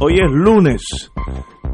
hoy 0.00 0.14
es 0.14 0.30
lunes 0.32 0.82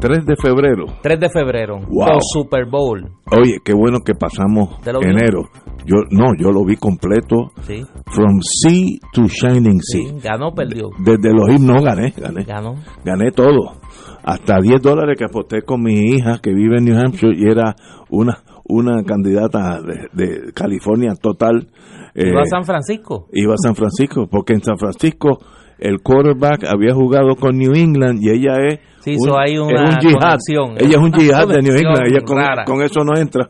3 0.01 0.27
de 0.27 0.35
febrero. 0.37 0.85
3 1.03 1.19
de 1.21 1.31
febrero, 1.31 1.79
Wow. 1.89 2.19
Super 2.21 2.67
Bowl. 2.67 3.01
Oye, 3.33 3.59
qué 3.65 3.73
bueno 3.75 4.01
que 4.05 4.15
pasamos 4.15 4.77
enero. 4.85 5.45
Yo 5.87 5.97
no, 6.11 6.33
yo 6.39 6.51
lo 6.51 6.65
vi 6.65 6.77
completo. 6.77 7.53
Sí, 7.63 7.83
From 8.07 8.41
Sea 8.43 8.99
to 9.13 9.23
Shining 9.27 9.81
sí, 9.81 10.03
Sea. 10.09 10.33
ganó, 10.33 10.53
perdió. 10.53 10.91
Desde 10.99 11.33
los 11.33 11.49
himnos 11.49 11.83
gané, 11.83 12.13
gané. 12.17 12.43
Ganó. 12.45 12.75
Gané 13.05 13.31
todo. 13.31 13.77
Hasta 14.25 14.61
10 14.61 14.83
dólares 14.83 15.17
que 15.17 15.25
aposté 15.25 15.63
con 15.63 15.83
mi 15.83 15.95
hija 16.11 16.41
que 16.43 16.53
vive 16.53 16.79
en 16.79 16.85
New 16.87 16.99
Hampshire 16.99 17.35
y 17.37 17.45
era 17.51 17.75
una 18.11 18.39
una 18.69 19.05
candidata 19.05 19.81
de, 19.81 20.09
de 20.13 20.53
California 20.53 21.13
total. 21.15 21.69
Eh, 22.17 22.31
Iba 22.31 22.41
a 22.41 22.47
San 22.47 22.65
Francisco. 22.65 23.29
iba 23.33 23.55
a 23.55 23.59
San 23.59 23.77
Francisco, 23.77 24.27
porque 24.29 24.55
en 24.55 24.63
San 24.63 24.77
Francisco 24.77 25.39
el 25.79 26.01
quarterback 26.01 26.65
había 26.65 26.95
jugado 26.95 27.37
con 27.37 27.57
New 27.57 27.75
England 27.75 28.21
y 28.23 28.31
ella 28.31 28.57
es 28.67 28.81
Sí, 29.01 29.15
so 29.25 29.39
hay 29.39 29.57
una 29.57 29.85
es 29.85 29.95
un 29.95 30.01
jihad. 30.01 30.21
conexión, 30.21 30.71
Ella 30.79 30.91
es 30.91 30.97
un 30.97 31.13
jihad 31.13 31.47
de 31.47 31.63
New 31.63 31.77
England, 31.77 32.07
ella 32.07 32.65
con, 32.65 32.83
eso 32.83 33.05
no 33.05 33.17
entra. 33.17 33.49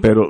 Pero 0.00 0.22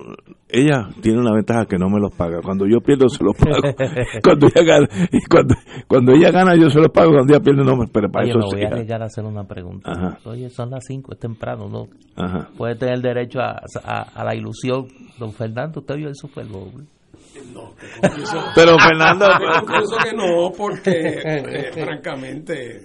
ella 0.48 0.88
tiene 1.02 1.18
una 1.20 1.34
ventaja 1.34 1.66
que 1.66 1.76
no 1.76 1.90
me 1.90 2.00
los 2.00 2.14
paga. 2.14 2.40
Cuando 2.42 2.66
yo 2.66 2.80
pierdo 2.80 3.06
se 3.10 3.22
los 3.22 3.36
pago. 3.36 3.60
cuando 4.24 4.46
ella 4.46 4.64
gana, 4.64 4.88
y 5.12 5.20
cuando, 5.26 5.54
cuando 5.86 6.12
ella 6.12 6.30
gana 6.30 6.56
yo 6.56 6.70
se 6.70 6.78
los 6.78 6.88
pago, 6.88 7.12
cuando 7.12 7.34
ella 7.34 7.42
pierde 7.42 7.62
no 7.64 7.76
me, 7.76 7.86
pero 7.92 8.10
para 8.10 8.24
Oye, 8.24 8.30
eso 8.30 8.38
me 8.38 8.56
voy 8.56 8.64
a 8.64 8.68
arriesgar 8.68 9.02
a 9.02 9.04
hacer 9.04 9.24
una 9.24 9.44
pregunta. 9.44 9.90
Ajá. 9.92 10.18
Oye, 10.24 10.48
son 10.48 10.70
las 10.70 10.84
5, 10.86 11.12
es 11.12 11.18
temprano, 11.18 11.68
¿no? 11.68 11.88
Ajá. 12.16 12.48
Puede 12.56 12.74
tener 12.76 13.02
derecho 13.02 13.40
a, 13.40 13.60
a, 13.84 14.02
a 14.14 14.24
la 14.24 14.34
ilusión. 14.34 14.86
Don 15.18 15.32
Fernando, 15.32 15.80
usted 15.80 15.96
vio 15.96 16.08
el 16.08 16.16
Super 16.16 16.46
Bowl. 16.46 16.86
Pero 18.54 18.78
Fernando, 18.78 19.26
Yo 19.40 19.66
pienso 19.66 19.96
que 20.04 20.12
no, 20.16 20.52
porque 20.56 21.20
eh, 21.24 21.70
francamente 21.72 22.82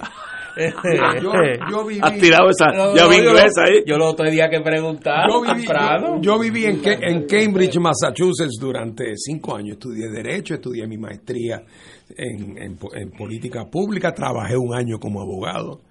yo, 1.21 1.31
yo 1.69 1.85
viví 1.85 1.99
has 2.01 2.17
tirado 2.17 2.49
esa 2.49 2.65
No, 2.71 2.95
llave 2.95 3.17
no, 3.19 3.23
yo- 3.23 3.29
inglesa 3.29 3.61
ahí. 3.65 3.83
Yo 3.85 3.97
lo 3.97 4.13
día 4.31 4.49
que 4.49 4.59
preguntar, 4.61 5.29
yo 5.29 5.41
viví, 5.41 5.53
temprano. 5.65 6.15
yo, 6.15 6.21
yo 6.33 6.39
viví 6.39 6.65
en, 6.65 6.81
en 6.83 7.27
Cambridge, 7.27 7.77
Massachusetts 7.77 8.57
durante 8.59 9.13
cinco 9.17 9.55
años. 9.55 9.73
Estudié 9.73 10.09
Derecho, 10.09 10.55
estudié 10.55 10.87
mi 10.87 10.97
maestría 10.97 11.61
en, 12.09 12.57
en 12.57 12.75
po- 12.77 12.93
en 12.95 13.11
política 13.11 13.65
pública, 13.65 14.13
trabajé 14.15 14.57
un 14.57 14.73
año 14.73 14.97
como 14.99 15.21
abogado. 15.21 15.81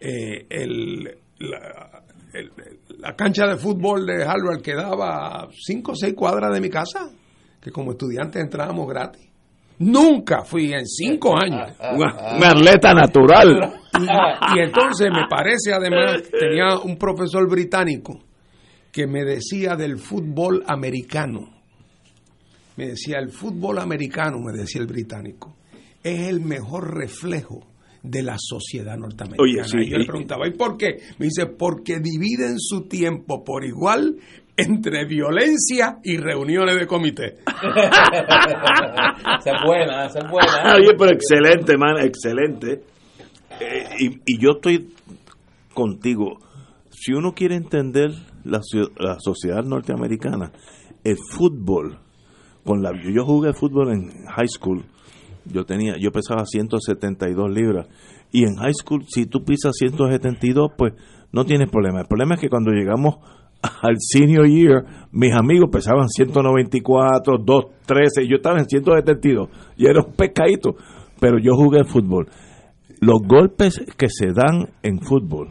Eh, 0.00 0.46
el, 0.48 1.04
la, 1.40 2.02
el- 2.32 2.52
la 3.00 3.14
cancha 3.14 3.46
de 3.46 3.56
fútbol 3.58 4.06
de 4.06 4.24
Harvard 4.24 4.62
quedaba 4.62 5.42
a 5.42 5.48
cinco 5.52 5.92
o 5.92 5.94
seis 5.94 6.14
cuadras 6.14 6.54
de 6.54 6.60
mi 6.62 6.70
casa, 6.70 7.10
que 7.64 7.70
como 7.70 7.92
estudiante 7.92 8.38
entrábamos 8.40 8.86
gratis. 8.86 9.26
Nunca 9.78 10.44
fui 10.44 10.72
en 10.72 10.86
cinco 10.86 11.34
años. 11.36 11.72
Una, 11.80 12.36
una 12.36 12.48
atleta 12.50 12.92
natural. 12.92 13.80
Y, 13.94 14.02
y 14.02 14.60
entonces 14.60 15.08
me 15.08 15.28
parece 15.30 15.72
además, 15.72 16.20
tenía 16.28 16.80
un 16.80 16.96
profesor 16.96 17.48
británico 17.48 18.18
que 18.90 19.06
me 19.06 19.22
decía 19.22 19.76
del 19.76 19.98
fútbol 19.98 20.64
americano. 20.66 21.48
Me 22.76 22.88
decía, 22.88 23.18
el 23.20 23.30
fútbol 23.30 23.78
americano, 23.78 24.40
me 24.40 24.52
decía 24.52 24.80
el 24.80 24.88
británico, 24.88 25.54
es 26.02 26.26
el 26.26 26.40
mejor 26.40 26.92
reflejo 26.92 27.60
de 28.02 28.24
la 28.24 28.34
sociedad 28.36 28.96
norteamericana. 28.96 29.44
Oye, 29.44 29.62
sí. 29.62 29.78
Y 29.86 29.90
yo 29.92 29.98
le 29.98 30.06
preguntaba, 30.06 30.48
¿y 30.48 30.54
por 30.54 30.76
qué? 30.76 30.96
Me 31.18 31.26
dice, 31.26 31.46
porque 31.46 32.00
dividen 32.00 32.58
su 32.58 32.88
tiempo 32.88 33.44
por 33.44 33.64
igual 33.64 34.16
entre 34.56 35.04
violencia 35.06 35.98
y 36.02 36.16
reuniones 36.16 36.78
de 36.78 36.86
comité. 36.86 37.36
Se 39.40 39.50
buena, 39.64 40.08
se 40.08 40.20
buena. 40.28 40.74
Oye, 40.76 40.94
pero 40.96 41.12
excelente, 41.12 41.76
man, 41.76 41.98
excelente. 41.98 42.82
Eh, 43.60 43.84
y, 43.98 44.06
y 44.24 44.38
yo 44.38 44.52
estoy 44.52 44.94
contigo. 45.72 46.38
Si 46.90 47.12
uno 47.12 47.32
quiere 47.32 47.56
entender 47.56 48.10
la, 48.44 48.60
la 48.98 49.16
sociedad 49.18 49.62
norteamericana, 49.64 50.52
el 51.02 51.16
fútbol, 51.30 51.98
con 52.64 52.82
la 52.82 52.92
yo 53.02 53.24
jugué 53.24 53.52
fútbol 53.52 53.92
en 53.92 54.24
high 54.26 54.48
school, 54.48 54.84
yo 55.44 55.64
tenía, 55.64 55.96
yo 56.00 56.10
pesaba 56.10 56.46
172 56.46 57.50
libras, 57.50 57.88
y 58.32 58.44
en 58.44 58.56
high 58.56 58.72
school, 58.72 59.04
si 59.06 59.26
tú 59.26 59.44
pisas 59.44 59.72
172, 59.76 60.72
pues 60.76 60.94
no 61.32 61.44
tienes 61.44 61.70
problema. 61.70 62.00
El 62.00 62.06
problema 62.06 62.34
es 62.36 62.40
que 62.40 62.48
cuando 62.48 62.70
llegamos 62.70 63.16
al 63.82 63.96
senior 63.98 64.46
year, 64.46 64.84
mis 65.12 65.32
amigos 65.34 65.70
pesaban 65.72 66.08
194, 66.08 67.38
213, 67.38 68.28
yo 68.28 68.36
estaba 68.36 68.58
en 68.58 68.66
172, 68.66 69.48
y 69.76 69.86
era 69.86 70.00
un 70.02 70.12
pescadito, 70.12 70.76
pero 71.20 71.38
yo 71.38 71.54
jugué 71.56 71.84
fútbol. 71.84 72.28
Los 73.00 73.20
golpes 73.26 73.80
que 73.96 74.08
se 74.08 74.32
dan 74.32 74.68
en 74.82 75.00
fútbol, 75.00 75.48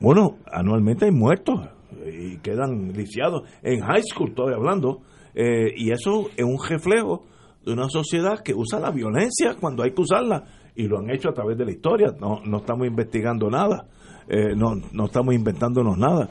bueno, 0.00 0.36
anualmente 0.50 1.04
hay 1.06 1.10
muertos 1.12 1.60
y 2.06 2.38
quedan 2.38 2.92
lisiados. 2.92 3.42
En 3.62 3.80
high 3.80 4.02
school 4.02 4.30
estoy 4.30 4.54
hablando. 4.54 5.00
eh, 5.34 5.72
y 5.76 5.90
eso 5.92 6.28
es 6.36 6.44
un 6.44 6.58
reflejo 6.68 7.24
de 7.64 7.72
una 7.72 7.88
sociedad 7.88 8.40
que 8.42 8.54
usa 8.54 8.80
la 8.80 8.90
violencia 8.90 9.54
cuando 9.60 9.82
hay 9.82 9.92
que 9.92 10.00
usarla. 10.00 10.44
Y 10.74 10.86
lo 10.88 10.98
han 10.98 11.10
hecho 11.10 11.28
a 11.28 11.34
través 11.34 11.58
de 11.58 11.64
la 11.66 11.72
historia. 11.72 12.14
No, 12.18 12.40
no 12.44 12.58
estamos 12.58 12.86
investigando 12.86 13.50
nada. 13.50 13.86
eh, 14.28 14.54
no, 14.56 14.74
no 14.92 15.04
estamos 15.06 15.34
inventándonos 15.34 15.98
nada. 15.98 16.30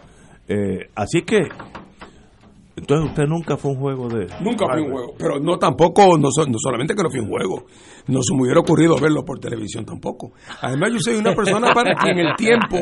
Eh, 0.50 0.90
así 0.96 1.22
que, 1.22 1.48
entonces 2.76 3.10
usted 3.10 3.26
nunca 3.28 3.56
fue 3.58 3.72
un 3.72 3.78
juego 3.78 4.08
de... 4.10 4.28
Nunca 4.42 4.66
fui 4.72 4.82
un 4.82 4.92
juego. 4.92 5.14
Pero 5.18 5.40
no 5.40 5.58
tampoco, 5.58 6.18
no, 6.18 6.30
so- 6.32 6.46
no 6.48 6.58
solamente 6.58 6.96
que 6.96 7.04
no 7.04 7.10
fui 7.10 7.20
un 7.20 7.30
juego, 7.30 7.66
no 8.08 8.22
se 8.24 8.34
me 8.36 8.44
hubiera 8.44 8.59
ocurrido 8.62 8.96
verlo 9.00 9.24
por 9.26 9.40
televisión 9.40 9.86
tampoco. 9.86 10.32
Además 10.62 10.92
yo 10.94 11.00
soy 11.00 11.16
una 11.18 11.34
persona 11.36 11.72
para 11.74 11.94
quien 11.96 12.18
el 12.20 12.36
tiempo, 12.36 12.78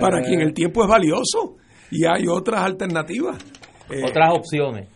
para 0.00 0.22
quien 0.22 0.40
el 0.40 0.52
tiempo 0.54 0.82
es 0.82 0.88
valioso 0.88 1.56
y 1.90 2.04
hay 2.06 2.26
otras 2.26 2.60
alternativas. 2.62 3.38
Eh, 3.90 4.02
Otras 4.08 4.32
opciones. 4.34 4.88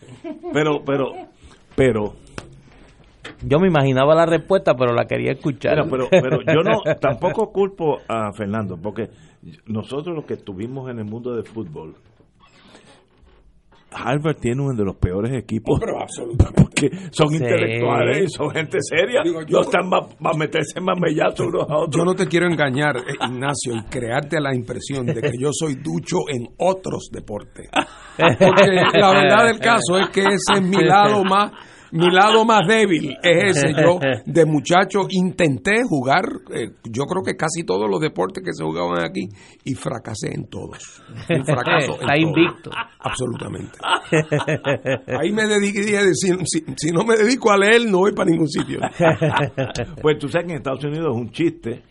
Pero, 0.51 0.81
pero, 0.83 1.11
pero, 1.75 2.13
Yo 3.43 3.59
me 3.59 3.67
imaginaba 3.67 4.15
la 4.15 4.25
respuesta, 4.25 4.73
pero 4.75 4.93
la 4.95 5.05
quería 5.05 5.33
escuchar. 5.33 5.75
Mira, 5.85 5.87
pero, 5.91 6.07
pero 6.09 6.37
yo 6.41 6.63
no 6.63 6.81
tampoco 6.99 7.51
culpo 7.51 7.99
a 8.07 8.31
Fernando, 8.33 8.75
porque 8.81 9.09
nosotros 9.67 10.15
los 10.15 10.25
que 10.25 10.33
estuvimos 10.33 10.89
en 10.89 10.97
el 10.97 11.05
mundo 11.05 11.35
del 11.35 11.45
fútbol, 11.45 11.95
Harvard 14.03 14.37
tiene 14.37 14.61
uno 14.61 14.73
de 14.75 14.83
los 14.85 14.95
peores 14.97 15.31
equipos 15.35 15.79
pero 15.79 15.99
absolutamente. 16.01 16.63
que 16.77 16.89
son 17.11 17.29
Sí. 17.29 17.37
intelectuales 17.37 18.23
y 18.23 18.27
son 18.29 18.51
gente 18.51 18.77
seria. 18.81 19.21
Digo, 19.23 19.41
yo- 19.47 19.57
no 19.57 19.61
están 19.61 19.89
para 19.89 20.37
meterse 20.37 20.79
más 20.79 20.99
mellazos 20.99 21.47
unos 21.47 21.67
a 21.69 21.75
otros. 21.77 21.95
Yo 21.97 22.05
no 22.05 22.13
te 22.13 22.27
quiero 22.27 22.45
engañar, 22.47 22.97
eh, 22.97 23.13
Ignacio, 23.27 23.73
y 23.75 23.83
crearte 23.89 24.39
la 24.39 24.53
impresión 24.55 25.05
de 25.07 25.21
que 25.21 25.31
yo 25.39 25.49
soy 25.51 25.75
ducho 25.75 26.17
en 26.29 26.47
otros 26.59 27.09
deportes. 27.11 27.67
Porque 28.17 28.65
la 28.99 29.11
verdad 29.11 29.45
del 29.47 29.59
caso 29.59 29.97
es 29.99 30.09
que 30.09 30.21
ese 30.21 30.53
es 30.55 30.61
mi 30.61 30.83
lado 30.83 31.23
más 31.29 31.51
mi 31.91 32.09
lado 32.11 32.45
más 32.45 32.67
débil 32.67 33.15
es 33.23 33.57
ese. 33.57 33.73
Yo 33.73 33.99
de 34.25 34.45
muchacho 34.45 35.01
intenté 35.09 35.83
jugar, 35.83 36.23
eh, 36.53 36.71
yo 36.83 37.03
creo 37.05 37.23
que 37.23 37.35
casi 37.35 37.63
todos 37.63 37.89
los 37.89 37.99
deportes 37.99 38.43
que 38.43 38.53
se 38.53 38.63
jugaban 38.63 39.03
aquí 39.03 39.27
y 39.63 39.73
fracasé 39.75 40.33
en 40.33 40.47
todos. 40.49 41.01
Un 41.29 41.45
fracaso 41.45 41.93
en 41.99 41.99
Está 41.99 42.13
todos. 42.13 42.19
invicto. 42.19 42.71
Absolutamente. 42.99 43.77
Ahí 45.19 45.31
me 45.31 45.43
dediqué, 45.47 45.81
dije, 45.81 46.13
si, 46.13 46.29
si- 46.45 46.65
si 46.75 46.91
no 46.91 47.03
me 47.03 47.15
dedico 47.15 47.51
a 47.51 47.57
leer, 47.57 47.85
no 47.89 47.99
voy 47.99 48.11
para 48.13 48.29
ningún 48.31 48.47
sitio. 48.49 48.79
Pues 50.01 50.17
tú 50.19 50.27
sabes 50.29 50.47
que 50.47 50.51
en 50.53 50.57
Estados 50.57 50.83
Unidos 50.83 51.07
es 51.15 51.21
un 51.21 51.31
chiste 51.31 51.83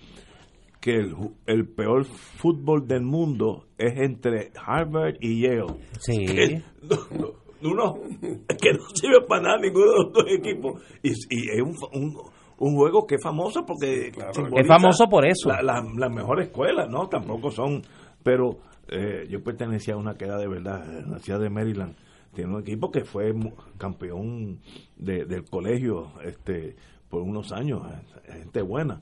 que 0.81 1.01
el, 1.47 1.67
peor 1.69 2.05
fútbol 2.05 2.87
del 2.87 3.03
mundo 3.03 3.67
es 3.77 3.99
entre 3.99 4.53
Harvard 4.65 5.15
y 5.21 5.43
Yale. 5.43 5.65
Sí. 5.99 6.25
Que 6.25 6.63
no, 6.83 6.97
no, 7.19 7.29
uno 7.63 7.95
que 8.21 8.73
no 8.73 8.89
sirve 8.95 9.23
para 9.29 9.43
nada 9.43 9.59
ninguno 9.59 9.87
de 9.87 9.99
los 10.05 10.13
dos 10.13 10.25
equipos. 10.29 10.83
Y, 11.03 11.11
y 11.11 11.49
es 11.51 11.63
un, 11.63 11.75
un, 12.03 12.17
un 12.59 12.75
juego 12.77 13.07
que 13.07 13.17
es 13.17 13.23
famoso 13.23 13.65
porque 13.67 14.09
Es 14.09 14.67
famoso 14.67 15.07
por 15.09 15.27
eso. 15.27 15.49
La, 15.49 15.63
la, 15.63 15.85
la 15.97 16.09
mejor 16.09 16.41
escuela, 16.41 16.87
¿no? 16.87 17.09
Tampoco 17.09 17.51
son. 17.51 17.83
Pero 18.23 18.59
eh, 18.89 19.27
yo 19.31 19.43
pertenecía 19.43 19.95
a 19.95 19.99
una 19.99 20.15
que 20.15 20.25
era 20.25 20.39
de 20.39 20.49
verdad, 20.49 20.99
en 20.99 21.11
la 21.13 21.19
ciudad 21.19 21.41
de 21.41 21.51
Maryland. 21.51 21.95
Tiene 22.35 22.53
un 22.55 22.61
equipo 22.61 22.91
que 22.91 23.05
fue 23.05 23.33
campeón 23.79 24.61
de- 24.97 25.25
del 25.25 25.45
colegio 25.49 26.13
este 26.25 26.77
por 27.09 27.23
unos 27.23 27.53
años, 27.53 27.83
gente 28.27 28.61
buena. 28.63 29.01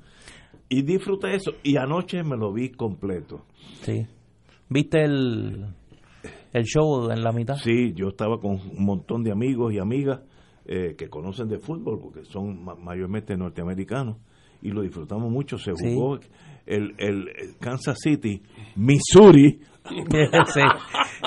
Y 0.68 0.82
disfruté 0.82 1.34
eso. 1.34 1.52
Y 1.62 1.76
anoche 1.76 2.22
me 2.22 2.36
lo 2.36 2.52
vi 2.52 2.70
completo. 2.70 3.44
Sí. 3.82 4.06
¿Viste 4.68 5.02
el, 5.04 5.66
el 6.54 6.64
show 6.64 7.10
en 7.10 7.22
la 7.22 7.32
mitad? 7.32 7.56
Sí, 7.56 7.92
yo 7.94 8.08
estaba 8.08 8.38
con 8.40 8.52
un 8.52 8.84
montón 8.84 9.22
de 9.22 9.30
amigos 9.32 9.72
y 9.74 9.78
amigas 9.78 10.20
eh, 10.66 10.94
que 10.96 11.08
conocen 11.10 11.48
de 11.48 11.58
fútbol, 11.58 11.98
porque 12.00 12.24
son 12.24 12.64
ma- 12.64 12.74
mayormente 12.76 13.36
norteamericanos, 13.36 14.16
y 14.62 14.70
lo 14.70 14.80
disfrutamos 14.80 15.30
mucho. 15.30 15.58
Se 15.58 15.72
jugó 15.72 16.16
el, 16.64 16.94
el, 16.96 17.28
el 17.28 17.56
Kansas 17.60 17.98
City, 18.02 18.40
Missouri. 18.76 19.58
sí. 20.46 20.60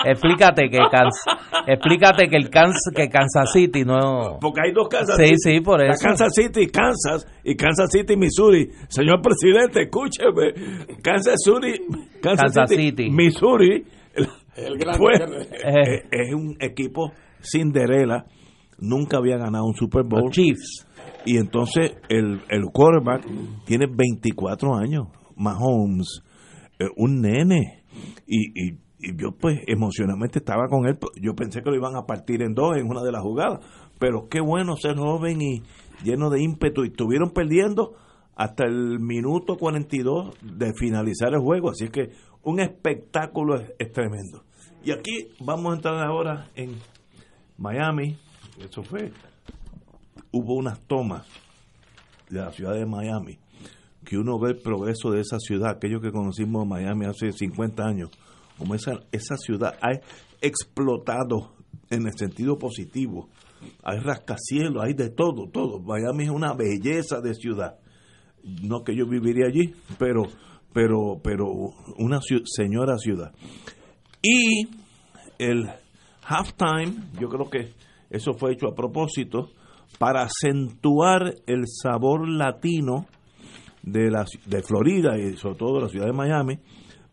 Explícate 0.03 0.69
que 0.69 0.77
Kansas, 0.77 1.25
explícate 1.67 2.27
que 2.27 2.37
el 2.37 2.49
Kansas, 2.49 2.91
que 2.95 3.07
Kansas 3.09 3.51
City 3.53 3.83
no 3.83 4.37
Porque 4.41 4.61
hay 4.65 4.71
dos 4.73 4.87
Kansas 4.89 5.15
Sí, 5.17 5.25
City. 5.27 5.57
sí, 5.57 5.61
por 5.61 5.79
La 5.79 5.91
eso. 5.91 6.03
Kansas 6.07 6.33
City, 6.33 6.67
Kansas, 6.67 7.27
y 7.43 7.55
Kansas 7.55 7.91
City, 7.91 8.15
Missouri. 8.17 8.69
Señor 8.89 9.21
presidente, 9.21 9.83
escúcheme. 9.83 10.53
Kansas 11.03 11.35
City, 11.43 11.83
Kansas, 12.21 12.53
Kansas 12.55 12.69
City, 12.69 12.89
City. 12.89 13.09
Missouri. 13.11 13.85
El 14.57 14.77
fue- 14.97 15.13
el 15.13 15.19
grande. 15.19 15.47
eh, 15.65 16.03
es 16.11 16.33
un 16.33 16.55
equipo 16.59 17.11
Cinderella. 17.41 18.25
Nunca 18.79 19.17
había 19.17 19.37
ganado 19.37 19.65
un 19.65 19.73
Super 19.75 20.03
Bowl. 20.03 20.23
los 20.25 20.31
Chiefs. 20.31 20.85
Y 21.25 21.37
entonces 21.37 21.93
el, 22.09 22.41
el 22.49 22.65
quarterback 22.71 23.25
tiene 23.65 23.85
24 23.87 24.75
años, 24.75 25.07
Mahomes, 25.35 26.21
eh, 26.79 26.85
un 26.95 27.21
nene. 27.21 27.83
Y, 28.27 28.49
y, 28.53 28.71
y 28.99 29.15
yo 29.17 29.31
pues 29.39 29.59
emocionalmente 29.67 30.39
estaba 30.39 30.67
con 30.69 30.87
él. 30.87 30.97
Yo 31.21 31.33
pensé 31.35 31.61
que 31.61 31.69
lo 31.69 31.75
iban 31.75 31.95
a 31.95 32.05
partir 32.05 32.41
en 32.43 32.53
dos 32.53 32.77
en 32.77 32.87
una 32.87 33.01
de 33.03 33.11
las 33.11 33.21
jugadas. 33.23 33.59
Pero 33.99 34.27
qué 34.29 34.39
bueno 34.41 34.75
ser 34.75 34.95
joven 34.95 35.41
y 35.41 35.61
lleno 36.03 36.29
de 36.29 36.41
ímpetu. 36.41 36.83
Y 36.83 36.89
estuvieron 36.89 37.31
perdiendo 37.31 37.95
hasta 38.35 38.65
el 38.65 38.99
minuto 38.99 39.57
42 39.57 40.35
de 40.43 40.71
finalizar 40.77 41.33
el 41.33 41.39
juego. 41.39 41.71
Así 41.71 41.89
que 41.89 42.11
un 42.43 42.59
espectáculo 42.59 43.55
es, 43.55 43.73
es 43.79 43.91
tremendo. 43.91 44.43
Y 44.87 44.91
aquí 44.93 45.27
vamos 45.41 45.73
a 45.73 45.75
entrar 45.75 46.01
ahora 46.07 46.47
en 46.55 46.71
Miami. 47.57 48.15
Eso 48.57 48.83
fue 48.83 49.11
hubo 50.31 50.53
unas 50.55 50.79
tomas 50.87 51.27
de 52.29 52.39
la 52.39 52.51
ciudad 52.53 52.73
de 52.75 52.85
Miami, 52.85 53.37
que 54.05 54.17
uno 54.17 54.39
ve 54.39 54.51
el 54.51 54.61
progreso 54.61 55.11
de 55.11 55.19
esa 55.19 55.39
ciudad, 55.39 55.71
aquellos 55.75 56.01
que 56.01 56.11
conocimos 56.11 56.65
Miami 56.65 57.05
hace 57.05 57.33
50 57.33 57.83
años, 57.83 58.11
como 58.57 58.75
esa, 58.75 58.93
ciudad 59.35 59.73
ha 59.81 59.91
explotado 60.39 61.51
en 61.89 62.07
el 62.07 62.13
sentido 62.17 62.57
positivo. 62.57 63.27
Hay 63.83 63.99
rascacielos, 63.99 64.81
hay 64.81 64.93
de 64.93 65.09
todo, 65.09 65.49
todo. 65.51 65.79
Miami 65.81 66.23
es 66.23 66.29
una 66.29 66.53
belleza 66.53 67.19
de 67.19 67.33
ciudad. 67.33 67.77
No 68.63 68.85
que 68.85 68.95
yo 68.95 69.05
viviría 69.05 69.47
allí, 69.47 69.73
pero, 69.99 70.23
pero, 70.71 71.19
pero 71.21 71.45
una 71.97 72.19
ciu- 72.19 72.43
señora 72.45 72.97
ciudad. 72.97 73.33
Y 74.21 74.67
el 75.39 75.69
halftime, 76.25 76.93
yo 77.19 77.29
creo 77.29 77.49
que 77.49 77.73
eso 78.09 78.33
fue 78.33 78.53
hecho 78.53 78.67
a 78.67 78.75
propósito 78.75 79.49
para 79.99 80.23
acentuar 80.23 81.35
el 81.45 81.63
sabor 81.67 82.27
latino 82.27 83.05
de 83.83 84.11
la 84.11 84.25
de 84.45 84.61
Florida 84.63 85.17
y 85.17 85.37
sobre 85.37 85.55
todo 85.57 85.75
de 85.77 85.81
la 85.83 85.89
ciudad 85.89 86.07
de 86.07 86.13
Miami, 86.13 86.59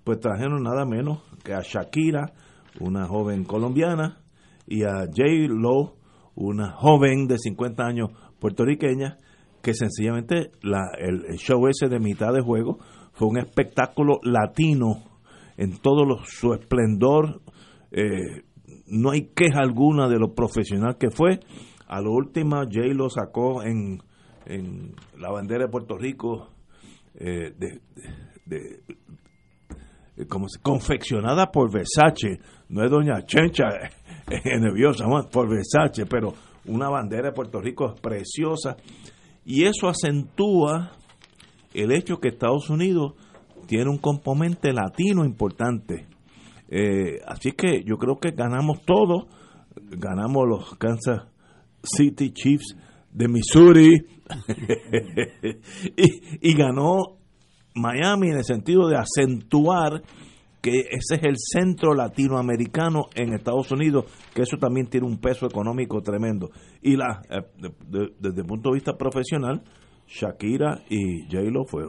pues 0.03 0.19
trajeron 0.21 0.63
nada 0.63 0.85
menos 0.85 1.21
que 1.45 1.55
a 1.55 1.61
Shakira, 1.63 2.33
una 2.81 3.07
joven 3.07 3.45
colombiana, 3.45 4.19
y 4.67 4.83
a 4.83 5.07
J. 5.07 5.23
Lo, 5.49 5.95
una 6.35 6.73
joven 6.73 7.27
de 7.29 7.39
50 7.39 7.85
años 7.85 8.11
puertorriqueña, 8.41 9.19
que 9.63 9.73
sencillamente 9.75 10.51
la, 10.63 10.81
el, 10.99 11.25
el 11.27 11.37
show 11.39 11.67
ese 11.69 11.89
de 11.89 12.01
mitad 12.01 12.33
de 12.33 12.41
juego 12.43 12.79
fue 13.13 13.29
un 13.29 13.39
espectáculo 13.39 14.19
latino 14.23 15.05
en 15.57 15.79
todo 15.79 16.05
lo- 16.05 16.25
su 16.25 16.53
esplendor. 16.55 17.41
Eh, 17.95 18.43
no 18.87 19.11
hay 19.11 19.29
queja 19.35 19.61
alguna 19.61 20.09
de 20.09 20.19
lo 20.19 20.35
profesional 20.35 20.97
que 20.99 21.11
fue. 21.11 21.41
A 21.87 22.01
lo 22.01 22.13
último, 22.13 22.57
Jay 22.71 22.93
lo 22.93 23.09
sacó 23.09 23.63
en, 23.63 24.03
en 24.47 24.95
la 25.19 25.31
bandera 25.31 25.65
de 25.65 25.71
Puerto 25.71 25.97
Rico, 25.97 26.51
eh, 27.15 27.53
de, 27.57 27.81
como 30.29 30.49
se- 30.49 30.61
confeccionada 30.61 31.51
por 31.51 31.73
Versace. 31.73 32.41
No 32.69 32.85
es 32.85 32.91
Doña 32.91 33.25
Chencha 33.27 33.65
eh, 34.31 34.59
nerviosa, 34.61 35.05
por 35.31 35.49
Versace, 35.49 36.07
pero 36.07 36.35
una 36.67 36.89
bandera 36.89 37.29
de 37.29 37.35
Puerto 37.35 37.61
Rico 37.61 37.95
preciosa. 38.01 38.77
Y 39.45 39.65
eso 39.65 39.89
acentúa 39.89 40.93
el 41.75 41.93
hecho 41.93 42.19
que 42.19 42.29
Estados 42.29 42.71
Unidos 42.71 43.15
tiene 43.67 43.91
un 43.91 43.99
componente 43.99 44.73
latino 44.73 45.25
importante. 45.25 46.07
Eh, 46.77 47.21
así 47.25 47.53
que 47.53 47.85
yo 47.85 47.99
creo 47.99 48.19
que 48.19 48.33
ganamos 48.33 48.83
todo. 48.85 49.29
Ganamos 49.77 50.49
los 50.49 50.75
Kansas 50.77 51.23
City 51.85 52.33
Chiefs 52.33 52.77
de 53.13 53.29
Missouri. 53.29 53.93
y, 56.41 56.55
ganó 56.57 57.19
Miami 57.77 58.31
en 58.31 58.39
el 58.39 58.45
sentido 58.45 58.89
de 58.89 58.97
acentuar 58.97 60.03
que 60.61 60.81
ese 60.81 61.17
es 61.17 61.23
el 61.23 61.37
centro 61.37 61.95
latinoamericano 61.95 63.03
en 63.15 63.35
Estados 63.35 63.71
Unidos, 63.71 64.07
que 64.35 64.43
eso 64.43 64.57
también 64.57 64.87
tiene 64.89 65.07
un 65.07 65.19
peso 65.19 65.47
económico 65.47 66.01
tremendo. 66.01 66.51
Y 66.83 66.97
la 66.97 67.21
eh, 67.31 67.43
de- 67.87 68.15
desde 68.19 68.41
el 68.41 68.47
punto 68.47 68.71
de 68.71 68.75
vista 68.75 68.97
profesional, 68.97 69.63
Shakira 70.09 70.81
y 70.89 71.25
J-Lo 71.31 71.67
fue 71.67 71.85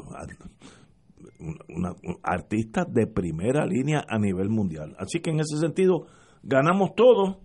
una, 1.70 1.92
un- 2.04 2.18
artistas 2.24 2.86
de 2.94 3.08
primera 3.08 3.66
línea 3.66 4.04
a 4.08 4.18
nivel 4.20 4.50
mundial. 4.50 4.96
Así 5.00 5.20
que 5.20 5.30
en 5.32 5.40
ese 5.40 5.58
sentido 5.60 6.06
ganamos 6.44 6.96
todo 6.96 7.40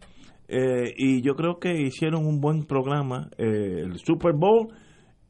eh, 0.48 0.92
y 0.96 1.22
yo 1.22 1.34
creo 1.34 1.58
que 1.60 1.80
hicieron 1.80 2.26
un 2.26 2.40
buen 2.40 2.64
programa, 2.64 3.28
eh, 3.38 3.82
el 3.84 3.98
Super 3.98 4.32
Bowl 4.34 4.68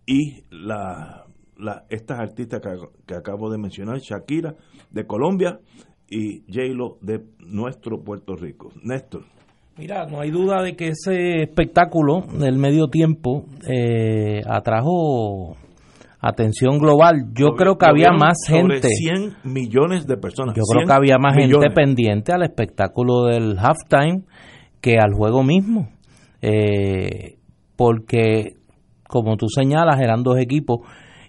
y 0.06 0.42
la, 0.50 1.24
la- 1.58 1.84
estas 1.90 2.18
artistas 2.20 2.60
que, 2.60 2.70
que 3.06 3.14
acabo 3.14 3.50
de 3.50 3.58
mencionar, 3.58 3.98
Shakira 3.98 4.54
de 4.90 5.06
Colombia 5.06 5.60
y 6.08 6.40
J-Lo 6.52 6.98
de 7.02 7.20
nuestro 7.38 8.02
Puerto 8.02 8.34
Rico. 8.34 8.70
Néstor. 8.82 9.24
Mira, 9.78 10.04
no 10.06 10.20
hay 10.20 10.30
duda 10.30 10.62
de 10.62 10.74
que 10.74 10.88
ese 10.88 11.42
espectáculo 11.42 12.22
del 12.38 12.58
medio 12.58 12.88
tiempo 12.88 13.44
eh, 13.66 14.42
atrajo 14.46 15.56
atención 16.20 16.78
global. 16.78 17.32
Yo 17.32 17.54
creo 17.56 17.76
que 17.78 17.86
había 17.86 18.12
más 18.12 18.38
gente. 18.46 18.88
100 18.88 19.36
millones 19.44 20.06
de 20.06 20.16
personas. 20.16 20.54
Yo 20.54 20.62
creo 20.62 20.80
100 20.80 20.88
que 20.88 20.92
había 20.92 21.18
más 21.18 21.34
gente 21.34 21.70
pendiente 21.74 22.32
al 22.32 22.42
espectáculo 22.42 23.24
del 23.24 23.58
halftime 23.58 24.22
que 24.80 24.98
al 24.98 25.12
juego 25.14 25.42
mismo. 25.42 25.88
Eh, 26.42 27.38
porque, 27.76 28.54
como 29.08 29.36
tú 29.36 29.46
señalas, 29.48 30.00
eran 30.00 30.22
dos 30.22 30.38
equipos. 30.38 30.80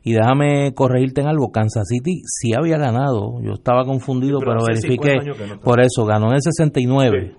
Y 0.03 0.13
déjame 0.13 0.73
corregirte 0.73 1.21
en 1.21 1.27
algo, 1.27 1.51
Kansas 1.51 1.87
City 1.87 2.23
sí 2.25 2.53
había 2.57 2.77
ganado. 2.77 3.39
Yo 3.43 3.53
estaba 3.53 3.85
confundido, 3.85 4.39
Sí, 4.39 4.45
pero 4.45 4.57
pero, 4.59 4.65
verifiqué. 4.67 5.11
50 5.11 5.21
años 5.21 5.37
que 5.37 5.47
no 5.47 5.53
está. 5.53 5.63
Por 5.63 5.79
eso, 5.79 6.05
ganó 6.05 6.27
en 6.29 6.33
el 6.33 6.41
69, 6.41 7.35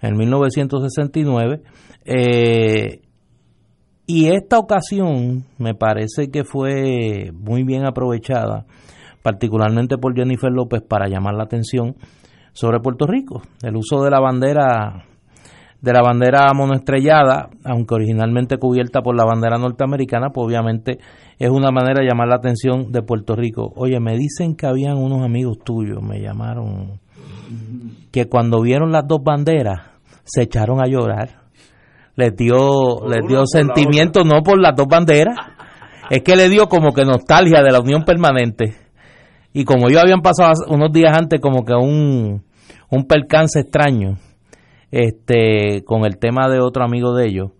en 0.00 0.16
1969. 0.16 1.60
Eh, 2.06 3.00
y 4.06 4.28
esta 4.28 4.58
ocasión 4.58 5.44
me 5.58 5.74
parece 5.74 6.30
que 6.30 6.44
fue 6.44 7.32
muy 7.32 7.64
bien 7.64 7.84
aprovechada, 7.84 8.66
particularmente 9.22 9.98
por 9.98 10.14
Jennifer 10.14 10.50
López, 10.52 10.82
para 10.82 11.08
llamar 11.08 11.34
la 11.34 11.44
atención 11.44 11.96
sobre 12.52 12.80
Puerto 12.80 13.06
Rico. 13.06 13.42
El 13.62 13.76
uso 13.76 14.02
de 14.02 14.10
la 14.10 14.20
bandera 14.20 15.04
de 15.80 15.92
la 15.92 16.02
bandera 16.02 16.52
monoestrellada, 16.54 17.50
aunque 17.64 17.94
originalmente 17.94 18.56
cubierta 18.58 19.02
por 19.02 19.16
la 19.16 19.24
bandera 19.24 19.58
norteamericana, 19.58 20.30
pues 20.30 20.46
obviamente 20.46 20.98
es 21.38 21.50
una 21.50 21.70
manera 21.70 22.00
de 22.00 22.08
llamar 22.08 22.28
la 22.28 22.36
atención 22.36 22.90
de 22.90 23.02
Puerto 23.02 23.36
Rico. 23.36 23.72
Oye, 23.76 24.00
me 24.00 24.16
dicen 24.16 24.56
que 24.56 24.66
habían 24.66 24.96
unos 24.96 25.22
amigos 25.22 25.58
tuyos, 25.64 26.02
me 26.02 26.20
llamaron, 26.20 26.98
que 28.10 28.26
cuando 28.26 28.62
vieron 28.62 28.90
las 28.90 29.06
dos 29.06 29.22
banderas 29.22 29.82
se 30.24 30.42
echaron 30.42 30.80
a 30.80 30.88
llorar. 30.88 31.45
Les 32.16 32.34
dio, 32.34 32.56
Por 32.98 33.10
les 33.10 33.18
una 33.20 33.28
dio 33.28 33.38
por 33.38 33.48
sentimiento 33.48 34.24
no 34.24 34.42
por 34.42 34.60
las 34.60 34.74
dos 34.74 34.86
banderas, 34.88 35.36
es 36.10 36.22
que 36.22 36.36
le 36.36 36.48
dio 36.48 36.68
como 36.68 36.92
que 36.92 37.04
nostalgia 37.04 37.62
de 37.62 37.70
la 37.70 37.80
unión 37.80 38.04
permanente. 38.04 38.74
Y 39.52 39.64
como 39.64 39.88
ellos 39.88 40.02
habían 40.02 40.20
pasado 40.20 40.52
unos 40.68 40.92
días 40.92 41.16
antes 41.16 41.40
como 41.40 41.64
que 41.64 41.74
un, 41.74 42.42
un 42.90 43.06
percance 43.06 43.60
extraño, 43.60 44.18
este, 44.90 45.82
con 45.84 46.04
el 46.04 46.18
tema 46.18 46.48
de 46.48 46.60
otro 46.60 46.84
amigo 46.84 47.14
de 47.14 47.26
ellos, 47.26 47.50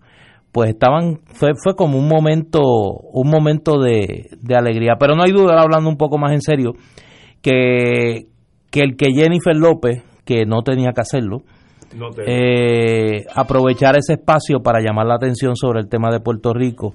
pues 0.51 0.69
estaban, 0.69 1.19
fue, 1.25 1.51
fue 1.61 1.75
como 1.75 1.97
un 1.99 2.07
momento, 2.07 2.61
un 2.61 3.29
momento 3.29 3.79
de, 3.79 4.29
de 4.41 4.55
alegría. 4.55 4.95
Pero 4.99 5.15
no 5.15 5.23
hay 5.23 5.31
duda, 5.31 5.61
hablando 5.61 5.89
un 5.89 5.97
poco 5.97 6.17
más 6.17 6.31
en 6.33 6.41
serio, 6.41 6.73
que, 7.41 8.27
que 8.71 8.79
el 8.81 8.95
que 8.95 9.11
Jennifer 9.13 9.55
López, 9.55 10.03
que 10.25 10.45
no 10.45 10.63
tenía 10.63 10.93
que 10.93 11.01
hacerlo, 11.01 11.43
No 11.95 12.09
eh, 12.25 13.25
aprovechar 13.33 13.97
ese 13.97 14.13
espacio 14.13 14.61
para 14.61 14.81
llamar 14.81 15.07
la 15.07 15.15
atención 15.15 15.55
sobre 15.55 15.79
el 15.79 15.87
tema 15.87 16.11
de 16.11 16.19
Puerto 16.19 16.53
Rico 16.53 16.93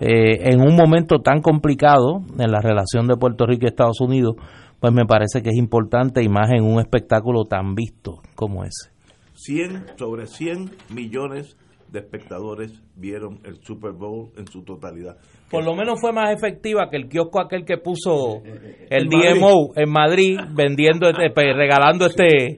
eh, 0.00 0.52
en 0.52 0.60
un 0.60 0.76
momento 0.76 1.20
tan 1.20 1.42
complicado 1.42 2.22
en 2.38 2.52
la 2.52 2.60
relación 2.60 3.08
de 3.08 3.16
Puerto 3.16 3.46
Rico 3.46 3.64
y 3.64 3.68
Estados 3.68 4.00
Unidos, 4.00 4.36
pues 4.78 4.92
me 4.92 5.06
parece 5.06 5.42
que 5.42 5.50
es 5.50 5.56
importante 5.56 6.22
y 6.22 6.28
más 6.28 6.50
en 6.50 6.62
un 6.62 6.78
espectáculo 6.80 7.44
tan 7.44 7.74
visto 7.74 8.20
como 8.36 8.62
ese. 8.64 8.92
100 9.34 9.98
sobre 9.98 10.26
100 10.26 10.70
millones 10.90 11.56
de 11.90 11.98
espectadores 12.00 12.80
vieron 12.94 13.40
el 13.44 13.62
Super 13.62 13.92
Bowl 13.92 14.30
en 14.36 14.46
su 14.46 14.62
totalidad. 14.62 15.16
Por 15.50 15.64
lo 15.64 15.74
menos 15.74 15.98
fue 16.00 16.12
más 16.12 16.30
efectiva 16.34 16.90
que 16.90 16.96
el 16.98 17.08
kiosco 17.08 17.40
aquel 17.40 17.64
que 17.64 17.78
puso 17.78 18.42
el 18.90 19.08
DMO 19.08 19.72
en 19.76 19.90
Madrid 19.90 20.38
vendiendo, 20.54 21.08
este, 21.08 21.28
regalando 21.54 22.06
este 22.06 22.56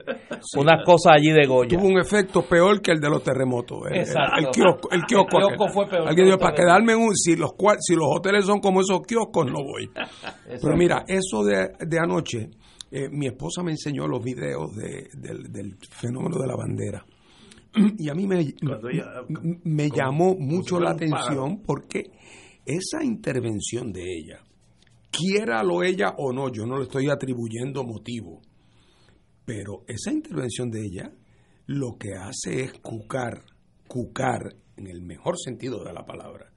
unas 0.57 0.83
cosas 0.85 1.13
allí 1.17 1.31
de 1.31 1.47
Goya. 1.47 1.77
Tuvo 1.77 1.87
un 1.87 1.99
efecto 1.99 2.41
peor 2.41 2.81
que 2.81 2.91
el 2.91 2.99
de 2.99 3.09
los 3.09 3.23
terremotos. 3.23 3.79
El, 3.89 3.99
Exacto. 3.99 4.39
el 4.39 4.45
kiosco, 4.49 4.89
el 4.91 5.01
kiosco, 5.05 5.37
El 5.39 5.47
kiosco 5.47 5.67
fue 5.73 5.87
peor 5.87 6.07
Alguien 6.07 6.25
dijo, 6.27 6.37
para 6.37 6.53
quedarme 6.55 6.93
en 6.93 6.99
un, 6.99 7.15
si 7.15 7.35
los, 7.35 7.53
cual- 7.53 7.77
si 7.79 7.95
los 7.95 8.07
hoteles 8.09 8.45
son 8.45 8.59
como 8.59 8.81
esos 8.81 9.01
kioscos, 9.07 9.45
no 9.45 9.63
voy. 9.63 9.89
Pero 10.61 10.75
mira, 10.75 11.03
eso 11.07 11.43
de, 11.43 11.69
de 11.79 11.97
anoche, 11.99 12.49
eh, 12.91 13.07
mi 13.09 13.27
esposa 13.27 13.63
me 13.63 13.71
enseñó 13.71 14.05
los 14.07 14.21
videos 14.21 14.75
de- 14.75 15.07
del, 15.17 15.43
del 15.51 15.75
fenómeno 15.91 16.37
de 16.39 16.47
la 16.47 16.55
bandera. 16.57 17.05
Y 17.99 18.09
a 18.09 18.13
mí 18.13 18.27
me, 18.27 18.39
ella- 18.41 19.23
me 19.63 19.89
llamó 19.89 20.35
mucho 20.35 20.77
la 20.79 20.91
atención 20.91 21.61
porque 21.65 22.11
esa 22.77 23.03
intervención 23.03 23.91
de 23.91 24.03
ella, 24.03 24.39
quiéralo 25.11 25.83
ella 25.83 26.15
o 26.17 26.31
no, 26.33 26.51
yo 26.51 26.65
no 26.65 26.77
le 26.77 26.83
estoy 26.83 27.09
atribuyendo 27.09 27.83
motivo, 27.83 28.41
pero 29.45 29.83
esa 29.87 30.11
intervención 30.11 30.69
de 30.69 30.81
ella 30.85 31.11
lo 31.67 31.97
que 31.97 32.13
hace 32.13 32.63
es 32.63 32.73
cucar, 32.79 33.43
cucar 33.87 34.55
en 34.77 34.87
el 34.87 35.01
mejor 35.01 35.35
sentido 35.37 35.83
de 35.83 35.93
la 35.93 36.05
palabra, 36.05 36.51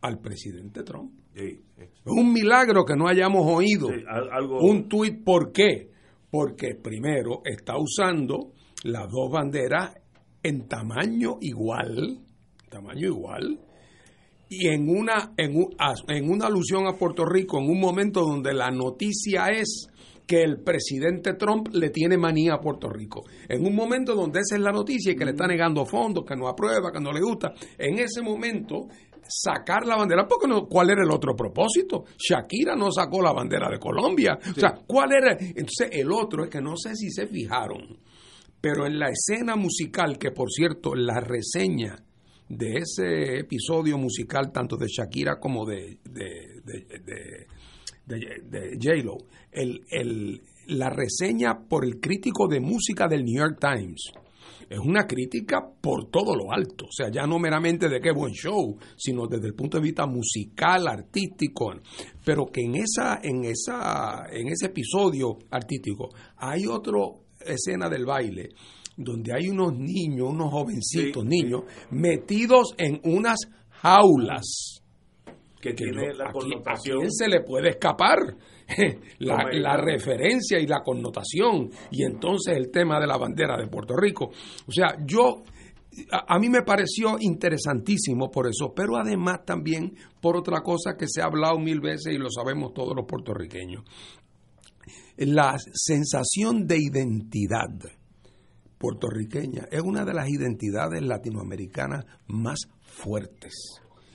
al 0.00 0.18
presidente 0.20 0.82
Trump. 0.82 1.12
Sí, 1.34 1.62
sí. 1.76 1.82
Es 1.82 1.90
un 2.06 2.32
milagro 2.32 2.84
que 2.84 2.96
no 2.96 3.06
hayamos 3.06 3.42
oído 3.46 3.88
Sí, 3.88 4.02
al- 4.08 4.30
algo- 4.32 4.60
un 4.62 4.88
tuit. 4.88 5.22
¿Por 5.22 5.52
qué? 5.52 5.90
Porque 6.30 6.74
primero 6.74 7.42
está 7.44 7.74
usando 7.78 8.52
las 8.84 9.08
dos 9.10 9.30
banderas 9.30 9.94
en 10.42 10.66
tamaño 10.66 11.36
igual, 11.40 12.20
tamaño 12.70 13.06
igual, 13.08 13.60
y 14.50 14.66
en 14.68 14.88
una, 14.90 15.32
en, 15.38 15.56
un- 15.56 15.74
en 16.08 16.28
una 16.30 16.46
alusión 16.48 16.86
a 16.86 16.92
Puerto 16.98 17.24
Rico, 17.24 17.58
en 17.58 17.70
un 17.70 17.80
momento 17.80 18.20
donde 18.20 18.52
la 18.52 18.70
noticia 18.70 19.46
es 19.46 19.86
que 20.26 20.42
el 20.42 20.60
presidente 20.62 21.34
Trump 21.34 21.68
le 21.72 21.90
tiene 21.90 22.16
manía 22.18 22.54
a 22.54 22.60
Puerto 22.60 22.88
Rico. 22.88 23.22
En 23.48 23.64
un 23.64 23.74
momento 23.74 24.14
donde 24.14 24.40
esa 24.40 24.56
es 24.56 24.60
la 24.62 24.70
noticia 24.72 25.12
y 25.12 25.16
que 25.16 25.24
le 25.24 25.30
está 25.32 25.46
negando 25.46 25.84
fondos, 25.86 26.24
que 26.24 26.36
no 26.36 26.46
aprueba, 26.48 26.92
que 26.92 27.00
no 27.00 27.10
le 27.12 27.20
gusta. 27.20 27.52
En 27.78 27.98
ese 27.98 28.22
momento, 28.22 28.86
sacar 29.26 29.86
la 29.86 29.96
bandera, 29.96 30.26
porque 30.28 30.46
no, 30.48 30.66
¿cuál 30.66 30.90
era 30.90 31.02
el 31.02 31.10
otro 31.10 31.34
propósito? 31.34 32.04
Shakira 32.16 32.76
no 32.76 32.90
sacó 32.92 33.22
la 33.22 33.32
bandera 33.32 33.68
de 33.70 33.78
Colombia. 33.78 34.38
O 34.50 34.54
sea, 34.60 34.74
¿cuál 34.86 35.10
era? 35.12 35.32
Entonces, 35.38 35.88
el 35.92 36.12
otro 36.12 36.44
es 36.44 36.50
que 36.50 36.60
no 36.60 36.76
sé 36.76 36.94
si 36.94 37.10
se 37.10 37.26
fijaron, 37.26 37.98
pero 38.60 38.86
en 38.86 38.98
la 39.00 39.08
escena 39.10 39.56
musical, 39.56 40.16
que 40.18 40.30
por 40.30 40.48
cierto, 40.50 40.94
la 40.94 41.18
reseña 41.20 41.96
de 42.50 42.78
ese 42.78 43.38
episodio 43.38 43.96
musical, 43.96 44.50
tanto 44.52 44.76
de 44.76 44.86
Shakira 44.88 45.38
como 45.40 45.64
de, 45.64 45.98
de, 46.04 46.60
de, 46.64 47.46
de- 48.06 48.78
J-Lo, 48.82 49.16
el, 49.52 49.84
el- 49.90 50.40
la 50.66 50.90
reseña 50.90 51.58
por 51.68 51.84
el 51.84 52.00
crítico 52.00 52.46
de 52.48 52.60
música 52.60 53.06
del 53.08 53.24
New 53.24 53.38
York 53.38 53.58
Times. 53.60 54.12
Es 54.68 54.78
una 54.78 55.04
crítica 55.06 55.64
por 55.80 56.10
todo 56.10 56.36
lo 56.36 56.52
alto, 56.52 56.84
o 56.86 56.92
sea, 56.92 57.10
ya 57.10 57.26
no 57.26 57.38
meramente 57.40 57.88
de 57.88 58.00
qué 58.00 58.12
buen 58.12 58.32
show, 58.32 58.76
sino 58.96 59.26
desde 59.26 59.48
el 59.48 59.54
punto 59.54 59.78
de 59.78 59.82
vista 59.82 60.06
musical, 60.06 60.86
artístico, 60.86 61.72
pero 62.24 62.46
que 62.46 62.60
en 62.62 62.76
esa, 62.76 63.18
en 63.22 63.44
esa, 63.44 64.26
en 64.30 64.46
ese 64.48 64.66
episodio 64.66 65.38
artístico 65.50 66.10
hay 66.36 66.66
otra 66.66 66.98
escena 67.44 67.88
del 67.88 68.04
baile 68.04 68.50
donde 68.96 69.32
hay 69.32 69.48
unos 69.48 69.72
niños, 69.76 70.28
unos 70.30 70.50
jovencitos 70.50 71.22
Sí, 71.22 71.28
niños, 71.28 71.62
metidos 71.90 72.74
en 72.78 73.00
unas 73.04 73.38
jaulas 73.70 74.82
que 75.60 75.70
que 75.70 75.74
tiene 75.74 76.14
la 76.14 76.24
¿a 76.28 76.32
quién- 76.32 76.40
connotación. 76.52 76.96
¿A 76.96 77.00
quién 77.00 77.12
se 77.12 77.28
le 77.28 77.42
puede 77.42 77.70
escapar? 77.70 78.18
La 79.18 79.76
referencia 79.76 80.60
y 80.60 80.66
la 80.66 80.80
connotación 80.84 81.70
y 81.90 82.04
entonces 82.04 82.56
el 82.56 82.70
tema 82.70 83.00
de 83.00 83.06
la 83.08 83.16
bandera 83.18 83.56
de 83.58 83.66
Puerto 83.66 83.96
Rico. 83.96 84.26
O 84.66 84.70
sea, 84.72 84.96
yo, 85.04 85.42
a, 86.12 86.36
a 86.36 86.38
mí 86.38 86.48
me 86.48 86.62
pareció 86.62 87.16
interesantísimo 87.18 88.30
por 88.30 88.46
eso, 88.46 88.72
pero 88.74 88.96
además 88.96 89.44
también 89.44 89.96
por 90.20 90.36
otra 90.36 90.60
cosa 90.60 90.96
que 90.96 91.06
se 91.08 91.20
ha 91.20 91.24
hablado 91.24 91.58
mil 91.58 91.80
veces 91.80 92.14
y 92.14 92.18
lo 92.18 92.30
sabemos 92.30 92.72
todos 92.72 92.94
los 92.94 93.06
puertorriqueños. 93.06 93.82
La 95.16 95.56
sensación 95.58 96.66
de 96.66 96.78
identidad 96.78 97.68
puertorriqueña 98.80 99.68
es 99.70 99.82
una 99.82 100.06
de 100.06 100.14
las 100.14 100.26
identidades 100.30 101.02
latinoamericanas 101.02 102.06
más 102.28 102.60
fuertes, 102.80 103.52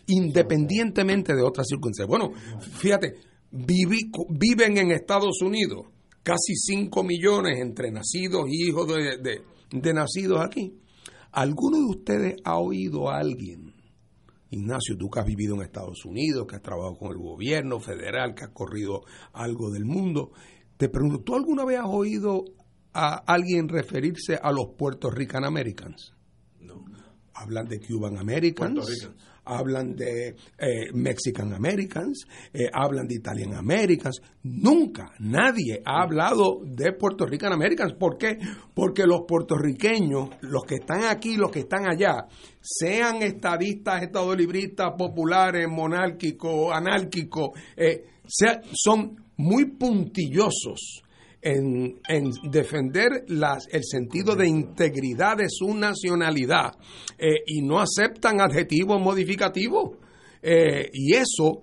independientemente 0.08 1.36
de 1.36 1.44
otras 1.44 1.68
circunstancias. 1.70 2.08
Bueno, 2.08 2.32
fíjate, 2.80 3.14
viven 3.52 4.78
en 4.78 4.92
Estados 4.92 5.40
Unidos 5.42 5.86
casi 6.24 6.56
5 6.56 7.04
millones 7.04 7.60
entre 7.60 7.92
nacidos 7.92 8.46
y 8.50 8.68
hijos 8.70 8.88
de, 8.88 9.18
de- 9.22 9.42
de 9.72 9.94
nacidos 9.94 10.40
aquí. 10.44 10.74
¿Alguno 11.32 11.78
de 11.78 11.86
ustedes 11.86 12.36
ha 12.44 12.58
oído 12.58 13.10
a 13.10 13.20
alguien? 13.20 13.74
Ignacio, 14.50 14.96
tú 14.98 15.10
que 15.10 15.20
has 15.20 15.26
vivido 15.26 15.56
en 15.56 15.62
Estados 15.62 16.06
Unidos, 16.06 16.48
que 16.48 16.56
has 16.56 16.62
trabajado 16.62 16.96
con 16.96 17.12
el 17.12 17.18
gobierno 17.18 17.80
federal, 17.80 18.34
que 18.34 18.46
has 18.46 18.52
corrido 18.52 19.02
algo 19.34 19.70
del 19.70 19.86
mundo, 19.86 20.32
te 20.78 20.88
pregunto, 20.90 21.20
¿tú 21.24 21.36
alguna 21.36 21.66
vez 21.66 21.80
has 21.80 21.88
oído 21.90 22.44
a 22.96 23.16
alguien 23.28 23.68
referirse 23.68 24.40
a 24.42 24.52
los 24.52 24.70
Puerto 24.78 25.10
Rican 25.12 25.44
Americans? 25.44 26.14
No. 26.62 26.86
Hablan 27.34 27.68
de 27.68 27.80
Cuban 27.82 28.18
Americans, 28.18 29.10
hablan 29.44 29.94
de 29.96 30.30
eh, 30.58 30.92
Mexican 30.94 31.54
Americans, 31.54 32.26
eh, 32.54 32.70
hablan 32.74 33.06
de 33.08 33.16
Italian 33.16 33.54
Americans. 33.54 34.22
Nunca 34.44 35.12
nadie 35.20 35.82
ha 35.86 36.02
hablado 36.02 36.62
de 36.64 36.94
Puerto 36.94 37.26
Rican 37.26 37.52
Americans. 37.54 37.94
¿Por 37.94 38.18
qué? 38.18 38.40
Porque 38.74 39.06
los 39.06 39.22
puertorriqueños, 39.28 40.30
los 40.42 40.64
que 40.64 40.76
están 40.76 41.04
aquí, 41.04 41.36
los 41.36 41.52
que 41.52 41.60
están 41.60 41.88
allá, 41.88 42.26
sean 42.62 43.22
estadistas, 43.22 44.02
estadolibristas, 44.02 44.94
populares, 44.98 45.68
monárquicos, 45.70 46.72
anárquicos, 46.74 47.50
eh, 47.76 48.06
sea- 48.26 48.62
son 48.74 49.18
muy 49.38 49.66
puntillosos 49.66 51.04
en, 51.46 52.02
en 52.08 52.32
defender 52.50 53.24
las, 53.28 53.68
el 53.72 53.84
sentido 53.84 54.36
de 54.36 54.48
integridad 54.48 55.38
de 55.38 55.46
su 55.48 55.76
nacionalidad 55.76 56.74
eh, 57.20 57.36
y 57.46 57.62
no 57.62 57.80
aceptan 57.80 58.42
adjetivos 58.42 59.00
modificativos. 59.00 59.92
Eh, 60.42 60.90
y 60.92 61.14
eso 61.14 61.62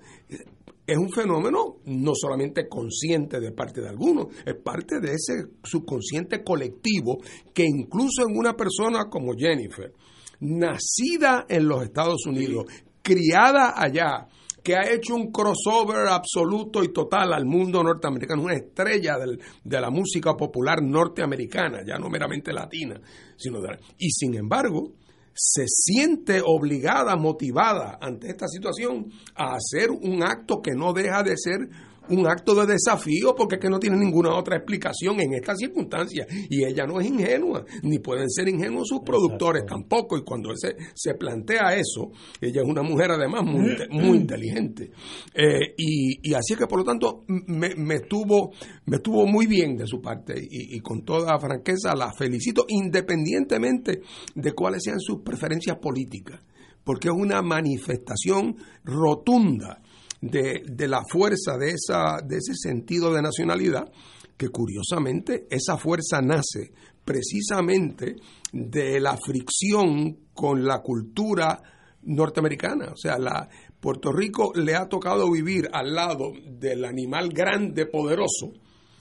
es 0.86 0.96
un 0.96 1.10
fenómeno 1.10 1.78
no 1.86 2.12
solamente 2.14 2.68
consciente 2.68 3.40
de 3.40 3.50
parte 3.50 3.80
de 3.80 3.88
algunos, 3.88 4.28
es 4.46 4.54
parte 4.54 5.00
de 5.00 5.14
ese 5.14 5.50
subconsciente 5.64 6.44
colectivo 6.44 7.18
que 7.52 7.64
incluso 7.64 8.22
en 8.28 8.36
una 8.36 8.54
persona 8.54 9.06
como 9.10 9.32
Jennifer, 9.36 9.92
nacida 10.40 11.46
en 11.48 11.66
los 11.66 11.82
Estados 11.82 12.24
Unidos, 12.26 12.66
criada 13.02 13.74
allá, 13.76 14.28
que 14.62 14.76
ha 14.76 14.90
hecho 14.90 15.14
un 15.14 15.32
crossover 15.32 16.06
absoluto 16.08 16.84
y 16.84 16.92
total 16.92 17.32
al 17.32 17.44
mundo 17.44 17.82
norteamericano, 17.82 18.42
una 18.42 18.54
estrella 18.54 19.16
de 19.18 19.80
la 19.80 19.90
música 19.90 20.36
popular 20.36 20.82
norteamericana, 20.82 21.80
ya 21.86 21.98
no 21.98 22.08
meramente 22.08 22.52
latina, 22.52 23.00
sino 23.36 23.60
de, 23.60 23.78
y 23.98 24.10
sin 24.10 24.34
embargo 24.34 24.92
se 25.34 25.64
siente 25.66 26.42
obligada, 26.44 27.16
motivada 27.16 27.98
ante 28.00 28.28
esta 28.28 28.46
situación 28.46 29.10
a 29.34 29.54
hacer 29.54 29.90
un 29.90 30.22
acto 30.22 30.60
que 30.60 30.72
no 30.72 30.92
deja 30.92 31.22
de 31.22 31.36
ser 31.36 31.68
un 32.08 32.26
acto 32.26 32.54
de 32.54 32.72
desafío 32.72 33.34
porque 33.34 33.56
es 33.56 33.60
que 33.60 33.68
no 33.68 33.78
tiene 33.78 33.96
ninguna 33.96 34.34
otra 34.34 34.56
explicación 34.56 35.20
en 35.20 35.34
estas 35.34 35.58
circunstancias 35.58 36.26
y 36.50 36.64
ella 36.64 36.86
no 36.86 37.00
es 37.00 37.06
ingenua 37.06 37.64
ni 37.82 37.98
pueden 37.98 38.28
ser 38.30 38.48
ingenuos 38.48 38.88
sus 38.88 39.00
productores 39.00 39.64
tampoco. 39.66 40.16
Y 40.16 40.22
cuando 40.22 40.54
se, 40.56 40.76
se 40.94 41.14
plantea 41.14 41.74
eso 41.74 42.10
ella 42.40 42.62
es 42.62 42.68
una 42.68 42.82
mujer 42.82 43.12
además 43.12 43.44
muy, 43.44 43.76
muy 43.90 44.18
inteligente. 44.18 44.90
Eh, 45.34 45.74
y, 45.76 46.30
y 46.30 46.34
así 46.34 46.54
es 46.54 46.58
que 46.58 46.66
por 46.66 46.78
lo 46.78 46.84
tanto 46.84 47.24
me, 47.28 47.74
me 47.76 47.96
estuvo 47.96 48.52
me 48.86 48.96
estuvo 48.96 49.26
muy 49.26 49.46
bien 49.46 49.76
de 49.76 49.86
su 49.86 50.00
parte. 50.00 50.34
Y, 50.38 50.76
y 50.76 50.80
con 50.80 51.04
toda 51.04 51.38
franqueza 51.38 51.94
la 51.94 52.12
felicito 52.12 52.64
independientemente 52.68 54.02
de 54.34 54.52
cuáles 54.52 54.82
sean 54.84 55.00
sus 55.00 55.20
preferencias 55.22 55.78
políticas 55.78 56.40
porque 56.84 57.08
es 57.08 57.14
una 57.14 57.42
manifestación 57.42 58.56
rotunda 58.84 59.81
de, 60.22 60.62
de 60.64 60.88
la 60.88 61.02
fuerza 61.06 61.58
de, 61.58 61.72
esa, 61.72 62.22
de 62.24 62.38
ese 62.38 62.54
sentido 62.54 63.12
de 63.12 63.20
nacionalidad, 63.20 63.92
que 64.38 64.48
curiosamente 64.48 65.46
esa 65.50 65.76
fuerza 65.76 66.22
nace 66.22 66.72
precisamente 67.04 68.16
de 68.52 69.00
la 69.00 69.18
fricción 69.18 70.28
con 70.32 70.64
la 70.64 70.80
cultura 70.80 71.60
norteamericana. 72.04 72.92
O 72.92 72.96
sea, 72.96 73.18
la, 73.18 73.48
Puerto 73.82 74.12
Rico 74.12 74.52
le 74.54 74.76
ha 74.76 74.88
tocado 74.88 75.28
vivir 75.30 75.68
al 75.72 75.92
lado 75.94 76.32
del 76.46 76.84
animal 76.84 77.30
grande, 77.30 77.86
poderoso, 77.86 78.52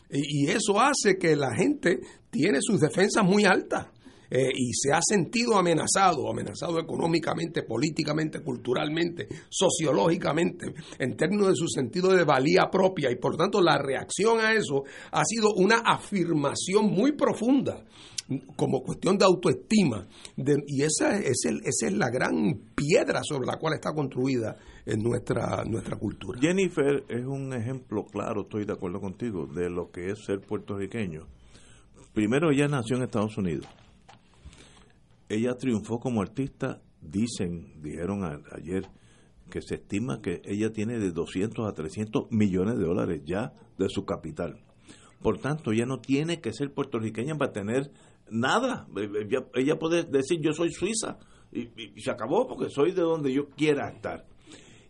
y, 0.09 0.47
eso 0.47 0.81
hace 0.81 1.17
que 1.17 1.37
la 1.37 1.55
gente 1.55 2.01
tiene 2.29 2.57
sus 2.61 2.81
defensas 2.81 3.23
muy 3.23 3.45
altas. 3.45 3.87
Eh, 4.33 4.49
y 4.55 4.71
se 4.73 4.93
ha 4.93 5.01
sentido 5.01 5.57
amenazado, 5.57 6.29
amenazado 6.29 6.79
económicamente, 6.79 7.63
políticamente, 7.63 8.39
culturalmente, 8.41 9.27
sociológicamente, 9.49 10.73
en 10.97 11.17
términos 11.17 11.49
de 11.49 11.55
su 11.55 11.67
sentido 11.67 12.13
de 12.13 12.23
valía 12.23 12.69
propia. 12.71 13.11
Y 13.11 13.17
por 13.17 13.35
tanto 13.35 13.61
la 13.61 13.77
reacción 13.77 14.39
a 14.39 14.53
eso 14.53 14.83
ha 15.11 15.25
sido 15.25 15.49
una 15.53 15.79
afirmación 15.79 16.85
muy 16.85 17.11
profunda 17.11 17.83
como 18.55 18.81
cuestión 18.81 19.17
de 19.17 19.25
autoestima. 19.25 20.07
y 20.37 20.83
esa, 20.83 21.17
es 21.17 21.43
esa 21.45 21.87
es 21.87 21.93
la 21.93 22.09
gran 22.09 22.33
piedra 22.73 23.19
sobre 23.23 23.45
la 23.45 23.57
cual 23.57 23.73
está 23.73 23.93
construida 23.93 24.55
nuestra, 24.97 25.65
nuestra 25.65 25.97
cultura. 25.97 26.39
Jennifer 26.39 27.03
es 27.09 27.25
un 27.25 27.53
ejemplo 27.53 28.05
claro, 28.05 28.43
estoy 28.43 28.63
de 28.63 28.71
acuerdo 28.71 29.01
contigo, 29.01 29.45
de 29.45 29.69
lo 29.69 29.91
que 29.91 30.11
es 30.11 30.23
ser 30.25 30.39
puertorriqueño. 30.39 31.27
Primero, 32.13 32.51
ella 32.51 32.67
nació 32.67 32.95
en 32.97 33.03
Estados 33.03 33.37
Unidos. 33.37 33.67
Ella 35.31 35.55
triunfó 35.55 35.99
como 35.99 36.21
artista, 36.21 36.81
dicen, 36.99 37.81
dijeron 37.81 38.43
ayer, 38.51 38.89
que 39.49 39.61
se 39.61 39.75
estima 39.75 40.21
que 40.21 40.41
ella 40.43 40.73
tiene 40.73 40.99
de 40.99 41.11
200 41.11 41.69
a 41.69 41.73
300 41.73 42.31
millones 42.31 42.77
de 42.77 42.83
dólares 42.83 43.21
ya 43.23 43.53
de 43.77 43.87
su 43.87 44.03
capital. 44.03 44.59
Por 45.21 45.37
tanto, 45.37 45.71
ella 45.71 45.85
no 45.85 45.99
tiene 45.99 46.41
que 46.41 46.51
ser 46.51 46.73
puertorriqueña 46.73 47.37
para 47.37 47.53
tener 47.53 47.91
nada. 48.29 48.87
Ella, 49.55 49.79
puede 49.79 50.03
decir 50.03 50.41
yo 50.41 50.51
soy 50.51 50.71
suiza 50.71 51.17
y, 51.53 51.69
se 52.01 52.11
acabó 52.11 52.45
porque 52.45 52.69
soy 52.69 52.91
de 52.91 53.01
donde 53.01 53.31
yo 53.31 53.49
quiera 53.51 53.87
estar. 53.87 54.25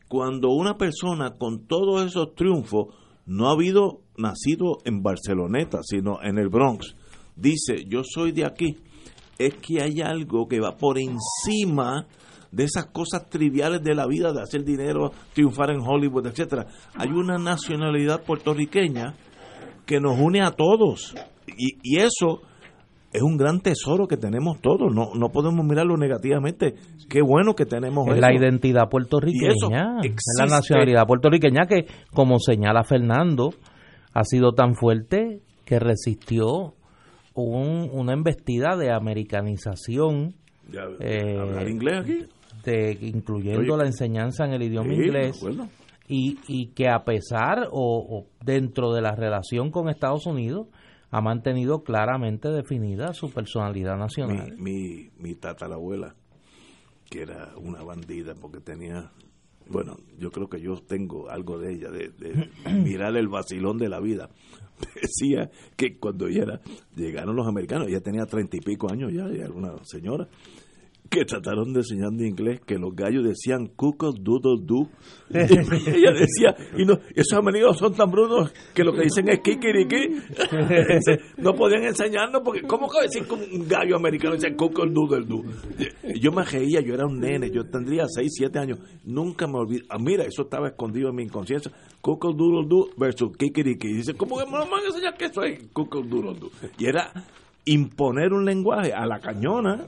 Cuando 0.07 0.49
una 0.49 0.75
persona 0.75 1.37
con 1.37 1.67
todos 1.67 2.03
esos 2.03 2.33
triunfos 2.33 2.95
no 3.27 3.47
ha 3.47 3.53
habido 3.53 4.01
nacido 4.17 4.79
en 4.85 5.03
Barceloneta, 5.03 5.81
sino 5.83 6.19
en 6.23 6.39
el 6.39 6.49
Bronx, 6.49 6.95
dice 7.35 7.85
yo 7.87 8.01
soy 8.03 8.31
de 8.31 8.45
aquí, 8.45 8.77
es 9.37 9.55
que 9.55 9.81
hay 9.81 10.01
algo 10.01 10.47
que 10.47 10.59
va 10.59 10.77
por 10.77 10.97
encima 10.97 12.05
de 12.51 12.65
esas 12.65 12.87
cosas 12.87 13.29
triviales 13.29 13.81
de 13.81 13.95
la 13.95 14.05
vida, 14.07 14.33
de 14.33 14.41
hacer 14.41 14.63
dinero, 14.63 15.11
triunfar 15.33 15.71
en 15.71 15.81
Hollywood, 15.81 16.27
etcétera. 16.27 16.67
Hay 16.95 17.09
una 17.09 17.37
nacionalidad 17.37 18.23
puertorriqueña 18.23 19.15
que 19.85 19.99
nos 19.99 20.19
une 20.19 20.41
a 20.41 20.51
todos. 20.51 21.15
Y, 21.47 21.77
y 21.81 21.99
eso 21.99 22.41
es 23.13 23.21
un 23.21 23.37
gran 23.37 23.59
tesoro 23.59 24.07
que 24.07 24.17
tenemos 24.17 24.61
todos, 24.61 24.93
no, 24.93 25.11
no 25.15 25.29
podemos 25.29 25.65
mirarlo 25.65 25.97
negativamente. 25.97 26.75
Qué 27.09 27.21
bueno 27.21 27.55
que 27.55 27.65
tenemos 27.65 28.07
es 28.07 28.19
la 28.19 28.33
identidad 28.33 28.89
puertorriqueña, 28.89 29.99
es 30.01 30.15
la 30.37 30.45
nacionalidad 30.45 31.05
puertorriqueña 31.05 31.65
que, 31.67 31.87
como 32.13 32.39
señala 32.39 32.83
Fernando, 32.83 33.53
ha 34.13 34.23
sido 34.23 34.53
tan 34.53 34.75
fuerte 34.75 35.41
que 35.65 35.79
resistió 35.79 36.73
un, 37.33 37.89
una 37.91 38.13
embestida 38.13 38.75
de 38.77 38.91
americanización. 38.91 40.35
Eh, 40.99 41.67
inglés 41.67 41.99
aquí? 42.01 42.25
De, 42.63 42.97
incluyendo 43.01 43.75
la 43.77 43.85
enseñanza 43.85 44.45
en 44.45 44.53
el 44.53 44.63
idioma 44.63 44.93
inglés. 44.93 45.41
Y, 46.07 46.39
y 46.47 46.67
que 46.73 46.89
a 46.89 47.03
pesar 47.03 47.69
o 47.71 48.25
dentro 48.43 48.93
de 48.93 49.01
la 49.01 49.15
relación 49.15 49.71
con 49.71 49.89
Estados 49.89 50.25
Unidos, 50.25 50.67
ha 51.11 51.21
mantenido 51.21 51.83
claramente 51.83 52.49
definida 52.49 53.13
su 53.13 53.31
personalidad 53.31 53.97
nacional. 53.97 54.55
Mi, 54.57 55.09
mi, 55.19 55.35
tatarabuela, 55.35 56.15
que 57.09 57.23
era 57.23 57.53
una 57.57 57.83
bandida 57.83 58.33
porque 58.33 58.61
tenía, 58.61 59.11
bueno, 59.67 59.97
yo 60.17 60.31
creo 60.31 60.47
que 60.47 60.61
yo 60.61 60.77
tengo 60.77 61.29
algo 61.29 61.59
de 61.59 61.73
ella, 61.73 61.91
de, 61.91 62.09
de 62.09 62.49
mirar 62.71 63.15
el 63.17 63.27
vacilón 63.27 63.77
de 63.77 63.89
la 63.89 63.99
vida. 63.99 64.29
Decía 65.01 65.49
que 65.75 65.97
cuando 65.97 66.27
era, 66.27 66.61
llegaron 66.95 67.35
los 67.35 67.47
americanos, 67.47 67.87
ella 67.87 68.01
tenía 68.01 68.25
treinta 68.25 68.57
y 68.57 68.61
pico 68.61 68.91
años 68.91 69.11
ya, 69.11 69.27
ya 69.27 69.45
era 69.45 69.53
una 69.53 69.73
señora, 69.83 70.27
que 71.11 71.25
trataron 71.25 71.73
de 71.73 71.81
enseñar 71.81 72.13
en 72.13 72.25
inglés 72.25 72.61
que 72.65 72.77
los 72.77 72.95
gallos 72.95 73.25
decían 73.25 73.67
cuckoo 73.75 74.13
doodle 74.13 74.63
doo. 74.65 74.87
ella 75.29 76.11
decía, 76.13 76.55
y 76.77 76.85
no, 76.85 76.99
esos 77.13 77.37
amigos 77.37 77.77
son 77.77 77.93
tan 77.93 78.09
brutos 78.09 78.53
que 78.73 78.81
lo 78.81 78.93
que 78.93 79.01
dicen 79.01 79.27
es 79.27 79.41
kikiriki. 79.41 80.07
no 81.37 81.53
podían 81.53 81.83
enseñarnos 81.83 82.41
porque, 82.45 82.61
¿cómo 82.61 82.87
que 82.89 83.01
decir 83.01 83.25
que 83.27 83.33
un 83.33 83.67
gallo 83.67 83.97
americano 83.97 84.35
dice 84.35 84.55
cuckoo 84.55 84.85
doodle 84.85 85.25
doo? 85.27 85.43
Yo 86.15 86.31
me 86.31 86.45
reía, 86.45 86.79
yo 86.79 86.93
era 86.93 87.05
un 87.05 87.19
nene, 87.19 87.51
yo 87.51 87.65
tendría 87.65 88.05
6, 88.07 88.31
7 88.33 88.59
años. 88.59 88.79
Nunca 89.03 89.47
me 89.47 89.59
olvidé. 89.59 89.83
Ah, 89.89 89.97
mira, 89.99 90.23
eso 90.23 90.43
estaba 90.43 90.69
escondido 90.69 91.09
en 91.09 91.15
mi 91.15 91.23
inconsciencia. 91.23 91.73
Cuckoo 91.99 92.31
doodle 92.31 92.69
doo 92.69 92.89
versus 92.95 93.35
kikiriki. 93.37 93.95
Dice, 93.95 94.13
¿cómo 94.13 94.37
que 94.39 94.45
me 94.45 94.53
van 94.53 94.69
a 94.71 94.87
enseñar 94.87 95.17
que 95.17 95.25
eso 95.25 95.43
es 95.43 95.61
cuckoo 95.73 96.03
doodle 96.03 96.39
doo? 96.39 96.51
Y 96.77 96.85
era 96.85 97.11
imponer 97.65 98.31
un 98.31 98.45
lenguaje 98.45 98.93
a 98.93 99.05
la 99.05 99.19
cañona 99.19 99.85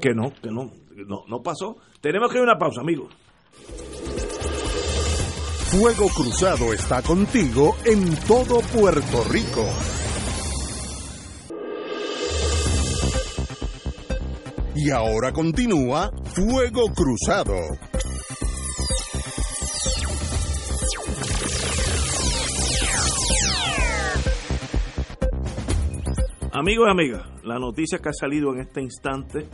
que 0.00 0.14
no, 0.14 0.32
que 0.42 0.50
no, 0.50 0.70
no, 1.06 1.24
no 1.26 1.42
pasó. 1.42 1.76
Tenemos 2.00 2.30
que 2.30 2.38
ir 2.38 2.40
a 2.40 2.44
una 2.44 2.58
pausa, 2.58 2.80
amigos. 2.80 3.12
Fuego 5.70 6.06
Cruzado 6.08 6.72
está 6.72 7.02
contigo 7.02 7.76
en 7.84 8.14
todo 8.26 8.60
Puerto 8.60 9.24
Rico. 9.30 9.64
Y 14.76 14.90
ahora 14.90 15.32
continúa 15.32 16.12
Fuego 16.24 16.84
Cruzado. 16.94 17.56
Amigos 26.52 26.86
y 26.86 26.90
amigas, 26.90 27.22
la 27.44 27.58
noticia 27.58 27.98
que 27.98 28.08
ha 28.08 28.12
salido 28.12 28.54
en 28.54 28.60
este 28.60 28.80
instante 28.80 29.46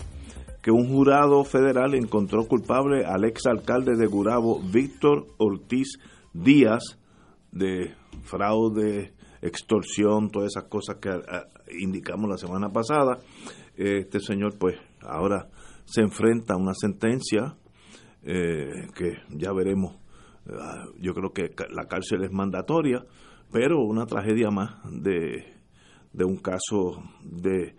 que 0.62 0.70
un 0.70 0.88
jurado 0.88 1.44
federal 1.44 1.94
encontró 1.94 2.46
culpable 2.46 3.04
al 3.04 3.24
exalcalde 3.24 3.96
de 3.96 4.06
Gurabo, 4.06 4.60
Víctor 4.62 5.26
Ortiz 5.38 5.98
Díaz, 6.32 6.98
de 7.50 7.94
fraude, 8.22 9.12
extorsión, 9.42 10.30
todas 10.30 10.52
esas 10.54 10.68
cosas 10.70 10.96
que 11.00 11.10
ah, 11.10 11.46
indicamos 11.78 12.30
la 12.30 12.38
semana 12.38 12.70
pasada. 12.70 13.18
Este 13.76 14.20
señor, 14.20 14.56
pues, 14.58 14.76
ahora 15.00 15.48
se 15.84 16.00
enfrenta 16.00 16.54
a 16.54 16.58
una 16.58 16.74
sentencia 16.74 17.56
eh, 18.22 18.88
que 18.94 19.16
ya 19.30 19.52
veremos. 19.52 19.96
Ah, 20.48 20.84
yo 21.00 21.12
creo 21.12 21.32
que 21.32 21.50
la 21.70 21.86
cárcel 21.86 22.22
es 22.22 22.30
mandatoria, 22.30 23.04
pero 23.50 23.80
una 23.80 24.06
tragedia 24.06 24.50
más 24.50 24.80
de, 24.90 25.44
de 26.12 26.24
un 26.24 26.36
caso 26.36 27.02
de 27.24 27.74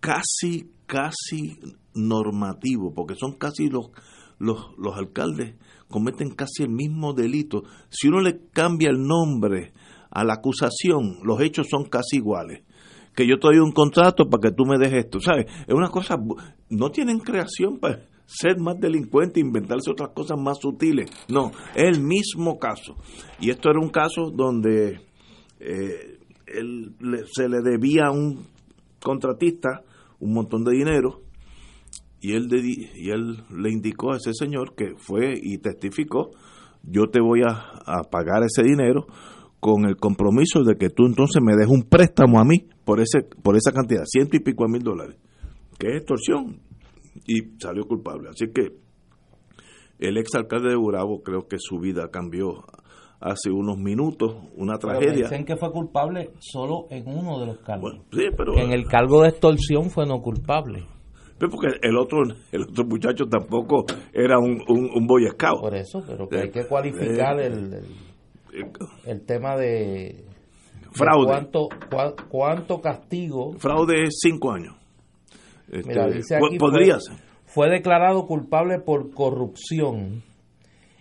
casi, 0.00 0.72
casi 0.86 1.58
normativo, 1.98 2.94
porque 2.94 3.14
son 3.14 3.32
casi 3.32 3.68
los, 3.68 3.90
los, 4.38 4.70
los 4.78 4.96
alcaldes 4.96 5.54
cometen 5.88 6.30
casi 6.30 6.62
el 6.62 6.70
mismo 6.70 7.12
delito. 7.12 7.64
Si 7.88 8.08
uno 8.08 8.20
le 8.20 8.40
cambia 8.52 8.90
el 8.90 9.02
nombre 9.02 9.72
a 10.10 10.24
la 10.24 10.34
acusación, 10.34 11.18
los 11.22 11.40
hechos 11.40 11.66
son 11.70 11.84
casi 11.84 12.16
iguales. 12.16 12.62
Que 13.14 13.26
yo 13.26 13.38
te 13.38 13.48
doy 13.48 13.58
un 13.58 13.72
contrato 13.72 14.28
para 14.28 14.48
que 14.48 14.54
tú 14.54 14.64
me 14.64 14.78
dejes 14.78 15.06
esto, 15.06 15.20
¿sabes? 15.20 15.46
Es 15.66 15.74
una 15.74 15.88
cosa, 15.88 16.16
no 16.70 16.90
tienen 16.90 17.18
creación 17.18 17.78
para 17.78 18.06
ser 18.26 18.58
más 18.58 18.78
delincuente, 18.78 19.40
inventarse 19.40 19.90
otras 19.90 20.10
cosas 20.10 20.38
más 20.38 20.58
sutiles. 20.60 21.10
No, 21.28 21.50
es 21.74 21.96
el 21.96 22.02
mismo 22.02 22.58
caso. 22.58 22.94
Y 23.40 23.50
esto 23.50 23.70
era 23.70 23.80
un 23.80 23.88
caso 23.88 24.30
donde 24.30 25.00
eh, 25.58 26.18
él, 26.46 26.94
se 27.32 27.48
le 27.48 27.60
debía 27.62 28.06
a 28.06 28.12
un 28.12 28.46
contratista 29.00 29.82
un 30.20 30.32
montón 30.34 30.64
de 30.64 30.72
dinero 30.72 31.22
y 32.20 32.32
él, 32.32 32.48
y 32.52 33.10
él 33.10 33.44
le 33.50 33.70
indicó 33.70 34.12
a 34.12 34.16
ese 34.16 34.32
señor 34.34 34.74
que 34.74 34.94
fue 34.96 35.34
y 35.40 35.58
testificó, 35.58 36.30
yo 36.82 37.08
te 37.10 37.20
voy 37.20 37.42
a, 37.42 38.02
pagar 38.10 38.42
ese 38.42 38.62
dinero 38.62 39.06
con 39.60 39.84
el 39.86 39.96
compromiso 39.96 40.62
de 40.62 40.76
que 40.76 40.90
tú 40.90 41.06
entonces 41.06 41.42
me 41.42 41.56
des 41.56 41.68
un 41.68 41.82
préstamo 41.82 42.38
a 42.40 42.44
mí 42.44 42.68
por 42.84 43.00
ese 43.00 43.22
por 43.42 43.56
esa 43.56 43.72
cantidad, 43.72 44.04
ciento 44.04 44.36
y 44.36 44.40
pico 44.40 44.66
mil 44.68 44.82
dólares, 44.82 45.16
que 45.78 45.88
es 45.88 45.96
extorsión. 45.96 46.60
Y 47.26 47.58
salió 47.58 47.84
culpable. 47.84 48.28
Así 48.30 48.46
que 48.54 48.76
el 49.98 50.16
ex 50.16 50.34
alcalde 50.36 50.70
de 50.70 50.76
Burabo 50.76 51.22
creo 51.22 51.48
que 51.48 51.56
su 51.58 51.78
vida 51.78 52.08
cambió 52.10 52.64
hace 53.20 53.50
unos 53.50 53.76
minutos, 53.76 54.36
una 54.56 54.78
tragedia. 54.78 55.24
dicen 55.24 55.44
que 55.44 55.56
fue 55.56 55.72
culpable 55.72 56.30
solo 56.38 56.86
en 56.90 57.08
uno 57.08 57.40
de 57.40 57.46
los 57.46 57.58
cargos. 57.58 57.94
sí, 58.12 58.26
pero, 58.36 58.56
en 58.56 58.72
el 58.72 58.86
cargo 58.86 59.22
de 59.22 59.30
extorsión 59.30 59.90
fue 59.90 60.06
no 60.06 60.20
culpable. 60.20 60.84
Pero 61.38 61.50
porque 61.50 61.78
el 61.82 61.96
otro 61.96 62.22
el 62.52 62.62
otro 62.62 62.84
muchacho 62.84 63.26
tampoco 63.26 63.84
era 64.12 64.38
un, 64.38 64.60
un, 64.68 65.06
boy 65.06 65.26
scout. 65.28 65.60
Por 65.60 65.74
eso, 65.74 66.02
pero 66.06 66.28
que 66.28 66.40
hay 66.40 66.50
que 66.50 66.66
cualificar 66.66 67.38
eh, 67.40 67.46
el, 67.46 67.74
el, 67.74 67.84
el, 69.06 69.24
tema 69.24 69.56
de 69.56 70.24
fraude. 70.90 71.26
cuánto, 71.26 71.68
cuánto 72.28 72.80
castigo. 72.80 73.52
Fraude 73.58 74.02
es 74.02 74.18
cinco 74.20 74.52
años. 74.52 74.74
Este, 75.70 76.38
podría 76.58 76.98
ser. 76.98 77.16
fue 77.44 77.68
declarado 77.70 78.26
culpable 78.26 78.80
por 78.80 79.12
corrupción 79.12 80.22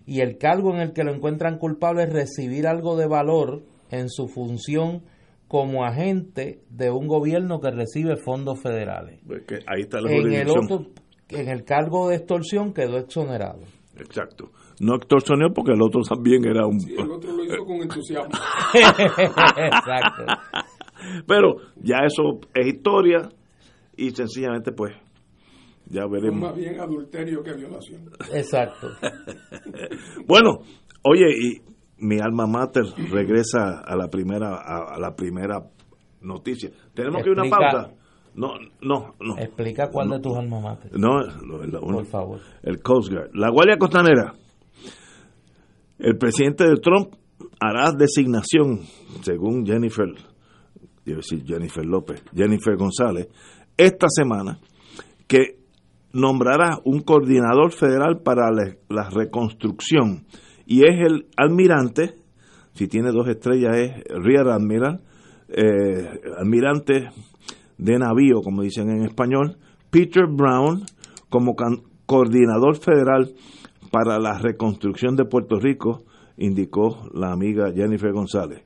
y 0.06 0.22
el 0.22 0.38
cargo 0.38 0.74
en 0.74 0.82
el 0.82 0.94
que 0.94 1.04
lo 1.04 1.14
encuentran 1.14 1.58
culpable 1.58 2.04
es 2.04 2.12
recibir 2.12 2.68
algo 2.68 2.98
de 2.98 3.08
valor 3.08 3.64
en 3.92 4.10
su 4.10 4.28
función 4.28 5.04
como 5.48 5.86
agente 5.86 6.62
de 6.70 6.92
un 6.92 7.08
gobierno 7.08 7.60
que 7.60 7.72
recibe 7.72 8.18
fondos 8.18 8.62
federales. 8.62 9.22
Pues 9.26 9.44
que 9.46 9.56
ahí 9.68 9.82
está 9.82 10.02
la 10.02 10.12
En 10.12 10.34
el, 10.34 10.50
otro, 10.50 10.88
en 11.30 11.48
el 11.50 11.64
cargo 11.64 12.10
de 12.10 12.18
extorsión 12.18 12.74
quedó 12.74 12.98
exonerado. 12.98 13.62
Exacto. 13.98 14.52
No 14.80 14.96
extorsionó 14.96 15.52
porque 15.54 15.72
el 15.72 15.82
otro 15.82 16.02
también 16.08 16.46
era 16.46 16.68
un... 16.68 16.78
El 16.88 17.12
otro 17.12 17.36
lo 17.36 17.44
hizo 17.44 17.66
con 17.66 17.82
entusiasmo. 17.82 18.36
Exacto. 18.74 20.26
Pero 21.28 21.56
ya 21.82 21.98
eso 22.06 22.40
es 22.54 22.68
historia 22.68 23.30
y 23.96 24.12
sencillamente 24.12 24.72
pues 24.72 24.94
ya 25.90 26.04
Fue 26.04 26.20
veremos. 26.20 26.42
más 26.42 26.56
bien 26.56 26.80
adulterio 26.80 27.42
que 27.42 27.54
violación. 27.54 28.10
Exacto. 28.34 28.88
Bueno, 30.28 30.60
oye, 31.04 31.26
y 31.30 31.62
mi 32.00 32.20
alma 32.20 32.46
mater 32.48 32.84
regresa 33.12 33.80
a 33.86 33.96
la 33.96 34.08
primera 34.10 34.56
a, 34.56 34.96
a 34.96 35.00
la 35.00 35.16
primera 35.16 35.64
noticia. 36.22 36.72
Tenemos 36.94 37.24
que 37.24 37.30
ir 37.30 37.40
una 37.40 37.50
pausa. 37.50 37.92
No, 38.36 38.54
no, 38.82 39.16
no. 39.20 39.38
Explica 39.40 39.90
cuál 39.90 40.10
de 40.10 40.20
tus 40.20 40.38
alma 40.38 40.60
mater. 40.60 40.92
No, 41.00 41.20
lo- 41.22 41.66
la- 41.66 41.80
Por 41.80 42.06
favor. 42.06 42.40
el 42.62 42.82
Coast 42.84 43.12
Guard. 43.12 43.32
La 43.34 43.50
Guardia 43.50 43.78
Costanera. 43.78 44.34
El 45.98 46.18
presidente 46.18 46.64
de 46.68 46.76
Trump 46.78 47.14
hará 47.60 47.92
designación, 47.92 48.82
según 49.24 49.66
Jennifer, 49.66 50.06
a 50.08 51.10
decir 51.16 51.44
Jennifer 51.46 51.84
López, 51.86 52.24
Jennifer 52.36 52.76
González, 52.78 53.28
esta 53.76 54.08
semana, 54.10 54.60
que 55.28 55.58
nombrará 56.14 56.78
un 56.86 57.02
coordinador 57.02 57.72
federal 57.72 58.22
para 58.24 58.52
la, 58.52 58.76
la 58.90 59.10
reconstrucción. 59.10 60.26
Y 60.68 60.84
es 60.84 61.00
el 61.00 61.28
almirante, 61.38 62.16
si 62.74 62.88
tiene 62.88 63.12
dos 63.12 63.28
estrellas 63.30 63.78
es 63.78 64.04
Rear 64.10 64.50
Admiral, 64.50 65.00
eh, 65.48 66.20
almirante 66.38 67.10
de 67.78 67.98
navío, 67.98 68.42
como 68.44 68.64
dicen 68.64 68.90
en 68.90 69.06
español, 69.06 69.56
Peter 69.90 70.26
Brown, 70.30 70.84
como 71.30 71.56
coordinador 72.06 72.76
federal 72.76 73.34
para 73.92 74.20
la 74.20 74.38
reconstrucción 74.40 75.16
de 75.16 75.24
Puerto 75.24 75.58
Rico, 75.58 76.04
indicó 76.38 77.08
la 77.14 77.32
amiga 77.32 77.72
Jennifer 77.74 78.12
González. 78.12 78.62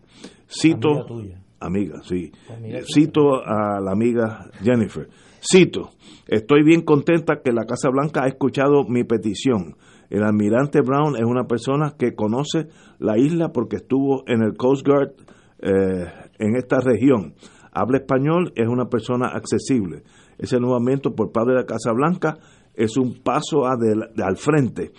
Cito, 0.48 0.90
Amiga 0.90 1.06
tuya. 1.06 1.44
amiga, 1.60 2.02
sí, 2.04 2.32
Amiga 2.50 2.80
cito 2.84 3.36
a 3.46 3.80
la 3.80 3.92
amiga 3.92 4.50
Jennifer. 4.64 5.08
Cito, 5.40 5.92
estoy 6.28 6.64
bien 6.64 6.82
contenta 6.82 7.42
que 7.44 7.52
la 7.52 7.66
Casa 7.66 7.90
Blanca 7.90 8.24
ha 8.24 8.28
escuchado 8.28 8.84
mi 8.88 9.04
petición. 9.04 9.76
El 10.12 10.24
almirante 10.24 10.82
Brown 10.82 11.16
es 11.16 11.24
una 11.24 11.46
persona 11.46 11.96
que 11.98 12.16
conoce 12.16 12.68
la 13.00 13.18
isla 13.18 13.54
porque 13.54 13.78
estuvo 13.78 14.24
en 14.28 14.44
el 14.44 14.58
Coast 14.58 14.86
Guard 14.86 15.14
eh, 15.60 16.06
en 16.38 16.58
esta 16.58 16.82
región. 16.82 17.34
Habla 17.72 18.00
español, 18.00 18.52
es 18.56 18.68
una 18.68 18.90
persona 18.90 19.30
accesible. 19.30 20.04
Ese 20.38 20.60
nombramiento 20.60 21.16
por 21.16 21.32
parte 21.32 21.52
de 21.52 21.60
la 21.60 21.66
Casa 21.66 21.94
Blanca 21.94 22.38
es 22.74 22.98
un 22.98 23.24
paso 23.24 23.66
al 23.66 24.36
frente 24.36 24.92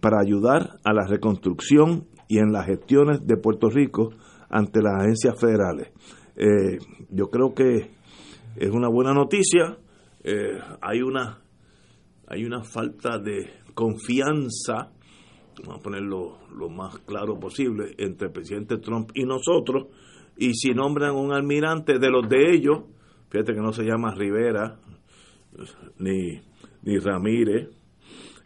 para 0.00 0.20
ayudar 0.20 0.78
a 0.84 0.94
la 0.94 1.06
reconstrucción 1.06 2.06
y 2.26 2.38
en 2.38 2.50
las 2.50 2.64
gestiones 2.64 3.26
de 3.26 3.36
Puerto 3.36 3.68
Rico 3.68 4.14
ante 4.48 4.80
las 4.80 5.02
agencias 5.02 5.38
federales. 5.38 5.92
Eh, 6.34 6.78
yo 7.10 7.26
creo 7.26 7.52
que 7.52 7.90
es 8.56 8.70
una 8.70 8.88
buena 8.88 9.12
noticia. 9.12 9.76
Eh, 10.24 10.58
hay 10.80 11.02
una 11.02 11.42
hay 12.28 12.44
una 12.44 12.64
falta 12.64 13.18
de 13.18 13.65
confianza, 13.76 14.90
vamos 15.62 15.80
a 15.80 15.82
ponerlo 15.82 16.38
lo 16.56 16.70
más 16.70 16.98
claro 17.00 17.38
posible, 17.38 17.94
entre 17.98 18.28
el 18.28 18.32
presidente 18.32 18.78
Trump 18.78 19.10
y 19.14 19.24
nosotros. 19.24 19.88
Y 20.38 20.54
si 20.54 20.70
nombran 20.70 21.14
un 21.14 21.32
almirante 21.32 21.98
de 21.98 22.10
los 22.10 22.26
de 22.28 22.54
ellos, 22.54 22.84
fíjate 23.28 23.52
que 23.52 23.60
no 23.60 23.72
se 23.72 23.84
llama 23.84 24.14
Rivera 24.14 24.78
ni, 25.98 26.40
ni 26.82 26.98
Ramírez, 26.98 27.68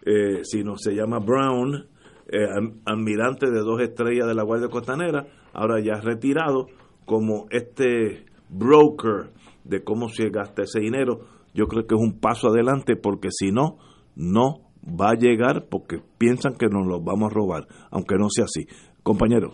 eh, 0.05 0.41
sino 0.43 0.77
se 0.77 0.95
llama 0.95 1.21
Brown, 1.21 1.87
eh, 2.27 2.47
almirante 2.85 3.51
de 3.51 3.61
dos 3.61 3.81
estrellas 3.81 4.27
de 4.27 4.35
la 4.35 4.43
Guardia 4.43 4.69
Costanera, 4.69 5.27
ahora 5.53 5.81
ya 5.81 6.01
retirado, 6.01 6.67
como 7.05 7.47
este 7.51 8.25
broker 8.49 9.33
de 9.65 9.85
cómo 9.85 10.09
se 10.09 10.29
gasta 10.31 10.63
ese 10.63 10.81
dinero. 10.81 11.21
Yo 11.55 11.67
creo 11.67 11.87
que 11.87 11.95
es 11.95 12.01
un 12.01 12.19
paso 12.19 12.49
adelante 12.49 12.97
porque 12.97 13.29
si 13.31 13.53
no, 13.53 13.79
no 14.17 14.70
va 14.99 15.11
a 15.11 15.15
llegar 15.15 15.67
porque 15.71 16.01
piensan 16.19 16.55
que 16.55 16.67
nos 16.69 16.87
lo 16.87 17.01
vamos 17.01 17.31
a 17.31 17.35
robar, 17.35 17.67
aunque 17.91 18.17
no 18.17 18.29
sea 18.31 18.45
así. 18.45 18.67
Compañero, 19.03 19.53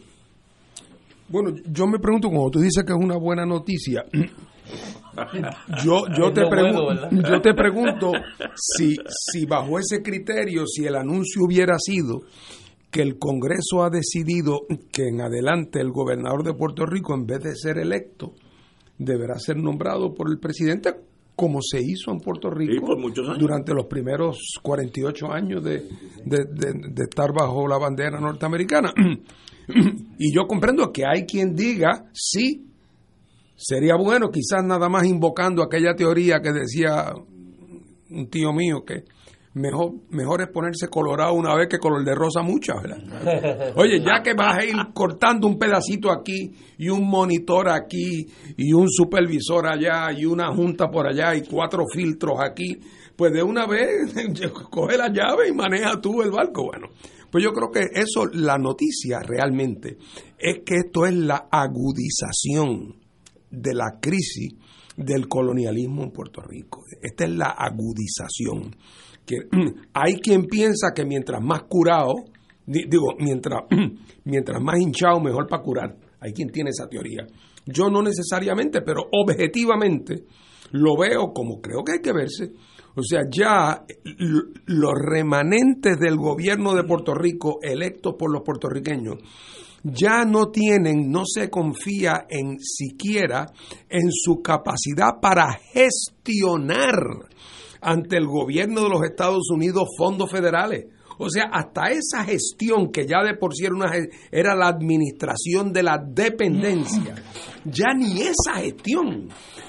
Bueno, 1.29 1.51
yo 1.70 1.87
me 1.87 1.99
pregunto, 1.99 2.29
cuando 2.29 2.51
tú 2.51 2.61
dices 2.61 2.85
que 2.85 2.92
es 2.92 2.99
una 2.99 3.16
buena 3.16 3.44
noticia, 3.46 4.05
yo, 5.85 6.03
yo, 6.16 6.33
te, 6.33 6.42
lo 6.42 6.49
pregun- 6.51 6.85
bueno, 6.85 6.87
¿verdad? 6.88 7.31
yo 7.31 7.40
te 7.40 7.55
pregunto 7.55 8.12
si, 8.55 8.96
si 9.33 9.46
bajo 9.46 9.79
ese 9.79 10.03
criterio, 10.03 10.66
si 10.66 10.85
el 10.85 10.96
anuncio 10.96 11.42
hubiera 11.44 11.77
sido 11.79 12.22
que 12.90 13.03
el 13.03 13.18
Congreso 13.18 13.83
ha 13.83 13.90
decidido 13.90 14.61
que 14.92 15.09
en 15.09 15.20
adelante 15.20 15.81
el 15.81 15.90
gobernador 15.90 16.42
de 16.44 16.55
Puerto 16.55 16.87
Rico, 16.87 17.14
en 17.14 17.27
vez 17.27 17.40
de 17.42 17.55
ser 17.55 17.79
electo, 17.79 18.33
deberá 18.99 19.38
ser 19.38 19.57
nombrado 19.59 20.14
por 20.14 20.31
el 20.31 20.38
presidente, 20.38 20.94
como 21.37 21.61
se 21.61 21.81
hizo 21.83 22.11
en 22.11 22.18
Puerto 22.20 22.49
Rico 22.51 22.72
Sí, 22.72 22.79
durante 23.38 23.75
los 23.75 23.87
primeros 23.87 24.38
48 24.62 25.31
años 25.31 25.62
de, 25.62 25.81
de- 26.25 26.44
de- 26.46 26.88
de 26.90 27.03
estar 27.05 27.31
bajo 27.33 27.68
la 27.68 27.77
bandera 27.79 28.18
norteamericana. 28.18 28.92
y 30.18 30.35
yo 30.35 30.46
comprendo 30.46 30.90
que 30.92 31.05
hay 31.07 31.27
quien 31.27 31.55
diga, 31.55 32.07
sí, 32.12 32.64
sería 33.55 33.96
bueno, 33.96 34.31
quizás 34.31 34.64
nada 34.64 34.88
más 34.88 35.07
invocando 35.07 35.62
aquella 35.62 35.94
teoría 35.94 36.40
que 36.40 36.53
decía 36.53 37.12
un 38.11 38.29
tío 38.31 38.53
mío 38.53 38.83
que 38.87 39.05
mejor, 39.57 39.92
mejor 40.11 40.42
es 40.42 40.49
ponerse 40.49 40.88
colorado 40.88 41.33
una 41.33 41.55
vez 41.55 41.69
que 41.69 41.79
color 41.79 42.05
de 42.05 42.14
rosa 42.14 42.42
muchas, 42.42 42.77
¿verdad? 42.83 43.73
Oye, 43.77 44.01
ya 44.01 44.23
que 44.23 44.35
vas 44.35 44.59
a 44.59 44.64
ir 44.64 44.77
cortando 44.92 45.47
un 45.47 45.59
pedacito 45.59 46.12
aquí 46.12 46.53
y 46.77 46.90
un 46.90 47.09
monitor 47.09 47.71
aquí 47.71 48.27
y 48.57 48.73
un 48.75 48.87
supervisor 48.88 49.66
allá 49.66 50.12
y 50.12 50.27
una 50.27 50.55
junta 50.55 50.88
por 50.88 51.07
allá 51.07 51.35
y 51.35 51.42
cuatro 51.42 51.85
filtros 51.90 52.38
aquí, 52.38 52.79
pues 53.16 53.33
de 53.33 53.42
una 53.42 53.66
vez 53.66 54.14
coge 54.71 54.99
la 54.99 55.09
llave 55.09 55.49
y 55.49 55.53
maneja 55.53 56.01
tú 56.03 56.21
el 56.21 56.31
barco. 56.31 56.64
Bueno, 56.64 56.88
pues 57.31 57.42
yo 57.42 57.53
creo 57.53 57.71
que 57.71 57.99
eso, 57.99 58.27
la 58.27 58.59
noticia 58.59 59.21
realmente 59.21 59.97
es 60.38 60.59
que 60.66 60.77
esto 60.85 61.07
es 61.07 61.14
la 61.14 61.49
agudización 61.51 62.95
de 63.51 63.75
la 63.75 63.99
crisis 64.03 64.53
del 64.99 65.29
colonialismo 65.29 66.03
en 66.03 66.11
Puerto 66.11 66.42
Rico. 66.42 66.83
Esta 67.01 67.25
es 67.25 67.31
la 67.31 67.49
agudización. 67.49 68.75
Que 69.27 69.37
hay 69.93 70.15
quien 70.15 70.47
piensa 70.47 70.93
que 70.95 71.05
mientras 71.05 71.43
más 71.43 71.62
curado, 71.69 72.15
di- 72.65 72.87
digo, 72.89 73.15
mientras, 73.19 73.62
mientras 74.25 74.62
más 74.62 74.79
hinchado, 74.81 75.21
mejor 75.21 75.47
para 75.49 75.62
curar. 75.62 75.97
Hay 76.21 76.33
quien 76.33 76.51
tiene 76.51 76.71
esa 76.71 76.89
teoría. 76.89 77.27
Yo 77.67 77.91
no 77.91 78.01
necesariamente, 78.03 78.81
pero 78.83 79.03
objetivamente 79.12 80.25
lo 80.73 80.97
veo 80.97 81.33
como 81.35 81.61
creo 81.61 81.83
que 81.85 81.93
hay 81.93 82.01
que 82.01 82.12
verse. 82.12 82.53
O 82.95 83.03
sea, 83.03 83.21
ya 83.31 83.85
los 84.67 84.93
remanentes 84.95 85.99
del 85.99 86.17
gobierno 86.17 86.75
de 86.75 86.85
Puerto 86.85 87.12
Rico 87.15 87.59
electos 87.61 88.15
por 88.19 88.33
los 88.33 88.43
puertorriqueños 88.43 89.17
ya 89.83 90.25
no 90.25 90.51
tienen, 90.51 91.11
no 91.11 91.23
se 91.27 91.49
confía 91.51 92.27
en 92.29 92.59
siquiera 92.59 93.47
en 93.89 94.11
su 94.11 94.43
capacidad 94.43 95.21
para 95.21 95.53
gestionar 95.73 97.29
ante 97.81 98.17
el 98.17 98.27
gobierno 98.27 98.83
de 98.83 98.89
los 98.89 99.03
Estados 99.05 99.51
Unidos 99.51 99.89
fondos 99.97 100.31
federales. 100.31 100.87
O 101.19 101.31
sea, 101.31 101.45
hasta 101.51 101.91
esa 101.91 102.25
gestión 102.25 102.91
que 102.93 103.07
ya 103.07 103.23
de 103.23 103.35
por 103.35 103.55
sí 103.55 103.65
era, 103.65 103.91
era 104.31 104.55
la 104.55 104.69
administración 104.69 105.73
de 105.73 105.83
la 105.83 105.99
dependencia, 105.99 107.15
ya 107.65 107.95
ni 107.97 108.21
esa 108.21 108.61
gestión 108.61 109.29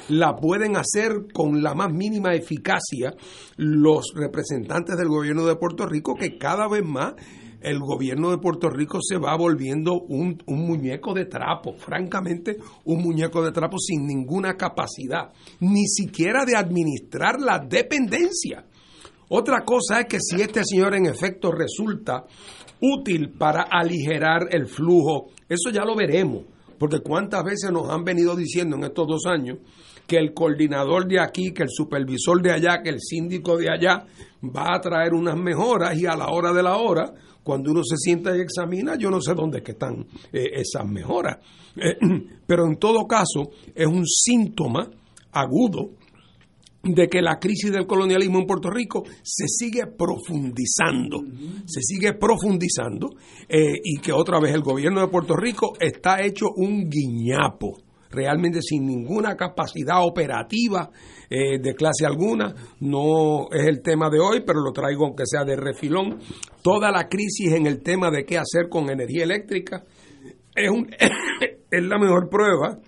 la 0.10 0.36
pueden 0.36 0.76
hacer 0.76 1.28
con 1.34 1.64
la 1.64 1.74
más 1.74 1.92
mínima 1.92 2.34
eficacia 2.34 3.14
los 3.56 4.14
representantes 4.14 4.98
del 4.98 5.08
gobierno 5.08 5.46
de 5.46 5.56
Puerto 5.56 5.86
Rico, 5.86 6.16
que 6.16 6.38
cada 6.38 6.68
vez 6.68 6.84
más 6.84 7.14
el 7.62 7.80
gobierno 7.80 8.32
de 8.32 8.38
Puerto 8.38 8.70
Rico 8.70 9.00
se 9.02 9.18
va 9.18 9.36
volviendo 9.36 10.02
un, 10.02 10.38
muñeco 10.48 11.14
de 11.14 11.26
trapo, 11.26 11.74
francamente 11.74 12.58
un 12.86 13.02
muñeco 13.02 13.44
de 13.44 13.52
trapo 13.52 13.78
sin 13.80 14.06
ninguna 14.06 14.56
capacidad, 14.56 15.32
ni 15.60 15.88
siquiera 15.88 16.46
de 16.46 16.56
administrar 16.56 17.40
la 17.40 17.60
dependencia. 17.60 18.66
Otra 19.30 19.64
cosa 19.66 20.02
es 20.02 20.06
que 20.08 20.20
si 20.22 20.42
este 20.42 20.64
señor 20.64 20.96
en 20.96 21.08
efecto 21.08 21.52
resulta 21.52 22.26
útil 22.82 23.32
para 23.32 23.64
aligerar 23.64 24.48
el 24.52 24.68
flujo, 24.68 25.32
eso 25.50 25.70
ya 25.72 25.84
lo 25.84 25.96
veremos. 25.96 26.44
Porque 26.78 27.00
cuántas 27.00 27.44
veces 27.44 27.72
nos 27.72 27.90
han 27.90 28.04
venido 28.04 28.36
diciendo 28.36 28.76
en 28.76 28.84
estos 28.84 29.08
dos 29.08 29.26
años 29.26 29.58
que 30.06 30.18
el 30.18 30.34
coordinador 30.34 31.08
de 31.08 31.20
aquí, 31.20 31.52
que 31.52 31.64
el 31.64 31.70
supervisor 31.70 32.42
de 32.42 32.54
allá, 32.54 32.82
que 32.82 32.90
el 32.90 33.02
síndico 33.02 33.58
de 33.58 33.70
allá 33.70 34.06
va 34.44 34.76
a 34.76 34.80
traer 34.80 35.14
unas 35.14 35.36
mejoras 35.36 35.98
y 35.98 36.06
a 36.06 36.16
la 36.16 36.30
hora 36.30 36.54
de 36.54 36.64
la 36.64 36.78
hora, 36.78 37.14
cuando 37.48 37.72
uno 37.72 37.82
se 37.82 37.96
sienta 37.96 38.36
y 38.36 38.42
examina, 38.42 38.98
yo 38.98 39.10
no 39.10 39.22
sé 39.22 39.34
dónde 39.34 39.64
que 39.64 39.72
están 39.72 40.06
eh, 40.34 40.50
esas 40.56 40.86
mejoras. 40.86 41.38
Eh, 41.78 41.96
pero 42.46 42.68
en 42.68 42.76
todo 42.76 43.08
caso 43.08 43.52
es 43.74 43.88
un 43.88 44.06
síntoma 44.06 44.92
agudo 45.32 45.92
de 46.84 47.08
que 47.08 47.22
la 47.22 47.40
crisis 47.40 47.72
del 47.72 47.88
colonialismo 47.88 48.40
en 48.40 48.48
Puerto 48.48 48.70
Rico 48.70 49.06
se 49.24 49.48
sigue 49.48 49.88
profundizando, 49.98 51.22
se 51.66 51.82
sigue 51.82 52.16
profundizando 52.16 53.12
eh, 53.48 53.80
y 53.82 54.00
que 54.00 54.12
otra 54.12 54.42
vez 54.42 54.54
el 54.54 54.62
gobierno 54.62 55.00
de 55.00 55.08
Puerto 55.08 55.38
Rico 55.38 55.72
está 55.80 56.22
hecho 56.22 56.48
un 56.54 56.90
guiñapo, 56.90 57.78
realmente 58.12 58.62
sin 58.62 58.86
ninguna 58.86 59.36
capacidad 59.36 60.04
operativa 60.04 60.90
eh, 61.30 61.60
de 61.60 61.76
clase 61.76 62.06
alguna. 62.06 62.54
No 62.80 63.48
es 63.52 63.68
el 63.68 63.82
tema 63.82 64.10
de 64.10 64.20
hoy, 64.20 64.44
pero 64.46 64.62
lo 64.62 64.72
traigo 64.72 65.06
aunque 65.06 65.26
sea 65.26 65.44
de 65.44 65.56
refilón. 65.56 66.20
Toda 66.62 66.92
la 66.92 67.08
crisis 67.08 67.54
en 67.54 67.66
el 67.66 67.82
tema 67.82 68.10
de 68.12 68.26
qué 68.26 68.38
hacer 68.38 68.70
con 68.70 68.90
energía 68.90 69.24
eléctrica 69.24 69.84
es, 70.56 70.70
un, 70.70 70.90
es 71.72 71.84
la 71.84 72.00
mejor 72.00 72.30
prueba 72.30 72.80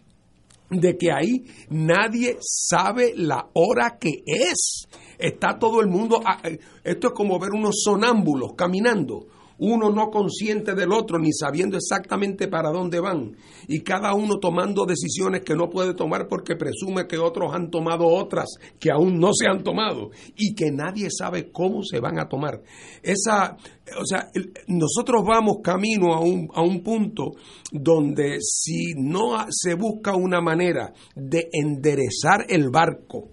de 0.69 0.97
que 0.97 1.11
ahí 1.11 1.45
nadie 1.69 2.37
sabe 2.41 3.13
la 3.15 3.49
hora 3.53 3.97
que 3.99 4.23
es. 4.25 4.87
Está 5.17 5.57
todo 5.59 5.81
el 5.81 5.87
mundo, 5.87 6.21
ah, 6.25 6.39
eh, 6.43 6.59
esto 6.83 7.07
es 7.07 7.13
como 7.13 7.39
ver 7.39 7.51
unos 7.51 7.81
sonámbulos 7.83 8.53
caminando 8.55 9.27
uno 9.59 9.89
no 9.89 10.09
consciente 10.09 10.73
del 10.73 10.91
otro 10.91 11.19
ni 11.19 11.31
sabiendo 11.31 11.77
exactamente 11.77 12.47
para 12.47 12.71
dónde 12.71 12.99
van 12.99 13.35
y 13.67 13.81
cada 13.81 14.13
uno 14.13 14.39
tomando 14.39 14.85
decisiones 14.85 15.43
que 15.43 15.55
no 15.55 15.69
puede 15.69 15.93
tomar 15.93 16.27
porque 16.27 16.55
presume 16.55 17.07
que 17.07 17.17
otros 17.17 17.53
han 17.53 17.69
tomado 17.69 18.07
otras 18.07 18.47
que 18.79 18.91
aún 18.91 19.19
no 19.19 19.31
se 19.33 19.47
han 19.47 19.63
tomado 19.63 20.11
y 20.35 20.55
que 20.55 20.71
nadie 20.71 21.09
sabe 21.11 21.51
cómo 21.51 21.83
se 21.83 21.99
van 21.99 22.19
a 22.19 22.27
tomar. 22.27 22.61
Esa, 23.03 23.57
o 23.99 24.05
sea, 24.05 24.29
nosotros 24.67 25.23
vamos 25.25 25.57
camino 25.63 26.13
a 26.13 26.21
un, 26.21 26.49
a 26.53 26.61
un 26.61 26.81
punto 26.81 27.31
donde 27.71 28.37
si 28.41 28.93
no 28.95 29.45
se 29.49 29.73
busca 29.75 30.15
una 30.15 30.41
manera 30.41 30.93
de 31.15 31.49
enderezar 31.51 32.45
el 32.47 32.69
barco, 32.69 33.29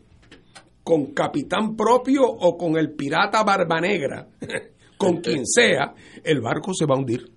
con 0.82 1.06
capitán 1.06 1.74
propio 1.74 2.22
o 2.24 2.56
con 2.56 2.76
el 2.76 2.94
pirata 2.94 3.42
barba 3.42 3.80
negra, 3.80 4.28
con 4.96 5.18
quien 5.18 5.46
sea, 5.46 5.94
el 6.22 6.40
barco 6.40 6.72
se 6.74 6.86
va 6.86 6.94
a 6.94 6.98
hundir. 6.98 7.30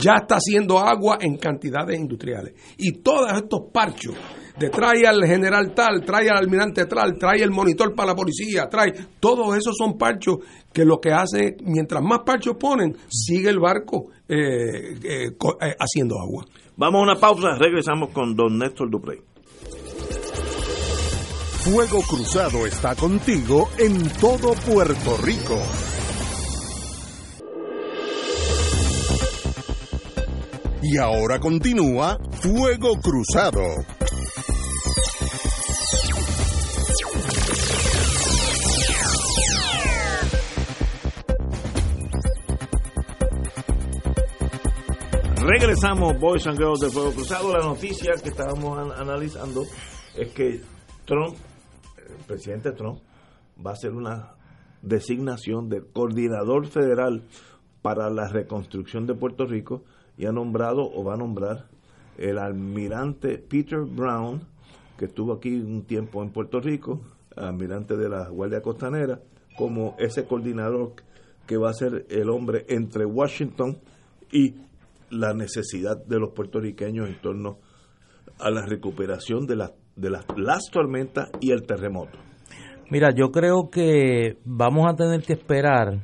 Ya 0.00 0.14
está 0.20 0.36
haciendo 0.36 0.78
agua 0.78 1.18
en 1.20 1.36
cantidades 1.36 1.98
industriales. 1.98 2.54
Y 2.78 2.94
todos 3.00 3.32
estos 3.32 3.60
parchos 3.72 4.14
de 4.58 4.70
trae 4.70 5.06
al 5.06 5.24
general 5.24 5.72
tal, 5.72 6.04
trae 6.04 6.28
al 6.28 6.38
almirante 6.38 6.84
tal, 6.86 7.16
trae 7.16 7.42
el 7.42 7.50
monitor 7.50 7.94
para 7.94 8.08
la 8.08 8.16
policía, 8.16 8.68
trae, 8.68 8.92
todos 9.20 9.56
esos 9.56 9.76
son 9.76 9.96
parchos 9.96 10.38
que 10.72 10.84
lo 10.84 11.00
que 11.00 11.12
hace, 11.12 11.56
mientras 11.62 12.02
más 12.02 12.20
parchos 12.26 12.56
ponen, 12.58 12.96
sigue 13.08 13.50
el 13.50 13.60
barco 13.60 14.06
eh, 14.28 14.98
eh, 15.04 15.28
eh, 15.28 15.76
haciendo 15.78 16.16
agua. 16.20 16.44
Vamos 16.76 17.00
a 17.00 17.02
una 17.02 17.20
pausa, 17.20 17.56
regresamos 17.56 18.10
con 18.10 18.34
don 18.34 18.58
Néstor 18.58 18.90
Duprey. 18.90 19.20
Fuego 21.60 22.00
Cruzado 22.08 22.66
está 22.66 22.94
contigo 22.94 23.68
en 23.78 24.08
todo 24.20 24.54
Puerto 24.54 25.16
Rico. 25.22 25.58
Y 30.80 30.96
ahora 30.96 31.40
continúa 31.40 32.18
Fuego 32.40 33.00
Cruzado. 33.00 33.62
Regresamos, 45.44 46.18
Boys 46.20 46.46
and 46.46 46.58
Girls 46.58 46.80
de 46.80 46.90
Fuego 46.90 47.12
Cruzado. 47.12 47.52
La 47.52 47.64
noticia 47.64 48.12
que 48.22 48.28
estábamos 48.28 48.78
analizando 48.96 49.64
es 50.16 50.28
que 50.32 50.60
Trump, 51.04 51.36
el 51.96 52.24
presidente 52.24 52.70
Trump, 52.72 53.00
va 53.64 53.70
a 53.70 53.74
hacer 53.74 53.92
una 53.92 54.34
designación 54.82 55.68
de 55.68 55.82
coordinador 55.92 56.68
federal 56.68 57.24
para 57.82 58.10
la 58.10 58.28
reconstrucción 58.28 59.06
de 59.06 59.14
Puerto 59.14 59.44
Rico 59.44 59.82
y 60.18 60.26
ha 60.26 60.32
nombrado 60.32 60.82
o 60.82 61.04
va 61.04 61.14
a 61.14 61.16
nombrar 61.16 61.66
el 62.18 62.38
almirante 62.38 63.38
Peter 63.38 63.80
Brown, 63.80 64.40
que 64.98 65.06
estuvo 65.06 65.32
aquí 65.32 65.54
un 65.54 65.84
tiempo 65.84 66.22
en 66.22 66.30
Puerto 66.30 66.60
Rico, 66.60 67.00
almirante 67.36 67.96
de 67.96 68.08
la 68.08 68.28
Guardia 68.28 68.60
Costanera, 68.60 69.20
como 69.56 69.94
ese 69.98 70.26
coordinador 70.26 70.94
que 71.46 71.56
va 71.56 71.70
a 71.70 71.72
ser 71.72 72.04
el 72.10 72.28
hombre 72.28 72.66
entre 72.68 73.06
Washington 73.06 73.78
y 74.32 74.56
la 75.10 75.32
necesidad 75.32 75.96
de 76.04 76.18
los 76.18 76.32
puertorriqueños 76.32 77.08
en 77.08 77.20
torno 77.20 77.58
a 78.40 78.50
la 78.50 78.66
recuperación 78.66 79.46
de, 79.46 79.56
la, 79.56 79.72
de 79.96 80.10
las, 80.10 80.26
las 80.36 80.64
tormentas 80.70 81.30
y 81.40 81.52
el 81.52 81.62
terremoto. 81.62 82.18
Mira, 82.90 83.10
yo 83.14 83.30
creo 83.30 83.68
que 83.70 84.38
vamos 84.44 84.86
a 84.90 84.96
tener 84.96 85.22
que 85.22 85.34
esperar 85.34 86.00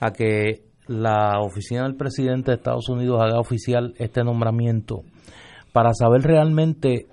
a 0.00 0.12
que 0.12 0.62
la 0.86 1.40
oficina 1.40 1.84
del 1.84 1.96
presidente 1.96 2.50
de 2.50 2.56
Estados 2.56 2.88
Unidos 2.88 3.20
haga 3.22 3.40
oficial 3.40 3.94
este 3.98 4.22
nombramiento 4.22 5.02
para 5.72 5.92
saber 5.94 6.22
realmente 6.22 7.06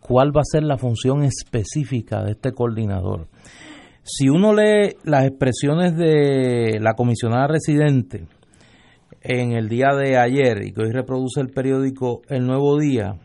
cuál 0.00 0.36
va 0.36 0.40
a 0.40 0.50
ser 0.50 0.62
la 0.62 0.78
función 0.78 1.24
específica 1.24 2.22
de 2.22 2.32
este 2.32 2.52
coordinador. 2.52 3.26
Si 4.02 4.28
uno 4.28 4.54
lee 4.54 4.96
las 5.04 5.24
expresiones 5.26 5.96
de 5.96 6.78
la 6.80 6.94
comisionada 6.94 7.48
residente 7.48 8.24
en 9.20 9.52
el 9.52 9.68
día 9.68 9.88
de 9.96 10.16
ayer 10.16 10.64
y 10.64 10.72
que 10.72 10.82
hoy 10.82 10.92
reproduce 10.92 11.40
el 11.40 11.48
periódico 11.48 12.22
El 12.28 12.46
Nuevo 12.46 12.78
Día, 12.78 13.16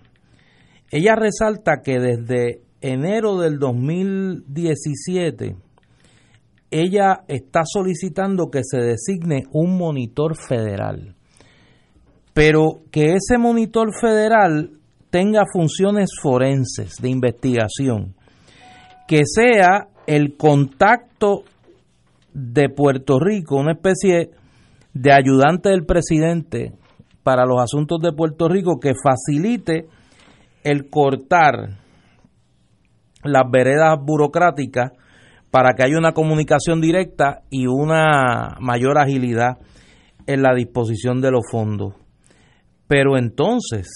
ella 0.90 1.16
resalta 1.16 1.82
que 1.84 2.00
desde 2.00 2.62
enero 2.82 3.38
del 3.38 3.60
2017 3.60 5.56
ella 6.72 7.24
está 7.28 7.62
solicitando 7.66 8.50
que 8.50 8.62
se 8.64 8.80
designe 8.80 9.44
un 9.52 9.78
monitor 9.78 10.36
federal, 10.38 11.16
pero 12.34 12.84
que 12.92 13.14
ese 13.16 13.38
monitor 13.38 13.90
federal 14.00 14.72
tenga 15.10 15.44
funciones 15.52 16.12
forenses 16.22 16.96
de 17.02 17.10
investigación, 17.10 18.16
que 19.08 19.24
sea 19.26 19.90
el 20.08 20.38
contacto 20.38 21.44
de 22.34 22.70
Puerto 22.70 23.20
Rico, 23.20 23.58
una 23.58 23.74
especie 23.74 24.32
de 24.94 25.12
ayudante 25.12 25.70
del 25.70 25.86
presidente 25.86 26.72
para 27.24 27.46
los 27.46 27.62
asuntos 27.62 28.00
de 28.02 28.14
Puerto 28.14 28.48
Rico 28.48 28.80
que 28.80 28.94
facilite 28.96 29.88
el 30.64 30.90
cortar 30.90 31.78
las 33.24 33.52
veredas 33.52 34.00
burocráticas 34.02 34.94
para 35.52 35.74
que 35.74 35.84
haya 35.84 35.98
una 35.98 36.14
comunicación 36.14 36.80
directa 36.80 37.44
y 37.50 37.68
una 37.68 38.56
mayor 38.60 38.98
agilidad 38.98 39.58
en 40.26 40.42
la 40.42 40.56
disposición 40.56 41.22
de 41.22 41.32
los 41.32 41.42
fondos. 41.52 41.94
Pero 42.88 43.18
entonces, 43.18 43.88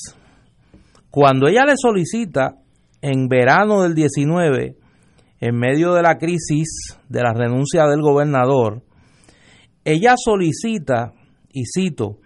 cuando 1.09 1.47
ella 1.47 1.63
le 1.65 1.75
solicita 1.77 2.55
en 3.01 3.27
verano 3.29 3.83
del 3.83 3.95
19, 3.95 4.75
en 5.39 5.55
medio 5.55 5.93
de 5.93 6.01
la 6.01 6.17
crisis 6.17 6.97
de 7.07 7.21
la 7.21 7.33
renuncia 7.33 7.85
del 7.87 8.01
gobernador, 8.01 8.83
ella 9.85 10.15
solicita, 10.17 11.13
y 11.51 11.63
cito, 11.65 12.17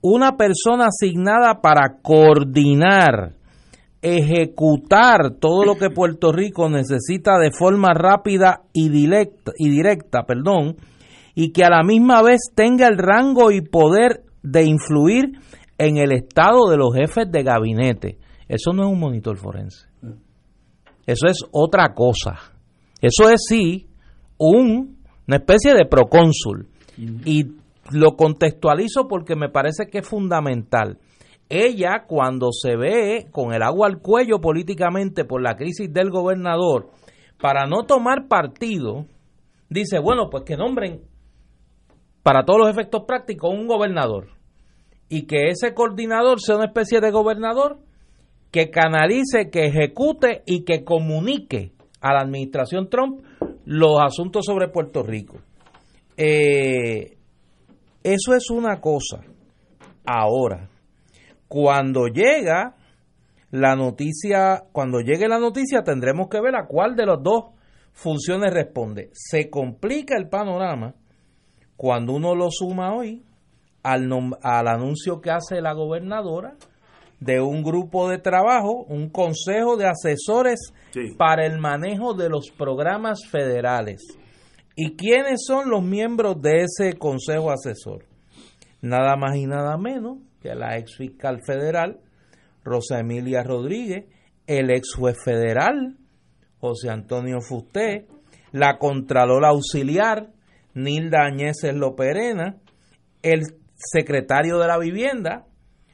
una 0.00 0.36
persona 0.36 0.88
asignada 0.88 1.60
para 1.62 2.00
coordinar 2.02 3.34
ejecutar 4.04 5.36
todo 5.40 5.64
lo 5.64 5.76
que 5.76 5.88
Puerto 5.88 6.30
Rico 6.30 6.68
necesita 6.68 7.38
de 7.38 7.50
forma 7.50 7.94
rápida 7.94 8.60
y 8.74 8.90
directa, 8.90 9.52
y 9.56 9.70
directa, 9.70 10.24
perdón, 10.26 10.76
y 11.34 11.52
que 11.52 11.64
a 11.64 11.70
la 11.70 11.82
misma 11.82 12.20
vez 12.20 12.40
tenga 12.54 12.86
el 12.86 12.98
rango 12.98 13.50
y 13.50 13.62
poder 13.62 14.22
de 14.42 14.64
influir 14.64 15.38
en 15.78 15.96
el 15.96 16.12
estado 16.12 16.68
de 16.68 16.76
los 16.76 16.94
jefes 16.94 17.32
de 17.32 17.42
gabinete. 17.42 18.18
Eso 18.46 18.74
no 18.74 18.82
es 18.82 18.92
un 18.92 19.00
monitor 19.00 19.38
forense. 19.38 19.88
Eso 21.06 21.26
es 21.26 21.38
otra 21.50 21.94
cosa. 21.94 22.38
Eso 23.00 23.30
es 23.30 23.42
sí 23.48 23.86
un, 24.36 24.98
una 25.26 25.36
especie 25.38 25.72
de 25.72 25.86
procónsul. 25.86 26.68
Y 27.24 27.52
lo 27.90 28.16
contextualizo 28.16 29.08
porque 29.08 29.34
me 29.34 29.48
parece 29.48 29.86
que 29.90 29.98
es 30.00 30.06
fundamental 30.06 30.98
ella 31.48 32.04
cuando 32.06 32.50
se 32.52 32.76
ve 32.76 33.26
con 33.30 33.52
el 33.52 33.62
agua 33.62 33.86
al 33.86 33.98
cuello 33.98 34.40
políticamente 34.40 35.24
por 35.24 35.42
la 35.42 35.56
crisis 35.56 35.92
del 35.92 36.10
gobernador, 36.10 36.90
para 37.40 37.66
no 37.66 37.84
tomar 37.84 38.28
partido, 38.28 39.06
dice, 39.68 39.98
bueno, 39.98 40.30
pues 40.30 40.44
que 40.44 40.56
nombren 40.56 41.02
para 42.22 42.44
todos 42.44 42.60
los 42.60 42.70
efectos 42.70 43.04
prácticos 43.06 43.50
un 43.52 43.66
gobernador. 43.66 44.28
y 45.10 45.26
que 45.26 45.48
ese 45.48 45.74
coordinador 45.74 46.40
sea 46.40 46.56
una 46.56 46.64
especie 46.64 47.00
de 47.00 47.10
gobernador 47.10 47.78
que 48.50 48.70
canalice, 48.70 49.50
que 49.50 49.66
ejecute 49.66 50.42
y 50.46 50.64
que 50.64 50.82
comunique 50.82 51.72
a 52.00 52.14
la 52.14 52.20
administración 52.20 52.88
Trump 52.88 53.22
los 53.64 54.00
asuntos 54.00 54.46
sobre 54.46 54.68
Puerto 54.68 55.02
Rico. 55.02 55.38
Eh, 56.16 57.16
eso 58.02 58.34
es 58.34 58.50
una 58.50 58.80
cosa. 58.80 59.20
Ahora, 60.06 60.68
cuando 61.54 62.08
llega 62.08 62.74
la 63.52 63.76
noticia, 63.76 64.64
cuando 64.72 64.98
llegue 64.98 65.28
la 65.28 65.38
noticia 65.38 65.84
tendremos 65.84 66.26
que 66.28 66.40
ver 66.40 66.56
a 66.56 66.66
cuál 66.66 66.96
de 66.96 67.06
las 67.06 67.22
dos 67.22 67.52
funciones 67.92 68.52
responde. 68.52 69.10
Se 69.12 69.50
complica 69.50 70.16
el 70.16 70.28
panorama 70.28 70.96
cuando 71.76 72.14
uno 72.14 72.34
lo 72.34 72.48
suma 72.50 72.92
hoy 72.92 73.22
al, 73.84 74.10
al 74.42 74.66
anuncio 74.66 75.20
que 75.20 75.30
hace 75.30 75.60
la 75.60 75.74
gobernadora 75.74 76.56
de 77.20 77.40
un 77.40 77.62
grupo 77.62 78.08
de 78.08 78.18
trabajo, 78.18 78.84
un 78.88 79.08
consejo 79.08 79.76
de 79.76 79.86
asesores 79.86 80.72
para 81.16 81.46
el 81.46 81.60
manejo 81.60 82.14
de 82.14 82.30
los 82.30 82.50
programas 82.50 83.28
federales. 83.30 84.02
¿Y 84.74 84.96
quiénes 84.96 85.44
son 85.46 85.70
los 85.70 85.84
miembros 85.84 86.42
de 86.42 86.64
ese 86.64 86.98
consejo 86.98 87.52
asesor? 87.52 88.06
Nada 88.82 89.14
más 89.14 89.36
y 89.36 89.46
nada 89.46 89.78
menos 89.78 90.18
que 90.44 90.54
la 90.54 90.76
ex 90.76 90.98
fiscal 90.98 91.40
federal, 91.42 92.00
Rosa 92.62 93.00
Emilia 93.00 93.42
Rodríguez, 93.42 94.04
el 94.46 94.70
ex 94.70 94.94
juez 94.94 95.16
federal, 95.24 95.96
José 96.58 96.90
Antonio 96.90 97.40
Fusté, 97.40 98.06
la 98.52 98.76
Contralora 98.76 99.48
Auxiliar, 99.48 100.32
Nilda 100.74 101.24
Añeses 101.24 101.74
Loperena, 101.74 102.58
el 103.22 103.40
secretario 103.74 104.58
de 104.58 104.66
la 104.66 104.78
Vivienda, 104.78 105.46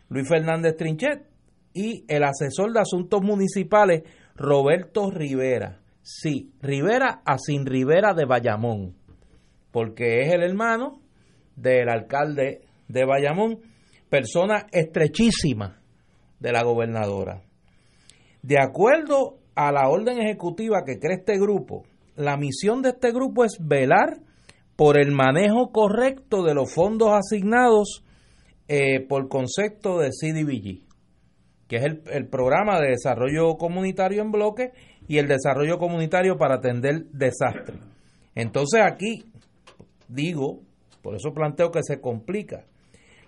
Luis 0.09 0.29
Fernández 0.29 0.77
Trinchet, 0.77 1.29
y 1.73 2.05
el 2.09 2.25
asesor 2.25 2.73
de 2.73 2.81
asuntos 2.81 3.23
municipales, 3.23 4.03
Roberto 4.35 5.13
Rivera. 5.13 5.79
Sí, 6.03 6.51
Rivera 6.61 7.23
a 7.25 7.39
Sin 7.39 7.67
Rivera 7.67 8.15
de 8.15 8.25
Bayamón, 8.25 8.97
porque 9.71 10.23
es 10.23 10.33
el 10.33 10.43
hermano 10.43 11.01
del 11.55 11.89
alcalde 11.89 12.63
de 12.89 13.05
Bayamón, 13.05 13.70
persona 14.11 14.66
estrechísima 14.73 15.81
de 16.40 16.53
la 16.53 16.62
gobernadora. 16.62 17.42
De 18.42 18.59
acuerdo 18.61 19.38
a 19.55 19.73
la 19.73 19.88
orden 19.88 20.18
ejecutiva 20.18 20.83
que 20.85 20.99
crea 20.99 21.16
este 21.16 21.38
grupo, 21.38 21.85
la 22.16 22.37
misión 22.37 22.83
de 22.83 22.90
este 22.90 23.12
grupo 23.12 23.44
es 23.44 23.57
velar 23.61 24.18
por 24.77 24.99
el 24.99 25.12
manejo 25.12 25.70
correcto 25.73 26.42
de 26.42 26.55
los 26.55 26.73
fondos 26.73 27.11
asignados 27.12 28.05
eh, 28.68 29.01
por 29.07 29.29
concepto 29.29 29.99
de 29.99 30.11
CDBG, 30.11 30.87
que 31.68 31.77
es 31.77 31.85
el, 31.85 32.03
el, 32.11 32.29
programa 32.29 32.81
de 32.81 32.90
desarrollo 32.90 33.57
comunitario 33.57 34.23
en 34.23 34.33
bloque 34.33 34.73
y 35.07 35.18
el 35.18 35.29
desarrollo 35.29 35.79
comunitario 35.79 36.37
para 36.37 36.57
atender 36.57 37.05
desastres. 37.12 37.79
Entonces 38.35 38.81
aquí 38.83 39.25
digo, 40.09 40.61
por 41.03 41.14
eso 41.14 41.33
planteo 41.33 41.70
que 41.70 41.83
se 41.83 42.01
complica. 42.01 42.64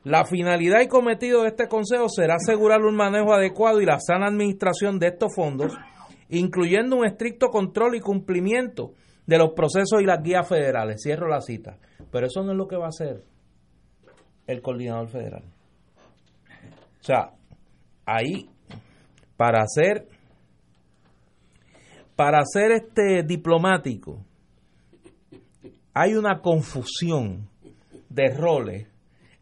La 0.04 0.24
finalidad 0.24 0.80
y 0.80 0.88
cometido 0.88 1.42
de 1.42 1.48
este 1.48 1.68
consejo 1.68 2.08
será 2.08 2.34
asegurar 2.34 2.80
un 2.82 2.96
manejo 2.96 3.32
adecuado 3.32 3.80
y 3.80 3.86
la 3.86 4.00
sana 4.00 4.26
administración 4.26 4.98
de 4.98 5.08
estos 5.08 5.32
fondos, 5.34 5.72
incluyendo 6.28 6.96
un 6.96 7.06
estricto 7.06 7.48
control 7.48 7.94
y 7.94 8.00
cumplimiento 8.00 8.94
de 9.26 9.38
los 9.38 9.52
procesos 9.52 10.00
y 10.00 10.04
las 10.04 10.22
guías 10.22 10.48
federales. 10.48 11.00
Cierro 11.02 11.28
la 11.28 11.40
cita. 11.40 11.78
Pero 12.10 12.26
eso 12.26 12.42
no 12.42 12.50
es 12.50 12.58
lo 12.58 12.66
que 12.66 12.76
va 12.76 12.86
a 12.86 12.88
hacer 12.88 13.22
el 14.48 14.60
coordinador 14.60 15.08
federal. 15.08 15.44
O 17.00 17.04
sea, 17.04 17.32
ahí, 18.04 18.50
para 19.36 19.64
ser, 19.66 20.08
para 22.16 22.42
ser 22.44 22.72
este 22.72 23.22
diplomático, 23.22 24.24
hay 25.94 26.14
una 26.14 26.40
confusión 26.40 27.48
de 28.08 28.28
roles 28.34 28.91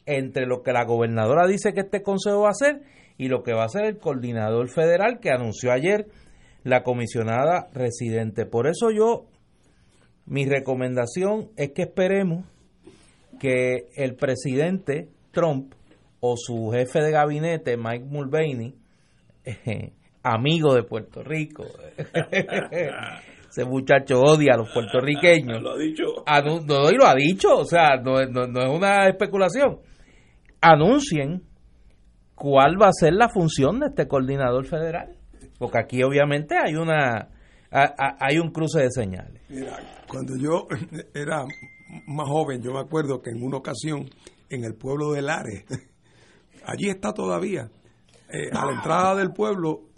entre 0.07 0.47
lo 0.47 0.63
que 0.63 0.73
la 0.73 0.85
gobernadora 0.85 1.47
dice 1.47 1.73
que 1.73 1.81
este 1.81 2.03
consejo 2.03 2.43
va 2.43 2.49
a 2.49 2.51
hacer 2.51 2.83
y 3.17 3.29
lo 3.29 3.43
que 3.43 3.53
va 3.53 3.63
a 3.63 3.67
hacer 3.67 3.85
el 3.85 3.99
coordinador 3.99 4.69
federal 4.69 5.21
que 5.21 5.31
anunció 5.31 5.73
ayer 5.73 6.07
la 6.65 6.83
comisionada 6.83 7.69
residente. 7.73 8.47
Por 8.47 8.67
eso 8.67 8.91
yo 8.91 9.27
mi 10.27 10.47
recomendación 10.47 11.51
es 11.57 11.73
que 11.73 11.83
esperemos 11.83 12.45
que 13.39 13.89
el 13.97 14.15
presidente 14.15 15.09
Trump 15.33 15.75
o 16.21 16.37
su 16.37 16.71
jefe 16.71 17.01
de 17.01 17.11
gabinete, 17.11 17.77
Mike 17.77 18.05
Mulvaney, 18.05 18.75
eh, 19.45 19.93
amigo 20.23 20.75
de 20.75 20.83
Puerto 20.83 21.23
Rico, 21.23 21.65
ese 23.51 23.65
muchacho 23.65 24.21
odia 24.21 24.55
a 24.55 24.59
los 24.59 24.71
puertorriqueños. 24.73 25.63
Lo 25.63 25.73
ha 25.73 25.79
dicho. 25.79 26.05
no, 26.67 26.91
y 26.91 26.95
lo 26.95 27.07
ha 27.07 27.15
dicho, 27.15 27.59
o 27.59 27.65
sea, 27.65 27.97
no, 27.97 28.25
no, 28.27 28.47
no 28.47 28.61
es 28.61 28.71
una 28.71 29.09
especulación. 29.09 29.81
Anuncien 30.61 31.43
cuál 32.35 32.81
va 32.81 32.89
a 32.89 32.93
ser 32.93 33.13
la 33.15 33.29
función 33.29 33.81
de 33.81 33.87
este 33.89 34.09
coordinador 34.09 34.67
federal, 34.67 35.17
porque 35.59 35.79
aquí 35.79 36.03
obviamente 36.03 36.57
hay 36.57 36.75
una 36.75 37.29
hay 37.71 38.39
un 38.39 38.51
cruce 38.51 38.81
de 38.81 38.91
señales. 38.91 39.43
Mira, 39.49 39.79
cuando 40.09 40.37
yo 40.37 40.67
era 41.15 41.45
más 42.07 42.29
joven, 42.29 42.63
yo 42.63 42.73
me 42.73 42.81
acuerdo 42.81 43.21
que 43.23 43.31
en 43.31 43.43
una 43.43 43.59
ocasión 43.59 44.09
en 44.49 44.65
el 44.65 44.75
pueblo 44.75 45.13
de 45.13 45.23
Lares, 45.23 45.65
allí 46.65 46.89
está 46.89 47.13
todavía, 47.13 47.71
eh, 48.33 48.51
a 48.53 48.67
la 48.67 48.73
entrada 48.73 49.15
del 49.17 49.33
pueblo 49.33 49.89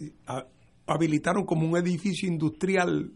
habilitaron 0.87 1.44
como 1.44 1.66
un 1.66 1.77
edificio 1.77 2.29
industrial 2.29 3.12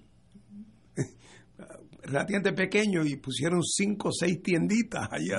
relativamente 2.02 2.52
pequeño 2.52 3.04
y 3.04 3.16
pusieron 3.16 3.62
cinco 3.62 4.08
o 4.08 4.12
seis 4.12 4.42
tienditas 4.42 5.08
allá. 5.10 5.38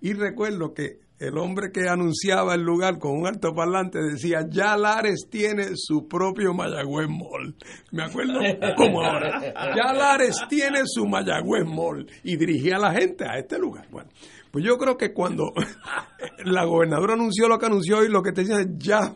Y 0.00 0.12
recuerdo 0.12 0.74
que 0.74 1.03
el 1.28 1.38
hombre 1.38 1.70
que 1.72 1.88
anunciaba 1.88 2.54
el 2.54 2.62
lugar 2.62 2.98
con 2.98 3.18
un 3.18 3.26
altoparlante 3.26 3.98
decía, 4.00 4.46
ya 4.48 4.76
Lares 4.76 5.26
tiene 5.30 5.68
su 5.74 6.06
propio 6.06 6.52
Mayagüez 6.54 7.08
Mall. 7.08 7.54
Me 7.92 8.04
acuerdo 8.04 8.40
como 8.76 9.02
ahora. 9.02 9.40
Ya 9.74 9.92
Lares 9.92 10.36
tiene 10.48 10.82
su 10.84 11.06
Mayagüez 11.06 11.64
Mall. 11.66 12.06
Y 12.22 12.36
dirigía 12.36 12.76
a 12.76 12.80
la 12.80 12.92
gente 12.92 13.24
a 13.24 13.38
este 13.38 13.58
lugar. 13.58 13.86
Bueno, 13.90 14.10
pues 14.50 14.64
yo 14.64 14.78
creo 14.78 14.96
que 14.96 15.12
cuando 15.12 15.52
la 16.44 16.64
gobernadora 16.64 17.14
anunció 17.14 17.48
lo 17.48 17.58
que 17.58 17.66
anunció 17.66 18.04
y 18.04 18.08
lo 18.08 18.22
que 18.22 18.32
te 18.32 18.42
dice, 18.42 18.66
ya, 18.76 19.14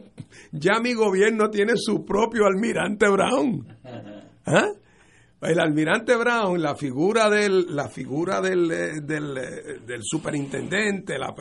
ya 0.52 0.80
mi 0.80 0.94
gobierno 0.94 1.50
tiene 1.50 1.74
su 1.76 2.04
propio 2.04 2.46
almirante 2.46 3.08
Brown. 3.08 3.66
¿Ah? 4.46 4.68
El 5.40 5.60
almirante 5.60 6.16
Brown, 6.16 6.60
la 6.60 6.74
figura 6.74 7.30
del, 7.30 7.66
la 7.68 7.88
figura 7.88 8.40
del, 8.40 8.72
eh, 8.72 9.00
del, 9.00 9.38
eh, 9.38 9.78
del 9.86 10.00
superintendente, 10.02 11.16
la, 11.16 11.32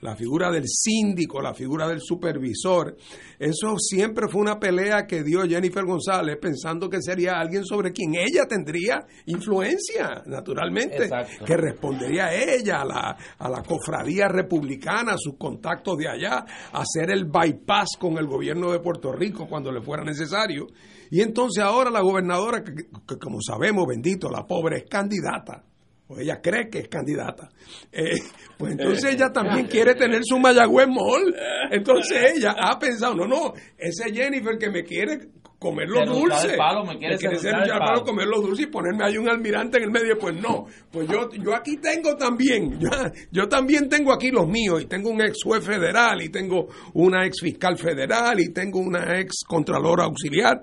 la, 0.00 0.16
figura 0.16 0.50
del 0.50 0.64
síndico, 0.66 1.42
la 1.42 1.52
figura 1.52 1.86
del 1.86 2.00
supervisor, 2.00 2.96
eso 3.38 3.76
siempre 3.76 4.28
fue 4.28 4.40
una 4.40 4.58
pelea 4.58 5.06
que 5.06 5.22
dio 5.22 5.42
Jennifer 5.42 5.84
González 5.84 6.38
pensando 6.40 6.88
que 6.88 7.02
sería 7.02 7.38
alguien 7.38 7.66
sobre 7.66 7.92
quien 7.92 8.14
ella 8.14 8.46
tendría 8.48 9.04
influencia, 9.26 10.22
naturalmente, 10.24 11.10
que 11.44 11.56
respondería 11.58 12.28
a 12.28 12.34
ella, 12.34 12.80
a 12.80 12.84
la, 12.86 13.16
a 13.38 13.50
la 13.50 13.62
cofradía 13.62 14.28
republicana, 14.28 15.12
a 15.12 15.18
sus 15.18 15.36
contactos 15.36 15.98
de 15.98 16.08
allá, 16.08 16.46
a 16.72 16.80
hacer 16.80 17.10
el 17.10 17.26
bypass 17.26 17.98
con 17.98 18.16
el 18.16 18.26
gobierno 18.26 18.72
de 18.72 18.80
Puerto 18.80 19.12
Rico 19.12 19.46
cuando 19.46 19.70
le 19.70 19.82
fuera 19.82 20.04
necesario. 20.04 20.68
Y 21.12 21.20
entonces 21.20 21.62
ahora 21.62 21.90
la 21.90 22.00
gobernadora, 22.00 22.64
que, 22.64 23.18
como 23.18 23.42
sabemos, 23.42 23.84
bendito, 23.86 24.30
la 24.30 24.46
pobre 24.46 24.78
es 24.78 24.84
candidata, 24.88 25.62
o 26.08 26.18
ella 26.18 26.40
cree 26.40 26.70
que 26.70 26.78
es 26.78 26.88
candidata, 26.88 27.50
eh, 27.92 28.14
pues 28.56 28.72
entonces 28.72 29.12
ella 29.12 29.30
también 29.30 29.66
quiere 29.66 29.94
tener 29.94 30.22
su 30.24 30.38
Mayagüez 30.38 30.88
Mall. 30.88 31.36
Entonces 31.70 32.32
ella 32.34 32.54
ha 32.58 32.78
pensado, 32.78 33.14
no, 33.14 33.26
no, 33.26 33.52
ese 33.76 34.10
Jennifer 34.10 34.56
que 34.56 34.70
me 34.70 34.84
quiere 34.84 35.28
comer 35.62 35.88
los 35.88 36.08
dulces. 36.08 36.58
me 36.86 36.98
quiere 36.98 37.38
ser 37.38 37.54
el 37.54 37.68
palo, 37.78 38.02
comer 38.02 38.26
los 38.26 38.42
dulces 38.42 38.66
y 38.66 38.68
ponerme 38.68 39.04
ahí 39.04 39.16
un 39.16 39.28
almirante 39.28 39.78
en 39.78 39.84
el 39.84 39.90
medio. 39.90 40.18
Pues 40.18 40.34
no, 40.34 40.66
pues 40.90 41.08
yo, 41.08 41.30
yo 41.30 41.54
aquí 41.54 41.76
tengo 41.76 42.16
también, 42.16 42.78
yo, 42.80 42.90
yo 43.30 43.48
también 43.48 43.88
tengo 43.88 44.12
aquí 44.12 44.30
los 44.30 44.48
míos 44.48 44.82
y 44.82 44.86
tengo 44.86 45.10
un 45.10 45.22
ex 45.22 45.38
juez 45.44 45.64
federal 45.64 46.20
y 46.20 46.30
tengo 46.30 46.66
una 46.94 47.24
ex 47.24 47.40
fiscal 47.40 47.78
federal 47.78 48.40
y 48.40 48.52
tengo 48.52 48.80
una 48.80 49.20
ex 49.20 49.44
contralora 49.46 50.04
auxiliar. 50.04 50.62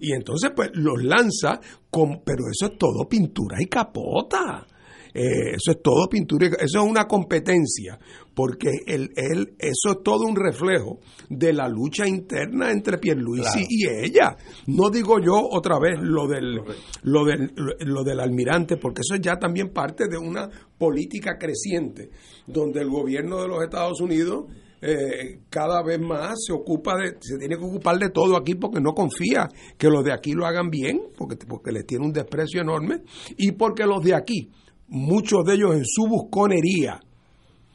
Y 0.00 0.12
entonces 0.12 0.50
pues 0.54 0.70
los 0.74 1.02
lanza, 1.02 1.60
con, 1.88 2.22
pero 2.24 2.44
eso 2.50 2.72
es 2.72 2.78
todo 2.78 3.08
pintura 3.08 3.56
y 3.60 3.66
capota. 3.66 4.66
Eh, 5.12 5.54
eso 5.54 5.72
es 5.72 5.82
todo 5.82 6.08
pintura, 6.08 6.46
eso 6.46 6.82
es 6.82 6.84
una 6.84 7.06
competencia, 7.06 7.98
porque 8.34 8.70
el, 8.86 9.10
eso 9.58 9.90
es 9.90 10.02
todo 10.04 10.26
un 10.26 10.36
reflejo 10.36 11.00
de 11.28 11.52
la 11.52 11.68
lucha 11.68 12.06
interna 12.06 12.70
entre 12.70 12.98
Pierluisi 12.98 13.66
y 13.68 13.88
ella. 13.88 14.36
No 14.66 14.90
digo 14.90 15.18
yo 15.18 15.34
otra 15.50 15.78
vez 15.80 15.98
lo 16.00 16.28
del, 16.28 16.60
lo 17.02 17.24
del, 17.24 17.52
lo 17.80 18.04
del 18.04 18.20
almirante, 18.20 18.76
porque 18.76 19.00
eso 19.00 19.14
es 19.14 19.20
ya 19.20 19.36
también 19.36 19.72
parte 19.72 20.06
de 20.08 20.18
una 20.18 20.48
política 20.78 21.36
creciente, 21.38 22.10
donde 22.46 22.80
el 22.80 22.88
gobierno 22.88 23.42
de 23.42 23.48
los 23.48 23.62
Estados 23.62 24.00
Unidos 24.00 24.46
eh, 24.82 25.40
cada 25.50 25.82
vez 25.82 26.00
más 26.00 26.36
se 26.46 26.54
ocupa 26.54 26.96
de, 26.96 27.16
se 27.20 27.36
tiene 27.36 27.58
que 27.58 27.64
ocupar 27.64 27.98
de 27.98 28.08
todo 28.08 28.34
aquí 28.36 28.54
porque 28.54 28.80
no 28.80 28.94
confía 28.94 29.46
que 29.76 29.88
los 29.88 30.02
de 30.02 30.12
aquí 30.12 30.32
lo 30.32 30.46
hagan 30.46 30.70
bien, 30.70 31.02
porque, 31.16 31.36
porque 31.46 31.70
les 31.70 31.84
tiene 31.84 32.06
un 32.06 32.12
desprecio 32.12 32.62
enorme, 32.62 33.02
y 33.36 33.52
porque 33.52 33.84
los 33.84 34.02
de 34.02 34.14
aquí, 34.14 34.50
muchos 34.90 35.44
de 35.44 35.54
ellos 35.54 35.74
en 35.74 35.84
su 35.84 36.06
busconería, 36.06 37.00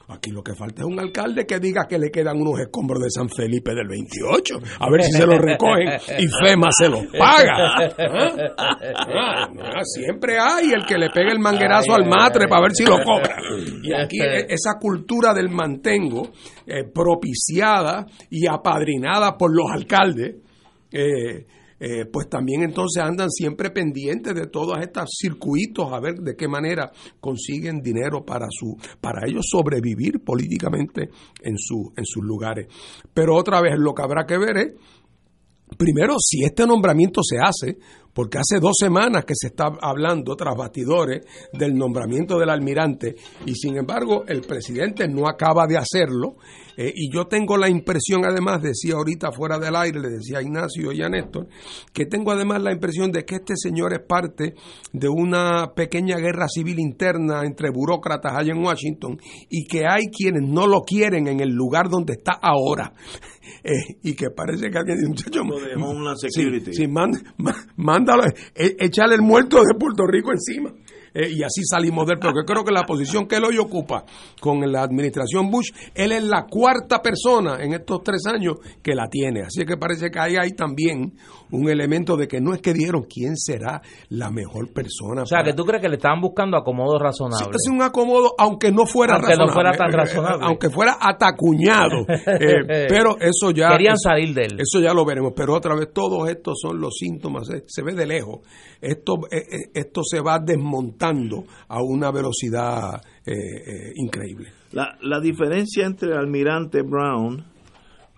Aquí 0.07 0.29
lo 0.29 0.43
que 0.43 0.53
falta 0.53 0.83
es 0.83 0.87
un 0.87 0.99
alcalde 0.99 1.47
que 1.47 1.59
diga 1.59 1.87
que 1.87 1.97
le 1.97 2.11
quedan 2.11 2.39
unos 2.39 2.59
escombros 2.59 3.01
de 3.01 3.09
San 3.09 3.27
Felipe 3.27 3.73
del 3.73 3.87
28. 3.87 4.55
A 4.79 4.91
ver 4.91 5.01
si 5.01 5.11
se 5.13 5.25
los 5.25 5.39
recogen 5.39 5.87
y 6.19 6.27
FEMA 6.27 6.69
se 6.77 6.89
los 6.89 7.07
paga. 7.07 7.89
¿Ah? 7.97 9.49
Ah, 9.49 9.81
siempre 9.83 10.37
hay 10.39 10.73
el 10.73 10.85
que 10.85 10.99
le 10.99 11.09
pega 11.09 11.31
el 11.31 11.39
manguerazo 11.39 11.95
al 11.95 12.05
matre 12.05 12.47
para 12.47 12.61
ver 12.61 12.71
si 12.73 12.85
lo 12.85 12.97
cobra. 13.03 13.35
Y 13.81 13.93
aquí 13.93 14.19
e, 14.19 14.45
esa 14.49 14.77
cultura 14.79 15.33
del 15.33 15.49
mantengo, 15.49 16.29
eh, 16.65 16.83
propiciada 16.91 18.05
y 18.29 18.47
apadrinada 18.47 19.37
por 19.37 19.55
los 19.55 19.65
alcaldes, 19.71 20.35
eh, 20.91 21.45
eh, 21.79 22.05
pues 22.05 22.29
también 22.29 22.63
entonces 22.63 23.03
andan 23.03 23.29
siempre 23.29 23.69
pendientes 23.69 24.33
de 24.33 24.47
todos 24.47 24.77
estos 24.79 25.09
circuitos 25.21 25.91
a 25.91 25.99
ver 25.99 26.15
de 26.15 26.35
qué 26.35 26.47
manera 26.47 26.91
consiguen 27.19 27.81
dinero 27.81 28.25
para 28.25 28.47
su 28.49 28.77
para 29.01 29.27
ellos 29.27 29.45
sobrevivir 29.49 30.23
políticamente 30.23 31.09
en 31.41 31.57
su 31.57 31.91
en 31.97 32.05
sus 32.05 32.23
lugares. 32.23 32.67
Pero 33.13 33.35
otra 33.35 33.61
vez 33.61 33.73
lo 33.77 33.93
que 33.93 34.03
habrá 34.03 34.25
que 34.25 34.37
ver 34.37 34.57
es 34.57 34.73
primero 35.77 36.15
si 36.19 36.43
este 36.43 36.65
nombramiento 36.65 37.21
se 37.23 37.37
hace 37.37 37.77
porque 38.15 38.37
hace 38.37 38.61
dos 38.61 38.77
semanas 38.79 39.25
que 39.25 39.33
se 39.35 39.47
está 39.47 39.65
hablando 39.81 40.35
tras 40.37 40.55
bastidores 40.55 41.21
del 41.51 41.75
nombramiento 41.75 42.39
del 42.39 42.49
almirante 42.49 43.15
y 43.45 43.53
sin 43.53 43.75
embargo 43.75 44.23
el 44.25 44.41
presidente 44.41 45.07
no 45.09 45.27
acaba 45.27 45.67
de 45.67 45.77
hacerlo 45.77 46.37
eh, 46.77 46.91
y 46.93 47.11
yo 47.11 47.27
tengo 47.27 47.57
la 47.57 47.69
impresión 47.69 48.25
además, 48.25 48.61
decía 48.61 48.95
ahorita 48.95 49.31
fuera 49.31 49.57
del 49.57 49.75
aire, 49.75 49.99
le 49.99 50.09
decía 50.09 50.39
a 50.39 50.41
Ignacio 50.41 50.91
y 50.91 51.01
a 51.01 51.09
Néstor, 51.09 51.47
que 51.93 52.05
tengo 52.05 52.31
además 52.31 52.61
la 52.61 52.73
impresión 52.73 53.11
de 53.11 53.23
que 53.23 53.35
este 53.35 53.53
señor 53.55 53.93
es 53.93 54.01
parte 54.05 54.55
de 54.91 55.07
una 55.07 55.73
pequeña 55.73 56.17
guerra 56.17 56.47
civil 56.47 56.79
interna 56.79 57.43
entre 57.45 57.69
burócratas 57.69 58.33
allá 58.35 58.53
en 58.53 58.63
Washington 58.63 59.17
y 59.49 59.65
que 59.65 59.85
hay 59.87 60.07
quienes 60.07 60.43
no 60.43 60.67
lo 60.67 60.81
quieren 60.81 61.27
en 61.27 61.39
el 61.39 61.49
lugar 61.49 61.89
donde 61.89 62.13
está 62.13 62.33
ahora. 62.41 62.93
Eh, 63.63 63.97
y 64.03 64.13
que 64.13 64.29
parece 64.29 64.69
que 64.69 64.77
alguien 64.77 64.99
muchacho 65.07 65.41
una 65.41 66.15
security. 66.15 66.71
Sí, 66.73 66.87
mándalo, 66.87 68.23
e, 68.53 68.75
échale 68.79 69.15
el 69.15 69.21
muerto 69.21 69.57
de 69.57 69.73
Puerto 69.79 70.05
Rico 70.05 70.31
encima. 70.31 70.71
Eh, 71.15 71.29
y 71.31 71.43
así 71.43 71.63
salimos 71.63 72.05
del 72.05 72.19
porque 72.19 72.43
creo 72.45 72.63
que 72.65 72.73
la 72.73 72.83
posición 72.83 73.25
que 73.25 73.37
él 73.37 73.45
hoy 73.45 73.57
ocupa 73.57 74.03
con 74.41 74.59
la 74.69 74.83
administración 74.83 75.49
Bush, 75.49 75.71
él 75.93 76.11
es 76.11 76.23
la 76.23 76.45
cuarta 76.45 77.01
persona 77.01 77.63
en 77.63 77.73
estos 77.73 78.03
tres 78.03 78.23
años 78.27 78.55
que 78.83 78.93
la 78.93 79.07
tiene. 79.07 79.43
Así 79.43 79.65
que 79.65 79.77
parece 79.77 80.11
que 80.11 80.19
ahí 80.19 80.35
hay 80.35 80.51
también 80.51 81.13
un 81.51 81.69
elemento 81.69 82.17
de 82.17 82.27
que 82.27 82.41
no 82.41 82.53
es 82.53 82.61
que 82.61 82.73
dieron 82.73 83.03
quién 83.03 83.37
será 83.37 83.81
la 84.09 84.29
mejor 84.29 84.73
persona. 84.73 85.23
O 85.23 85.25
sea, 85.25 85.43
que 85.43 85.53
tú 85.53 85.63
crees 85.63 85.81
que 85.81 85.89
le 85.89 85.95
estaban 85.95 86.19
buscando 86.19 86.57
acomodo 86.57 86.99
razonable. 86.99 87.45
Sí, 87.45 87.51
es 87.51 87.71
un 87.71 87.81
acomodo, 87.81 88.33
aunque 88.37 88.71
no 88.71 88.85
fuera 88.85 89.15
aunque 89.15 89.37
no 89.37 89.47
fuera 89.47 89.71
tan 89.71 89.91
razonable. 89.91 90.45
Aunque 90.45 90.69
fuera 90.69 90.97
atacuñado. 90.99 92.01
Eh, 92.07 92.85
pero 92.89 93.17
eso 93.19 93.51
ya. 93.51 93.69
Querían 93.69 93.97
salir 93.97 94.33
de 94.33 94.43
él. 94.43 94.59
Eso 94.59 94.79
ya 94.79 94.93
lo 94.93 95.05
veremos. 95.05 95.33
Pero 95.35 95.55
otra 95.55 95.75
vez, 95.75 95.91
todos 95.93 96.29
estos 96.29 96.59
son 96.61 96.79
los 96.79 96.95
síntomas. 96.95 97.49
Eh, 97.49 97.63
se 97.67 97.83
ve 97.83 97.93
de 97.93 98.05
lejos. 98.05 98.39
Esto, 98.81 99.13
eh, 99.31 99.69
esto 99.73 100.01
se 100.03 100.19
va 100.21 100.39
a 101.67 101.81
una 101.81 102.11
velocidad 102.11 103.01
increíble. 103.95 104.49
La, 104.71 104.97
la 105.01 105.19
diferencia 105.19 105.85
entre 105.85 106.09
el 106.09 106.17
almirante 106.17 106.81
Brown, 106.81 107.43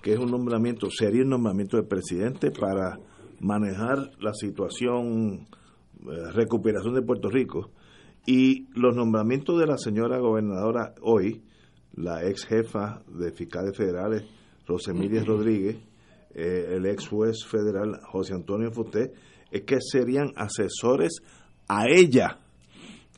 que 0.02 0.14
es 0.14 0.20
un 0.20 0.32
nombramiento, 0.32 0.90
sería 0.90 1.24
un 1.24 1.30
nombramiento 1.30 1.78
de 1.78 1.84
presidente 1.84 2.52
para 2.52 2.98
manejar 3.40 4.12
la 4.20 4.34
situación, 4.34 5.48
eh, 6.02 6.32
recuperación 6.34 6.94
de 6.94 7.02
Puerto 7.02 7.30
Rico, 7.30 7.72
y 8.26 8.68
los 8.74 8.96
nombramientos 8.96 9.60
de 9.60 9.68
la 9.68 9.78
señora 9.78 10.20
gobernadora 10.20 10.94
hoy, 11.02 11.44
la 11.94 12.28
ex 12.28 12.46
jefa 12.46 13.02
de 13.08 13.32
fiscales 13.32 13.76
federales, 13.76 14.24
Rosemilia 14.66 15.24
Rodríguez, 15.24 15.78
eh, 16.34 16.76
el 16.76 16.86
ex 16.86 17.08
juez 17.08 17.46
federal 17.46 18.00
José 18.12 18.34
Antonio 18.34 18.72
Futé, 18.72 19.14
es 19.50 19.62
que 19.62 19.78
serían 19.80 20.34
asesores 20.36 21.22
a 21.68 21.86
ella. 21.88 22.40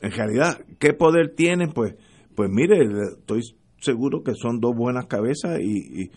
En 0.00 0.10
realidad, 0.12 0.58
¿qué 0.78 0.92
poder 0.94 1.34
tienen? 1.34 1.72
Pues, 1.72 1.94
pues 2.34 2.50
mire, 2.50 2.78
estoy 3.18 3.42
seguro 3.78 4.22
que 4.22 4.34
son 4.34 4.60
dos 4.60 4.74
buenas 4.74 5.06
cabezas 5.06 5.58
y, 5.60 6.10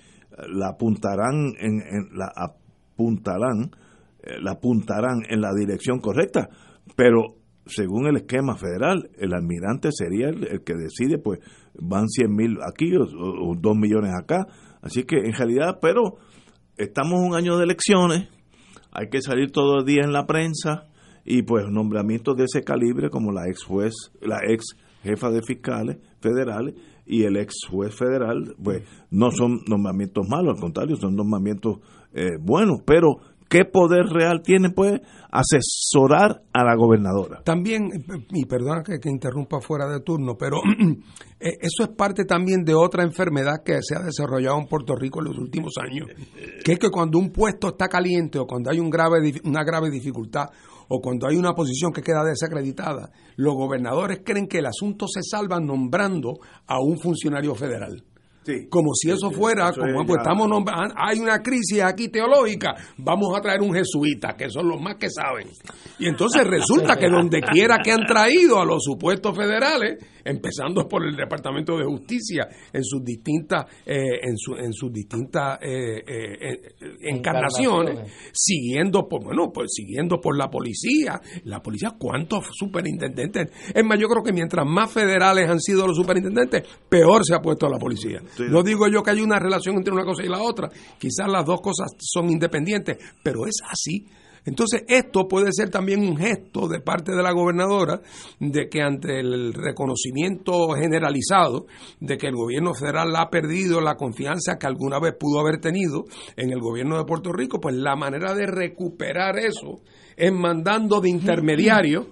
la 0.50 0.70
apuntarán 0.70 1.54
en, 1.60 2.18
la 2.18 2.32
apuntarán 2.36 3.70
eh, 4.24 4.40
la 4.42 4.54
apuntarán 4.54 5.22
en 5.30 5.42
la 5.42 5.54
dirección 5.54 6.00
correcta, 6.00 6.50
pero 6.96 7.36
según 7.66 8.08
el 8.08 8.18
esquema 8.18 8.56
federal, 8.56 9.10
el 9.18 9.34
almirante 9.34 9.90
sería 9.92 10.30
el, 10.30 10.64
que 10.64 10.74
decide, 10.74 11.18
pues 11.18 11.40
van 11.76 12.08
100 12.08 12.36
mil 12.36 12.58
aquí 12.68 12.96
o, 12.96 13.56
2 13.56 13.76
millones 13.76 14.12
acá. 14.18 14.48
Así 14.82 15.04
que 15.04 15.18
en 15.18 15.34
realidad, 15.34 15.80
pero 15.82 16.18
estamos 16.78 17.20
un 17.20 17.36
año 17.36 17.58
de 17.58 17.66
elecciones, 17.66 18.30
hay 18.92 19.10
que 19.10 19.22
salir 19.22 19.52
todos 19.52 19.76
los 19.78 19.86
días 19.86 20.06
en 20.06 20.14
la 20.14 20.26
prensa 20.26 20.88
y 21.26 21.44
pues 21.44 21.66
nombramientos 21.70 22.36
de 22.36 22.46
ese 22.46 22.64
calibre 22.64 23.10
como 23.10 23.32
la 23.32 23.48
ex 23.48 23.64
juez, 23.64 23.94
la 24.22 24.40
ex 24.48 24.76
jefa 25.04 25.30
de 25.30 25.42
fiscales 25.42 25.98
federales 26.20 26.76
y 27.06 27.24
el 27.24 27.38
ex 27.38 27.54
juez 27.70 27.94
federal, 27.94 28.56
pues 28.62 28.84
no 29.12 29.32
son 29.32 29.62
nombramientos 29.68 30.28
malos, 30.28 30.56
al 30.56 30.62
contrario, 30.62 30.96
son 30.96 31.16
nombramientos 31.16 31.80
eh, 32.14 32.38
buenos, 32.40 32.82
pero 32.86 33.18
¿Qué 33.54 33.66
poder 33.66 34.08
real 34.08 34.42
tiene? 34.42 34.72
Pues 34.72 35.00
asesorar 35.30 36.42
a 36.54 36.64
la 36.64 36.76
gobernadora. 36.76 37.44
También, 37.44 37.88
y 38.32 38.46
perdona 38.46 38.82
que, 38.82 38.98
interrumpa 39.08 39.62
fuera 39.62 39.88
de 39.88 40.00
turno, 40.00 40.34
pero 40.40 40.58
eh, 41.40 41.58
eso 41.62 41.84
es 41.84 41.90
parte 41.90 42.26
también 42.26 42.64
de 42.64 42.74
otra 42.74 43.04
enfermedad 43.04 43.62
que 43.64 43.78
se 43.84 43.96
ha 43.96 44.00
desarrollado 44.00 44.58
en 44.60 44.66
Puerto 44.66 44.96
Rico 44.96 45.20
en 45.20 45.26
los 45.26 45.38
últimos 45.38 45.74
años, 45.80 46.08
que 46.66 46.72
es 46.72 46.80
que 46.80 46.90
cuando 46.90 47.20
un 47.20 47.30
puesto 47.30 47.68
está 47.68 47.88
caliente 47.88 48.40
o 48.40 48.48
cuando 48.48 48.72
hay 48.72 48.80
una 48.80 49.64
grave 49.64 49.92
dificultad 49.92 50.48
o 50.96 51.02
cuando 51.02 51.28
hay 51.28 51.36
una 51.38 51.56
posición 51.56 51.92
que 51.92 52.04
queda 52.04 52.24
desacreditada, 52.24 53.10
los 53.36 53.56
gobernadores 53.56 54.22
creen 54.24 54.48
que 54.48 54.60
el 54.60 54.68
asunto 54.68 55.08
se 55.08 55.24
salva 55.24 55.60
nombrando 55.60 56.36
a 56.68 56.80
un 56.80 57.00
funcionario 57.00 57.56
federal 57.56 58.04
como 58.70 58.94
si 58.94 59.10
eso 59.10 59.32
fuera, 59.32 59.72
como 59.72 60.06
pues 60.06 60.20
estamos 60.20 60.48
nombrando, 60.48 60.94
hay 60.98 61.20
una 61.20 61.40
crisis 61.40 61.82
aquí 61.82 62.10
teológica, 62.10 62.76
vamos 62.98 63.38
a 63.38 63.42
traer 63.42 63.62
un 63.62 63.74
jesuita, 63.74 64.36
que 64.36 64.50
son 64.50 64.68
los 64.68 64.82
más 64.82 64.96
que 64.96 65.10
saben. 65.10 65.48
Y 66.00 66.08
entonces 66.08 66.46
resulta 66.46 66.98
que 66.98 67.10
donde 67.10 67.42
quiera 67.42 67.78
que 67.84 67.92
han 67.92 68.06
traído 68.06 68.60
a 68.60 68.66
los 68.66 68.84
supuestos 68.84 69.36
federales, 69.36 69.98
empezando 70.24 70.88
por 70.88 71.06
el 71.06 71.16
Departamento 71.16 71.78
de 71.78 71.86
Justicia 71.86 72.48
en 72.72 72.84
sus 72.84 73.04
distintas 73.04 73.66
eh, 73.86 74.20
en, 74.22 74.38
su, 74.38 74.56
en 74.56 74.74
sus 74.74 74.92
distintas 74.92 75.60
eh, 75.62 76.04
eh, 76.08 76.62
encarnaciones, 77.02 78.12
siguiendo 78.34 79.08
por 79.08 79.24
bueno 79.24 79.52
pues 79.54 79.72
siguiendo 79.74 80.20
por 80.20 80.38
la 80.38 80.50
policía. 80.50 81.20
La 81.46 81.62
policía 81.62 81.96
cuántos 81.98 82.46
superintendentes 82.52 83.50
es 83.74 83.84
más 83.84 84.00
yo 84.00 84.08
creo 84.08 84.24
que 84.24 84.34
mientras 84.34 84.66
más 84.66 84.92
federales 84.92 85.50
han 85.50 85.60
sido 85.60 85.88
los 85.88 85.98
superintendentes 85.98 86.64
peor 86.90 87.26
se 87.26 87.36
ha 87.36 87.40
puesto 87.40 87.70
la 87.70 87.78
policía. 87.78 88.22
No 88.50 88.64
digo 88.64 88.88
yo 88.88 89.04
que 89.04 89.12
hay 89.12 89.22
una 89.22 89.40
relación 89.40 89.76
entre 89.78 89.94
una 89.94 90.06
cosa 90.06 90.24
y 90.24 90.30
la 90.30 90.42
otra. 90.42 90.70
Quizás 90.98 91.28
las 91.28 91.46
dos 91.46 91.62
cosas 91.62 91.92
son 92.00 92.30
independientes 92.30 92.98
pero 93.24 93.46
es 93.46 93.58
así 93.68 94.06
entonces, 94.46 94.84
esto 94.88 95.28
puede 95.28 95.52
ser 95.52 95.70
también 95.70 96.02
un 96.02 96.18
gesto 96.18 96.68
de 96.68 96.82
parte 96.82 97.14
de 97.14 97.24
la 97.24 97.32
gobernadora 97.32 98.02
de 98.40 98.68
que 98.68 98.82
ante 98.82 99.20
el 99.20 99.54
reconocimiento 99.54 100.70
generalizado 100.76 101.66
de 102.00 102.18
que 102.18 102.28
el 102.28 102.36
gobierno 102.36 102.74
federal 102.74 103.16
ha 103.16 103.30
perdido 103.30 103.80
la 103.80 103.96
confianza 103.96 104.58
que 104.60 104.68
alguna 104.68 105.00
vez 105.00 105.14
pudo 105.18 105.40
haber 105.40 105.60
tenido 105.60 106.06
en 106.36 106.52
el 106.52 106.60
gobierno 106.60 106.98
de 106.98 107.06
Puerto 107.06 107.32
Rico, 107.32 107.60
pues 107.62 107.76
la 107.76 107.96
manera 107.96 108.34
de 108.34 108.46
recuperar 108.46 109.38
eso 109.38 109.82
es 110.18 110.32
mandando 110.32 111.00
de 111.00 111.10
intermediarios 111.10 112.08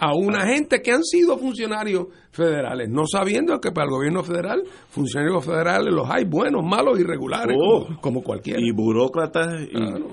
a 0.00 0.14
una 0.14 0.46
gente 0.46 0.80
que 0.80 0.92
han 0.92 1.02
sido 1.02 1.36
funcionarios 1.38 2.06
federales, 2.30 2.88
no 2.88 3.04
sabiendo 3.06 3.58
que 3.60 3.72
para 3.72 3.86
el 3.86 3.90
gobierno 3.90 4.22
federal, 4.22 4.62
funcionarios 4.90 5.44
federales 5.44 5.92
los 5.92 6.08
hay 6.08 6.24
buenos, 6.24 6.64
malos 6.64 7.00
y 7.00 7.02
regulares, 7.02 7.56
como, 8.00 8.20
oh, 8.20 8.22
cualquiera. 8.22 8.60
Y 8.62 8.70
burócratas, 8.70 9.46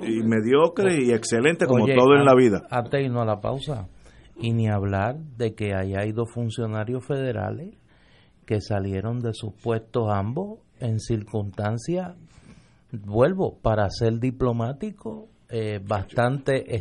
y, 0.03 0.23
mediocres, 0.23 0.99
y 0.99 1.11
excelentes, 1.11 1.67
como 1.67 1.85
todo 1.85 2.15
en 2.15 2.25
la 2.25 2.35
vida. 2.35 2.63
Antes 2.69 2.91
de 2.91 3.03
irnos 3.03 3.21
a 3.21 3.25
la 3.25 3.39
pausa, 3.39 3.87
y 4.37 4.53
ni 4.53 4.67
hablar 4.67 5.17
de 5.37 5.53
que 5.53 5.73
hay 5.75 6.11
dos 6.11 6.31
funcionarios 6.31 7.05
federales 7.05 7.75
que 8.45 8.61
salieron 8.61 9.19
de 9.19 9.33
sus 9.33 9.53
puestos 9.53 10.09
ambos 10.11 10.59
en 10.79 10.99
circunstancias, 10.99 12.15
vuelvo, 12.91 13.59
para 13.61 13.89
ser 13.89 14.19
diplomático, 14.19 15.29
eh, 15.49 15.79
bastante 15.85 16.75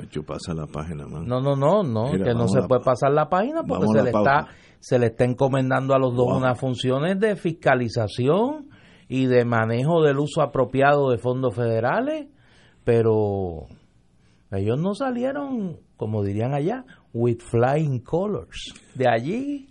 extrañas 0.00 0.26
pasa 0.26 0.54
la 0.54 0.66
página, 0.66 1.04
No, 1.06 1.40
no, 1.40 1.56
no, 1.56 1.82
no, 1.82 2.12
que 2.12 2.34
no 2.34 2.48
se 2.48 2.62
puede 2.62 2.82
pasar 2.82 3.12
la 3.12 3.28
página 3.28 3.62
porque 3.62 3.86
se 3.88 4.02
le 4.02 4.10
está 4.10 4.48
se 4.80 4.98
le 4.98 5.06
está 5.06 5.24
encomendando 5.24 5.94
a 5.94 5.98
los 5.98 6.14
dos 6.14 6.36
unas 6.36 6.58
funciones 6.58 7.18
de 7.18 7.34
fiscalización 7.36 8.68
y 9.08 9.26
de 9.26 9.44
manejo 9.44 10.02
del 10.02 10.18
uso 10.18 10.42
apropiado 10.42 11.10
de 11.10 11.18
fondos 11.18 11.54
federales, 11.54 12.28
pero 12.84 13.66
ellos 14.52 14.78
no 14.78 14.94
salieron, 14.94 15.78
como 15.96 16.22
dirían 16.22 16.54
allá, 16.54 16.84
with 17.12 17.38
flying 17.40 18.00
colors. 18.00 18.74
De 18.94 19.08
allí. 19.08 19.68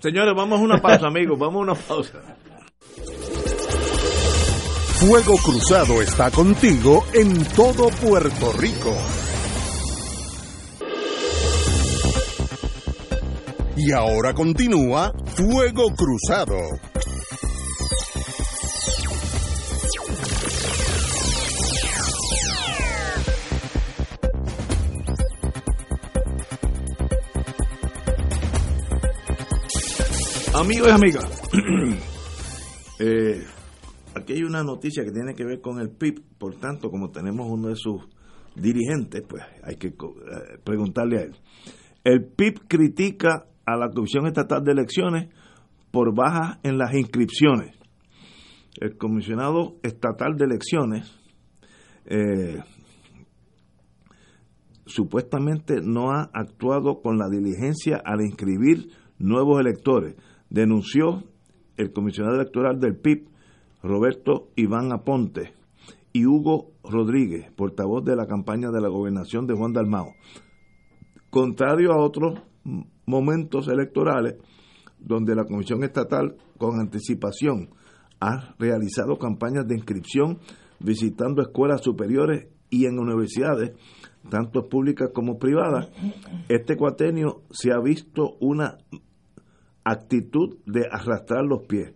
Señores, 0.00 0.34
vamos 0.36 0.60
a 0.60 0.62
una 0.62 0.80
pausa, 0.80 1.06
amigos, 1.08 1.38
vamos 1.38 1.56
a 1.56 1.72
una 1.72 1.74
pausa. 1.74 2.20
Fuego 5.00 5.34
Cruzado 5.44 6.00
está 6.00 6.30
contigo 6.30 7.02
en 7.12 7.44
todo 7.56 7.88
Puerto 7.88 8.52
Rico. 8.52 8.92
Y 13.84 13.90
ahora 13.90 14.32
continúa 14.32 15.12
Fuego 15.34 15.92
Cruzado. 15.96 16.54
Amigos 30.54 30.86
y 30.86 30.90
amigas, 30.92 31.42
eh, 33.00 33.42
aquí 34.14 34.34
hay 34.34 34.44
una 34.44 34.62
noticia 34.62 35.02
que 35.02 35.10
tiene 35.10 35.34
que 35.34 35.44
ver 35.44 35.60
con 35.60 35.80
el 35.80 35.90
PIB, 35.90 36.22
por 36.38 36.54
tanto, 36.54 36.88
como 36.88 37.10
tenemos 37.10 37.48
uno 37.50 37.70
de 37.70 37.74
sus 37.74 38.04
dirigentes, 38.54 39.24
pues 39.28 39.42
hay 39.64 39.74
que 39.74 39.88
eh, 39.88 39.92
preguntarle 40.62 41.18
a 41.18 41.22
él. 41.22 41.36
El 42.04 42.24
PIB 42.24 42.68
critica 42.68 43.46
a 43.66 43.76
la 43.76 43.90
Comisión 43.90 44.26
Estatal 44.26 44.62
de 44.64 44.72
Elecciones 44.72 45.28
por 45.90 46.14
bajas 46.14 46.58
en 46.62 46.78
las 46.78 46.94
inscripciones. 46.94 47.76
El 48.80 48.96
comisionado 48.96 49.76
estatal 49.82 50.36
de 50.36 50.46
elecciones 50.46 51.20
eh, 52.06 52.60
supuestamente 54.86 55.80
no 55.82 56.10
ha 56.10 56.30
actuado 56.32 57.02
con 57.02 57.18
la 57.18 57.28
diligencia 57.28 58.00
al 58.04 58.22
inscribir 58.22 58.88
nuevos 59.18 59.60
electores 59.60 60.16
denunció 60.50 61.24
el 61.76 61.92
comisionado 61.92 62.36
electoral 62.36 62.78
del 62.78 62.96
PIB, 62.96 63.28
Roberto 63.82 64.48
Iván 64.56 64.92
Aponte, 64.92 65.54
y 66.12 66.26
Hugo 66.26 66.72
Rodríguez, 66.84 67.50
portavoz 67.52 68.04
de 68.04 68.16
la 68.16 68.26
campaña 68.26 68.70
de 68.70 68.80
la 68.80 68.88
gobernación 68.88 69.46
de 69.46 69.54
Juan 69.54 69.72
Dalmao. 69.72 70.12
Contrario 71.30 71.92
a 71.92 72.04
otros 72.04 72.40
momentos 73.06 73.68
electorales 73.68 74.36
donde 74.98 75.34
la 75.34 75.44
Comisión 75.44 75.82
Estatal 75.84 76.36
con 76.58 76.78
anticipación 76.80 77.70
ha 78.20 78.54
realizado 78.58 79.18
campañas 79.18 79.66
de 79.66 79.74
inscripción 79.74 80.38
visitando 80.78 81.42
escuelas 81.42 81.82
superiores 81.82 82.48
y 82.70 82.86
en 82.86 82.98
universidades, 82.98 83.72
tanto 84.30 84.68
públicas 84.68 85.10
como 85.12 85.38
privadas, 85.38 85.90
este 86.48 86.76
cuatenio 86.76 87.42
se 87.50 87.70
ha 87.72 87.78
visto 87.80 88.36
una 88.40 88.78
actitud 89.84 90.56
de 90.64 90.86
arrastrar 90.90 91.44
los 91.44 91.66
pies. 91.66 91.92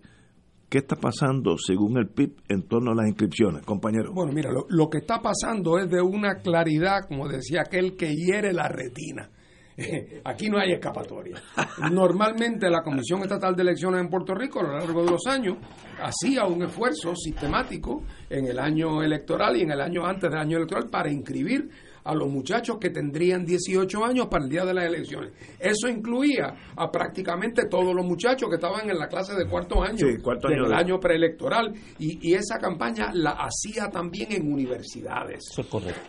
¿Qué 0.69 0.79
está 0.79 0.97
pasando 0.97 1.57
según 1.59 1.97
el 1.97 2.09
PIB 2.09 2.35
en 2.49 2.63
torno 2.67 2.91
a 2.91 2.95
las 2.95 3.07
inscripciones, 3.07 3.65
compañero? 3.65 4.13
Bueno, 4.13 4.33
mira, 4.33 4.51
lo, 4.51 4.91
que 4.91 4.99
está 4.99 5.21
pasando 5.23 5.79
es 5.79 5.89
de 5.89 6.03
una 6.03 6.37
claridad, 6.43 7.07
como 7.09 7.29
decía 7.29 7.63
aquel 7.65 7.97
que 7.97 8.15
hiere 8.15 8.53
la 8.53 8.69
retina. 8.69 9.31
Aquí 10.25 10.49
no 10.49 10.59
hay 10.59 10.73
escapatoria. 10.73 11.37
Normalmente 11.91 12.71
la 12.71 12.83
Comisión 12.83 13.23
Estatal 13.23 13.55
de 13.55 13.63
Elecciones 13.63 14.01
en 14.01 14.09
Puerto 14.09 14.35
Rico 14.35 14.61
a 14.61 14.63
lo 14.63 14.79
largo 14.79 15.05
de 15.05 15.11
los 15.11 15.27
años 15.27 15.59
hacía 16.03 16.45
un 16.45 16.63
esfuerzo 16.63 17.15
sistemático 17.15 18.03
en 18.31 18.47
el 18.47 18.59
año 18.59 19.03
electoral 19.03 19.57
y 19.57 19.63
en 19.63 19.73
el 19.73 19.81
año 19.81 20.07
antes 20.07 20.31
del 20.31 20.39
año 20.39 20.57
electoral 20.57 20.89
para 20.89 21.11
inscribir 21.11 21.69
a 22.07 22.15
los 22.15 22.29
muchachos 22.29 22.79
que 22.81 22.91
tendrían 22.91 23.45
18 23.45 24.05
años 24.05 24.27
para 24.29 24.45
el 24.45 24.51
día 24.51 24.65
de 24.65 24.75
las 24.75 24.85
elecciones. 24.85 25.33
Eso 25.59 25.89
incluía 25.89 26.55
a 26.77 26.91
prácticamente 26.91 27.67
todos 27.69 27.95
los 27.95 28.05
muchachos 28.05 28.49
que 28.49 28.57
estaban 28.57 28.89
en 28.89 28.99
la 28.99 29.09
clase 29.09 29.35
de 29.35 29.47
cuarto 29.49 29.83
año, 29.83 30.07
del 30.07 30.73
año 30.73 31.01
preelectoral. 31.01 31.73
Y, 31.99 32.37
esa 32.37 32.59
campaña 32.59 33.11
la 33.15 33.31
hacía 33.31 33.89
también 33.89 34.31
en 34.31 34.53
universidades. 34.53 35.43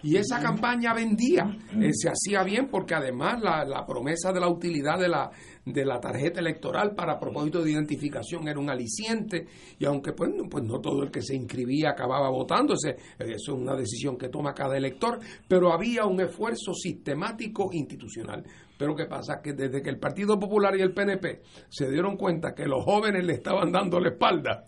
Y 0.04 0.18
esa 0.18 0.42
campaña 0.42 0.94
vendía, 0.94 1.58
eh, 1.80 1.92
se 1.94 2.10
hacía 2.10 2.44
bien 2.44 2.68
porque 2.70 2.96
además 2.96 3.42
la, 3.42 3.64
la 3.64 3.86
promesa 3.86 4.34
de 4.34 4.42
la 4.42 4.50
utilidad 4.50 5.00
de 5.00 5.08
la 5.08 5.32
de 5.74 5.86
la 5.86 6.00
tarjeta 6.00 6.40
electoral 6.40 6.96
para 6.96 7.20
propósito 7.20 7.62
de 7.62 7.72
identificación 7.72 8.48
era 8.48 8.60
un 8.60 8.70
aliciente 8.70 9.48
y 9.78 9.86
aunque 9.86 10.14
pues, 10.14 10.32
pues 10.50 10.64
no 10.64 10.80
todo 10.80 11.04
el 11.04 11.12
que 11.12 11.22
se 11.22 11.36
inscribía 11.36 11.90
acababa 11.90 12.30
votándose, 12.30 12.96
eso 13.20 13.36
es 13.36 13.50
una 13.50 13.76
decisión 13.76 14.18
que 14.18 14.30
toma 14.30 14.54
cada 14.54 14.78
elector, 14.78 15.20
pero 15.48 15.74
había 15.74 16.06
un 16.06 16.22
esfuerzo 16.22 16.74
sistemático 16.74 17.70
institucional. 17.74 18.44
Pero 18.78 18.96
¿qué 18.96 19.06
pasa? 19.06 19.42
Que 19.42 19.54
desde 19.54 19.82
que 19.82 19.90
el 19.90 20.00
Partido 20.00 20.40
Popular 20.40 20.76
y 20.78 20.82
el 20.82 20.94
PNP 20.94 21.42
se 21.68 21.90
dieron 21.90 22.16
cuenta 22.16 22.54
que 22.54 22.66
los 22.66 22.86
jóvenes 22.86 23.26
le 23.26 23.34
estaban 23.34 23.72
dando 23.72 24.00
la 24.00 24.10
espalda, 24.10 24.64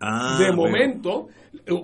ah, 0.00 0.38
de 0.38 0.52
momento, 0.52 1.26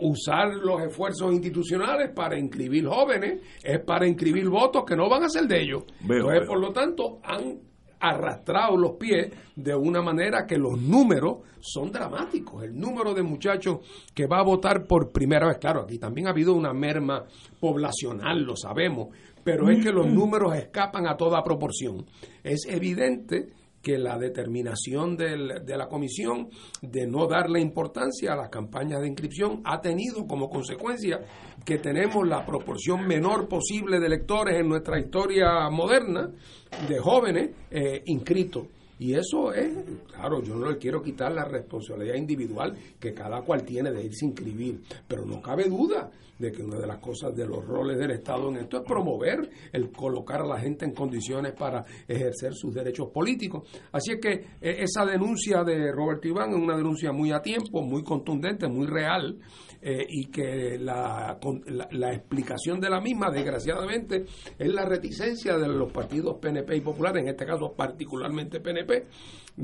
usar 0.00 0.54
los 0.54 0.80
esfuerzos 0.82 1.32
institucionales 1.32 2.10
para 2.14 2.38
inscribir 2.38 2.86
jóvenes 2.86 3.40
es 3.62 3.80
para 3.80 4.06
inscribir 4.06 4.48
votos 4.48 4.84
que 4.86 4.94
no 4.94 5.08
van 5.08 5.24
a 5.24 5.28
ser 5.28 5.46
de 5.46 5.60
ellos. 5.60 5.84
Entonces, 6.00 6.46
por 6.46 6.60
lo 6.60 6.72
tanto, 6.72 7.18
han 7.24 7.69
arrastrado 8.00 8.76
los 8.76 8.92
pies 8.92 9.32
de 9.54 9.74
una 9.74 10.02
manera 10.02 10.46
que 10.46 10.56
los 10.56 10.80
números 10.80 11.38
son 11.60 11.92
dramáticos. 11.92 12.64
El 12.64 12.78
número 12.78 13.14
de 13.14 13.22
muchachos 13.22 13.78
que 14.14 14.26
va 14.26 14.38
a 14.38 14.44
votar 14.44 14.86
por 14.86 15.12
primera 15.12 15.46
vez, 15.46 15.58
claro, 15.58 15.82
aquí 15.82 15.98
también 15.98 16.26
ha 16.26 16.30
habido 16.30 16.54
una 16.54 16.72
merma 16.72 17.24
poblacional, 17.60 18.42
lo 18.42 18.56
sabemos, 18.56 19.08
pero 19.44 19.68
es 19.68 19.84
que 19.84 19.92
los 19.92 20.06
números 20.06 20.56
escapan 20.56 21.06
a 21.06 21.16
toda 21.16 21.42
proporción. 21.42 22.06
Es 22.42 22.66
evidente 22.66 23.52
que 23.82 23.98
la 23.98 24.18
determinación 24.18 25.16
del, 25.16 25.64
de 25.64 25.76
la 25.76 25.88
comisión 25.88 26.48
de 26.82 27.06
no 27.06 27.26
darle 27.26 27.60
importancia 27.60 28.32
a 28.32 28.36
las 28.36 28.48
campañas 28.50 29.00
de 29.00 29.08
inscripción 29.08 29.62
ha 29.64 29.80
tenido 29.80 30.26
como 30.26 30.48
consecuencia 30.50 31.20
que 31.64 31.78
tenemos 31.78 32.26
la 32.26 32.44
proporción 32.44 33.06
menor 33.06 33.48
posible 33.48 33.98
de 33.98 34.06
electores 34.06 34.58
en 34.58 34.68
nuestra 34.68 34.98
historia 34.98 35.68
moderna 35.70 36.30
de 36.88 36.98
jóvenes 36.98 37.50
eh, 37.70 38.02
inscritos. 38.06 38.66
Y 39.00 39.14
eso 39.14 39.50
es, 39.54 39.70
claro, 40.12 40.42
yo 40.42 40.54
no 40.54 40.70
le 40.70 40.76
quiero 40.76 41.02
quitar 41.02 41.32
la 41.32 41.46
responsabilidad 41.46 42.16
individual 42.16 42.76
que 43.00 43.14
cada 43.14 43.40
cual 43.40 43.62
tiene 43.64 43.90
de 43.90 44.04
irse 44.04 44.26
a 44.26 44.28
inscribir, 44.28 44.82
pero 45.08 45.24
no 45.24 45.40
cabe 45.40 45.70
duda 45.70 46.10
de 46.38 46.52
que 46.52 46.62
una 46.62 46.78
de 46.78 46.86
las 46.86 46.98
cosas 46.98 47.34
de 47.34 47.46
los 47.46 47.64
roles 47.64 47.98
del 47.98 48.10
Estado 48.10 48.50
en 48.50 48.56
esto 48.56 48.76
es 48.76 48.82
promover 48.82 49.48
el 49.72 49.90
colocar 49.90 50.42
a 50.42 50.46
la 50.46 50.58
gente 50.58 50.84
en 50.84 50.92
condiciones 50.92 51.52
para 51.52 51.84
ejercer 52.06 52.52
sus 52.54 52.74
derechos 52.74 53.08
políticos. 53.08 53.68
Así 53.90 54.12
es 54.12 54.20
que 54.20 54.32
eh, 54.60 54.82
esa 54.82 55.06
denuncia 55.06 55.64
de 55.64 55.92
Roberto 55.92 56.28
Iván 56.28 56.50
es 56.50 56.56
una 56.56 56.76
denuncia 56.76 57.10
muy 57.10 57.32
a 57.32 57.40
tiempo, 57.40 57.80
muy 57.82 58.02
contundente, 58.02 58.68
muy 58.68 58.86
real, 58.86 59.38
eh, 59.82 60.04
y 60.08 60.26
que 60.26 60.78
la, 60.78 61.38
la, 61.90 62.12
explicación 62.12 62.80
de 62.80 62.90
la 62.90 63.00
misma, 63.00 63.30
desgraciadamente, 63.30 64.24
es 64.58 64.74
la 64.74 64.84
reticencia 64.84 65.56
de 65.56 65.68
los 65.68 65.90
partidos 65.90 66.36
PNP 66.38 66.76
y 66.76 66.80
Popular, 66.82 67.16
en 67.16 67.28
este 67.28 67.46
caso 67.46 67.72
particularmente 67.74 68.60
PNP, 68.60 69.06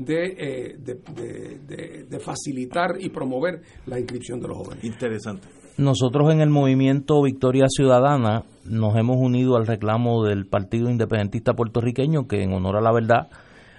eh, 0.09 0.75
de, 0.79 2.05
de, 2.09 2.19
facilitar 2.19 2.95
y 2.99 3.09
promover 3.09 3.61
la 3.85 3.99
inscripción 3.99 4.39
de 4.39 4.47
los 4.47 4.57
jóvenes. 4.57 4.83
Interesante. 4.83 5.47
Nosotros 5.77 6.33
en 6.33 6.41
el 6.41 6.49
movimiento 6.49 7.21
Victoria 7.21 7.65
Ciudadana 7.69 8.43
nos 8.65 8.95
hemos 8.95 9.17
unido 9.17 9.55
al 9.55 9.67
reclamo 9.67 10.23
del 10.23 10.47
Partido 10.47 10.89
Independentista 10.89 11.53
Puertorriqueño, 11.53 12.27
que 12.27 12.41
en 12.41 12.53
honor 12.53 12.77
a 12.77 12.81
la 12.81 12.91
verdad 12.91 13.27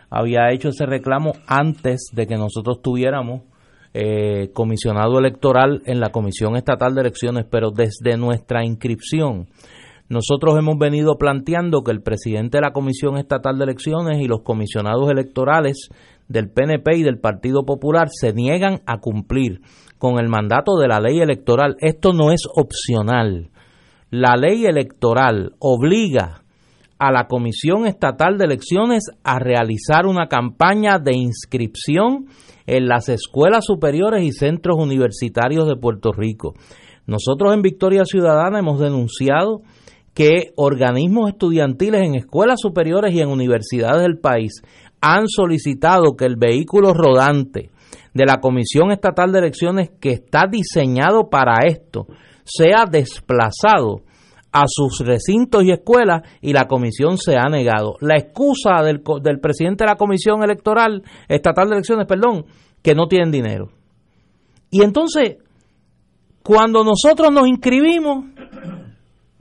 había 0.08 0.52
hecho 0.52 0.68
ese 0.68 0.86
reclamo 0.86 1.32
antes 1.48 2.10
de 2.12 2.28
que 2.28 2.36
nosotros 2.36 2.80
tuviéramos 2.80 3.42
eh, 4.00 4.52
comisionado 4.52 5.18
electoral 5.18 5.82
en 5.84 5.98
la 5.98 6.10
Comisión 6.10 6.54
Estatal 6.54 6.94
de 6.94 7.00
Elecciones, 7.00 7.46
pero 7.50 7.72
desde 7.72 8.16
nuestra 8.16 8.64
inscripción. 8.64 9.48
Nosotros 10.08 10.56
hemos 10.56 10.78
venido 10.78 11.18
planteando 11.18 11.82
que 11.82 11.90
el 11.90 12.00
presidente 12.00 12.58
de 12.58 12.62
la 12.62 12.72
Comisión 12.72 13.16
Estatal 13.16 13.58
de 13.58 13.64
Elecciones 13.64 14.20
y 14.20 14.28
los 14.28 14.42
comisionados 14.42 15.10
electorales 15.10 15.88
del 16.28 16.48
PNP 16.48 16.98
y 16.98 17.02
del 17.02 17.18
Partido 17.18 17.64
Popular 17.64 18.06
se 18.08 18.32
niegan 18.32 18.82
a 18.86 18.98
cumplir 18.98 19.62
con 19.98 20.20
el 20.20 20.28
mandato 20.28 20.76
de 20.76 20.86
la 20.86 21.00
ley 21.00 21.18
electoral. 21.18 21.74
Esto 21.80 22.12
no 22.12 22.30
es 22.30 22.42
opcional. 22.54 23.50
La 24.10 24.36
ley 24.36 24.64
electoral 24.64 25.56
obliga 25.58 26.42
a 27.00 27.10
la 27.10 27.26
Comisión 27.26 27.84
Estatal 27.84 28.38
de 28.38 28.44
Elecciones 28.44 29.10
a 29.24 29.40
realizar 29.40 30.06
una 30.06 30.28
campaña 30.28 31.00
de 31.00 31.16
inscripción 31.16 32.26
en 32.68 32.86
las 32.86 33.08
escuelas 33.08 33.64
superiores 33.64 34.22
y 34.22 34.32
centros 34.32 34.76
universitarios 34.78 35.66
de 35.66 35.76
Puerto 35.76 36.12
Rico. 36.12 36.54
Nosotros 37.06 37.54
en 37.54 37.62
Victoria 37.62 38.04
Ciudadana 38.04 38.58
hemos 38.58 38.78
denunciado 38.78 39.62
que 40.12 40.52
organismos 40.56 41.30
estudiantiles 41.30 42.02
en 42.02 42.14
escuelas 42.14 42.60
superiores 42.60 43.14
y 43.14 43.20
en 43.20 43.30
universidades 43.30 44.02
del 44.02 44.18
país 44.18 44.62
han 45.00 45.28
solicitado 45.28 46.14
que 46.14 46.26
el 46.26 46.36
vehículo 46.36 46.92
rodante 46.92 47.70
de 48.12 48.26
la 48.26 48.40
Comisión 48.40 48.90
Estatal 48.90 49.32
de 49.32 49.38
Elecciones 49.38 49.90
que 49.98 50.10
está 50.10 50.42
diseñado 50.50 51.30
para 51.30 51.66
esto 51.66 52.06
sea 52.44 52.84
desplazado 52.90 54.02
a 54.52 54.64
sus 54.66 55.00
recintos 55.04 55.62
y 55.64 55.70
escuelas 55.70 56.22
y 56.40 56.52
la 56.52 56.66
comisión 56.66 57.18
se 57.18 57.36
ha 57.36 57.48
negado. 57.48 57.96
La 58.00 58.16
excusa 58.16 58.82
del, 58.82 59.00
presidente 59.40 59.84
de 59.84 59.90
la 59.90 59.96
Comisión 59.96 60.42
Electoral 60.42 61.02
Estatal 61.28 61.68
de 61.68 61.74
Elecciones, 61.76 62.06
perdón, 62.06 62.46
que 62.82 62.94
no 62.94 63.06
tienen 63.08 63.30
dinero. 63.30 63.70
Y 64.70 64.82
entonces, 64.82 65.36
cuando 66.42 66.82
nosotros 66.84 67.30
nos 67.32 67.46
inscribimos, 67.46 68.24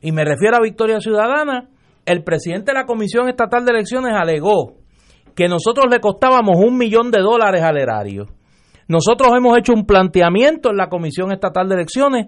y 0.01 0.11
me 0.11 0.25
refiero 0.25 0.57
a 0.57 0.61
Victoria 0.61 0.99
Ciudadana, 0.99 1.69
el 2.05 2.23
presidente 2.23 2.71
de 2.71 2.79
la 2.79 2.85
Comisión 2.85 3.29
Estatal 3.29 3.65
de 3.65 3.71
Elecciones 3.71 4.13
alegó 4.13 4.75
que 5.35 5.47
nosotros 5.47 5.85
le 5.89 5.99
costábamos 5.99 6.57
un 6.57 6.77
millón 6.77 7.11
de 7.11 7.21
dólares 7.21 7.61
al 7.61 7.77
erario. 7.77 8.27
Nosotros 8.87 9.29
hemos 9.37 9.57
hecho 9.57 9.73
un 9.73 9.85
planteamiento 9.85 10.69
en 10.69 10.77
la 10.77 10.87
Comisión 10.87 11.31
Estatal 11.31 11.67
de 11.67 11.75
Elecciones 11.75 12.27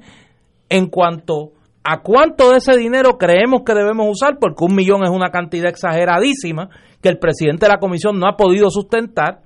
en 0.70 0.88
cuanto 0.88 1.54
a 1.84 2.02
cuánto 2.02 2.52
de 2.52 2.58
ese 2.58 2.78
dinero 2.78 3.18
creemos 3.18 3.62
que 3.66 3.74
debemos 3.74 4.08
usar, 4.10 4.38
porque 4.40 4.66
un 4.66 4.76
millón 4.76 5.04
es 5.04 5.10
una 5.10 5.32
cantidad 5.32 5.70
exageradísima 5.70 6.70
que 7.02 7.10
el 7.10 7.20
presidente 7.20 7.66
de 7.66 7.72
la 7.72 7.80
comisión 7.80 8.20
no 8.20 8.28
ha 8.28 8.36
podido 8.36 8.70
sustentar, 8.70 9.42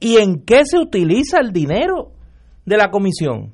y 0.00 0.16
en 0.16 0.44
qué 0.44 0.64
se 0.64 0.78
utiliza 0.78 1.38
el 1.40 1.52
dinero 1.52 2.12
de 2.64 2.76
la 2.76 2.90
comisión. 2.90 3.52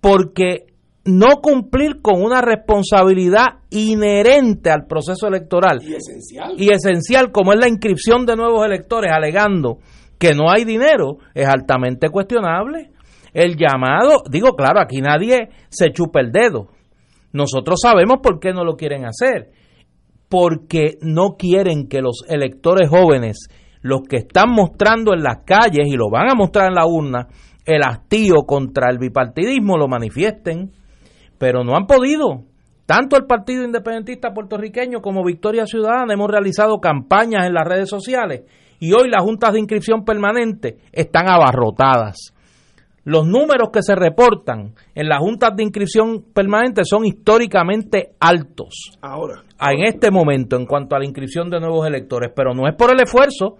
Porque 0.00 0.66
no 1.04 1.40
cumplir 1.40 2.00
con 2.02 2.22
una 2.22 2.40
responsabilidad 2.40 3.60
inherente 3.70 4.70
al 4.70 4.86
proceso 4.86 5.28
electoral 5.28 5.78
y 5.82 5.94
esencial. 5.94 6.54
y 6.58 6.72
esencial 6.72 7.30
como 7.30 7.52
es 7.52 7.60
la 7.60 7.68
inscripción 7.68 8.26
de 8.26 8.36
nuevos 8.36 8.66
electores 8.66 9.12
alegando 9.12 9.78
que 10.18 10.34
no 10.34 10.50
hay 10.50 10.64
dinero 10.64 11.18
es 11.34 11.46
altamente 11.46 12.08
cuestionable 12.08 12.90
el 13.36 13.58
llamado, 13.58 14.22
digo, 14.30 14.56
claro, 14.56 14.80
aquí 14.80 15.02
nadie 15.02 15.50
se 15.68 15.90
chupa 15.92 16.20
el 16.20 16.32
dedo. 16.32 16.68
Nosotros 17.34 17.78
sabemos 17.82 18.16
por 18.22 18.40
qué 18.40 18.54
no 18.54 18.64
lo 18.64 18.76
quieren 18.76 19.04
hacer. 19.04 19.50
Porque 20.30 20.96
no 21.02 21.36
quieren 21.38 21.86
que 21.86 22.00
los 22.00 22.24
electores 22.28 22.88
jóvenes, 22.88 23.48
los 23.82 24.00
que 24.08 24.16
están 24.16 24.52
mostrando 24.52 25.12
en 25.12 25.22
las 25.22 25.44
calles 25.44 25.86
y 25.86 25.96
lo 25.96 26.08
van 26.10 26.30
a 26.30 26.34
mostrar 26.34 26.68
en 26.68 26.76
la 26.76 26.86
urna, 26.86 27.28
el 27.66 27.82
hastío 27.86 28.46
contra 28.46 28.90
el 28.90 28.96
bipartidismo, 28.96 29.76
lo 29.76 29.86
manifiesten. 29.86 30.72
Pero 31.36 31.62
no 31.62 31.76
han 31.76 31.86
podido. 31.86 32.44
Tanto 32.86 33.18
el 33.18 33.26
Partido 33.26 33.64
Independentista 33.64 34.32
Puertorriqueño 34.32 35.02
como 35.02 35.22
Victoria 35.22 35.66
Ciudadana 35.66 36.14
hemos 36.14 36.30
realizado 36.30 36.78
campañas 36.78 37.46
en 37.46 37.52
las 37.52 37.68
redes 37.68 37.90
sociales 37.90 38.44
y 38.80 38.94
hoy 38.94 39.10
las 39.10 39.22
juntas 39.22 39.52
de 39.52 39.58
inscripción 39.58 40.06
permanente 40.06 40.78
están 40.92 41.28
abarrotadas 41.28 42.32
los 43.06 43.24
números 43.24 43.68
que 43.72 43.82
se 43.82 43.94
reportan 43.94 44.74
en 44.96 45.08
las 45.08 45.20
juntas 45.20 45.50
de 45.56 45.62
inscripción 45.62 46.24
permanente 46.34 46.82
son 46.84 47.06
históricamente 47.06 48.14
altos. 48.18 48.98
Ahora. 49.00 49.44
En 49.60 49.84
este 49.84 50.10
momento, 50.10 50.56
en 50.56 50.66
cuanto 50.66 50.96
a 50.96 50.98
la 50.98 51.04
inscripción 51.04 51.48
de 51.48 51.60
nuevos 51.60 51.86
electores, 51.86 52.32
pero 52.34 52.52
no 52.52 52.66
es 52.68 52.74
por 52.74 52.92
el 52.92 53.00
esfuerzo 53.00 53.58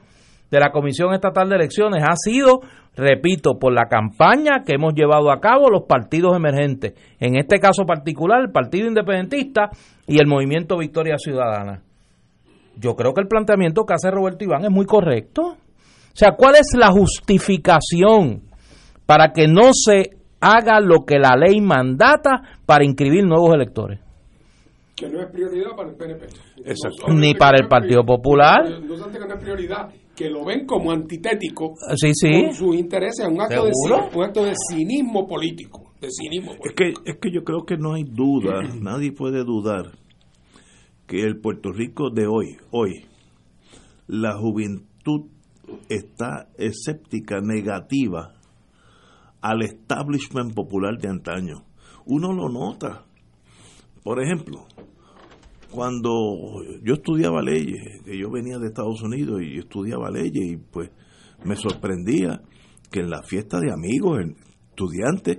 de 0.50 0.58
la 0.58 0.72
Comisión 0.72 1.14
Estatal 1.14 1.48
de 1.48 1.54
Elecciones, 1.54 2.02
ha 2.02 2.16
sido, 2.16 2.58
repito, 2.96 3.56
por 3.56 3.72
la 3.72 3.84
campaña 3.88 4.64
que 4.66 4.74
hemos 4.74 4.94
llevado 4.94 5.30
a 5.30 5.38
cabo 5.38 5.70
los 5.70 5.84
partidos 5.84 6.36
emergentes, 6.36 6.94
en 7.20 7.36
este 7.36 7.60
caso 7.60 7.84
particular, 7.86 8.40
el 8.40 8.50
Partido 8.50 8.88
Independentista 8.88 9.70
y 10.08 10.20
el 10.20 10.26
Movimiento 10.26 10.76
Victoria 10.76 11.18
Ciudadana. 11.18 11.82
Yo 12.76 12.96
creo 12.96 13.14
que 13.14 13.20
el 13.20 13.28
planteamiento 13.28 13.84
que 13.84 13.94
hace 13.94 14.10
Roberto 14.10 14.44
Iván 14.44 14.64
es 14.64 14.72
muy 14.72 14.86
correcto. 14.86 15.42
O 15.42 16.18
sea, 16.18 16.32
¿cuál 16.36 16.56
es 16.56 16.72
la 16.76 16.90
justificación 16.90 18.45
para 19.06 19.32
que 19.32 19.46
no 19.46 19.70
se 19.72 20.16
haga 20.40 20.80
lo 20.80 21.04
que 21.06 21.18
la 21.18 21.36
ley 21.36 21.60
mandata 21.60 22.42
para 22.66 22.84
inscribir 22.84 23.24
nuevos 23.24 23.54
electores. 23.54 24.00
Que 24.94 25.08
no 25.08 25.20
es 25.20 25.30
prioridad 25.30 25.76
para 25.76 25.90
el 25.90 25.94
PNP. 25.94 26.26
Exacto. 26.64 27.12
Ni 27.12 27.34
para 27.34 27.58
el 27.60 27.68
Partido 27.68 28.04
Popular. 28.04 28.64
No 28.80 29.10
que 29.10 29.18
no 29.18 29.26
es 29.26 29.40
prioridad, 29.40 29.90
que 30.14 30.30
lo 30.30 30.44
ven 30.44 30.66
como 30.66 30.90
antitético 30.90 31.74
sí, 31.96 32.12
sí. 32.14 32.44
con 32.44 32.54
sus 32.54 32.76
intereses, 32.76 33.26
un 33.28 33.40
acto, 33.40 33.66
de, 33.66 33.72
un 34.14 34.24
acto 34.24 34.44
de 34.44 34.54
cinismo 34.70 35.26
político. 35.26 35.92
De 36.00 36.08
cinismo 36.10 36.56
político. 36.56 36.68
Es, 36.68 36.94
que, 37.04 37.10
es 37.10 37.18
que 37.18 37.30
yo 37.30 37.44
creo 37.44 37.66
que 37.66 37.76
no 37.76 37.92
hay 37.92 38.04
duda, 38.04 38.62
nadie 38.80 39.12
puede 39.12 39.44
dudar 39.44 39.92
que 41.06 41.20
el 41.20 41.38
Puerto 41.38 41.72
Rico 41.72 42.10
de 42.10 42.26
hoy, 42.26 42.56
hoy, 42.70 43.04
la 44.08 44.34
juventud 44.38 45.26
está 45.90 46.48
escéptica, 46.56 47.40
negativa 47.42 48.35
al 49.46 49.62
establishment 49.62 50.54
popular 50.54 50.98
de 50.98 51.08
antaño. 51.08 51.64
Uno 52.04 52.32
lo 52.32 52.48
nota. 52.48 53.04
Por 54.02 54.20
ejemplo, 54.20 54.66
cuando 55.70 56.10
yo 56.82 56.94
estudiaba 56.94 57.42
leyes, 57.42 58.02
que 58.04 58.18
yo 58.18 58.28
venía 58.28 58.58
de 58.58 58.66
Estados 58.66 59.02
Unidos 59.02 59.40
y 59.42 59.58
estudiaba 59.58 60.10
leyes 60.10 60.52
y 60.52 60.56
pues 60.56 60.90
me 61.44 61.54
sorprendía 61.54 62.42
que 62.90 63.00
en 63.00 63.10
la 63.10 63.22
fiesta 63.22 63.60
de 63.60 63.72
amigos, 63.72 64.18
estudiantes, 64.70 65.38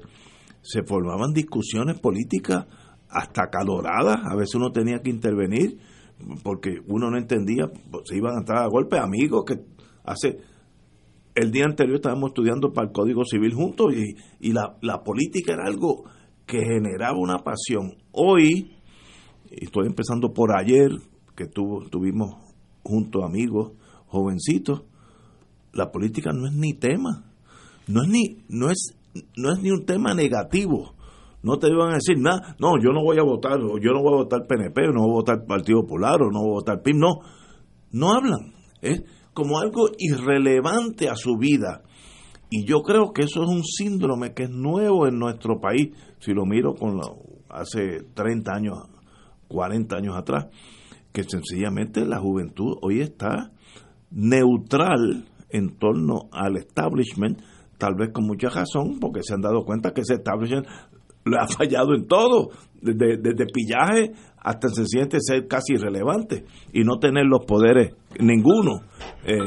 se 0.62 0.84
formaban 0.84 1.34
discusiones 1.34 2.00
políticas 2.00 2.66
hasta 3.10 3.50
caloradas, 3.50 4.20
a 4.24 4.36
veces 4.36 4.56
uno 4.56 4.72
tenía 4.72 5.02
que 5.02 5.10
intervenir 5.10 5.80
porque 6.44 6.80
uno 6.88 7.12
no 7.12 7.18
entendía, 7.18 7.70
se 8.06 8.16
iban 8.16 8.36
a 8.36 8.40
entrar 8.40 8.64
a 8.64 8.68
golpe 8.68 8.98
amigos 9.00 9.44
que 9.46 9.60
hace 10.04 10.38
el 11.38 11.52
día 11.52 11.66
anterior 11.66 11.98
estábamos 11.98 12.30
estudiando 12.32 12.74
para 12.74 12.88
el 12.88 12.94
Código 12.94 13.24
Civil 13.24 13.54
juntos 13.54 13.94
y, 13.94 14.16
y 14.40 14.54
la, 14.54 14.76
la, 14.82 15.04
política 15.04 15.54
era 15.54 15.66
algo 15.66 16.06
que 16.48 16.58
generaba 16.58 17.16
una 17.16 17.44
pasión. 17.44 17.94
Hoy, 18.12 18.76
estoy 19.52 19.86
empezando 19.86 20.34
por 20.34 20.58
ayer, 20.58 20.90
que 21.36 21.46
tuvo, 21.46 21.88
tuvimos 21.90 22.36
juntos 22.82 23.24
amigos, 23.24 23.74
jovencitos, 24.08 24.82
la 25.74 25.92
política 25.92 26.32
no 26.34 26.48
es 26.48 26.54
ni 26.54 26.74
tema, 26.74 27.32
no 27.88 28.02
es 28.02 28.10
ni, 28.10 28.44
no 28.50 28.72
es, 28.72 28.98
no 29.36 29.54
es 29.54 29.62
ni 29.62 29.70
un 29.70 29.86
tema 29.86 30.16
negativo. 30.16 30.96
No 31.44 31.60
te 31.60 31.68
iban 31.68 31.92
a 31.92 31.96
decir 31.96 32.18
nada, 32.18 32.56
no, 32.60 32.82
yo 32.82 32.92
no 32.92 33.04
voy 33.04 33.20
a 33.20 33.24
votar, 33.24 33.62
o 33.62 33.78
yo 33.78 33.92
no 33.92 34.02
voy 34.02 34.14
a 34.14 34.24
votar 34.24 34.48
PNP, 34.48 34.88
o 34.88 34.92
no 34.92 35.02
voy 35.02 35.12
a 35.12 35.14
votar 35.14 35.46
Partido 35.46 35.82
Popular, 35.82 36.20
o 36.24 36.32
no 36.32 36.40
voy 36.40 36.50
a 36.50 36.54
votar 36.54 36.82
PIB, 36.82 36.96
no, 36.96 37.20
no 37.92 38.12
hablan. 38.12 38.56
¿eh? 38.82 39.04
Como 39.38 39.60
algo 39.60 39.92
irrelevante 40.00 41.10
a 41.10 41.16
su 41.16 41.38
vida. 41.38 41.84
Y 42.50 42.66
yo 42.66 42.82
creo 42.82 43.14
que 43.14 43.22
eso 43.22 43.44
es 43.44 43.48
un 43.48 43.64
síndrome 43.64 44.34
que 44.34 44.46
es 44.46 44.50
nuevo 44.50 45.06
en 45.06 45.20
nuestro 45.20 45.60
país, 45.60 45.92
si 46.18 46.34
lo 46.34 46.48
miro 46.48 46.74
con 46.74 47.00
hace 47.48 48.02
30 48.16 48.52
años, 48.52 48.80
40 49.48 49.96
años 49.96 50.16
atrás, 50.18 50.48
que 51.14 51.22
sencillamente 51.22 52.04
la 52.04 52.18
juventud 52.18 52.78
hoy 52.82 53.02
está 53.02 53.52
neutral 54.10 55.26
en 55.52 55.78
torno 55.78 56.30
al 56.32 56.58
establishment, 56.58 57.40
tal 57.78 57.94
vez 57.94 58.10
con 58.12 58.26
mucha 58.26 58.50
razón, 58.50 58.98
porque 59.00 59.22
se 59.22 59.36
han 59.36 59.42
dado 59.42 59.66
cuenta 59.66 59.94
que 59.94 60.02
ese 60.02 60.16
establishment 60.16 60.66
le 61.28 61.38
ha 61.40 61.48
fallado 61.48 61.94
en 61.96 62.08
todo, 62.08 62.50
desde, 62.82 63.18
desde 63.18 63.46
pillaje 63.46 64.12
hasta 64.40 64.70
se 64.70 64.86
siente 64.86 65.18
ser 65.20 65.48
casi 65.48 65.74
irrelevante 65.74 66.46
y 66.72 66.84
no 66.84 67.00
tener 67.00 67.26
los 67.26 67.46
poderes 67.46 67.94
ninguno. 68.20 68.82
Eh, 69.26 69.40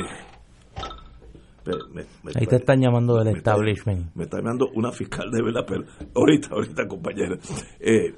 Ahí 2.35 2.47
te 2.47 2.57
están 2.57 2.81
llamando 2.81 3.16
del 3.18 3.37
establishment. 3.37 4.14
me 4.14 4.24
está 4.24 4.39
llamando 4.39 4.68
una 4.74 4.91
fiscal 4.93 5.31
de 5.31 5.43
verdad, 5.43 5.64
pero 5.66 5.85
ahorita, 6.14 6.49
ahorita, 6.53 6.87
compañera. 6.89 7.37
Eh, 7.78 8.14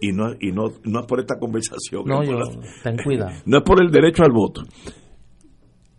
y 0.00 0.12
no, 0.12 0.32
y 0.40 0.50
no, 0.50 0.64
no 0.84 1.00
es 1.00 1.06
por 1.06 1.20
esta 1.20 1.38
conversación. 1.38 2.04
No, 2.06 2.22
yo, 2.24 2.38
ten 2.82 2.96
cuidado. 3.04 3.32
No 3.44 3.58
es 3.58 3.62
por 3.64 3.82
el 3.82 3.90
derecho 3.90 4.24
al 4.24 4.32
voto. 4.32 4.62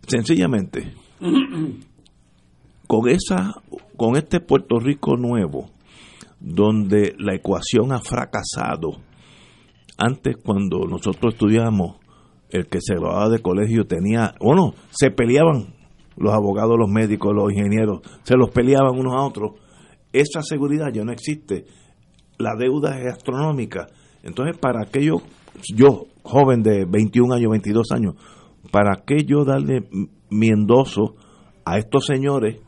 Sencillamente, 0.06 0.92
con 2.86 3.08
esa, 3.08 3.54
con 3.96 4.16
este 4.16 4.40
Puerto 4.40 4.78
Rico 4.80 5.16
nuevo, 5.16 5.70
donde 6.42 7.14
la 7.18 7.34
ecuación 7.34 7.92
ha 7.92 8.00
fracasado, 8.00 8.98
antes 9.96 10.36
cuando 10.44 10.86
nosotros 10.86 11.34
estudiamos, 11.34 11.96
el 12.50 12.66
que 12.66 12.80
se 12.80 12.94
graduaba 12.94 13.30
de 13.30 13.38
colegio 13.38 13.86
tenía, 13.86 14.34
bueno, 14.40 14.74
se 14.90 15.10
peleaban 15.10 15.74
los 16.16 16.34
abogados, 16.34 16.76
los 16.78 16.90
médicos, 16.90 17.32
los 17.34 17.52
ingenieros, 17.52 18.00
se 18.24 18.36
los 18.36 18.50
peleaban 18.50 18.98
unos 18.98 19.14
a 19.14 19.24
otros. 19.24 19.52
Esa 20.12 20.42
seguridad 20.42 20.92
ya 20.92 21.04
no 21.04 21.12
existe. 21.12 21.64
La 22.38 22.54
deuda 22.58 22.98
es 23.00 23.12
astronómica. 23.12 23.86
Entonces, 24.22 24.58
¿para 24.58 24.84
yo, 24.90 25.22
yo, 25.74 26.06
joven 26.22 26.62
de 26.62 26.84
21 26.84 27.34
años, 27.34 27.50
22 27.52 27.92
años, 27.92 28.14
para 28.70 29.02
qué 29.06 29.24
yo 29.24 29.44
darle 29.44 29.88
mi 30.28 30.48
endoso 30.48 31.14
a 31.64 31.78
estos 31.78 32.04
señores 32.06 32.58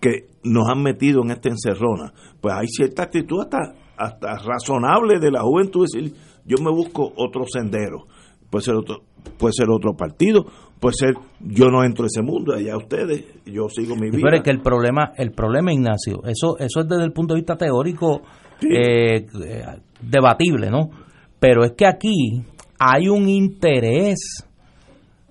que 0.00 0.28
nos 0.44 0.68
han 0.68 0.82
metido 0.82 1.22
en 1.22 1.30
esta 1.30 1.48
encerrona? 1.48 2.12
Pues 2.40 2.54
hay 2.54 2.66
cierta 2.68 3.04
actitud 3.04 3.40
hasta, 3.40 3.74
hasta 3.96 4.38
razonable 4.38 5.18
de 5.20 5.30
la 5.30 5.42
juventud 5.42 5.86
decir, 5.90 6.14
yo 6.44 6.56
me 6.62 6.70
busco 6.70 7.12
otro 7.16 7.44
sendero. 7.46 8.06
Puede 8.50 8.64
ser 8.64 8.74
otro, 8.74 9.02
puede 9.38 9.52
ser 9.52 9.68
otro 9.70 9.94
partido, 9.94 10.44
puede 10.80 10.94
ser, 10.94 11.14
yo 11.40 11.68
no 11.68 11.84
entro 11.84 12.04
a 12.04 12.08
ese 12.08 12.22
mundo, 12.22 12.54
allá 12.54 12.76
ustedes, 12.76 13.24
yo 13.46 13.68
sigo 13.68 13.94
mi 13.94 14.10
vida. 14.10 14.22
Pero 14.24 14.36
es 14.38 14.42
que 14.42 14.50
el 14.50 14.60
problema, 14.60 15.12
el 15.16 15.32
problema, 15.32 15.72
Ignacio, 15.72 16.22
eso, 16.24 16.58
eso 16.58 16.80
es 16.80 16.88
desde 16.88 17.04
el 17.04 17.12
punto 17.12 17.34
de 17.34 17.40
vista 17.40 17.56
teórico 17.56 18.22
eh, 18.62 19.26
eh, 19.44 19.64
debatible, 20.00 20.70
¿no? 20.70 20.90
Pero 21.38 21.64
es 21.64 21.72
que 21.72 21.86
aquí 21.86 22.42
hay 22.78 23.08
un 23.08 23.28
interés. 23.28 24.46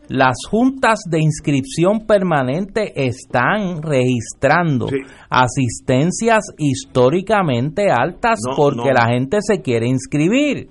Las 0.10 0.36
juntas 0.50 1.00
de 1.10 1.20
inscripción 1.22 2.06
permanente 2.08 2.94
están 3.08 3.82
registrando 3.82 4.88
Sí. 4.88 4.98
asistencias 5.30 6.44
históricamente 6.58 7.90
altas 7.92 8.40
No, 8.48 8.56
porque 8.56 8.90
no. 8.90 8.94
la 8.94 9.08
gente 9.12 9.38
se 9.42 9.62
quiere 9.62 9.88
inscribir. 9.88 10.70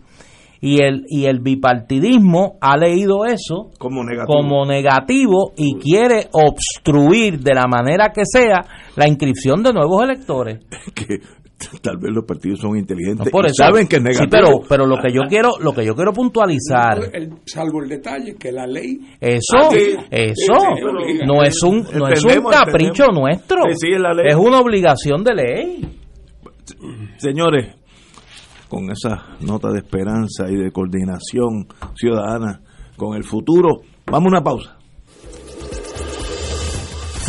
Y 0.60 0.82
el, 0.82 1.04
y 1.08 1.26
el 1.26 1.38
bipartidismo 1.38 2.54
ha 2.60 2.76
leído 2.76 3.24
eso 3.26 3.70
como 3.78 4.02
negativo. 4.02 4.26
como 4.26 4.66
negativo 4.66 5.52
y 5.56 5.76
quiere 5.78 6.26
obstruir 6.32 7.38
de 7.38 7.54
la 7.54 7.66
manera 7.68 8.10
que 8.12 8.22
sea 8.24 8.64
la 8.96 9.06
inscripción 9.06 9.62
de 9.62 9.72
nuevos 9.72 10.02
electores. 10.02 10.58
que 10.96 11.20
tal 11.82 11.96
vez 11.98 12.12
los 12.14 12.24
partidos 12.24 12.60
son 12.60 12.76
inteligentes 12.78 13.26
No, 13.26 13.30
por 13.30 13.44
y 13.44 13.48
eso, 13.48 13.56
saben 13.64 13.86
que 13.88 13.96
es 13.96 14.02
Sí, 14.02 14.08
negativo. 14.08 14.30
pero, 14.30 14.60
pero 14.68 14.86
lo 14.86 14.96
que 15.02 15.12
yo 15.12 15.22
quiero, 15.28 15.50
lo 15.60 15.72
que 15.72 15.84
yo 15.84 15.94
quiero 15.96 16.12
puntualizar, 16.12 16.98
El- 17.12 17.32
salvo 17.46 17.82
el 17.82 17.88
detalle 17.88 18.36
que 18.36 18.52
la 18.52 18.66
ley 18.66 19.00
eso, 19.20 19.56
Ah, 19.56 19.68
sí. 19.70 19.96
eso 20.10 20.34
Sí, 20.36 21.16
sí, 21.18 21.26
no 21.26 21.42
es 21.42 21.62
un, 21.62 21.86
no 21.94 22.08
es 22.08 22.24
un 22.24 22.44
capricho 22.50 23.04
entendemos. 23.04 23.20
nuestro, 23.20 23.62
Sí, 23.70 23.74
sí, 23.88 23.92
es 23.94 24.00
la 24.00 24.12
ley. 24.14 24.26
es 24.28 24.36
una 24.36 24.60
obligación 24.60 25.24
de 25.24 25.34
ley. 25.34 25.88
Señores, 27.16 27.74
con 28.68 28.90
esa 28.90 29.24
nota 29.40 29.70
de 29.70 29.78
esperanza 29.78 30.48
y 30.48 30.56
de 30.56 30.70
coordinación 30.70 31.66
ciudadana 31.94 32.60
con 32.96 33.16
el 33.16 33.24
futuro, 33.24 33.80
vamos 34.06 34.26
a 34.26 34.36
una 34.36 34.42
pausa. 34.44 34.77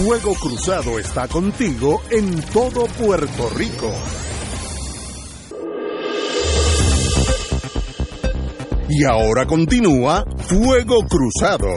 Fuego 0.01 0.33
Cruzado 0.33 0.97
está 0.97 1.27
contigo 1.27 2.01
en 2.09 2.41
todo 2.53 2.85
Puerto 2.85 3.49
Rico. 3.49 3.91
Y 8.87 9.03
ahora 9.03 9.45
continúa 9.45 10.23
Fuego 10.37 10.99
Cruzado. 11.01 11.67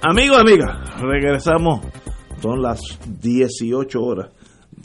Amigos, 0.00 0.38
amigas, 0.38 1.00
regresamos. 1.00 1.80
Son 2.40 2.62
las 2.62 2.78
18 3.20 4.00
horas, 4.00 4.30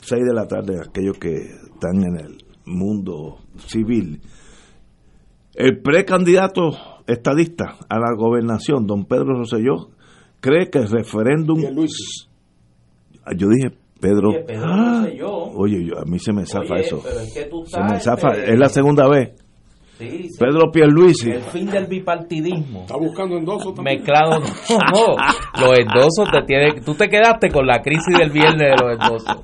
6 0.02 0.24
de 0.24 0.34
la 0.34 0.48
tarde, 0.48 0.80
aquellos 0.80 1.18
que 1.18 1.36
están 1.72 2.02
en 2.02 2.16
el 2.16 2.44
mundo 2.64 3.38
civil. 3.68 4.20
El 5.60 5.80
precandidato 5.82 6.70
estadista 7.06 7.76
a 7.88 7.98
la 7.98 8.14
gobernación, 8.16 8.86
don 8.86 9.04
Pedro 9.04 9.36
Rosselló, 9.38 9.90
cree 10.40 10.70
que 10.70 10.78
el 10.78 10.88
referéndum... 10.90 11.60
Ah, 13.24 13.32
Yo 13.36 13.48
dije 13.48 13.76
Pedro... 14.00 14.30
Oye, 14.30 14.44
Pedro 14.46 14.64
Ah, 14.66 15.00
Rosselló. 15.04 15.32
Oye, 15.54 15.84
yo- 15.86 15.98
a 15.98 16.04
mí 16.04 16.18
se 16.18 16.32
me 16.32 16.46
zafa 16.46 16.74
Oye, 16.74 16.82
eso. 16.86 17.00
pero 17.04 17.20
es 17.20 17.34
que 17.34 17.44
tú 17.44 17.64
Se 17.66 17.80
me 17.82 18.00
zafa, 18.00 18.30
Pedro. 18.30 18.52
es 18.52 18.58
la 18.58 18.68
segunda 18.68 19.08
vez. 19.08 19.32
Sí, 19.98 20.08
sí. 20.08 20.28
Pedro 20.38 20.70
Pierluisi. 20.72 21.30
El 21.30 21.42
fin 21.42 21.66
del 21.66 21.86
bipartidismo. 21.86 22.80
está 22.82 22.96
buscando 22.96 23.36
endoso 23.36 23.74
también. 23.74 23.98
Mezclado, 23.98 24.38
no, 24.40 24.46
no. 24.46 25.66
Los 25.66 25.78
endosos 25.78 26.30
te 26.32 26.42
tiene, 26.46 26.80
tú 26.80 26.94
te 26.94 27.06
quedaste 27.10 27.50
con 27.50 27.66
la 27.66 27.82
crisis 27.82 28.16
del 28.18 28.30
viernes 28.30 28.58
de 28.78 28.82
los 28.82 28.92
endosos. 28.94 29.36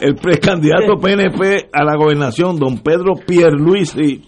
el 0.00 0.14
precandidato 0.14 0.96
PNP 0.96 1.68
a 1.74 1.84
la 1.84 1.94
gobernación, 1.96 2.56
don 2.58 2.78
Pedro 2.78 3.12
Pierluisi, 3.26 4.22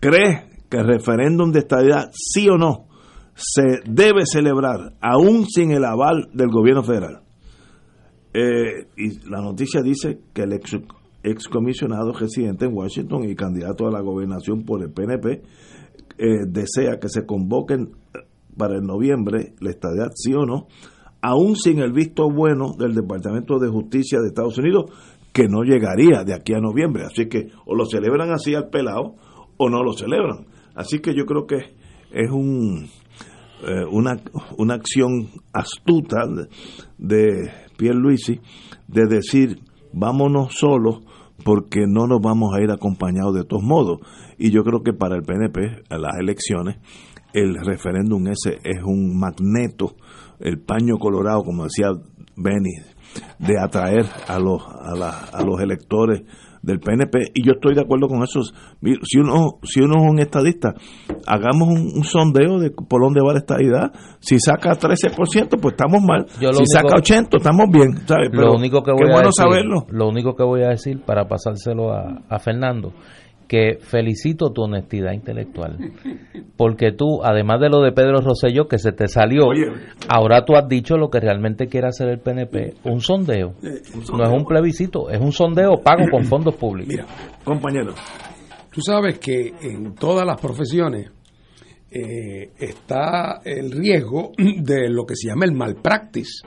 cree 0.00 0.44
que 0.68 0.78
el 0.78 0.86
referéndum 0.86 1.52
de 1.52 1.60
estadidad, 1.60 2.10
sí 2.12 2.48
o 2.48 2.56
no, 2.56 2.86
se 3.34 3.80
debe 3.84 4.24
celebrar, 4.24 4.94
aún 5.00 5.46
sin 5.46 5.70
el 5.72 5.84
aval 5.84 6.28
del 6.32 6.48
gobierno 6.48 6.82
federal. 6.82 7.22
Eh, 8.32 8.88
y 8.96 9.28
la 9.28 9.40
noticia 9.40 9.82
dice 9.82 10.20
que 10.34 10.42
el 10.42 10.52
ex, 10.52 10.76
excomisionado 11.22 12.12
residente 12.12 12.66
en 12.66 12.74
Washington 12.74 13.24
y 13.24 13.34
candidato 13.34 13.86
a 13.86 13.90
la 13.90 14.00
gobernación 14.00 14.64
por 14.64 14.82
el 14.82 14.90
PNP 14.90 15.42
eh, 16.18 16.44
desea 16.46 16.98
que 17.00 17.08
se 17.08 17.26
convoquen 17.26 17.92
para 18.56 18.76
el 18.76 18.82
noviembre 18.82 19.54
la 19.60 19.70
estadidad, 19.70 20.10
sí 20.14 20.32
o 20.32 20.46
no, 20.46 20.66
aún 21.20 21.56
sin 21.56 21.80
el 21.80 21.92
visto 21.92 22.30
bueno 22.30 22.74
del 22.78 22.94
Departamento 22.94 23.58
de 23.58 23.68
Justicia 23.68 24.20
de 24.20 24.28
Estados 24.28 24.58
Unidos, 24.58 24.90
que 25.32 25.48
no 25.48 25.62
llegaría 25.62 26.24
de 26.24 26.34
aquí 26.34 26.54
a 26.54 26.60
noviembre. 26.60 27.04
Así 27.04 27.26
que 27.26 27.48
o 27.66 27.74
lo 27.74 27.84
celebran 27.84 28.30
así 28.30 28.54
al 28.54 28.70
pelado 28.70 29.16
o 29.56 29.68
no 29.68 29.82
lo 29.82 29.92
celebran. 29.92 30.46
Así 30.74 30.98
que 31.00 31.14
yo 31.14 31.24
creo 31.26 31.46
que 31.46 31.56
es 32.12 32.30
un 32.30 32.88
eh, 33.66 33.84
una, 33.90 34.20
una 34.58 34.74
acción 34.74 35.28
astuta 35.52 36.26
de, 36.26 36.48
de 36.98 37.50
Pierluisi 37.78 38.40
de 38.86 39.06
decir 39.06 39.60
vámonos 39.92 40.54
solos 40.54 41.00
porque 41.44 41.84
no 41.86 42.06
nos 42.06 42.20
vamos 42.20 42.54
a 42.54 42.60
ir 42.62 42.70
acompañados 42.70 43.34
de 43.34 43.44
todos 43.44 43.62
modos. 43.62 44.00
Y 44.38 44.50
yo 44.50 44.62
creo 44.62 44.82
que 44.82 44.92
para 44.92 45.16
el 45.16 45.22
PNP, 45.22 45.84
a 45.88 45.98
las 45.98 46.12
elecciones, 46.18 46.76
el 47.32 47.54
referéndum 47.64 48.26
ese 48.28 48.58
es 48.64 48.82
un 48.84 49.18
magneto, 49.18 49.94
el 50.40 50.58
paño 50.60 50.98
colorado, 50.98 51.42
como 51.44 51.64
decía 51.64 51.88
Benny, 52.36 52.74
de 53.38 53.58
atraer 53.58 54.06
a 54.28 54.38
los, 54.38 54.62
a, 54.66 54.94
la- 54.96 55.20
a 55.32 55.42
los 55.42 55.60
electores 55.60 56.22
del 56.66 56.80
PNP 56.80 57.30
y 57.34 57.46
yo 57.46 57.52
estoy 57.52 57.74
de 57.74 57.80
acuerdo 57.80 58.08
con 58.08 58.22
eso. 58.22 58.40
Si 58.42 59.18
uno 59.18 59.58
si 59.62 59.80
uno 59.80 59.94
es 60.04 60.10
un 60.10 60.18
estadista 60.18 60.74
hagamos 61.26 61.68
un, 61.68 61.92
un 61.96 62.04
sondeo 62.04 62.58
de 62.58 62.70
por 62.70 63.00
dónde 63.02 63.20
va 63.24 63.32
la 63.32 63.38
estadidad. 63.38 63.92
Si 64.20 64.38
saca 64.40 64.72
13% 64.72 65.58
pues 65.60 65.72
estamos 65.72 66.02
mal. 66.02 66.26
Yo 66.40 66.52
si 66.52 66.58
único- 66.58 66.64
saca 66.66 66.96
80 66.98 67.36
estamos 67.38 67.66
bien 67.72 67.96
¿sabes? 68.06 68.28
Pero 68.30 68.48
lo 68.48 68.54
único 68.54 68.82
que 68.82 68.90
qué 68.90 69.02
voy 69.02 69.10
a 69.10 69.14
bueno 69.14 69.28
decir, 69.28 69.44
saberlo. 69.44 69.86
lo 69.90 70.08
único 70.08 70.34
que 70.34 70.42
voy 70.44 70.62
a 70.64 70.68
decir 70.68 71.00
para 71.06 71.26
pasárselo 71.28 71.92
a, 71.92 72.22
a 72.28 72.38
Fernando, 72.38 72.92
que 73.48 73.78
felicito 73.80 74.52
tu 74.52 74.62
honestidad 74.62 75.12
intelectual, 75.12 75.78
porque 76.56 76.92
tú, 76.92 77.22
además 77.22 77.60
de 77.60 77.68
lo 77.68 77.80
de 77.80 77.92
Pedro 77.92 78.20
Rosselló 78.20 78.68
que 78.68 78.78
se 78.78 78.92
te 78.92 79.08
salió, 79.08 79.46
Oye. 79.46 79.66
ahora 80.08 80.44
tú 80.44 80.56
has 80.56 80.68
dicho 80.68 80.96
lo 80.96 81.10
que 81.10 81.20
realmente 81.20 81.68
quiere 81.68 81.88
hacer 81.88 82.08
el 82.08 82.18
PNP, 82.18 82.74
un 82.84 83.00
sondeo, 83.00 83.54
no 84.12 84.24
es 84.24 84.30
un 84.30 84.44
plebiscito, 84.44 85.10
es 85.10 85.20
un 85.20 85.32
sondeo 85.32 85.76
pago 85.82 86.04
con 86.10 86.24
fondos 86.26 86.54
públicos. 86.56 86.94
Mira, 86.94 87.06
compañero 87.44 87.94
tú 88.76 88.82
sabes 88.82 89.18
que 89.18 89.54
en 89.62 89.94
todas 89.94 90.26
las 90.26 90.38
profesiones 90.38 91.10
eh, 91.90 92.50
está 92.58 93.40
el 93.42 93.72
riesgo 93.72 94.32
de 94.36 94.90
lo 94.90 95.06
que 95.06 95.16
se 95.16 95.28
llama 95.28 95.46
el 95.46 95.52
malpractice. 95.52 96.46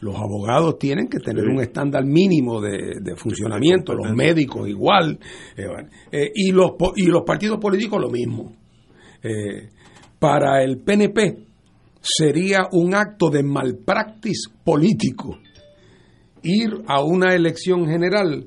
Los 0.00 0.16
abogados 0.16 0.78
tienen 0.78 1.08
que 1.08 1.18
tener 1.18 1.44
Sí. 1.44 1.50
un 1.50 1.60
estándar 1.60 2.04
mínimo 2.04 2.60
de, 2.60 3.00
de 3.00 3.16
funcionamiento, 3.16 3.92
los 3.94 4.12
médicos 4.14 4.68
igual, 4.68 5.18
eh, 5.56 5.64
eh, 6.10 6.30
y, 6.34 6.52
los, 6.52 6.72
y 6.96 7.06
los 7.06 7.22
partidos 7.26 7.58
políticos 7.58 8.00
lo 8.00 8.08
mismo. 8.10 8.52
Eh, 9.22 9.68
para 10.18 10.62
el 10.62 10.78
PNP 10.78 11.44
sería 12.00 12.68
un 12.72 12.94
acto 12.94 13.28
de 13.28 13.42
malpractice 13.42 14.50
político 14.64 15.38
ir 16.42 16.70
a 16.86 17.02
una 17.04 17.34
elección 17.34 17.86
general 17.86 18.46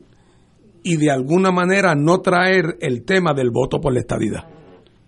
y 0.84 0.98
de 0.98 1.12
alguna 1.12 1.52
manera 1.52 1.94
no 1.96 2.20
traer 2.22 2.78
el 2.82 3.04
tema 3.06 3.34
del 3.36 3.52
voto 3.52 3.80
por 3.80 3.94
la 3.94 4.00
estadidad. 4.00 4.44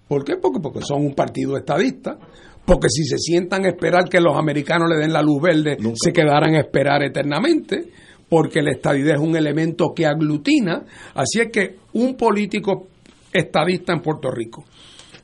¿Por 0.08 0.24
qué? 0.24 0.36
Porque, 0.38 0.60
porque 0.62 0.82
son 0.82 1.04
un 1.04 1.16
partido 1.16 1.58
estadista, 1.58 2.20
porque 2.66 2.90
si 2.90 3.04
se 3.04 3.18
sientan 3.18 3.66
a 3.66 3.70
esperar 3.70 4.10
que 4.10 4.20
los 4.20 4.36
americanos 4.36 4.90
le 4.90 4.98
den 4.98 5.14
la 5.14 5.22
luz 5.22 5.42
verde, 5.42 5.78
se 5.96 6.12
quedarán 6.12 6.56
a 6.56 6.60
esperar 6.60 7.04
eternamente, 7.04 7.90
porque 8.28 8.62
la 8.62 8.72
estadidad 8.72 9.16
es 9.16 9.22
un 9.22 9.36
elemento 9.36 9.94
que 9.96 10.06
aglutina. 10.06 10.84
Así 11.14 11.42
es 11.42 11.52
que 11.52 11.76
un 11.94 12.16
político 12.16 12.88
estadista 13.32 13.94
en 13.94 14.02
Puerto 14.02 14.32
Rico 14.32 14.66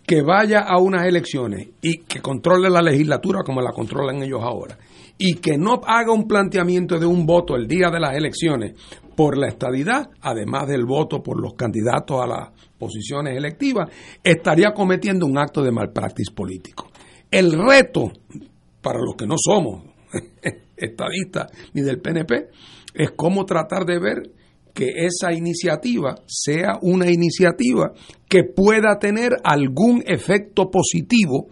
que 0.05 0.21
vaya 0.21 0.61
a 0.67 0.77
unas 0.77 1.05
elecciones 1.05 1.69
y 1.81 1.99
que 1.99 2.19
controle 2.19 2.69
la 2.69 2.81
legislatura 2.81 3.43
como 3.45 3.61
la 3.61 3.71
controlan 3.71 4.21
ellos 4.21 4.41
ahora, 4.43 4.77
y 5.17 5.35
que 5.35 5.57
no 5.57 5.79
haga 5.85 6.11
un 6.11 6.27
planteamiento 6.27 6.99
de 6.99 7.05
un 7.05 7.25
voto 7.25 7.55
el 7.55 7.65
día 7.65 7.89
de 7.89 7.99
las 8.01 8.17
elecciones 8.17 8.73
por 9.15 9.37
la 9.37 9.47
estadidad, 9.47 10.09
además 10.19 10.67
del 10.67 10.85
voto 10.85 11.21
por 11.21 11.41
los 11.41 11.53
candidatos 11.53 12.21
a 12.21 12.27
las 12.27 12.49
posiciones 12.77 13.37
electivas, 13.37 13.89
estaría 14.21 14.73
cometiendo 14.73 15.25
un 15.25 15.37
acto 15.37 15.63
de 15.63 15.71
malpractice 15.71 16.33
político. 16.33 16.90
El 17.31 17.53
reto 17.53 18.11
para 18.81 18.99
los 18.99 19.15
que 19.15 19.25
no 19.25 19.35
somos 19.37 19.83
estadistas 20.75 21.49
ni 21.73 21.81
del 21.81 22.01
PNP 22.01 22.49
es 22.93 23.11
cómo 23.15 23.45
tratar 23.45 23.85
de 23.85 23.99
ver 23.99 24.31
que 24.73 25.05
esa 25.05 25.33
iniciativa 25.33 26.15
sea 26.27 26.77
una 26.81 27.09
iniciativa 27.09 27.93
que 28.27 28.43
pueda 28.43 28.99
tener 28.99 29.31
algún 29.43 30.03
efecto 30.05 30.69
positivo 30.69 31.47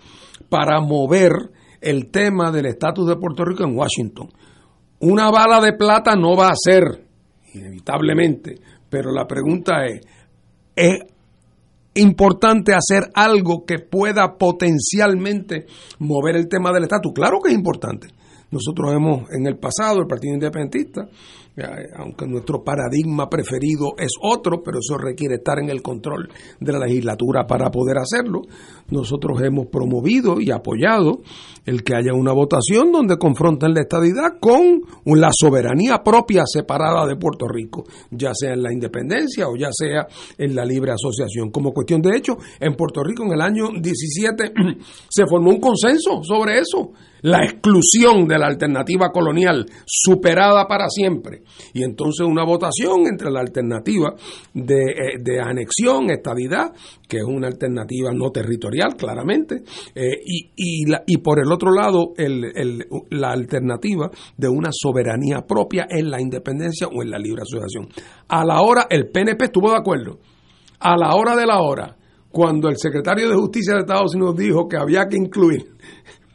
para 0.49 0.81
mover 0.81 1.31
el 1.81 2.09
tema 2.11 2.51
del 2.51 2.65
estatus 2.65 3.07
de 3.07 3.15
Puerto 3.15 3.45
Rico 3.45 3.63
en 3.63 3.77
Washington. 3.77 4.29
Una 4.99 5.29
bala 5.31 5.61
de 5.61 5.73
plata 5.73 6.15
no 6.15 6.35
va 6.35 6.49
a 6.49 6.55
ser, 6.55 7.05
inevitablemente, 7.53 8.55
pero 8.89 9.11
la 9.11 9.25
pregunta 9.25 9.85
es, 9.85 10.01
¿es 10.75 10.99
importante 11.95 12.73
hacer 12.73 13.09
algo 13.13 13.65
que 13.65 13.79
pueda 13.79 14.37
potencialmente 14.37 15.65
mover 15.99 16.35
el 16.35 16.47
tema 16.47 16.71
del 16.71 16.83
estatus? 16.83 17.13
Claro 17.13 17.39
que 17.43 17.51
es 17.51 17.55
importante. 17.55 18.07
Nosotros 18.51 18.93
hemos 18.93 19.29
en 19.31 19.45
el 19.45 19.57
pasado, 19.57 19.99
el 19.99 20.07
Partido 20.07 20.33
Independentista, 20.33 21.07
aunque 21.95 22.27
nuestro 22.27 22.63
paradigma 22.63 23.29
preferido 23.29 23.93
es 23.97 24.11
otro, 24.21 24.61
pero 24.63 24.79
eso 24.79 24.97
requiere 24.97 25.35
estar 25.35 25.59
en 25.59 25.69
el 25.69 25.81
control 25.81 26.29
de 26.59 26.71
la 26.71 26.79
legislatura 26.79 27.45
para 27.45 27.69
poder 27.69 27.97
hacerlo. 27.97 28.41
Nosotros 28.89 29.41
hemos 29.41 29.67
promovido 29.67 30.39
y 30.39 30.51
apoyado 30.51 31.19
el 31.65 31.83
que 31.83 31.95
haya 31.95 32.13
una 32.13 32.33
votación 32.33 32.91
donde 32.91 33.17
confronten 33.17 33.73
la 33.73 33.81
estadidad 33.81 34.39
con 34.39 34.81
la 35.05 35.29
soberanía 35.31 36.01
propia 36.03 36.43
separada 36.45 37.05
de 37.05 37.15
Puerto 37.15 37.47
Rico, 37.47 37.83
ya 38.11 38.31
sea 38.33 38.53
en 38.53 38.63
la 38.63 38.73
independencia 38.73 39.47
o 39.47 39.55
ya 39.55 39.69
sea 39.71 40.07
en 40.37 40.55
la 40.55 40.65
libre 40.65 40.91
asociación. 40.91 41.51
Como 41.51 41.71
cuestión 41.71 42.01
de 42.01 42.17
hecho, 42.17 42.37
en 42.59 42.75
Puerto 42.75 43.03
Rico 43.03 43.23
en 43.23 43.33
el 43.33 43.41
año 43.41 43.69
17 43.79 44.53
se 45.09 45.25
formó 45.27 45.51
un 45.51 45.59
consenso 45.59 46.23
sobre 46.23 46.59
eso 46.59 46.91
la 47.21 47.43
exclusión 47.43 48.27
de 48.27 48.37
la 48.37 48.47
alternativa 48.47 49.09
colonial 49.11 49.65
superada 49.85 50.67
para 50.67 50.87
siempre 50.89 51.43
y 51.73 51.83
entonces 51.83 52.25
una 52.25 52.43
votación 52.43 53.07
entre 53.07 53.31
la 53.31 53.41
alternativa 53.41 54.13
de, 54.53 54.83
eh, 55.25 55.39
anexión, 55.39 56.09
estadidad, 56.09 56.73
que 57.07 57.17
es 57.17 57.23
una 57.23 57.47
alternativa 57.47 58.11
no 58.13 58.31
territorial 58.31 58.95
claramente, 58.97 59.63
eh, 59.95 60.19
y, 60.25 60.51
y, 60.55 61.17
por 61.17 61.39
el 61.39 61.51
otro 61.51 61.71
lado 61.71 62.13
la 63.09 63.31
alternativa 63.31 64.09
de 64.37 64.47
una 64.47 64.69
soberanía 64.71 65.41
propia 65.47 65.87
en 65.89 66.09
la 66.09 66.21
independencia 66.21 66.87
o 66.87 67.01
en 67.01 67.11
la 67.11 67.19
libre 67.19 67.41
asociación. 67.41 67.89
A 68.27 68.45
la 68.45 68.61
hora 68.61 68.87
el 68.89 69.09
PNP 69.09 69.45
estuvo 69.45 69.71
de 69.71 69.77
acuerdo, 69.77 70.19
a 70.79 70.97
la 70.97 71.15
hora 71.15 71.35
de 71.35 71.45
la 71.45 71.61
hora, 71.61 71.97
cuando 72.31 72.69
el 72.69 72.77
secretario 72.77 73.29
de 73.29 73.35
Justicia 73.35 73.73
de 73.73 73.81
Estados 73.81 74.13
Unidos 74.15 74.35
dijo 74.37 74.67
que 74.67 74.77
había 74.77 75.07
que 75.07 75.17
incluir 75.17 75.65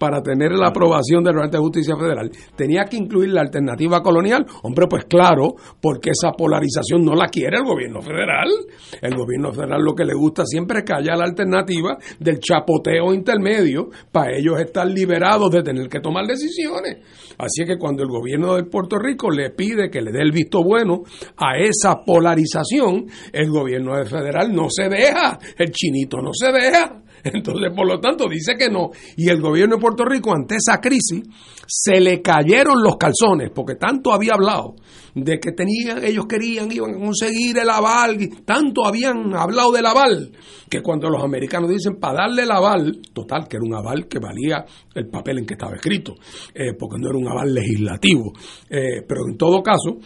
para 0.05 0.23
tener 0.23 0.53
la 0.53 0.69
aprobación 0.69 1.25
del 1.25 1.33
Tribunal 1.33 1.51
de 1.51 1.59
Justicia 1.59 1.97
Federal, 1.97 2.31
tenía 2.55 2.85
que 2.85 2.99
incluir 2.99 3.31
la 3.31 3.41
alternativa 3.41 4.03
colonial. 4.03 4.45
Hombre, 4.63 4.87
pues 4.87 5.07
claro, 5.07 5.55
porque 5.81 6.11
esa 6.11 6.33
polarización 6.33 7.03
no 7.03 7.15
la 7.15 7.29
quiere 7.29 7.57
el 7.57 7.65
gobierno 7.65 8.03
federal. 8.03 8.51
El 9.01 9.17
gobierno 9.17 9.51
federal 9.51 9.81
lo 9.83 9.95
que 9.95 10.05
le 10.05 10.13
gusta 10.13 10.45
siempre 10.45 10.81
es 10.81 10.85
que 10.85 10.93
haya 10.93 11.17
la 11.17 11.25
alternativa 11.25 11.97
del 12.21 12.39
chapoteo 12.39 13.15
intermedio 13.15 13.89
para 14.13 14.37
ellos 14.37 14.61
estar 14.61 14.87
liberados 14.87 15.51
de 15.51 15.63
tener 15.63 15.89
que 15.89 16.01
tomar 16.01 16.27
decisiones. 16.27 16.99
Así 17.39 17.65
que 17.65 17.79
cuando 17.79 18.03
el 18.03 18.11
gobierno 18.11 18.57
de 18.57 18.65
Puerto 18.65 18.99
Rico 18.99 19.31
le 19.31 19.53
pide 19.53 19.89
que 19.89 20.03
le 20.03 20.13
dé 20.13 20.21
el 20.21 20.33
visto 20.33 20.63
bueno 20.63 21.05
a 21.39 21.57
esa 21.57 22.05
polarización, 22.05 23.07
el 23.33 23.49
gobierno 23.49 24.05
federal 24.05 24.55
no 24.55 24.67
se 24.69 24.87
deja, 24.87 25.39
el 25.57 25.71
chinito 25.71 26.19
no 26.19 26.33
se 26.35 26.53
deja. 26.53 27.01
Entonces, 27.33 27.73
por 27.75 27.87
lo 27.87 27.99
tanto, 28.01 28.29
dice 28.29 28.55
que 28.59 28.69
no. 28.69 28.91
Y 29.17 29.31
el 29.31 29.41
gobierno 29.41 29.77
de 29.77 29.81
Puerto 29.81 30.05
Rico, 30.05 30.35
ante 30.35 30.57
esa 30.57 30.79
crisis, 30.79 31.23
se 31.67 31.99
le 32.01 32.21
cayeron 32.21 32.83
los 32.83 32.97
calzones, 32.97 33.51
porque 33.55 33.77
tanto 33.77 34.13
había 34.13 34.35
hablado 34.35 34.75
de 35.15 35.39
que 35.39 35.53
tenían, 35.53 36.05
ellos 36.05 36.27
querían, 36.29 36.71
iban 36.71 36.97
a 36.97 36.99
conseguir 36.99 37.57
el 37.59 37.71
aval, 37.71 38.19
tanto 38.45 38.85
habían 38.85 39.35
hablado 39.35 39.73
del 39.73 39.87
aval, 39.87 40.33
que 40.69 40.83
cuando 40.83 41.09
los 41.09 41.23
americanos 41.23 41.71
dicen 41.71 41.97
para 41.99 42.25
darle 42.25 42.43
el 42.43 42.51
aval, 42.51 43.01
total, 43.15 43.49
que 43.49 43.57
era 43.57 43.65
un 43.65 43.75
aval 43.75 44.07
que 44.07 44.19
valía 44.19 44.65
el 44.95 45.09
papel 45.09 45.39
en 45.39 45.47
que 45.47 45.55
estaba 45.55 45.77
escrito, 45.77 46.15
eh, 46.55 46.75
porque 46.79 46.99
no 46.99 47.09
era 47.09 47.19
un 47.19 47.29
aval 47.29 47.55
legislativo. 47.55 48.33
Eh, 48.69 49.03
pero 49.09 49.23
en 49.31 49.39
todo 49.39 49.63
caso, 49.63 49.97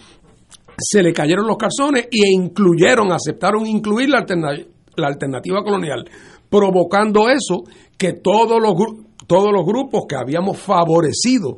se 0.79 1.03
le 1.03 1.12
cayeron 1.12 1.49
los 1.49 1.57
calzones 1.57 2.05
e 2.05 2.31
incluyeron, 2.31 3.11
aceptaron 3.11 3.66
incluir 3.66 4.09
la 4.09 5.07
alternativa 5.09 5.64
colonial 5.64 6.05
provocando 6.49 7.28
eso 7.28 7.64
que 7.96 8.14
todos 8.14 8.61
los, 8.61 8.74
todos 9.26 9.53
los 9.53 9.64
grupos 9.64 10.03
que 10.09 10.16
habíamos 10.16 10.59
favorecido, 10.59 11.57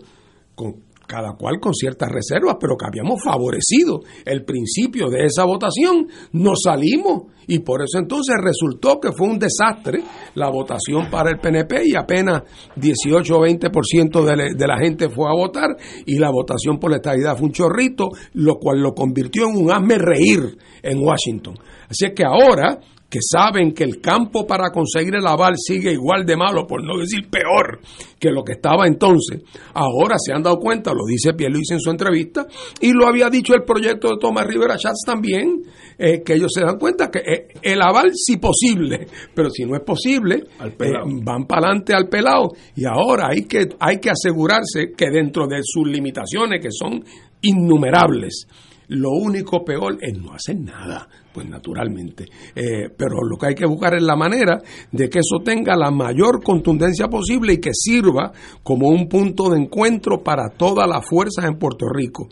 con, 0.55 0.91
cada 1.11 1.32
cual 1.32 1.59
con 1.59 1.74
ciertas 1.74 2.09
reservas, 2.09 2.57
pero 2.61 2.76
que 2.76 2.86
habíamos 2.86 3.20
favorecido 3.20 4.03
el 4.24 4.45
principio 4.45 5.09
de 5.09 5.24
esa 5.24 5.45
votación, 5.45 6.07
nos 6.32 6.61
salimos 6.62 7.24
y 7.49 7.59
por 7.59 7.82
eso 7.82 7.99
entonces 7.99 8.36
resultó 8.41 9.01
que 9.01 9.11
fue 9.11 9.26
un 9.26 9.41
desastre 9.41 10.05
la 10.36 10.49
votación 10.51 11.11
para 11.11 11.30
el 11.30 11.41
PNP 11.41 11.82
y 11.84 11.97
apenas 11.97 12.45
18 12.76 13.36
o 13.36 13.45
20% 13.45 14.24
de, 14.24 14.55
de 14.55 14.66
la 14.68 14.78
gente 14.78 15.09
fue 15.09 15.28
a 15.28 15.34
votar 15.34 15.70
y 16.07 16.16
la 16.16 16.30
votación 16.30 16.78
por 16.78 16.93
la 16.93 16.99
estabilidad 16.99 17.36
fue 17.36 17.49
un 17.49 17.53
chorrito, 17.53 18.11
lo 18.34 18.55
cual 18.61 18.80
lo 18.80 18.95
convirtió 18.95 19.49
en 19.49 19.57
un 19.64 19.72
hazme 19.72 19.99
reír 19.99 20.57
en 20.80 20.99
Washington. 21.03 21.55
Así 21.88 22.05
es 22.07 22.12
que 22.14 22.24
ahora 22.24 22.78
que 23.11 23.19
saben 23.21 23.75
que 23.75 23.83
el 23.83 24.01
campo 24.01 24.47
para 24.47 24.71
conseguir 24.71 25.17
el 25.17 25.27
aval 25.27 25.55
sigue 25.57 25.93
igual 25.93 26.25
de 26.25 26.37
malo, 26.37 26.65
por 26.67 26.85
no 26.85 26.97
decir 26.97 27.29
peor 27.29 27.81
que 28.21 28.31
lo 28.31 28.45
que 28.45 28.53
estaba 28.53 28.87
entonces, 28.87 29.43
ahora 29.75 30.17
se 30.19 30.33
han 30.33 30.43
dado 30.43 30.59
cuenta, 30.59 30.93
lo 30.93 31.05
dice 31.07 31.33
Pierluisi 31.33 31.75
en 31.75 31.81
su 31.81 31.91
entrevista, 31.91 32.47
y 32.81 32.93
lo 32.93 33.09
había 33.09 33.29
dicho 33.29 33.55
el 33.55 33.65
proyecto 33.65 34.09
de 34.09 34.19
Tomás 34.21 34.47
Rivera 34.47 34.77
Schatz 34.77 35.03
también, 35.05 35.63
eh, 35.99 36.23
que 36.23 36.35
ellos 36.35 36.53
se 36.55 36.61
dan 36.61 36.79
cuenta 36.79 37.11
que 37.11 37.19
eh, 37.19 37.49
el 37.63 37.83
aval 37.83 38.13
sí 38.15 38.37
posible, 38.37 39.09
pero 39.35 39.51
si 39.51 39.65
no 39.65 39.75
es 39.75 39.83
posible, 39.83 40.45
eh, 40.63 40.93
van 41.25 41.47
para 41.47 41.67
adelante 41.67 41.95
al 41.95 42.09
pelado, 42.09 42.51
y 42.77 42.85
ahora 42.85 43.29
hay 43.31 43.43
que, 43.45 43.71
hay 43.81 43.99
que 43.99 44.11
asegurarse 44.11 44.93
que 44.97 45.11
dentro 45.11 45.49
de 45.49 45.61
sus 45.65 45.89
limitaciones, 45.89 46.61
que 46.63 46.71
son 46.71 47.03
innumerables, 47.43 48.47
lo 48.91 49.11
único 49.11 49.64
peor 49.64 49.99
es 50.01 50.18
no 50.18 50.32
hacer 50.32 50.59
nada, 50.59 51.09
pues 51.32 51.49
naturalmente. 51.49 52.24
Eh, 52.55 52.88
pero 52.97 53.22
lo 53.22 53.36
que 53.36 53.47
hay 53.47 53.55
que 53.55 53.66
buscar 53.66 53.95
es 53.95 54.03
la 54.03 54.16
manera 54.16 54.61
de 54.91 55.09
que 55.09 55.20
eso 55.20 55.43
tenga 55.45 55.76
la 55.76 55.93
mayor 55.93 56.43
contundencia 56.43 57.07
posible 57.07 57.55
y 57.55 57.61
que 57.61 57.70
sirva 57.72 58.32
como 58.64 58.88
un 58.88 59.09
punto 59.09 59.49
de 59.51 59.61
encuentro 59.61 60.24
para 60.24 60.51
todas 60.51 60.88
las 60.88 61.07
fuerzas 61.09 61.45
en 61.45 61.57
Puerto 61.57 61.86
Rico 61.88 62.28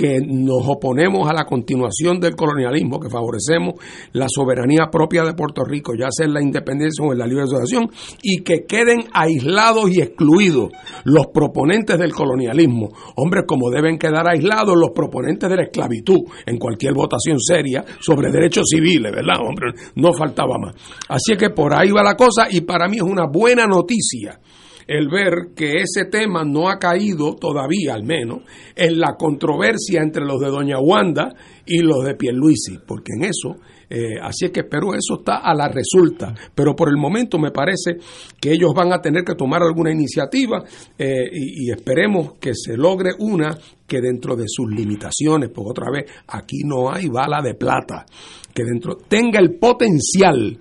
que 0.00 0.18
nos 0.26 0.66
oponemos 0.66 1.28
a 1.28 1.34
la 1.34 1.44
continuación 1.44 2.20
del 2.20 2.34
colonialismo, 2.34 2.98
que 2.98 3.10
favorecemos 3.10 3.74
la 4.14 4.28
soberanía 4.30 4.88
propia 4.90 5.24
de 5.24 5.34
Puerto 5.34 5.62
Rico, 5.62 5.92
ya 5.94 6.06
sea 6.10 6.24
en 6.24 6.32
la 6.32 6.42
independencia 6.42 7.04
o 7.04 7.12
en 7.12 7.18
la 7.18 7.26
libre 7.26 7.42
asociación, 7.42 7.90
y 8.22 8.38
que 8.42 8.64
queden 8.66 9.00
aislados 9.12 9.90
y 9.90 10.00
excluidos 10.00 10.70
los 11.04 11.26
proponentes 11.34 11.98
del 11.98 12.14
colonialismo. 12.14 12.88
Hombres, 13.16 13.44
como 13.46 13.68
deben 13.68 13.98
quedar 13.98 14.26
aislados 14.26 14.74
los 14.74 14.92
proponentes 14.94 15.50
de 15.50 15.56
la 15.56 15.64
esclavitud 15.64 16.20
en 16.46 16.56
cualquier 16.56 16.94
votación 16.94 17.38
seria 17.38 17.84
sobre 18.00 18.32
derechos 18.32 18.64
civiles, 18.70 19.12
¿verdad? 19.12 19.36
Hombre, 19.46 19.74
no 19.96 20.14
faltaba 20.14 20.56
más. 20.58 20.76
Así 21.10 21.36
que 21.36 21.50
por 21.50 21.74
ahí 21.74 21.90
va 21.90 22.02
la 22.02 22.14
cosa 22.14 22.46
y 22.50 22.62
para 22.62 22.88
mí 22.88 22.96
es 22.96 23.02
una 23.02 23.26
buena 23.30 23.66
noticia 23.66 24.40
el 24.90 25.08
ver 25.08 25.54
que 25.54 25.76
ese 25.76 26.06
tema 26.10 26.42
no 26.44 26.68
ha 26.68 26.80
caído 26.80 27.36
todavía, 27.36 27.94
al 27.94 28.02
menos, 28.02 28.40
en 28.74 28.98
la 28.98 29.14
controversia 29.16 30.02
entre 30.02 30.24
los 30.24 30.40
de 30.40 30.48
Doña 30.48 30.80
Wanda 30.80 31.32
y 31.64 31.78
los 31.78 32.04
de 32.04 32.16
Pierluisi, 32.16 32.78
porque 32.84 33.12
en 33.16 33.26
eso, 33.26 33.54
eh, 33.88 34.18
así 34.20 34.46
es 34.46 34.50
que 34.50 34.60
espero 34.60 34.92
eso 34.92 35.20
está 35.20 35.36
a 35.44 35.54
la 35.54 35.68
resulta, 35.68 36.34
pero 36.56 36.74
por 36.74 36.88
el 36.88 36.96
momento 36.96 37.38
me 37.38 37.52
parece 37.52 37.98
que 38.40 38.50
ellos 38.50 38.74
van 38.74 38.92
a 38.92 39.00
tener 39.00 39.22
que 39.22 39.36
tomar 39.36 39.62
alguna 39.62 39.92
iniciativa 39.92 40.64
eh, 40.98 41.22
y, 41.32 41.68
y 41.68 41.70
esperemos 41.70 42.32
que 42.40 42.52
se 42.56 42.76
logre 42.76 43.10
una 43.20 43.56
que 43.86 44.00
dentro 44.00 44.34
de 44.34 44.46
sus 44.48 44.68
limitaciones, 44.72 45.50
porque 45.54 45.70
otra 45.70 45.92
vez 45.92 46.10
aquí 46.26 46.64
no 46.64 46.92
hay 46.92 47.06
bala 47.06 47.40
de 47.40 47.54
plata, 47.54 48.04
que 48.52 48.64
dentro 48.64 48.96
tenga 48.96 49.38
el 49.38 49.56
potencial 49.56 50.58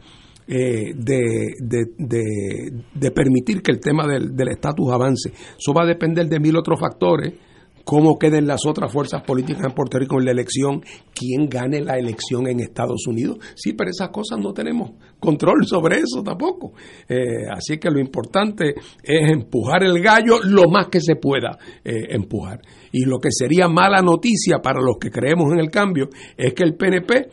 eh, 0.51 0.93
de, 0.95 1.53
de, 1.61 3.11
permitir 3.11 3.61
que 3.61 3.71
el 3.71 3.79
tema 3.79 4.07
del 4.07 4.47
estatus 4.47 4.91
avance. 4.91 5.29
Eso 5.29 5.73
va 5.73 5.83
a 5.83 5.87
depender 5.87 6.27
de 6.27 6.39
mil 6.39 6.57
otros 6.57 6.79
factores, 6.79 7.35
cómo 7.83 8.17
queden 8.17 8.47
las 8.47 8.65
otras 8.65 8.91
fuerzas 8.91 9.21
políticas 9.21 9.63
en 9.65 9.73
Puerto 9.73 9.99
Rico 9.99 10.19
en 10.19 10.25
la 10.25 10.31
elección, 10.31 10.81
quién 11.13 11.47
gane 11.49 11.81
la 11.81 11.99
elección 11.99 12.47
en 12.47 12.61
Estados 12.61 13.05
Unidos. 13.07 13.37
Sí, 13.55 13.73
pero 13.73 13.91
esas 13.91 14.09
cosas 14.09 14.39
no 14.39 14.51
tenemos 14.51 14.91
control 15.19 15.65
sobre 15.65 15.97
eso 15.97 16.23
tampoco. 16.23 16.73
Eh, 17.07 17.47
así 17.51 17.77
que 17.77 17.91
lo 17.91 17.99
importante 17.99 18.73
es 19.03 19.31
empujar 19.31 19.83
el 19.83 20.01
gallo 20.01 20.39
lo 20.43 20.69
más 20.69 20.87
que 20.87 20.99
se 20.99 21.15
pueda 21.15 21.57
eh, 21.83 22.07
empujar. 22.09 22.59
Y 22.91 23.05
lo 23.05 23.19
que 23.19 23.29
sería 23.31 23.67
mala 23.67 24.01
noticia 24.01 24.59
para 24.63 24.81
los 24.81 24.97
que 24.99 25.11
creemos 25.11 25.51
en 25.53 25.59
el 25.59 25.69
cambio 25.69 26.09
es 26.37 26.53
que 26.53 26.63
el 26.63 26.75
PNP 26.75 27.29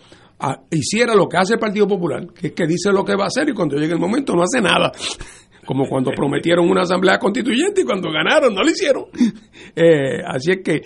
hiciera 0.70 1.14
lo 1.14 1.28
que 1.28 1.37
hace 1.37 1.55
el 1.55 1.61
Partido 1.61 1.87
Popular, 1.87 2.26
que 2.32 2.49
es 2.49 2.53
que 2.53 2.66
dice 2.66 2.93
lo 2.93 3.05
que 3.05 3.16
va 3.16 3.24
a 3.24 3.28
hacer 3.28 3.49
y 3.49 3.55
cuando 3.55 3.76
llegue 3.76 3.95
el 3.95 4.01
momento 4.01 4.34
no 4.34 4.43
hace 4.43 4.61
nada. 4.61 4.93
Como 5.66 5.89
cuando 5.89 6.12
prometieron 6.12 6.70
una 6.70 6.82
asamblea 6.82 7.18
constituyente 7.18 7.80
y 7.80 7.84
cuando 7.84 8.11
ganaron 8.12 8.55
no 8.55 8.62
lo 8.62 8.70
hicieron. 8.70 9.05
Eh, 9.78 10.22
así 10.24 10.53
es 10.53 10.59
que 10.64 10.80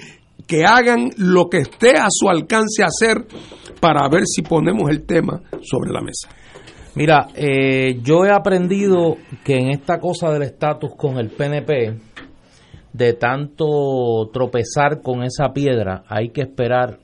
que 0.50 0.64
hagan 0.64 1.10
lo 1.16 1.48
que 1.48 1.58
esté 1.58 1.96
a 1.96 2.08
su 2.08 2.28
alcance 2.28 2.82
hacer 2.82 3.24
para 3.80 4.08
ver 4.08 4.24
si 4.26 4.42
ponemos 4.42 4.90
el 4.90 5.06
tema 5.06 5.40
sobre 5.62 5.92
la 5.92 6.00
mesa. 6.00 6.28
Mira, 6.96 7.28
eh, 7.36 8.00
yo 8.02 8.24
he 8.24 8.32
aprendido 8.32 9.16
que 9.44 9.54
en 9.54 9.70
esta 9.70 10.00
cosa 10.00 10.32
del 10.32 10.42
estatus 10.42 10.90
con 10.96 11.18
el 11.18 11.30
PNP, 11.30 11.94
de 12.92 13.12
tanto 13.12 14.28
tropezar 14.32 15.00
con 15.02 15.22
esa 15.22 15.52
piedra, 15.52 16.02
hay 16.08 16.30
que 16.30 16.40
esperar 16.40 16.98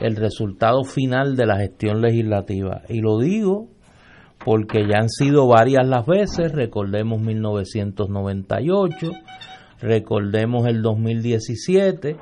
el 0.00 0.16
resultado 0.16 0.84
final 0.84 1.36
de 1.36 1.46
la 1.46 1.58
gestión 1.58 2.00
legislativa. 2.00 2.82
Y 2.88 3.00
lo 3.00 3.18
digo 3.18 3.68
porque 4.44 4.86
ya 4.88 5.00
han 5.00 5.08
sido 5.08 5.48
varias 5.48 5.86
las 5.86 6.06
veces, 6.06 6.52
recordemos 6.52 7.20
1998, 7.20 9.10
recordemos 9.80 10.66
el 10.66 10.80
2017, 10.80 12.16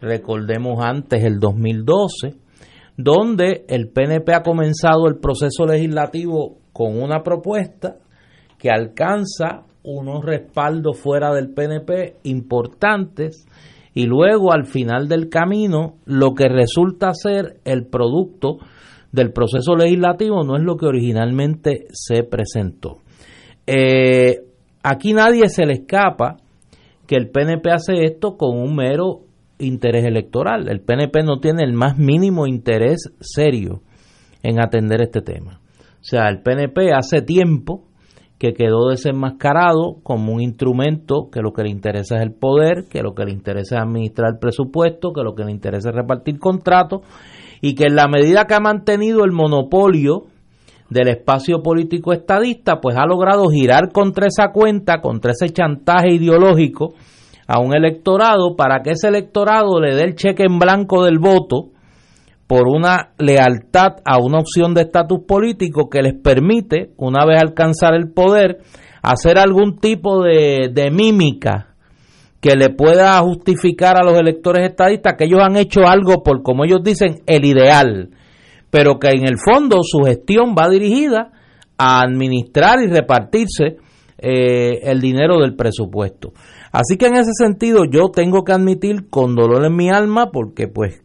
recordemos 0.00 0.84
antes 0.84 1.24
el 1.24 1.38
2012, 1.40 2.34
donde 2.96 3.64
el 3.68 3.88
PNP 3.88 4.32
ha 4.32 4.42
comenzado 4.42 5.08
el 5.08 5.18
proceso 5.18 5.66
legislativo 5.66 6.58
con 6.72 7.02
una 7.02 7.22
propuesta 7.22 7.96
que 8.58 8.70
alcanza 8.70 9.64
unos 9.82 10.24
respaldos 10.24 10.98
fuera 10.98 11.34
del 11.34 11.50
PNP 11.50 12.16
importantes 12.24 13.46
y 13.96 14.04
luego 14.04 14.52
al 14.52 14.66
final 14.66 15.08
del 15.08 15.30
camino 15.30 15.94
lo 16.04 16.34
que 16.34 16.48
resulta 16.50 17.14
ser 17.14 17.60
el 17.64 17.86
producto 17.86 18.58
del 19.10 19.32
proceso 19.32 19.74
legislativo 19.74 20.44
no 20.44 20.58
es 20.58 20.62
lo 20.62 20.76
que 20.76 20.84
originalmente 20.84 21.86
se 21.92 22.22
presentó. 22.22 22.98
Eh, 23.66 24.36
aquí 24.82 25.14
nadie 25.14 25.48
se 25.48 25.64
le 25.64 25.72
escapa 25.72 26.36
que 27.06 27.16
el 27.16 27.30
PNP 27.30 27.70
hace 27.70 28.04
esto 28.04 28.36
con 28.36 28.58
un 28.58 28.76
mero 28.76 29.22
interés 29.58 30.04
electoral. 30.04 30.68
El 30.68 30.82
PNP 30.82 31.22
no 31.22 31.38
tiene 31.40 31.64
el 31.64 31.72
más 31.72 31.96
mínimo 31.96 32.46
interés 32.46 33.10
serio 33.20 33.80
en 34.42 34.60
atender 34.60 35.00
este 35.00 35.22
tema. 35.22 35.62
O 35.62 36.04
sea, 36.04 36.28
el 36.28 36.42
PNP 36.42 36.92
hace 36.92 37.22
tiempo 37.22 37.85
que 38.38 38.52
quedó 38.52 38.88
desenmascarado 38.90 39.96
como 40.02 40.32
un 40.32 40.42
instrumento 40.42 41.30
que 41.32 41.40
lo 41.40 41.52
que 41.52 41.62
le 41.62 41.70
interesa 41.70 42.16
es 42.16 42.22
el 42.22 42.32
poder, 42.32 42.84
que 42.90 43.02
lo 43.02 43.14
que 43.14 43.24
le 43.24 43.32
interesa 43.32 43.76
es 43.76 43.82
administrar 43.82 44.38
presupuesto, 44.38 45.12
que 45.12 45.22
lo 45.22 45.34
que 45.34 45.44
le 45.44 45.52
interesa 45.52 45.88
es 45.88 45.94
repartir 45.94 46.38
contratos 46.38 47.00
y 47.62 47.74
que 47.74 47.84
en 47.84 47.96
la 47.96 48.08
medida 48.08 48.44
que 48.44 48.54
ha 48.54 48.60
mantenido 48.60 49.24
el 49.24 49.32
monopolio 49.32 50.24
del 50.90 51.08
espacio 51.08 51.62
político 51.62 52.12
estadista, 52.12 52.80
pues 52.80 52.96
ha 52.96 53.06
logrado 53.06 53.48
girar 53.48 53.90
contra 53.90 54.26
esa 54.26 54.52
cuenta, 54.52 55.00
contra 55.00 55.32
ese 55.32 55.48
chantaje 55.48 56.14
ideológico 56.14 56.94
a 57.48 57.60
un 57.60 57.74
electorado 57.74 58.54
para 58.54 58.82
que 58.82 58.90
ese 58.90 59.08
electorado 59.08 59.80
le 59.80 59.94
dé 59.94 60.02
el 60.02 60.14
cheque 60.14 60.44
en 60.44 60.58
blanco 60.58 61.04
del 61.04 61.18
voto 61.18 61.70
por 62.46 62.68
una 62.68 63.10
lealtad 63.18 63.96
a 64.04 64.18
una 64.18 64.38
opción 64.38 64.74
de 64.74 64.82
estatus 64.82 65.20
político 65.26 65.88
que 65.88 66.02
les 66.02 66.14
permite, 66.14 66.92
una 66.96 67.24
vez 67.26 67.42
alcanzar 67.42 67.94
el 67.94 68.12
poder, 68.12 68.58
hacer 69.02 69.38
algún 69.38 69.78
tipo 69.78 70.22
de, 70.22 70.70
de 70.72 70.90
mímica 70.90 71.74
que 72.40 72.54
le 72.54 72.70
pueda 72.70 73.18
justificar 73.20 73.96
a 73.96 74.04
los 74.04 74.18
electores 74.18 74.68
estadistas 74.68 75.14
que 75.18 75.24
ellos 75.24 75.40
han 75.42 75.56
hecho 75.56 75.80
algo 75.86 76.22
por, 76.22 76.42
como 76.42 76.64
ellos 76.64 76.80
dicen, 76.84 77.22
el 77.26 77.44
ideal, 77.44 78.10
pero 78.70 78.98
que 78.98 79.08
en 79.08 79.26
el 79.26 79.38
fondo 79.38 79.78
su 79.82 80.04
gestión 80.04 80.54
va 80.56 80.68
dirigida 80.68 81.32
a 81.76 82.02
administrar 82.02 82.80
y 82.82 82.86
repartirse 82.86 83.78
eh, 84.18 84.80
el 84.82 85.00
dinero 85.00 85.40
del 85.40 85.56
presupuesto. 85.56 86.32
Así 86.72 86.96
que 86.96 87.06
en 87.06 87.16
ese 87.16 87.32
sentido 87.32 87.84
yo 87.90 88.10
tengo 88.10 88.44
que 88.44 88.52
admitir 88.52 89.08
con 89.10 89.34
dolor 89.34 89.64
en 89.64 89.74
mi 89.74 89.90
alma, 89.90 90.30
porque 90.30 90.68
pues 90.68 91.02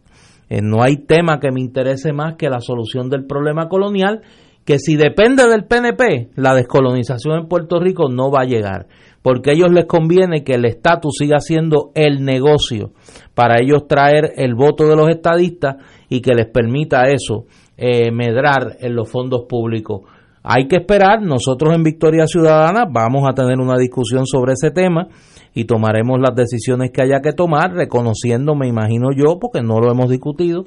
eh, 0.52 0.60
no 0.62 0.84
hay 0.84 0.98
tema 0.98 1.40
que 1.40 1.50
me 1.50 1.62
interese 1.62 2.12
más 2.12 2.36
que 2.36 2.50
la 2.50 2.60
solución 2.60 3.10
del 3.10 3.26
problema 3.26 3.70
colonial, 3.70 4.20
que 4.66 4.80
si 4.80 4.98
depende 4.98 5.48
del 5.48 5.64
PNP, 5.64 6.32
la 6.36 6.54
descolonización 6.54 7.40
en 7.40 7.48
Puerto 7.48 7.80
Rico 7.80 8.10
no 8.10 8.30
va 8.30 8.42
a 8.42 8.46
llegar, 8.46 8.88
porque 9.22 9.52
a 9.52 9.54
ellos 9.54 9.72
les 9.72 9.86
conviene 9.86 10.44
que 10.44 10.56
el 10.56 10.66
estatus 10.66 11.16
siga 11.18 11.40
siendo 11.40 11.92
el 11.96 12.26
negocio 12.26 12.92
para 13.34 13.62
ellos 13.62 13.88
traer 13.88 14.34
el 14.36 14.54
voto 14.54 14.90
de 14.90 14.98
los 14.98 15.08
estadistas 15.08 15.78
y 16.10 16.20
que 16.20 16.34
les 16.34 16.48
permita 16.48 17.04
eso 17.04 17.46
eh, 17.78 18.12
medrar 18.12 18.76
en 18.82 18.94
los 18.94 19.10
fondos 19.10 19.46
públicos. 19.48 20.02
Hay 20.44 20.68
que 20.68 20.78
esperar, 20.78 21.22
nosotros 21.22 21.76
en 21.76 21.84
Victoria 21.84 22.26
Ciudadana 22.26 22.86
vamos 22.90 23.30
a 23.30 23.34
tener 23.34 23.60
una 23.60 23.78
discusión 23.78 24.26
sobre 24.26 24.54
ese 24.54 24.72
tema 24.72 25.08
y 25.54 25.66
tomaremos 25.66 26.20
las 26.20 26.36
decisiones 26.36 26.92
que 26.92 27.04
haya 27.04 27.22
que 27.22 27.34
tomar, 27.34 27.74
reconociendo, 27.74 28.56
me 28.56 28.68
imagino 28.68 29.10
yo, 29.16 29.38
porque 29.40 29.62
no 29.62 29.80
lo 29.80 29.92
hemos 29.92 30.10
discutido, 30.10 30.66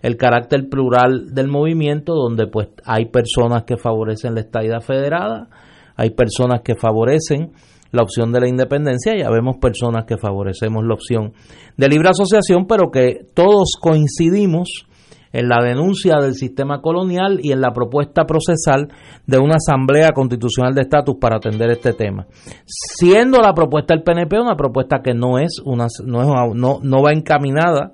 el 0.00 0.16
carácter 0.16 0.68
plural 0.68 1.32
del 1.32 1.46
movimiento, 1.46 2.14
donde 2.14 2.48
pues 2.48 2.68
hay 2.84 3.06
personas 3.06 3.62
que 3.62 3.76
favorecen 3.76 4.34
la 4.34 4.40
estadidad 4.40 4.80
federada, 4.80 5.48
hay 5.94 6.10
personas 6.10 6.62
que 6.62 6.74
favorecen 6.74 7.52
la 7.92 8.02
opción 8.02 8.32
de 8.32 8.40
la 8.40 8.48
independencia, 8.48 9.14
ya 9.16 9.30
vemos 9.30 9.58
personas 9.58 10.04
que 10.04 10.16
favorecemos 10.16 10.84
la 10.84 10.94
opción 10.94 11.32
de 11.76 11.88
libre 11.88 12.08
asociación, 12.08 12.66
pero 12.66 12.90
que 12.90 13.26
todos 13.34 13.76
coincidimos 13.80 14.86
en 15.32 15.48
la 15.48 15.62
denuncia 15.62 16.16
del 16.20 16.34
sistema 16.34 16.80
colonial 16.80 17.40
y 17.42 17.52
en 17.52 17.60
la 17.60 17.72
propuesta 17.72 18.24
procesal 18.24 18.88
de 19.26 19.38
una 19.38 19.56
asamblea 19.56 20.10
constitucional 20.12 20.74
de 20.74 20.82
estatus 20.82 21.16
para 21.20 21.36
atender 21.36 21.70
este 21.70 21.94
tema. 21.94 22.26
Siendo 22.66 23.40
la 23.40 23.54
propuesta 23.54 23.94
del 23.94 24.02
PNP 24.02 24.40
una 24.40 24.56
propuesta 24.56 25.00
que 25.02 25.14
no 25.14 25.38
es 25.38 25.60
una 25.64 25.86
no 26.04 26.22
es 26.22 26.54
no, 26.54 27.02
va 27.02 27.12
encaminada 27.12 27.92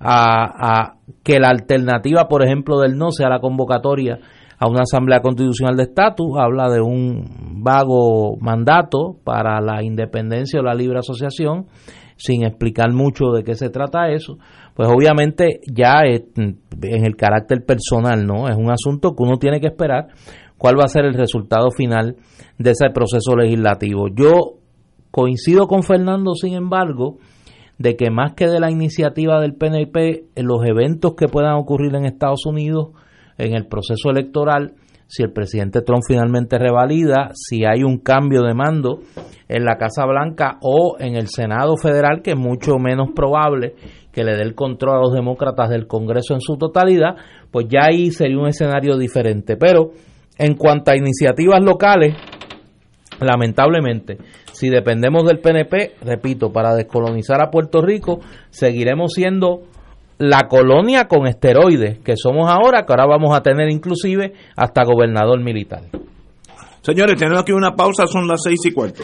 a 0.00 0.94
que 1.22 1.38
la 1.38 1.50
alternativa, 1.50 2.26
por 2.26 2.44
ejemplo, 2.44 2.80
del 2.80 2.96
no 2.96 3.12
sea 3.12 3.28
la 3.28 3.40
convocatoria 3.40 4.18
a 4.58 4.68
una 4.68 4.82
asamblea 4.82 5.20
constitucional 5.20 5.76
de 5.76 5.84
estatus, 5.84 6.38
habla 6.38 6.68
de 6.68 6.80
un 6.80 7.62
vago 7.62 8.36
mandato 8.40 9.16
para 9.24 9.60
la 9.60 9.82
independencia 9.82 10.60
o 10.60 10.62
la 10.62 10.74
libre 10.74 10.98
asociación, 10.98 11.66
sin 12.16 12.44
explicar 12.44 12.92
mucho 12.92 13.32
de 13.32 13.42
qué 13.42 13.54
se 13.54 13.70
trata 13.70 14.10
eso 14.10 14.38
pues 14.74 14.88
obviamente 14.88 15.60
ya 15.66 16.02
en 16.04 17.04
el 17.04 17.16
carácter 17.16 17.64
personal, 17.64 18.26
¿no? 18.26 18.48
Es 18.48 18.56
un 18.56 18.70
asunto 18.70 19.14
que 19.14 19.22
uno 19.22 19.38
tiene 19.38 19.60
que 19.60 19.66
esperar 19.66 20.08
cuál 20.58 20.78
va 20.78 20.84
a 20.84 20.88
ser 20.88 21.04
el 21.04 21.14
resultado 21.14 21.70
final 21.70 22.16
de 22.58 22.70
ese 22.70 22.90
proceso 22.90 23.36
legislativo. 23.36 24.08
Yo 24.08 24.58
coincido 25.10 25.66
con 25.66 25.82
Fernando, 25.82 26.34
sin 26.34 26.54
embargo, 26.54 27.18
de 27.78 27.96
que 27.96 28.10
más 28.10 28.34
que 28.34 28.46
de 28.46 28.60
la 28.60 28.70
iniciativa 28.70 29.40
del 29.40 29.54
PNP, 29.54 30.26
los 30.36 30.64
eventos 30.64 31.14
que 31.14 31.28
puedan 31.28 31.56
ocurrir 31.56 31.94
en 31.94 32.04
Estados 32.04 32.46
Unidos 32.46 32.90
en 33.38 33.54
el 33.54 33.66
proceso 33.66 34.10
electoral, 34.10 34.74
si 35.12 35.22
el 35.22 35.30
presidente 35.30 35.82
Trump 35.82 36.00
finalmente 36.08 36.56
revalida, 36.56 37.32
si 37.34 37.66
hay 37.66 37.82
un 37.82 37.98
cambio 37.98 38.40
de 38.44 38.54
mando 38.54 39.00
en 39.46 39.62
la 39.66 39.76
Casa 39.76 40.06
Blanca 40.06 40.56
o 40.62 40.96
en 40.98 41.16
el 41.16 41.28
Senado 41.28 41.76
federal, 41.76 42.22
que 42.22 42.30
es 42.30 42.38
mucho 42.38 42.78
menos 42.78 43.10
probable 43.14 43.74
que 44.10 44.24
le 44.24 44.34
dé 44.34 44.42
el 44.42 44.54
control 44.54 44.96
a 44.96 45.00
los 45.00 45.12
demócratas 45.12 45.68
del 45.68 45.86
Congreso 45.86 46.32
en 46.32 46.40
su 46.40 46.56
totalidad, 46.56 47.16
pues 47.50 47.66
ya 47.68 47.88
ahí 47.90 48.10
sería 48.10 48.38
un 48.38 48.48
escenario 48.48 48.96
diferente. 48.96 49.58
Pero 49.58 49.90
en 50.38 50.54
cuanto 50.54 50.92
a 50.92 50.96
iniciativas 50.96 51.62
locales, 51.62 52.16
lamentablemente, 53.20 54.16
si 54.52 54.70
dependemos 54.70 55.26
del 55.26 55.40
PNP, 55.40 55.96
repito, 56.00 56.54
para 56.54 56.74
descolonizar 56.74 57.42
a 57.42 57.50
Puerto 57.50 57.82
Rico, 57.82 58.20
seguiremos 58.48 59.12
siendo 59.12 59.64
la 60.18 60.48
colonia 60.48 61.08
con 61.08 61.26
esteroides 61.26 61.98
que 62.00 62.16
somos 62.16 62.50
ahora, 62.50 62.84
que 62.84 62.92
ahora 62.92 63.06
vamos 63.06 63.36
a 63.36 63.42
tener 63.42 63.70
inclusive 63.70 64.32
hasta 64.56 64.84
gobernador 64.84 65.40
militar. 65.40 65.82
Señores, 66.82 67.16
tenemos 67.16 67.42
aquí 67.42 67.52
una 67.52 67.74
pausa, 67.74 68.06
son 68.06 68.26
las 68.26 68.42
seis 68.42 68.60
y 68.64 68.72
cuarto. 68.72 69.02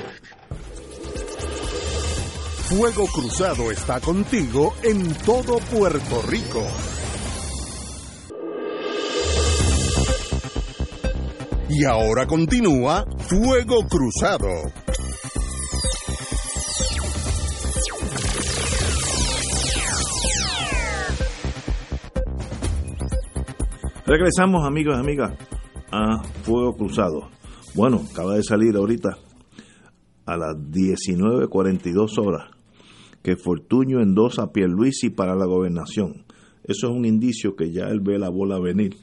Fuego 2.69 3.07
Cruzado 3.07 3.71
está 3.71 3.99
contigo 3.99 4.75
en 4.83 5.15
todo 5.25 5.59
Puerto 5.73 6.23
Rico. 6.29 6.63
Y 11.71 11.85
ahora 11.85 12.27
continúa 12.27 13.05
Fuego 13.19 13.79
Cruzado. 13.89 14.49
Regresamos, 24.09 24.67
amigos 24.67 24.97
y 24.97 25.01
amigas, 25.01 25.35
a 25.93 26.23
Fuego 26.43 26.75
Cruzado. 26.75 27.29
Bueno, 27.75 28.01
acaba 28.11 28.37
de 28.37 28.43
salir 28.43 28.75
ahorita 28.75 29.19
a 30.25 30.37
las 30.39 30.57
19.42 30.57 32.19
horas 32.19 32.51
que 33.23 33.37
Fortuño 33.37 34.01
endosa 34.01 34.45
a 34.45 34.51
Pierluisi 34.51 35.11
para 35.11 35.37
la 35.37 35.45
gobernación. 35.45 36.25
Eso 36.65 36.89
es 36.89 36.97
un 36.97 37.05
indicio 37.05 37.55
que 37.55 37.71
ya 37.71 37.89
él 37.89 38.01
ve 38.01 38.19
la 38.19 38.31
bola 38.31 38.59
venir 38.59 38.97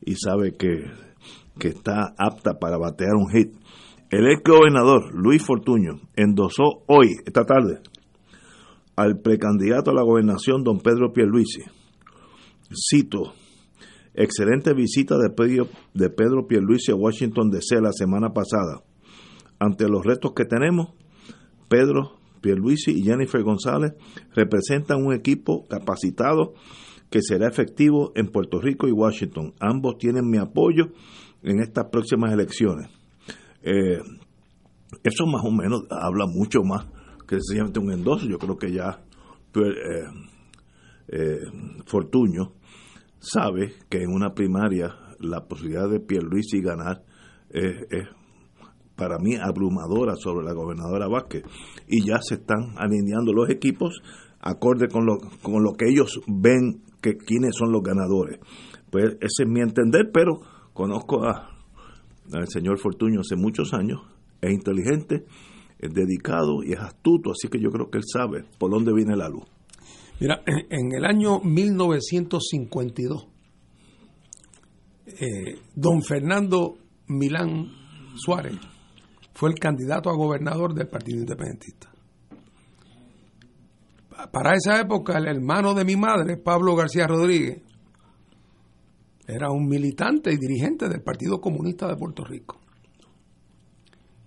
y 0.00 0.14
sabe 0.14 0.52
que, 0.52 0.84
que 1.58 1.68
está 1.70 2.14
apta 2.16 2.60
para 2.60 2.78
batear 2.78 3.16
un 3.16 3.30
hit. 3.30 3.56
El 4.08 4.30
ex 4.30 4.40
gobernador 4.44 5.12
Luis 5.16 5.42
Fortuño 5.42 5.94
endosó 6.14 6.84
hoy, 6.86 7.08
esta 7.26 7.44
tarde, 7.44 7.80
al 8.94 9.18
precandidato 9.18 9.90
a 9.90 9.94
la 9.94 10.04
gobernación 10.04 10.62
don 10.62 10.78
Pedro 10.78 11.12
Pierluisi. 11.12 11.62
Cito, 12.72 13.32
excelente 14.14 14.72
visita 14.74 15.16
de 15.18 15.30
Pedro, 15.30 15.68
de 15.92 16.10
Pedro 16.10 16.46
Pierluisi 16.46 16.92
a 16.92 16.96
Washington 16.96 17.50
DC 17.50 17.80
la 17.80 17.92
semana 17.92 18.32
pasada. 18.32 18.82
Ante 19.58 19.88
los 19.88 20.04
retos 20.04 20.32
que 20.34 20.44
tenemos, 20.44 20.94
Pedro 21.68 22.18
Pierluisi 22.40 22.92
y 22.92 23.02
Jennifer 23.02 23.42
González 23.42 23.94
representan 24.34 25.04
un 25.04 25.14
equipo 25.14 25.64
capacitado 25.66 26.54
que 27.10 27.22
será 27.22 27.48
efectivo 27.48 28.12
en 28.16 28.26
Puerto 28.26 28.60
Rico 28.60 28.88
y 28.88 28.92
Washington. 28.92 29.54
Ambos 29.60 29.98
tienen 29.98 30.28
mi 30.28 30.38
apoyo 30.38 30.88
en 31.42 31.60
estas 31.60 31.86
próximas 31.90 32.32
elecciones. 32.32 32.88
Eh, 33.62 33.98
eso 35.02 35.26
más 35.26 35.44
o 35.44 35.50
menos 35.50 35.84
habla 35.90 36.26
mucho 36.26 36.62
más 36.62 36.86
que 37.26 37.36
sencillamente 37.36 37.80
un 37.80 37.92
endoso. 37.92 38.26
Yo 38.26 38.38
creo 38.38 38.56
que 38.56 38.72
ya 38.72 39.02
eh, 39.54 40.04
eh, 41.08 41.40
Fortuño 41.86 42.52
sabe 43.24 43.72
que 43.88 44.02
en 44.02 44.10
una 44.10 44.34
primaria 44.34 44.94
la 45.18 45.46
posibilidad 45.46 45.88
de 45.88 46.00
Pierluisi 46.00 46.60
ganar 46.60 47.02
es, 47.50 47.86
para 48.96 49.18
mí 49.18 49.36
abrumadora 49.36 50.14
sobre 50.16 50.44
la 50.44 50.52
gobernadora 50.52 51.08
Vázquez 51.08 51.42
y 51.88 52.06
ya 52.06 52.18
se 52.20 52.34
están 52.34 52.74
alineando 52.76 53.32
los 53.32 53.50
equipos 53.50 54.00
acorde 54.40 54.88
con 54.88 55.06
lo, 55.06 55.18
con 55.42 55.62
lo 55.62 55.72
que 55.72 55.88
ellos 55.88 56.20
ven 56.26 56.82
que 57.00 57.16
quiénes 57.16 57.54
son 57.56 57.72
los 57.72 57.82
ganadores. 57.82 58.38
Pues 58.90 59.16
ese 59.20 59.44
es 59.44 59.48
mi 59.48 59.60
entender, 59.60 60.10
pero 60.12 60.40
conozco 60.72 61.24
a, 61.24 61.48
al 62.32 62.48
señor 62.48 62.78
Fortuño 62.78 63.20
hace 63.20 63.36
muchos 63.36 63.72
años, 63.72 64.00
es 64.40 64.52
inteligente, 64.52 65.24
es 65.78 65.92
dedicado 65.92 66.62
y 66.62 66.72
es 66.72 66.80
astuto, 66.80 67.30
así 67.32 67.48
que 67.48 67.58
yo 67.58 67.70
creo 67.70 67.90
que 67.90 67.98
él 67.98 68.04
sabe 68.06 68.44
por 68.58 68.70
dónde 68.70 68.92
viene 68.94 69.16
la 69.16 69.28
luz. 69.28 69.53
Mira, 70.20 70.42
en 70.46 70.92
el 70.92 71.04
año 71.04 71.40
1952, 71.40 73.26
eh, 75.06 75.58
don 75.74 76.02
Fernando 76.02 76.78
Milán 77.08 77.70
Suárez 78.16 78.54
fue 79.34 79.50
el 79.50 79.56
candidato 79.56 80.10
a 80.10 80.16
gobernador 80.16 80.74
del 80.74 80.88
Partido 80.88 81.18
Independentista. 81.18 81.90
Para 84.32 84.54
esa 84.54 84.80
época, 84.80 85.18
el 85.18 85.26
hermano 85.26 85.74
de 85.74 85.84
mi 85.84 85.96
madre, 85.96 86.36
Pablo 86.36 86.76
García 86.76 87.06
Rodríguez, 87.06 87.62
era 89.26 89.50
un 89.50 89.66
militante 89.66 90.32
y 90.32 90.36
dirigente 90.36 90.88
del 90.88 91.02
Partido 91.02 91.40
Comunista 91.40 91.88
de 91.88 91.96
Puerto 91.96 92.24
Rico. 92.24 92.60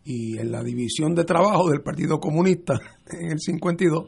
Y 0.04 0.38
en 0.40 0.52
la 0.52 0.64
división 0.64 1.16
de 1.16 1.24
trabajo 1.24 1.70
del 1.70 1.82
Partido 1.82 2.20
Comunista, 2.20 2.80
en 3.12 3.32
el 3.32 3.40
52, 3.40 4.06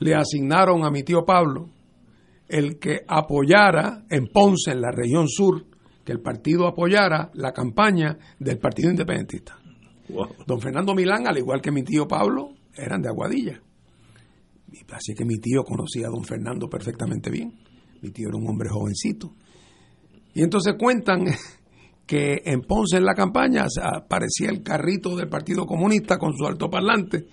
le 0.00 0.14
asignaron 0.14 0.84
a 0.84 0.90
mi 0.90 1.02
tío 1.02 1.24
Pablo 1.24 1.70
el 2.48 2.78
que 2.80 3.02
apoyara 3.06 4.04
en 4.10 4.26
Ponce, 4.26 4.72
en 4.72 4.80
la 4.80 4.90
región 4.90 5.28
sur, 5.28 5.64
que 6.04 6.10
el 6.10 6.20
partido 6.20 6.66
apoyara 6.66 7.30
la 7.34 7.52
campaña 7.52 8.18
del 8.40 8.58
Partido 8.58 8.90
Independentista. 8.90 9.56
Don 10.46 10.60
Fernando 10.60 10.92
Milán, 10.92 11.28
al 11.28 11.38
igual 11.38 11.60
que 11.60 11.70
mi 11.70 11.84
tío 11.84 12.08
Pablo, 12.08 12.54
eran 12.74 13.00
de 13.02 13.08
Aguadilla. 13.08 13.62
Así 14.90 15.14
que 15.14 15.24
mi 15.24 15.38
tío 15.38 15.62
conocía 15.62 16.08
a 16.08 16.10
don 16.10 16.24
Fernando 16.24 16.68
perfectamente 16.68 17.30
bien. 17.30 17.52
Mi 18.02 18.10
tío 18.10 18.28
era 18.28 18.38
un 18.38 18.48
hombre 18.48 18.68
jovencito. 18.68 19.32
Y 20.34 20.42
entonces 20.42 20.74
cuentan 20.76 21.26
que 22.06 22.42
en 22.44 22.62
Ponce 22.62 22.96
en 22.96 23.04
la 23.04 23.14
campaña 23.14 23.66
aparecía 23.80 24.48
el 24.48 24.64
carrito 24.64 25.14
del 25.14 25.28
Partido 25.28 25.66
Comunista 25.66 26.18
con 26.18 26.36
su 26.36 26.44
altoparlante 26.46 27.26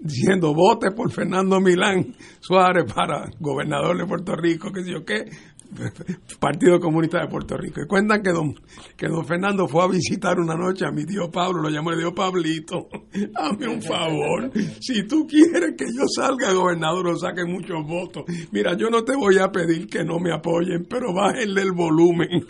diciendo 0.00 0.54
vote 0.54 0.90
por 0.92 1.10
Fernando 1.12 1.60
Milán 1.60 2.14
Suárez 2.40 2.84
para 2.92 3.30
gobernador 3.38 3.98
de 3.98 4.06
Puerto 4.06 4.34
Rico, 4.34 4.72
que 4.72 4.82
sé 4.82 4.92
yo 4.92 5.04
qué, 5.04 5.24
Partido 6.40 6.80
Comunista 6.80 7.20
de 7.20 7.28
Puerto 7.28 7.56
Rico. 7.56 7.80
Y 7.82 7.86
cuentan 7.86 8.22
que 8.22 8.30
don, 8.30 8.54
que 8.96 9.08
don 9.08 9.24
Fernando 9.24 9.66
fue 9.68 9.84
a 9.84 9.88
visitar 9.88 10.38
una 10.38 10.54
noche 10.54 10.84
a 10.84 10.90
mi 10.90 11.04
tío 11.04 11.30
Pablo, 11.30 11.62
lo 11.62 11.68
llamó, 11.70 11.90
le 11.90 11.98
dijo 11.98 12.14
Pablito, 12.14 12.88
hazme 13.34 13.68
un 13.68 13.82
favor, 13.82 14.50
si 14.80 15.06
tú 15.06 15.26
quieres 15.26 15.74
que 15.76 15.86
yo 15.86 16.04
salga 16.08 16.52
gobernador 16.52 17.08
o 17.08 17.16
saque 17.16 17.44
muchos 17.44 17.86
votos, 17.86 18.24
mira, 18.52 18.76
yo 18.76 18.90
no 18.90 19.04
te 19.04 19.14
voy 19.14 19.38
a 19.38 19.50
pedir 19.50 19.86
que 19.86 20.04
no 20.04 20.18
me 20.18 20.32
apoyen, 20.32 20.86
pero 20.88 21.12
bájenle 21.12 21.62
el 21.62 21.72
volumen 21.72 22.28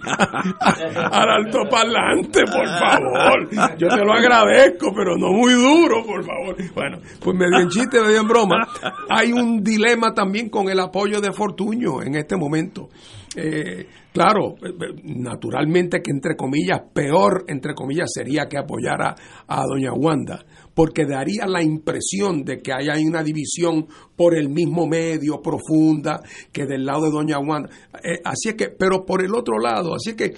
al 0.61 1.29
alto 1.29 1.61
parlante, 1.71 2.45
por 2.45 2.67
favor. 2.67 3.79
Yo 3.79 3.89
te 3.89 4.05
lo 4.05 4.13
agradezco, 4.13 4.93
pero 4.95 5.17
no 5.17 5.33
muy 5.33 5.53
duro, 5.53 6.05
por 6.05 6.25
favor. 6.25 6.57
Bueno, 6.75 6.99
pues 7.21 7.37
medio 7.37 7.61
en 7.61 7.69
chiste, 7.69 8.01
medio 8.01 8.21
en 8.21 8.29
broma, 8.29 8.67
hay 9.09 9.33
un 9.33 9.63
dilema 9.63 10.15
también 10.15 10.49
con 10.49 10.69
el 10.69 10.81
apoyo 10.81 11.21
de 11.21 11.33
Fortuño 11.33 12.03
en 12.03 12.15
este 12.17 12.37
momento. 12.37 12.89
Eh, 13.37 13.87
claro, 14.13 14.57
naturalmente 15.05 16.03
que 16.03 16.11
entre 16.11 16.35
comillas, 16.37 16.81
peor 16.93 17.45
entre 17.47 17.75
comillas 17.75 18.11
sería 18.13 18.47
que 18.49 18.59
apoyara 18.59 19.15
a 19.47 19.63
doña 19.65 19.93
Wanda, 19.93 20.45
porque 20.75 21.07
daría 21.07 21.47
la 21.47 21.63
impresión 21.63 22.43
de 22.45 22.59
que 22.59 22.73
hay 22.73 23.05
una 23.05 23.23
división 23.23 23.87
por 24.17 24.37
el 24.37 24.49
mismo 24.49 24.87
medio 24.87 25.41
profunda 25.41 26.21
que 26.53 26.67
del 26.67 26.85
lado 26.85 27.05
de 27.05 27.11
doña 27.11 27.39
Wanda. 27.39 27.71
Eh, 28.03 28.21
así 28.25 28.49
es 28.49 28.55
que, 28.55 28.69
pero 28.69 29.07
por 29.07 29.25
el 29.25 29.35
otro 29.35 29.59
lado, 29.59 29.95
así 29.95 30.11
es 30.11 30.17
que 30.17 30.35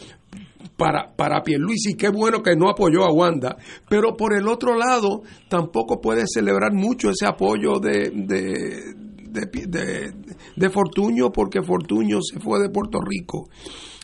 para, 0.77 1.15
para 1.15 1.43
Pierluisi, 1.43 1.95
qué 1.95 2.09
bueno 2.09 2.43
que 2.43 2.57
no 2.57 2.69
apoyó 2.69 3.05
a 3.05 3.13
Wanda, 3.13 3.57
pero 3.89 4.17
por 4.17 4.35
el 4.35 4.49
otro 4.49 4.77
lado, 4.77 5.23
tampoco 5.49 6.01
puede 6.01 6.25
celebrar 6.27 6.73
mucho 6.73 7.11
ese 7.11 7.27
apoyo 7.27 7.79
de, 7.79 8.11
de, 8.11 8.95
de, 9.33 10.71
Fortuño 10.71 11.33
porque 11.33 11.63
Fortuño 11.63 12.19
se 12.23 12.41
fue 12.41 12.61
de 12.61 12.71
Puerto 12.71 13.01
Rico 13.01 13.49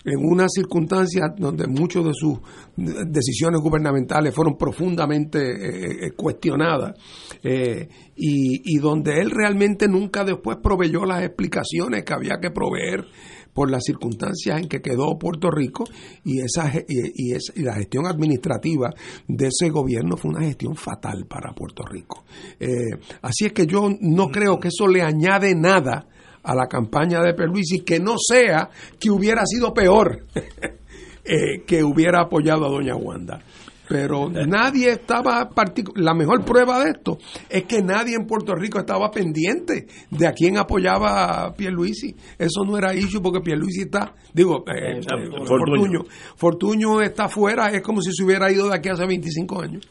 en 0.05 0.19
una 0.19 0.47
circunstancia 0.49 1.35
donde 1.37 1.67
muchas 1.67 2.05
de 2.05 2.13
sus 2.15 2.39
decisiones 2.77 3.61
gubernamentales 3.61 4.35
fueron 4.35 4.57
profundamente 4.57 5.39
eh, 5.39 6.07
eh, 6.07 6.11
cuestionadas 6.17 6.95
eh, 7.43 7.89
y, 8.17 8.63
y, 8.65 8.79
donde 8.79 9.21
él 9.21 9.31
realmente 9.31 9.89
nunca 9.89 10.25
después 10.25 10.59
proveyó 10.63 11.05
las 11.05 11.23
explicaciones 11.23 12.05
que 12.05 12.15
había 12.15 12.39
que 12.41 12.51
proveer 12.51 13.05
por 13.53 13.71
las 13.71 13.83
circunstancias 13.85 14.61
en 14.61 14.69
que 14.69 14.81
quedó 14.81 15.19
Puerto 15.19 15.51
Rico 15.51 15.85
y, 16.25 16.41
esa, 16.41 16.73
y, 16.89 17.33
y, 17.33 17.63
la 17.63 17.75
gestión 17.75 18.07
administrativa 18.07 18.95
de 19.27 19.49
ese 19.49 19.71
gobierno 19.71 20.17
fue 20.17 20.31
una 20.31 20.45
gestión 20.45 20.77
fatal 20.77 21.27
para 21.27 21.53
Puerto 21.55 21.85
Rico. 21.85 22.25
Eh, 22.61 22.69
así 23.23 23.47
es 23.47 23.53
que 23.53 23.67
yo 23.67 23.89
no 24.01 24.29
creo 24.29 24.59
que 24.59 24.69
eso 24.69 24.87
le 24.87 25.03
añade 25.03 25.55
nada 25.55 26.07
a 26.43 26.55
la 26.55 26.67
campaña 26.67 27.21
de 27.21 27.35
Perluisi 27.35 27.81
que 27.81 28.01
no 28.01 28.17
sea 28.19 28.71
que 28.99 29.11
hubiera 29.11 29.45
sido 29.45 29.75
peor 29.75 30.23
eh, 31.25 31.63
que 31.67 31.85
hubiera 31.85 32.23
apoyado 32.23 32.67
a 32.67 32.71
doña 32.71 32.97
Wanda 32.97 33.43
pero 33.89 34.29
nadie 34.47 34.93
estaba 34.93 35.49
la 35.97 36.15
mejor 36.15 36.45
prueba 36.45 36.85
de 36.85 36.91
esto 36.91 37.19
es 37.49 37.65
que 37.65 37.83
nadie 37.83 38.15
en 38.15 38.27
Puerto 38.27 38.55
Rico 38.55 38.79
estaba 38.79 39.11
pendiente 39.11 39.87
de 40.11 40.27
a 40.27 40.33
quién 40.33 40.59
apoyaba 40.59 41.47
a 41.47 41.55
Pierluisi 41.55 42.15
eso 42.39 42.65
no 42.65 42.77
era 42.77 42.95
issue 42.95 43.21
porque 43.21 43.41
Pierluisi 43.41 43.83
está 43.83 44.15
digo 44.33 44.65
eh, 44.69 44.99
eh, 44.99 45.45
Fortuño. 45.45 46.05
Fortuño 46.37 47.01
está 47.01 47.29
fuera 47.29 47.69
es 47.69 47.83
como 47.83 48.03
si 48.03 48.13
se 48.13 48.25
hubiera 48.25 48.51
ido 48.53 48.69
de 48.69 48.77
aquí 48.77 48.89
hace 48.89 49.07
25 49.07 49.63
años 49.63 49.89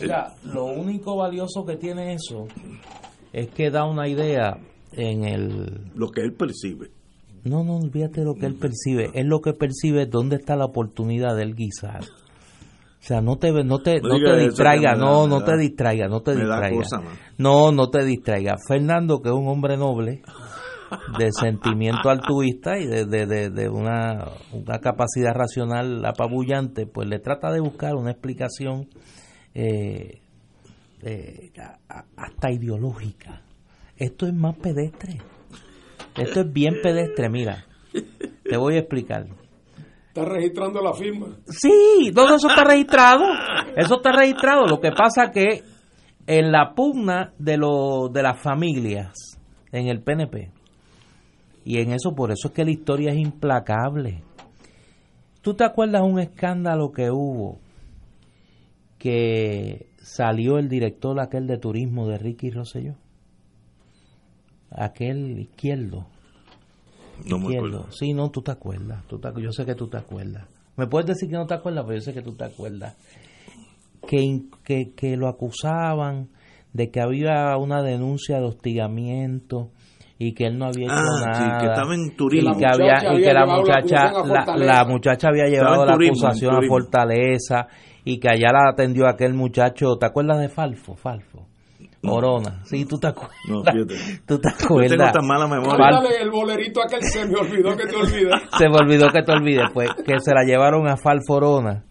Mira, 0.00 0.34
lo 0.42 0.64
único 0.64 1.16
valioso 1.16 1.64
que 1.64 1.76
tiene 1.76 2.14
eso 2.14 2.48
es 3.32 3.48
que 3.50 3.70
da 3.70 3.84
una 3.84 4.08
idea 4.08 4.58
en 4.92 5.24
el 5.24 5.92
lo 5.94 6.08
que 6.08 6.20
él 6.20 6.32
percibe 6.34 6.90
no, 7.44 7.62
no, 7.62 7.76
olvídate 7.76 8.24
lo 8.24 8.36
que 8.36 8.46
él 8.46 8.54
percibe. 8.54 9.10
Es 9.12 9.26
lo 9.26 9.42
que 9.42 9.52
percibe 9.52 10.06
dónde 10.06 10.36
está 10.36 10.56
la 10.56 10.64
oportunidad 10.64 11.36
de 11.36 11.42
él 11.42 11.54
guisar. 11.54 12.04
O 13.04 13.06
sea, 13.06 13.20
no 13.20 13.36
te, 13.36 13.52
no 13.52 13.80
te, 13.80 14.00
no, 14.00 14.18
te 14.18 14.36
distraiga, 14.38 14.94
no, 14.94 15.26
no 15.26 15.44
te 15.44 15.58
distraiga, 15.58 16.08
no 16.08 16.22
te 16.22 16.34
distraiga. 16.34 16.86
no, 17.36 17.70
no 17.70 17.90
te 17.90 18.02
distraiga. 18.02 18.54
Fernando, 18.66 19.20
que 19.20 19.28
es 19.28 19.34
un 19.34 19.46
hombre 19.46 19.76
noble, 19.76 20.22
de 21.18 21.28
sentimiento 21.38 22.08
altruista 22.08 22.78
y 22.78 22.86
de, 22.86 23.04
de, 23.04 23.50
de, 23.50 23.68
una, 23.68 24.24
una, 24.52 24.78
capacidad 24.78 25.34
racional 25.34 26.02
apabullante, 26.02 26.86
pues 26.86 27.06
le 27.06 27.18
trata 27.18 27.52
de 27.52 27.60
buscar 27.60 27.94
una 27.94 28.10
explicación 28.10 28.88
eh, 29.52 30.22
eh, 31.02 31.52
hasta 32.16 32.50
ideológica. 32.50 33.42
Esto 33.98 34.26
es 34.26 34.32
más 34.32 34.56
pedestre. 34.56 35.18
Esto 36.16 36.40
es 36.40 36.50
bien 36.50 36.76
pedestre, 36.82 37.28
mira. 37.28 37.66
Te 38.44 38.56
voy 38.56 38.76
a 38.76 38.78
explicar. 38.78 39.26
Está 40.14 40.26
registrando 40.26 40.80
la 40.80 40.92
firma. 40.92 41.26
Sí, 41.48 42.12
todo 42.14 42.36
eso 42.36 42.46
está 42.46 42.62
registrado. 42.62 43.24
Eso 43.74 43.96
está 43.96 44.12
registrado. 44.12 44.64
Lo 44.64 44.78
que 44.80 44.92
pasa 44.92 45.32
que 45.32 45.62
en 46.24 46.52
la 46.52 46.72
pugna 46.72 47.32
de, 47.36 47.56
lo, 47.56 48.08
de 48.10 48.22
las 48.22 48.40
familias 48.40 49.12
en 49.72 49.88
el 49.88 50.04
PNP, 50.04 50.52
y 51.64 51.78
en 51.78 51.90
eso, 51.90 52.14
por 52.14 52.30
eso 52.30 52.46
es 52.46 52.54
que 52.54 52.64
la 52.64 52.70
historia 52.70 53.10
es 53.10 53.18
implacable. 53.18 54.22
¿Tú 55.42 55.54
te 55.54 55.64
acuerdas 55.64 56.02
un 56.02 56.20
escándalo 56.20 56.92
que 56.92 57.10
hubo? 57.10 57.58
Que 59.00 59.88
salió 59.96 60.58
el 60.58 60.68
director 60.68 61.18
aquel 61.18 61.48
de 61.48 61.58
turismo 61.58 62.06
de 62.06 62.18
Ricky 62.18 62.50
Rosselló. 62.50 62.94
Aquel 64.70 65.40
izquierdo 65.40 66.06
no 67.26 67.38
me 67.38 67.56
acuerdo. 67.56 67.86
Sí, 67.90 68.12
no, 68.12 68.30
tú 68.30 68.42
te 68.42 68.52
acuerdas. 68.52 69.04
Tú 69.06 69.20
yo 69.38 69.52
sé 69.52 69.64
que 69.64 69.74
tú 69.74 69.88
te 69.88 69.98
acuerdas. 69.98 70.44
Me 70.76 70.86
puedes 70.86 71.06
decir 71.06 71.28
que 71.28 71.36
no 71.36 71.46
te 71.46 71.54
acuerdas, 71.54 71.84
pero 71.86 71.98
yo 71.98 72.02
sé 72.02 72.12
que 72.12 72.22
tú 72.22 72.34
te 72.34 72.44
acuerdas. 72.44 72.96
Que, 74.06 74.42
que, 74.64 74.92
que 74.94 75.16
lo 75.16 75.28
acusaban 75.28 76.28
de 76.72 76.90
que 76.90 77.00
había 77.00 77.56
una 77.56 77.82
denuncia 77.82 78.38
de 78.38 78.44
hostigamiento 78.44 79.70
y 80.18 80.34
que 80.34 80.46
él 80.46 80.58
no 80.58 80.66
había 80.66 80.86
hecho 80.86 80.94
Ah, 80.94 81.34
sí, 81.34 81.40
nada 81.40 81.58
que 81.60 81.66
estaba 81.66 81.94
en 81.94 82.16
turismo. 82.16 82.52
y 82.52 82.58
que 82.58 82.66
había 82.66 83.14
y 83.14 83.22
que 83.22 83.32
la 83.32 83.46
muchacha 83.46 84.12
la, 84.56 84.84
muchacha 84.84 85.28
había 85.28 85.46
llevado 85.46 85.84
la 85.86 85.94
turismo, 85.94 86.26
acusación 86.26 86.64
a. 86.64 86.68
Fortaleza 86.68 87.66
y 88.04 88.18
que 88.18 88.28
allá 88.28 88.52
la 88.52 88.70
atendió 88.70 89.08
aquel 89.08 89.34
muchacho 89.34 89.96
¿te 89.98 90.06
acuerdas 90.06 90.40
de 90.40 90.48
Falfo? 90.48 90.94
Falfo 90.94 91.46
Morona 92.04 92.62
sí 92.64 92.84
tú 92.84 92.98
te 92.98 93.08
acuerdas 93.08 93.36
No, 93.48 93.62
fíjate. 93.62 93.94
tú 94.26 94.38
te 94.38 94.48
Yo 94.50 94.56
tengo 94.58 94.74
acuerdas 94.74 95.12
tan 95.12 95.26
mala 95.26 95.46
memoria. 95.46 95.90
Dale 95.90 96.16
el 96.22 96.30
bolerito 96.30 96.80
aquel 96.82 97.02
se 97.02 97.26
me 97.26 97.36
olvidó 97.38 97.76
que 97.76 97.86
te 97.86 97.96
olvidé. 97.96 98.30
se 98.58 98.68
me 98.68 98.76
olvidó 98.76 99.08
que 99.10 99.22
te 99.22 99.32
olvides, 99.32 99.68
pues 99.72 99.88
que 100.04 100.14
se 100.20 100.32
la 100.34 100.44
llevaron 100.44 100.88
a 100.88 100.96
Falforona. 100.96 101.84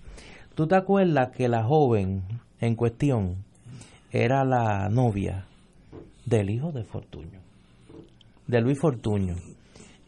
¿Tú 0.55 0.67
te 0.67 0.75
acuerdas 0.75 1.29
que 1.35 1.47
la 1.47 1.63
joven 1.63 2.23
en 2.61 2.75
cuestión 2.75 3.37
era 4.11 4.43
la 4.45 4.87
novia 4.89 5.45
del 6.25 6.49
hijo 6.51 6.71
de 6.71 6.83
Fortuño? 6.83 7.39
De 8.47 8.61
Luis 8.61 8.79
Fortuño. 8.79 9.35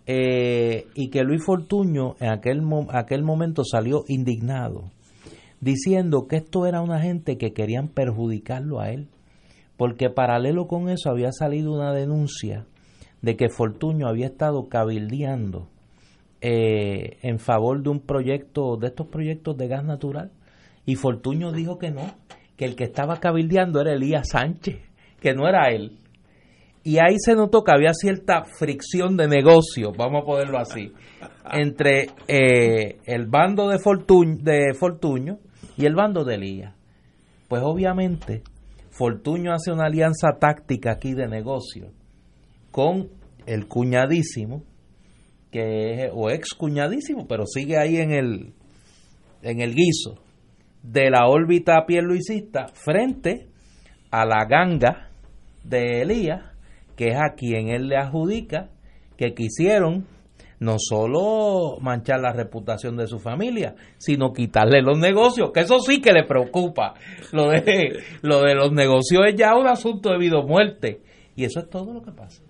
Eh, 0.08 0.86
y 0.94 1.10
que 1.10 1.24
Luis 1.24 1.44
Fortuño 1.44 2.16
en 2.20 2.30
aquel, 2.30 2.62
mo- 2.62 2.88
aquel 2.92 3.24
momento 3.24 3.64
salió 3.64 4.04
indignado, 4.08 4.84
diciendo 5.62 6.28
que 6.30 6.36
esto 6.36 6.68
era 6.68 6.82
una 6.82 7.00
gente 7.02 7.38
que 7.38 7.54
querían 7.54 7.88
perjudicarlo 7.88 8.80
a 8.80 8.90
él, 8.92 9.08
porque 9.78 10.10
paralelo 10.10 10.68
con 10.68 10.90
eso 10.90 11.10
había 11.10 11.32
salido 11.32 11.74
una 11.74 11.94
denuncia 11.94 12.66
de 13.22 13.36
que 13.36 13.50
Fortuño 13.50 14.08
había 14.08 14.28
estado 14.28 14.70
cabildeando 14.70 15.68
eh, 16.42 17.18
en 17.22 17.40
favor 17.40 17.82
de 17.82 17.90
un 17.90 18.00
proyecto, 18.00 18.78
de 18.78 18.88
estos 18.88 19.08
proyectos 19.08 19.58
de 19.58 19.68
gas 19.68 19.84
natural, 19.84 20.32
y 20.86 20.96
Fortuño 20.96 21.52
dijo 21.52 21.80
que 21.80 21.92
no, 21.92 22.04
que 22.56 22.66
el 22.66 22.76
que 22.76 22.84
estaba 22.84 23.20
cabildeando 23.20 23.82
era 23.82 23.94
Elías 23.94 24.30
Sánchez, 24.30 24.80
que 25.20 25.34
no 25.34 25.48
era 25.48 25.72
él. 25.72 25.98
Y 26.84 27.00
ahí 27.00 27.16
se 27.18 27.34
notó 27.34 27.64
que 27.64 27.72
había 27.72 27.94
cierta 27.94 28.44
fricción 28.44 29.18
de 29.18 29.28
negocio, 29.28 29.92
vamos 29.98 30.22
a 30.22 30.26
ponerlo 30.26 30.60
así, 30.60 30.94
entre 31.52 32.10
eh, 32.28 33.00
el 33.06 33.26
bando 33.26 33.70
de, 33.70 33.80
Fortuño, 33.80 34.38
de 34.40 34.76
Fortuño 34.80 35.40
y 35.78 35.86
el 35.86 35.96
bando 35.96 36.24
de 36.24 36.36
Elías. 36.36 36.76
Pues 37.48 37.64
obviamente 37.64 38.44
Fortuño 38.98 39.52
hace 39.52 39.74
una 39.74 39.88
alianza 39.88 40.38
táctica 40.40 40.94
aquí 40.94 41.14
de 41.14 41.28
negocio 41.28 41.92
con 42.72 43.10
el 43.46 43.68
cuñadísimo, 43.68 44.64
que 45.52 46.06
es, 46.06 46.12
o 46.14 46.30
ex 46.30 46.54
cuñadísimo, 46.54 47.28
pero 47.28 47.46
sigue 47.46 47.78
ahí 47.78 47.98
en 47.98 48.12
el, 48.12 48.54
en 49.42 49.60
el 49.60 49.76
guiso 49.76 50.22
de 50.82 51.10
la 51.10 51.28
órbita 51.28 51.86
pierluisista 51.86 52.68
frente 52.74 53.50
a 54.12 54.26
la 54.26 54.46
ganga 54.46 55.10
de 55.66 56.02
Elías, 56.02 56.44
que 56.96 57.10
es 57.10 57.18
a 57.18 57.34
quien 57.36 57.68
él 57.68 57.88
le 57.90 57.98
adjudica 57.98 58.70
que 59.18 59.34
quisieron 59.34 60.08
no 60.60 60.76
solo 60.80 61.78
manchar 61.82 62.22
la 62.22 62.32
reputación 62.32 62.98
de 62.98 63.08
su 63.08 63.20
familia, 63.20 63.76
sino 63.98 64.34
quitarle 64.34 64.82
los 64.82 64.98
negocios, 64.98 65.52
que 65.54 65.62
eso 65.62 65.80
sí 65.80 66.02
que 66.02 66.14
le 66.14 66.24
preocupa. 66.24 66.94
Lo 67.32 67.50
de, 67.50 68.00
lo 68.22 68.42
de 68.42 68.56
los 68.56 68.72
negocios 68.72 69.24
es 69.28 69.36
ya 69.36 69.56
un 69.56 69.68
asunto 69.68 70.12
de 70.12 70.18
vida 70.18 70.38
o 70.40 70.48
muerte. 70.48 71.02
Y 71.36 71.44
eso 71.44 71.60
es 71.60 71.70
todo 71.70 71.94
lo 71.94 72.02
que 72.02 72.12
pasa. 72.12 72.42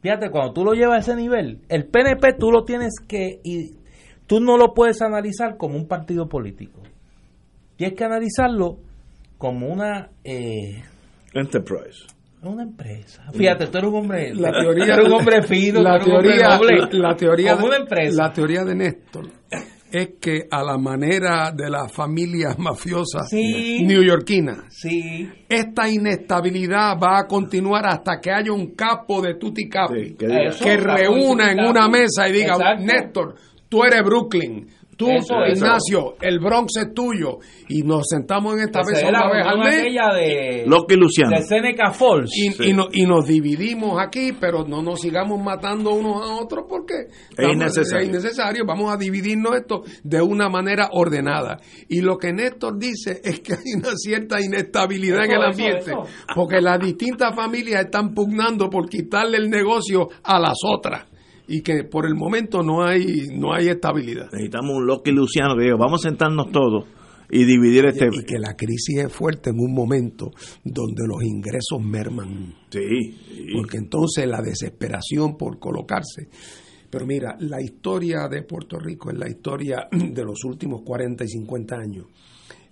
Fíjate, 0.00 0.30
cuando 0.30 0.52
tú 0.52 0.64
lo 0.64 0.72
llevas 0.74 0.96
a 1.08 1.12
ese 1.12 1.20
nivel, 1.20 1.60
el 1.68 1.86
PNP 1.86 2.34
tú 2.38 2.50
lo 2.50 2.64
tienes 2.64 2.94
que... 3.06 3.40
Y 3.44 3.76
tú 4.26 4.40
no 4.40 4.56
lo 4.56 4.74
puedes 4.74 5.00
analizar 5.02 5.56
como 5.56 5.76
un 5.76 5.86
partido 5.86 6.28
político. 6.28 6.80
Tienes 7.76 7.96
que 7.96 8.04
analizarlo 8.04 8.78
como 9.38 9.68
una... 9.68 10.10
eh, 10.24 10.82
Enterprise. 11.34 12.06
Una 12.50 12.62
empresa. 12.64 13.22
Fíjate, 13.32 13.66
tú 13.68 13.78
eres 13.78 13.90
un 13.90 13.96
hombre, 13.96 14.34
La 14.34 14.50
teoría, 14.52 14.94
eres 14.94 15.06
un 15.06 15.12
hombre 15.12 15.42
fino, 15.42 15.80
la 15.80 15.98
teoría, 15.98 16.56
noble. 16.56 16.88
la 16.92 17.14
teoría, 17.16 17.52
como 17.54 17.66
una 17.66 17.76
de, 17.76 17.82
empresa. 17.82 18.22
la 18.22 18.32
teoría 18.32 18.64
de 18.64 18.74
Néstor 18.74 19.28
es 19.92 20.08
que 20.20 20.44
a 20.50 20.62
la 20.62 20.78
manera 20.78 21.52
de 21.54 21.68
las 21.68 21.92
familias 21.92 22.58
mafiosas 22.58 23.28
Sí. 23.28 23.82
neoyorquinas, 23.84 24.64
Sí, 24.70 25.28
esta 25.48 25.88
inestabilidad 25.88 26.96
va 26.98 27.18
a 27.20 27.26
continuar 27.26 27.86
hasta 27.86 28.18
que 28.20 28.30
haya 28.30 28.52
un 28.52 28.74
capo 28.74 29.20
de 29.20 29.34
tutti 29.34 29.68
capi 29.68 30.04
Sí, 30.04 30.14
que 30.18 30.26
que 30.62 30.76
reúna 30.78 31.52
en 31.52 31.60
una 31.60 31.88
mesa 31.88 32.26
y 32.28 32.32
diga, 32.32 32.54
Exacto. 32.54 32.84
Néstor, 32.84 33.34
tú 33.68 33.84
eres 33.84 34.02
Brooklyn, 34.02 34.66
tú 35.04 35.10
Eso, 35.10 35.34
eso. 35.44 35.64
Ignacio, 35.64 36.14
el 36.20 36.38
Bronx 36.38 36.76
es 36.76 36.94
tuyo 36.94 37.38
y 37.68 37.82
nos 37.82 38.06
sentamos 38.08 38.54
en 38.54 38.60
esta 38.60 38.80
Esa 38.80 38.90
mesa 38.90 39.02
es 39.02 39.08
una 39.08 39.28
vez 39.30 39.46
al 39.46 39.58
mes 39.58 39.82
de, 39.82 40.64
Loki 40.66 40.96
Luciano. 40.96 41.36
de 41.36 41.42
Seneca 41.42 41.90
Falls. 41.92 42.30
y, 42.36 42.52
Sí. 42.52 42.64
y 42.70 42.72
no- 42.72 42.88
y 42.92 43.04
nos 43.06 43.26
dividimos 43.26 44.00
aquí, 44.00 44.32
pero 44.38 44.64
no 44.64 44.82
nos 44.82 45.00
sigamos 45.00 45.42
matando 45.42 45.92
unos 45.92 46.22
a 46.28 46.34
otros 46.40 46.66
porque 46.68 47.06
estamos- 47.30 47.54
innecesario. 47.54 48.00
es 48.00 48.08
innecesario. 48.08 48.64
Vamos 48.66 48.92
a 48.92 48.96
dividirnos 48.96 49.54
esto 49.56 49.82
de 50.02 50.20
una 50.22 50.48
manera 50.48 50.88
ordenada. 50.92 51.58
Y 51.88 52.00
lo 52.00 52.16
que 52.18 52.32
Néstor 52.32 52.78
dice 52.78 53.20
es 53.24 53.40
que 53.40 53.54
hay 53.54 53.74
una 53.76 53.94
cierta 53.96 54.40
inestabilidad 54.40 55.24
en 55.24 55.30
el 55.32 55.38
eso, 55.38 55.46
ambiente, 55.50 55.90
eso. 55.90 56.02
porque 56.34 56.60
las 56.60 56.78
distintas 56.80 57.34
familias 57.34 57.84
están 57.84 58.14
pugnando 58.14 58.68
por 58.70 58.88
quitarle 58.88 59.38
el 59.38 59.50
negocio 59.50 60.08
a 60.22 60.38
las 60.38 60.58
otras 60.64 61.06
y 61.52 61.60
que 61.60 61.84
por 61.84 62.06
el 62.06 62.14
momento 62.14 62.62
no 62.62 62.82
hay 62.82 63.28
no 63.34 63.52
hay 63.52 63.68
estabilidad. 63.68 64.30
Necesitamos 64.32 64.74
un 64.74 64.86
Loki 64.86 65.10
Luciano 65.10 65.54
que 65.54 65.64
diga, 65.64 65.76
vamos 65.76 66.02
a 66.02 66.08
sentarnos 66.08 66.50
todos 66.50 66.86
y 67.30 67.44
dividir 67.44 67.84
este... 67.84 68.08
Y 68.10 68.24
que 68.24 68.38
la 68.38 68.56
crisis 68.56 69.04
es 69.04 69.12
fuerte 69.12 69.50
en 69.50 69.56
un 69.58 69.74
momento 69.74 70.30
donde 70.64 71.02
los 71.06 71.22
ingresos 71.22 71.78
merman. 71.82 72.54
Sí, 72.70 73.12
sí. 73.12 73.46
porque 73.54 73.76
entonces 73.76 74.26
la 74.26 74.40
desesperación 74.40 75.36
por 75.36 75.58
colocarse. 75.58 76.28
Pero 76.88 77.04
mira, 77.04 77.36
la 77.40 77.60
historia 77.60 78.28
de 78.28 78.44
Puerto 78.44 78.78
Rico 78.78 79.10
es 79.10 79.18
la 79.18 79.28
historia 79.28 79.88
de 79.92 80.24
los 80.24 80.42
últimos 80.44 80.80
40 80.86 81.22
y 81.24 81.28
50 81.28 81.76
años. 81.76 82.06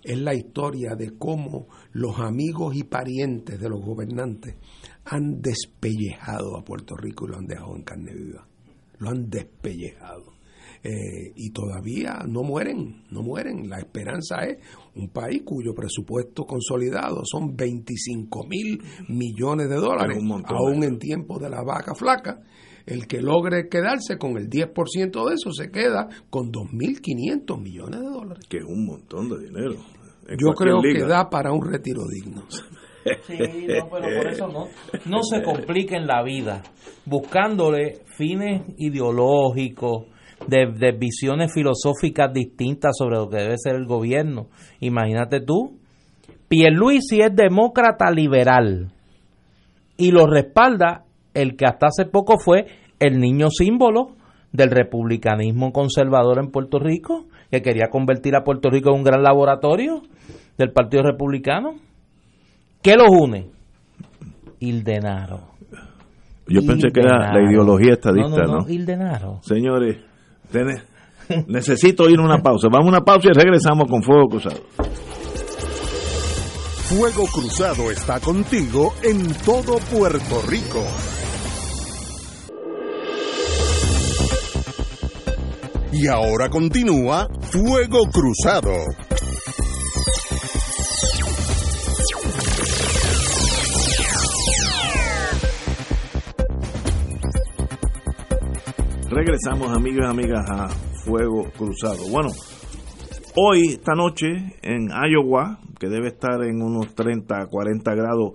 Es 0.01 0.17
la 0.17 0.33
historia 0.33 0.95
de 0.95 1.11
cómo 1.19 1.67
los 1.91 2.19
amigos 2.19 2.75
y 2.75 2.83
parientes 2.83 3.59
de 3.59 3.69
los 3.69 3.79
gobernantes 3.79 4.55
han 5.05 5.39
despellejado 5.39 6.57
a 6.57 6.63
Puerto 6.63 6.95
Rico 6.95 7.27
y 7.27 7.29
lo 7.29 7.37
han 7.37 7.45
dejado 7.45 7.75
en 7.75 7.83
carne 7.83 8.13
viva. 8.15 8.47
Lo 9.01 9.09
han 9.09 9.29
despellejado. 9.29 10.31
Eh, 10.83 11.33
y 11.35 11.51
todavía 11.51 12.23
no 12.27 12.43
mueren, 12.43 13.03
no 13.11 13.21
mueren. 13.21 13.69
La 13.69 13.79
esperanza 13.79 14.37
es 14.45 14.57
un 14.95 15.09
país 15.09 15.41
cuyo 15.43 15.75
presupuesto 15.75 16.45
consolidado 16.45 17.21
son 17.23 17.55
25 17.55 18.47
mil 18.47 18.81
millones 19.09 19.69
de 19.69 19.75
dólares, 19.75 20.17
aún 20.45 20.83
en 20.83 20.97
tiempos 20.97 21.39
de 21.41 21.49
la 21.49 21.63
vaca 21.63 21.93
flaca. 21.93 22.41
El 22.85 23.05
que 23.05 23.21
logre 23.21 23.69
quedarse 23.69 24.17
con 24.17 24.37
el 24.37 24.49
10% 24.49 25.29
de 25.29 25.35
eso 25.35 25.51
se 25.51 25.69
queda 25.69 26.07
con 26.29 26.51
2.500 26.51 27.61
millones 27.61 27.99
de 27.99 28.07
dólares. 28.07 28.45
Que 28.49 28.57
es 28.57 28.65
un 28.65 28.85
montón 28.85 29.29
de 29.29 29.37
dinero. 29.37 29.75
en 30.27 30.37
Yo 30.39 30.53
creo 30.55 30.81
que 30.81 31.05
da 31.05 31.29
para 31.29 31.51
un 31.51 31.63
retiro 31.63 32.01
digno. 32.07 32.43
Sí, 33.27 33.37
no, 33.67 33.89
pero 33.89 34.17
por 34.17 34.27
eso 34.27 34.47
no, 34.47 34.67
no 35.05 35.23
se 35.23 35.41
compliquen 35.41 36.05
la 36.05 36.23
vida 36.23 36.61
buscándole 37.05 38.01
fines 38.17 38.61
ideológicos, 38.77 40.05
de, 40.47 40.71
de 40.71 40.91
visiones 40.91 41.53
filosóficas 41.53 42.33
distintas 42.33 42.97
sobre 42.97 43.17
lo 43.17 43.29
que 43.29 43.37
debe 43.37 43.55
ser 43.57 43.75
el 43.75 43.85
gobierno. 43.85 44.47
Imagínate 44.79 45.39
tú, 45.39 45.77
Pierluisi 46.47 47.21
es 47.21 47.35
demócrata 47.35 48.11
liberal 48.11 48.91
y 49.97 50.11
lo 50.11 50.27
respalda 50.27 51.05
el 51.33 51.55
que 51.55 51.65
hasta 51.65 51.87
hace 51.87 52.05
poco 52.05 52.37
fue 52.39 52.65
el 52.99 53.19
niño 53.19 53.49
símbolo 53.49 54.15
del 54.51 54.69
republicanismo 54.69 55.71
conservador 55.71 56.39
en 56.39 56.51
Puerto 56.51 56.79
Rico, 56.79 57.27
que 57.49 57.61
quería 57.61 57.89
convertir 57.89 58.35
a 58.35 58.43
Puerto 58.43 58.69
Rico 58.69 58.89
en 58.89 58.97
un 58.97 59.03
gran 59.03 59.23
laboratorio 59.23 60.01
del 60.57 60.71
Partido 60.71 61.03
Republicano. 61.03 61.75
¿Qué 62.81 62.95
los 62.95 63.07
une? 63.09 63.47
Il 64.59 64.83
denaro. 64.83 65.39
Yo 66.47 66.61
pensé 66.65 66.89
que 66.91 66.99
era 67.01 67.31
la 67.33 67.41
ideología 67.49 67.93
estadista, 67.93 68.29
No, 68.29 68.37
no, 68.37 68.53
¿no? 68.53 68.59
no. 68.59 69.39
Señores, 69.43 69.97
necesito 71.47 72.09
ir 72.09 72.19
a 72.19 72.23
una 72.23 72.39
pausa. 72.41 72.67
Vamos 72.71 72.87
a 72.87 72.89
una 72.97 73.01
pausa 73.01 73.29
y 73.31 73.33
regresamos 73.33 73.89
con 73.89 74.03
Fuego 74.03 74.27
Cruzado. 74.27 74.61
Fuego 76.89 77.25
Cruzado 77.33 77.89
está 77.89 78.19
contigo 78.19 78.93
en 79.03 79.27
todo 79.45 79.77
Puerto 79.95 80.41
Rico. 80.49 80.83
Y 85.93 86.07
ahora 86.07 86.49
continúa 86.49 87.27
Fuego 87.41 87.99
Cruzado. 88.11 88.73
Regresamos, 99.13 99.75
amigos 99.75 100.05
y 100.05 100.09
amigas, 100.09 100.49
a 100.49 100.69
Fuego 101.03 101.43
Cruzado. 101.57 102.09
Bueno, 102.09 102.29
hoy, 103.35 103.73
esta 103.73 103.93
noche, 103.93 104.27
en 104.61 104.87
Iowa, 104.87 105.59
que 105.77 105.89
debe 105.89 106.07
estar 106.07 106.41
en 106.45 106.61
unos 106.61 106.95
30, 106.95 107.47
40 107.47 107.93
grados, 107.93 108.33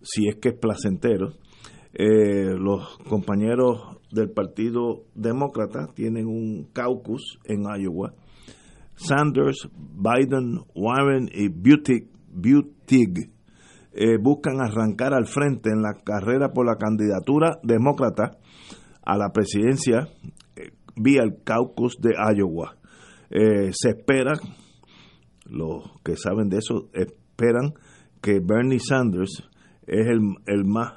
si 0.00 0.28
es 0.28 0.36
que 0.36 0.50
es 0.50 0.54
placentero, 0.54 1.32
Eh, 1.94 2.54
los 2.56 2.98
compañeros 3.08 3.98
del 4.12 4.30
Partido 4.30 5.02
Demócrata 5.14 5.88
tienen 5.92 6.26
un 6.26 6.68
caucus 6.72 7.38
en 7.44 7.64
Iowa. 7.64 8.14
Sanders, 8.94 9.68
Biden, 9.74 10.60
Warren 10.74 11.28
y 11.30 11.48
Buttig, 11.48 12.08
eh, 13.92 14.16
buscan 14.22 14.60
arrancar 14.60 15.14
al 15.14 15.26
frente 15.26 15.68
en 15.68 15.82
la 15.82 15.94
carrera 16.02 16.52
por 16.52 16.64
la 16.64 16.76
candidatura 16.76 17.58
demócrata 17.62 18.38
a 19.02 19.16
la 19.16 19.30
presidencia 19.32 20.08
eh, 20.56 20.70
vía 20.96 21.22
el 21.22 21.42
caucus 21.44 21.96
de 22.00 22.14
Iowa. 22.36 22.76
se 23.30 23.90
espera, 23.90 24.34
los 25.46 25.90
que 26.04 26.16
saben 26.16 26.48
de 26.48 26.58
eso, 26.58 26.88
esperan 26.92 27.74
que 28.20 28.40
Bernie 28.40 28.78
Sanders 28.78 29.48
es 29.86 30.06
el, 30.06 30.20
el 30.46 30.64
más 30.64 30.92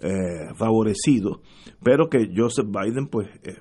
eh, 0.00 0.54
favorecido, 0.54 1.42
pero 1.82 2.08
que 2.08 2.28
Joseph 2.34 2.68
Biden 2.68 3.08
pues 3.08 3.28
eh, 3.42 3.56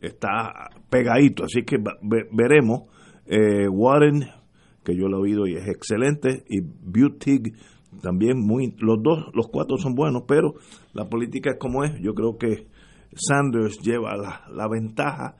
está 0.00 0.68
pegadito, 0.90 1.44
así 1.44 1.62
que 1.62 1.76
veremos. 2.32 2.82
Eh, 3.30 3.68
Warren, 3.68 4.24
que 4.82 4.96
yo 4.96 5.06
lo 5.06 5.18
he 5.18 5.28
oído 5.28 5.46
y 5.46 5.54
es 5.54 5.68
excelente, 5.68 6.44
y 6.48 6.60
Buttig 6.60 7.52
también 8.02 8.38
muy, 8.38 8.74
los 8.78 9.02
dos, 9.02 9.26
los 9.34 9.48
cuatro 9.48 9.76
son 9.76 9.94
buenos, 9.94 10.22
pero 10.26 10.54
la 10.92 11.08
política 11.08 11.50
es 11.52 11.58
como 11.58 11.84
es, 11.84 11.92
yo 12.00 12.14
creo 12.14 12.36
que 12.38 12.66
Sanders 13.14 13.78
lleva 13.80 14.16
la, 14.16 14.44
la 14.52 14.68
ventaja 14.68 15.36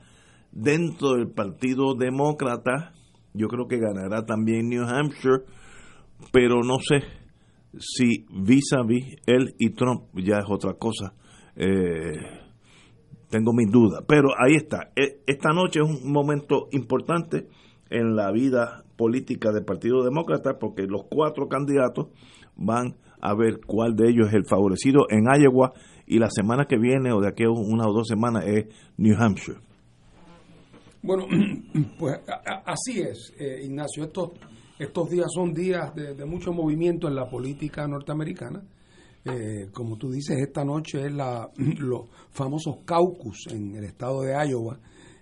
dentro 0.51 1.13
del 1.13 1.31
Partido 1.31 1.95
Demócrata, 1.95 2.93
yo 3.33 3.47
creo 3.47 3.67
que 3.67 3.77
ganará 3.77 4.25
también 4.25 4.69
New 4.69 4.83
Hampshire, 4.83 5.43
pero 6.31 6.63
no 6.63 6.77
sé, 6.79 7.03
si 7.77 8.25
vis 8.31 8.73
a 8.73 8.83
vis 8.83 9.15
él 9.25 9.55
y 9.57 9.71
Trump 9.71 10.05
ya 10.15 10.39
es 10.39 10.45
otra 10.49 10.73
cosa. 10.73 11.13
Eh, 11.55 12.17
tengo 13.29 13.53
mis 13.53 13.71
dudas, 13.71 14.03
pero 14.07 14.29
ahí 14.37 14.55
está. 14.55 14.91
E, 14.95 15.21
esta 15.27 15.49
noche 15.49 15.79
es 15.81 15.85
un 15.87 16.11
momento 16.11 16.67
importante 16.71 17.47
en 17.89 18.15
la 18.15 18.31
vida 18.31 18.83
política 18.99 19.53
del 19.53 19.63
Partido 19.63 20.03
Demócrata 20.03 20.59
porque 20.59 20.83
los 20.83 21.05
cuatro 21.09 21.47
candidatos 21.47 22.07
van 22.57 22.97
a 23.21 23.33
ver 23.33 23.61
cuál 23.65 23.95
de 23.95 24.09
ellos 24.09 24.27
es 24.27 24.33
el 24.33 24.45
favorecido 24.45 25.05
en 25.09 25.23
Iowa 25.23 25.71
y 26.05 26.19
la 26.19 26.29
semana 26.29 26.65
que 26.65 26.77
viene 26.77 27.13
o 27.13 27.21
de 27.21 27.29
aquí 27.29 27.45
a 27.45 27.49
una 27.49 27.87
o 27.87 27.93
dos 27.93 28.09
semanas 28.09 28.43
es 28.45 28.65
New 28.97 29.15
Hampshire. 29.17 29.59
Bueno, 31.01 31.27
pues 31.97 32.19
así 32.65 32.99
es, 32.99 33.33
eh, 33.39 33.61
Ignacio. 33.63 34.03
Esto 34.03 34.33
estos 34.79 35.09
días 35.09 35.27
son 35.33 35.53
días 35.53 35.93
de, 35.95 36.25
mucho 36.25 36.51
movimiento 36.51 37.07
en 37.07 37.15
la 37.15 37.29
política 37.29 37.87
norteamericana. 37.87 38.63
Eh, 39.25 39.69
como 39.73 39.97
tú 39.97 40.09
dices, 40.09 40.37
esta 40.39 40.63
noche 40.63 41.05
es 41.05 41.13
la, 41.13 41.49
los 41.77 42.09
famosos 42.31 42.79
caucus 42.85 43.47
en 43.51 43.75
el 43.75 43.85
estado 43.85 44.21
de 44.23 44.33
Iowa, 44.33 44.79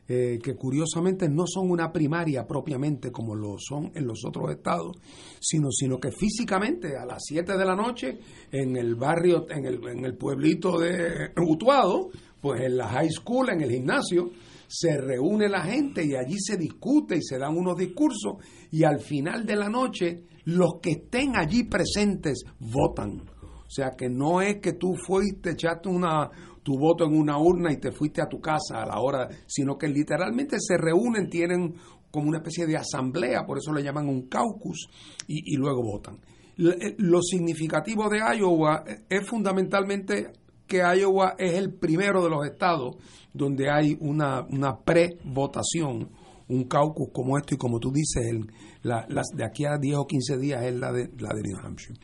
eh, 0.08 0.40
que 0.42 0.56
curiosamente 0.56 1.28
no 1.28 1.46
son 1.46 1.70
una 1.70 1.92
primaria 1.92 2.48
propiamente 2.48 3.12
como 3.12 3.36
lo 3.36 3.58
son 3.60 3.92
en 3.94 4.08
los 4.08 4.24
otros 4.26 4.52
estados, 4.52 4.96
sino, 5.40 5.70
sino 5.72 6.00
que 6.00 6.12
físicamente 6.12 6.96
a 6.96 7.06
las 7.06 7.24
7 7.26 7.58
de 7.58 7.66
la 7.66 7.76
noche 7.76 8.20
en 8.52 8.78
el 8.78 8.96
barrio, 8.96 9.46
en 9.50 9.66
el, 9.66 9.86
en 9.88 10.06
el 10.06 10.16
pueblito 10.16 10.80
de 10.80 11.32
Utuado, 11.46 12.10
pues 12.40 12.62
en 12.62 12.78
la 12.78 12.88
high 12.88 13.12
school, 13.12 13.50
en 13.50 13.62
el 13.62 13.72
gimnasio, 13.72 14.32
se 14.68 14.98
reúne 14.98 15.50
la 15.50 15.64
gente 15.64 16.06
y 16.06 16.16
allí 16.16 16.38
se 16.40 16.58
discute 16.58 17.18
y 17.18 17.22
se 17.22 17.38
dan 17.38 17.58
unos 17.58 17.78
discursos 17.78 18.36
y 18.72 18.84
al 18.84 19.00
final 19.00 19.46
de 19.46 19.56
la 19.56 19.70
noche 19.70 20.24
los 20.46 20.80
que 20.82 20.92
estén 20.92 21.36
allí 21.36 21.64
presentes 21.64 22.44
votan. 22.60 23.24
O 23.68 23.70
sea 23.70 23.92
que 23.98 24.10
no 24.10 24.42
es 24.42 24.58
que 24.62 24.74
tú 24.74 24.96
fuiste, 24.96 25.52
echaste 25.52 25.90
una, 25.90 26.32
tu 26.64 26.78
voto 26.78 27.06
en 27.06 27.18
una 27.18 27.38
urna 27.38 27.72
y 27.72 27.78
te 27.78 27.92
fuiste 27.92 28.22
a 28.22 28.28
tu 28.28 28.40
casa 28.40 28.82
a 28.82 28.86
la 28.86 29.00
hora, 29.00 29.28
sino 29.46 29.78
que 29.78 29.88
literalmente 29.88 30.58
se 30.60 30.78
reúnen, 30.78 31.30
tienen 31.30 31.76
como 32.10 32.30
una 32.30 32.38
especie 32.38 32.66
de 32.66 32.78
asamblea, 32.78 33.46
por 33.46 33.58
eso 33.58 33.74
le 33.74 33.84
llaman 33.84 34.08
un 34.08 34.28
caucus, 34.28 34.88
y, 35.28 35.56
luego 35.58 35.84
votan. 35.84 36.20
Eh, 36.58 36.96
lo 36.98 37.22
significativo 37.22 38.10
de 38.10 38.20
Iowa 38.38 38.84
es 39.10 39.28
fundamentalmente 39.28 40.32
que 40.66 40.78
Iowa 40.78 41.36
es 41.38 41.54
el 41.54 41.74
primero 41.74 42.24
de 42.24 42.30
los 42.30 42.46
estados 42.46 42.96
donde 43.34 43.70
hay 43.70 43.98
una, 44.00 44.46
una 44.50 44.80
pre-votación, 44.80 46.10
un 46.48 46.64
caucus 46.64 47.10
como 47.14 47.38
esto 47.38 47.56
y 47.56 47.58
como 47.58 47.80
tú 47.80 47.92
dices, 47.92 48.26
el, 48.26 48.48
las 48.82 49.28
de 49.34 49.46
aquí 49.46 49.66
a 49.66 49.78
10 49.78 49.98
o 49.98 50.08
15 50.08 50.38
días 50.38 50.64
es 50.64 50.76
la 50.76 50.92
de, 50.92 51.12
la 51.20 51.34
de 51.34 51.42
New 51.44 51.58
Hampshire. 51.62 52.00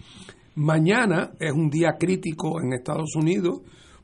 Mañana 0.55 1.34
es 1.39 1.51
un 1.51 1.69
día 1.69 1.95
crítico 1.97 2.61
en 2.61 2.73
Estados 2.73 3.15
Unidos 3.15 3.61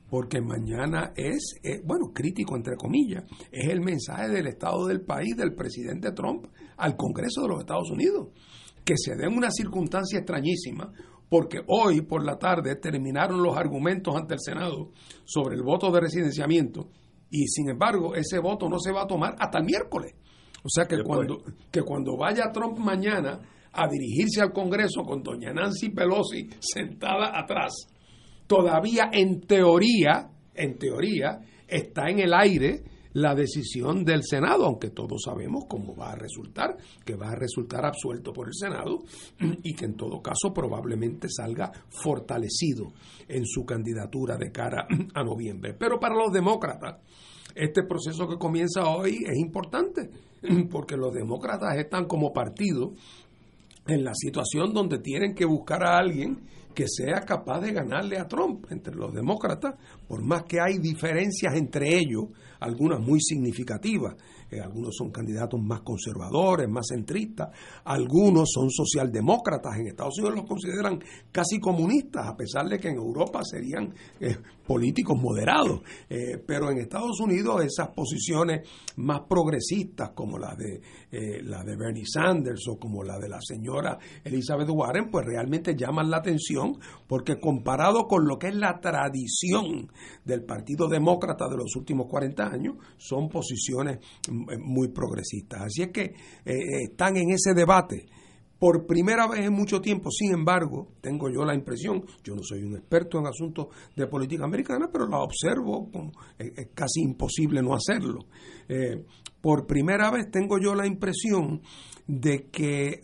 porque 0.08 0.40
mañana 0.40 1.12
es, 1.14 1.54
eh, 1.62 1.80
bueno, 1.84 2.10
crítico 2.12 2.56
entre 2.56 2.76
comillas, 2.76 3.22
es 3.52 3.68
el 3.70 3.80
mensaje 3.80 4.28
del 4.28 4.48
estado 4.48 4.86
del 4.86 5.02
país 5.02 5.36
del 5.36 5.54
presidente 5.54 6.10
Trump 6.10 6.46
al 6.76 6.96
Congreso 6.96 7.42
de 7.42 7.48
los 7.48 7.60
Estados 7.60 7.90
Unidos, 7.92 8.30
que 8.84 8.94
se 8.96 9.14
den 9.14 9.36
una 9.36 9.52
circunstancia 9.52 10.18
extrañísima, 10.18 10.92
porque 11.28 11.60
hoy 11.68 12.00
por 12.00 12.24
la 12.24 12.36
tarde 12.36 12.74
terminaron 12.74 13.40
los 13.40 13.56
argumentos 13.56 14.16
ante 14.16 14.34
el 14.34 14.40
Senado 14.40 14.90
sobre 15.24 15.54
el 15.54 15.62
voto 15.62 15.92
de 15.92 16.00
residenciamiento 16.00 16.88
y 17.30 17.46
sin 17.46 17.70
embargo 17.70 18.16
ese 18.16 18.40
voto 18.40 18.68
no 18.68 18.80
se 18.80 18.90
va 18.90 19.02
a 19.02 19.06
tomar 19.06 19.36
hasta 19.38 19.58
el 19.58 19.64
miércoles. 19.64 20.14
O 20.64 20.68
sea 20.68 20.86
que 20.86 21.00
cuando, 21.04 21.44
que 21.70 21.82
cuando 21.82 22.16
vaya 22.16 22.50
Trump 22.52 22.76
mañana 22.78 23.40
a 23.72 23.88
dirigirse 23.88 24.40
al 24.40 24.52
Congreso 24.52 25.02
con 25.02 25.22
doña 25.22 25.52
Nancy 25.52 25.90
Pelosi 25.90 26.48
sentada 26.58 27.38
atrás, 27.38 27.72
todavía 28.46 29.10
en 29.12 29.40
teoría, 29.40 30.30
en 30.54 30.78
teoría, 30.78 31.40
está 31.68 32.08
en 32.10 32.20
el 32.20 32.34
aire 32.34 32.82
la 33.12 33.34
decisión 33.34 34.04
del 34.04 34.22
Senado, 34.22 34.64
aunque 34.66 34.90
todos 34.90 35.22
sabemos 35.24 35.64
cómo 35.68 35.96
va 35.96 36.12
a 36.12 36.16
resultar, 36.16 36.76
que 37.04 37.16
va 37.16 37.30
a 37.30 37.34
resultar 37.34 37.84
absuelto 37.84 38.32
por 38.32 38.48
el 38.48 38.54
Senado 38.54 39.00
y 39.62 39.74
que 39.74 39.86
en 39.86 39.96
todo 39.96 40.20
caso 40.20 40.52
probablemente 40.54 41.28
salga 41.28 41.72
fortalecido 41.88 42.92
en 43.28 43.46
su 43.46 43.64
candidatura 43.64 44.36
de 44.36 44.52
cara 44.52 44.86
a 45.14 45.24
noviembre. 45.24 45.74
Pero 45.74 45.98
para 45.98 46.14
los 46.14 46.32
demócratas, 46.32 47.00
este 47.54 47.82
proceso 47.82 48.28
que 48.28 48.38
comienza 48.38 48.88
hoy 48.88 49.18
es 49.26 49.38
importante, 49.38 50.10
porque 50.70 50.96
los 50.96 51.12
demócratas 51.12 51.76
están 51.76 52.06
como 52.06 52.32
partido 52.32 52.92
en 53.90 54.04
la 54.04 54.14
situación 54.14 54.72
donde 54.72 54.98
tienen 54.98 55.34
que 55.34 55.44
buscar 55.44 55.84
a 55.84 55.98
alguien 55.98 56.40
que 56.74 56.86
sea 56.88 57.20
capaz 57.20 57.60
de 57.60 57.72
ganarle 57.72 58.18
a 58.18 58.28
Trump 58.28 58.66
entre 58.70 58.94
los 58.94 59.12
demócratas, 59.12 59.74
por 60.06 60.22
más 60.22 60.44
que 60.44 60.60
hay 60.60 60.78
diferencias 60.78 61.54
entre 61.54 61.96
ellos, 61.96 62.26
algunas 62.60 63.00
muy 63.00 63.20
significativas. 63.20 64.14
Eh, 64.50 64.60
algunos 64.60 64.96
son 64.96 65.10
candidatos 65.10 65.60
más 65.60 65.80
conservadores, 65.82 66.68
más 66.68 66.86
centristas, 66.88 67.50
algunos 67.84 68.50
son 68.52 68.70
socialdemócratas, 68.70 69.76
en 69.78 69.88
Estados 69.88 70.18
Unidos 70.18 70.36
los 70.36 70.46
consideran 70.46 71.02
casi 71.30 71.60
comunistas, 71.60 72.26
a 72.26 72.36
pesar 72.36 72.68
de 72.68 72.78
que 72.78 72.88
en 72.88 72.96
Europa 72.96 73.42
serían 73.44 73.94
eh, 74.18 74.36
políticos 74.66 75.16
moderados, 75.20 75.82
eh, 76.08 76.42
pero 76.46 76.70
en 76.70 76.78
Estados 76.78 77.20
Unidos 77.20 77.64
esas 77.64 77.88
posiciones 77.88 78.68
más 78.96 79.20
progresistas 79.28 80.10
como 80.10 80.38
la 80.38 80.54
de, 80.54 80.80
la 81.42 81.64
de 81.64 81.76
Bernie 81.76 82.04
Sanders 82.06 82.68
o 82.68 82.78
como 82.78 83.02
la 83.02 83.18
de 83.18 83.28
la 83.28 83.40
señora 83.40 83.98
Elizabeth 84.24 84.68
Warren, 84.68 85.10
pues 85.10 85.26
realmente 85.26 85.74
llaman 85.74 86.10
la 86.10 86.18
atención 86.18 86.78
porque 87.06 87.40
comparado 87.40 88.06
con 88.06 88.26
lo 88.26 88.38
que 88.38 88.48
es 88.48 88.54
la 88.54 88.80
tradición 88.80 89.90
del 90.24 90.44
Partido 90.44 90.88
Demócrata 90.88 91.48
de 91.48 91.56
los 91.56 91.74
últimos 91.76 92.06
40 92.08 92.46
años, 92.46 92.76
son 92.96 93.28
posiciones 93.28 93.98
eh, 93.98 94.39
muy 94.60 94.88
progresistas. 94.88 95.62
Así 95.62 95.82
es 95.82 95.88
que 95.88 96.02
eh, 96.02 96.12
eh, 96.44 96.82
están 96.90 97.16
en 97.16 97.30
ese 97.30 97.54
debate. 97.54 98.06
Por 98.58 98.86
primera 98.86 99.26
vez 99.26 99.46
en 99.46 99.54
mucho 99.54 99.80
tiempo, 99.80 100.10
sin 100.10 100.34
embargo, 100.34 100.88
tengo 101.00 101.30
yo 101.30 101.46
la 101.46 101.54
impresión, 101.54 102.04
yo 102.22 102.34
no 102.34 102.42
soy 102.42 102.62
un 102.62 102.76
experto 102.76 103.18
en 103.18 103.26
asuntos 103.26 103.68
de 103.96 104.06
política 104.06 104.44
americana, 104.44 104.90
pero 104.92 105.08
la 105.08 105.18
observo, 105.18 105.90
es, 106.38 106.68
casi 106.74 107.00
imposible 107.00 107.62
no 107.62 107.74
hacerlo. 107.74 108.26
por 109.40 109.66
primera 109.66 110.10
vez 110.10 110.30
tengo 110.30 110.58
yo 110.58 110.74
la 110.74 110.86
impresión 110.86 111.62
de 112.06 112.48
que 112.50 113.00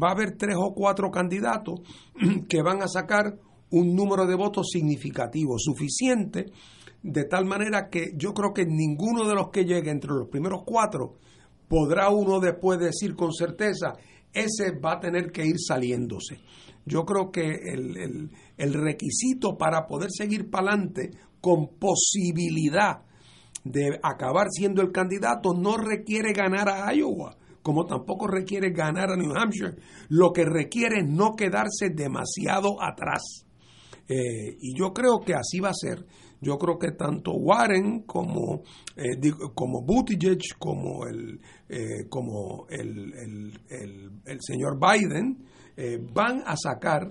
va 0.00 0.10
a 0.10 0.12
haber 0.12 0.36
tres 0.36 0.54
o 0.56 0.74
cuatro 0.74 1.10
candidatos 1.10 1.80
que 2.48 2.62
van 2.62 2.80
a 2.80 2.86
sacar 2.86 3.36
un 3.70 3.94
número 3.94 4.26
de 4.26 4.34
votos 4.34 4.68
significativo, 4.70 5.56
suficiente 5.58 6.52
de 7.02 7.24
tal 7.24 7.44
manera 7.46 7.88
que 7.88 8.12
yo 8.16 8.32
creo 8.34 8.52
que 8.52 8.66
ninguno 8.66 9.26
de 9.26 9.34
los 9.34 9.50
que 9.50 9.64
llegue 9.64 9.90
entre 9.90 10.10
los 10.10 10.28
primeros 10.28 10.62
cuatro 10.64 11.16
podrá 11.68 12.10
uno 12.10 12.40
después 12.40 12.78
decir 12.78 13.14
con 13.14 13.32
certeza, 13.32 13.94
ese 14.32 14.72
va 14.78 14.94
a 14.94 15.00
tener 15.00 15.30
que 15.30 15.46
ir 15.46 15.56
saliéndose. 15.58 16.40
Yo 16.84 17.04
creo 17.04 17.30
que 17.30 17.42
el, 17.42 18.30
el 18.56 18.74
requisito 18.74 19.56
para 19.56 19.86
poder 19.86 20.10
seguir 20.10 20.50
para 20.50 20.72
adelante 20.72 21.10
con 21.40 21.68
posibilidad 21.78 23.02
de 23.64 23.98
acabar 24.02 24.48
siendo 24.50 24.82
el 24.82 24.90
candidato 24.90 25.52
no 25.54 25.76
requiere 25.76 26.32
ganar 26.32 26.68
a 26.68 26.92
Iowa, 26.94 27.36
como 27.62 27.86
tampoco 27.86 28.26
requiere 28.26 28.70
ganar 28.70 29.10
a 29.10 29.16
New 29.16 29.32
Hampshire. 29.36 29.76
Lo 30.08 30.32
que 30.32 30.44
requiere 30.44 31.00
es 31.00 31.08
no 31.08 31.34
quedarse 31.36 31.90
demasiado 31.94 32.82
atrás 32.82 33.44
Eh, 34.12 34.56
y 34.60 34.76
yo 34.76 34.92
creo 34.92 35.20
que 35.20 35.34
así 35.34 35.60
va 35.60 35.68
a 35.68 35.74
ser. 35.74 36.04
Yo 36.40 36.58
creo 36.58 36.78
que 36.78 36.92
tanto 36.92 37.32
Warren 37.32 38.02
como, 38.02 38.62
eh, 38.96 39.30
como 39.54 39.82
Buttigieg, 39.82 40.38
como 40.58 41.06
el, 41.06 41.40
eh, 41.68 42.08
como 42.08 42.66
el, 42.70 43.60
el, 43.68 44.38
señor 44.40 44.78
Biden, 44.78 45.44
van 46.12 46.42
a 46.44 46.56
sacar 46.58 47.10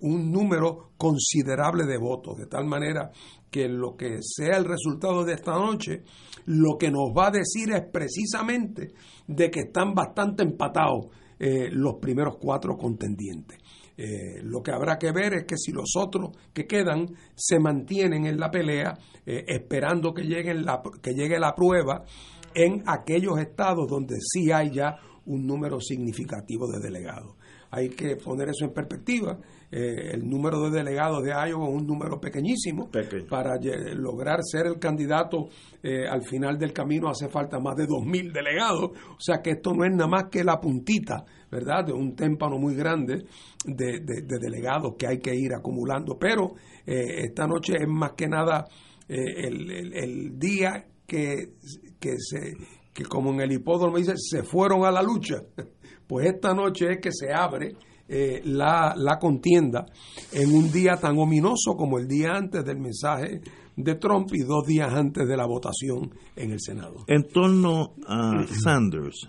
un 0.00 0.32
número 0.32 0.90
considerable 0.96 1.84
de 1.84 1.98
votos, 1.98 2.36
de 2.36 2.46
tal 2.46 2.64
manera 2.64 3.12
que 3.48 3.68
lo 3.68 3.96
que 3.96 4.18
sea 4.22 4.56
el 4.56 4.64
resultado 4.64 5.24
de 5.24 5.34
esta 5.34 5.52
noche, 5.52 6.02
lo 6.46 6.76
que 6.78 6.90
nos 6.90 7.12
va 7.16 7.28
a 7.28 7.30
decir 7.30 7.72
es 7.72 7.84
precisamente 7.92 8.92
de 9.28 9.50
que 9.50 9.60
están 9.60 9.94
bastante 9.94 10.42
empatados 10.42 11.06
los 11.38 11.94
primeros 12.00 12.38
cuatro 12.40 12.76
contendientes. 12.76 13.61
Eh, 14.04 14.42
lo 14.42 14.60
que 14.64 14.72
habrá 14.72 14.98
que 14.98 15.12
ver 15.12 15.32
es 15.32 15.44
que 15.44 15.56
si 15.56 15.70
los 15.70 15.94
otros 15.96 16.30
que 16.52 16.66
quedan 16.66 17.06
se 17.36 17.60
mantienen 17.60 18.26
en 18.26 18.36
la 18.36 18.50
pelea, 18.50 18.98
eh, 19.24 19.44
esperando 19.46 20.12
que, 20.12 20.24
la, 20.24 20.82
que 21.00 21.12
llegue 21.12 21.38
la 21.38 21.54
prueba 21.54 22.04
en 22.52 22.82
aquellos 22.84 23.38
estados 23.38 23.86
donde 23.88 24.16
sí 24.20 24.50
hay 24.50 24.72
ya 24.72 24.96
un 25.26 25.46
número 25.46 25.78
significativo 25.80 26.66
de 26.66 26.80
delegados. 26.80 27.36
Hay 27.70 27.90
que 27.90 28.16
poner 28.16 28.48
eso 28.48 28.64
en 28.64 28.72
perspectiva. 28.72 29.38
Eh, 29.72 30.10
el 30.12 30.28
número 30.28 30.60
de 30.60 30.70
delegados 30.70 31.24
de 31.24 31.30
Iowa 31.30 31.68
es 31.68 31.74
un 31.74 31.86
número 31.86 32.20
pequeñísimo. 32.20 32.90
Para 33.28 33.58
lograr 33.94 34.40
ser 34.42 34.66
el 34.66 34.78
candidato 34.78 35.48
al 35.82 36.22
final 36.22 36.58
del 36.58 36.72
camino 36.72 37.08
hace 37.08 37.28
falta 37.28 37.58
más 37.58 37.74
de 37.76 37.86
2.000 37.86 38.32
delegados. 38.32 38.90
O 39.16 39.20
sea 39.20 39.40
que 39.42 39.52
esto 39.52 39.72
no 39.72 39.84
es 39.84 39.90
nada 39.90 40.06
más 40.06 40.24
que 40.30 40.44
la 40.44 40.60
puntita 40.60 41.24
¿verdad? 41.52 41.84
De 41.84 41.92
un 41.92 42.16
témpano 42.16 42.58
muy 42.58 42.74
grande 42.74 43.26
de, 43.66 44.00
delegados 44.00 44.94
que 44.98 45.06
hay 45.06 45.18
que 45.18 45.34
ir 45.34 45.52
acumulando. 45.54 46.18
Pero 46.18 46.54
eh, 46.86 47.26
esta 47.26 47.46
noche 47.46 47.74
es 47.78 47.86
más 47.86 48.12
que 48.12 48.26
nada 48.26 48.66
eh, 49.06 49.48
el, 49.48 50.38
día 50.38 50.86
que, 51.06 51.52
que, 52.00 52.14
se, 52.16 52.54
que, 52.94 53.04
como 53.04 53.34
en 53.34 53.42
el 53.42 53.52
hipódromo 53.52 53.98
dice, 53.98 54.14
se 54.16 54.42
fueron 54.42 54.86
a 54.86 54.90
la 54.90 55.02
lucha. 55.02 55.36
Pues 56.04 56.26
esta 56.26 56.52
noche 56.52 56.90
es 56.90 56.98
que 57.00 57.10
se 57.10 57.32
abre 57.32 57.74
eh, 58.14 58.42
la, 58.44 58.94
la, 58.96 59.18
contienda 59.18 59.86
en 60.32 60.54
un 60.54 60.70
día 60.70 60.96
tan 60.96 61.18
ominoso 61.18 61.74
como 61.76 61.98
el 61.98 62.06
día 62.06 62.32
antes 62.34 62.64
del 62.64 62.78
mensaje 62.78 63.40
de 63.74 63.94
Trump 63.94 64.28
y 64.34 64.42
dos 64.42 64.66
días 64.66 64.92
antes 64.92 65.26
de 65.26 65.36
la 65.36 65.46
votación 65.46 66.10
en 66.36 66.50
el 66.50 66.60
Senado. 66.60 67.04
En 67.06 67.26
torno 67.28 67.94
a 68.06 68.44
Sanders, 68.46 69.28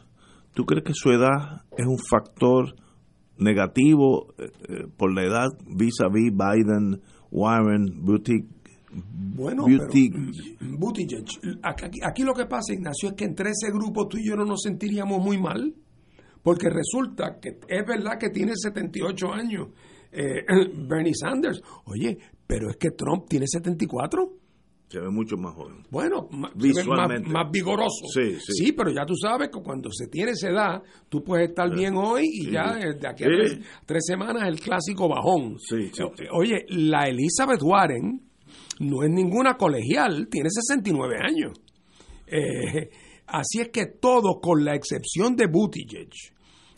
¿Tú 0.53 0.65
crees 0.65 0.83
que 0.83 0.93
su 0.93 1.09
edad 1.09 1.63
es 1.75 1.85
un 1.87 1.97
factor 1.97 2.75
negativo 3.37 4.33
eh, 4.37 4.51
eh, 4.69 4.87
por 4.95 5.13
la 5.13 5.23
edad 5.23 5.47
vis 5.65 5.99
a 6.01 6.09
vis 6.09 6.31
Biden, 6.31 7.01
Warren, 7.31 8.03
Buttigieg? 8.03 8.45
Bueno, 9.35 9.63
Buttigieg. 9.63 11.25
Aquí, 11.63 11.99
aquí, 12.03 12.23
lo 12.23 12.33
que 12.33 12.45
pasa, 12.45 12.73
Ignacio, 12.73 13.09
es 13.09 13.15
que 13.15 13.25
entre 13.25 13.49
ese 13.49 13.71
grupo 13.71 14.07
tú 14.07 14.17
y 14.17 14.27
yo 14.27 14.35
no 14.35 14.45
nos 14.45 14.61
sentiríamos 14.61 15.23
muy 15.23 15.39
mal, 15.39 15.73
porque 16.43 16.69
resulta 16.69 17.39
que 17.39 17.59
es 17.67 17.85
verdad 17.87 18.19
que 18.19 18.29
tiene 18.29 18.53
78 18.55 19.33
años 19.33 19.69
eh, 20.11 20.43
Bernie 20.87 21.15
Sanders. 21.15 21.61
Oye, 21.85 22.17
pero 22.45 22.69
es 22.69 22.77
que 22.77 22.91
Trump 22.91 23.25
tiene 23.27 23.47
74 23.47 24.43
se 24.93 24.99
ve 24.99 25.09
mucho 25.09 25.37
más 25.37 25.55
joven. 25.55 25.83
Bueno, 25.89 26.29
Visualmente. 26.53 27.27
Más, 27.27 27.49
vigoroso. 27.51 28.05
Sí, 28.13 28.37
sí. 28.39 28.73
pero 28.73 28.91
ya 28.91 29.03
tú 29.07 29.15
sabes 29.15 29.49
que 29.49 29.59
cuando 29.59 29.89
se 29.91 30.05
tiene 30.05 30.33
esa 30.33 30.49
edad, 30.49 30.83
tú 31.09 31.23
puedes 31.23 31.49
estar 31.49 31.67
bien 31.75 31.95
hoy 31.95 32.29
y 32.31 32.51
ya 32.51 32.77
eh, 32.79 32.93
de 32.93 33.07
aquí 33.07 33.23
a 33.23 33.27
tres, 33.87 34.05
semanas 34.05 34.47
el 34.47 34.59
clásico 34.59 35.09
bajón. 35.09 35.57
Sí, 35.57 35.89
Oye, 36.31 36.63
la 36.69 37.07
Elizabeth 37.07 37.63
Warren 37.63 38.21
no 38.81 39.01
es 39.01 39.09
ninguna 39.09 39.57
colegial, 39.57 40.27
tiene 40.29 40.49
69 40.51 41.15
años. 41.19 41.53
Eh, 42.27 42.91
así 43.25 43.61
es 43.61 43.69
que 43.69 43.87
todos, 43.99 44.35
con 44.43 44.63
la 44.63 44.75
excepción 44.75 45.35
de 45.35 45.47
Buttigieg, 45.47 46.11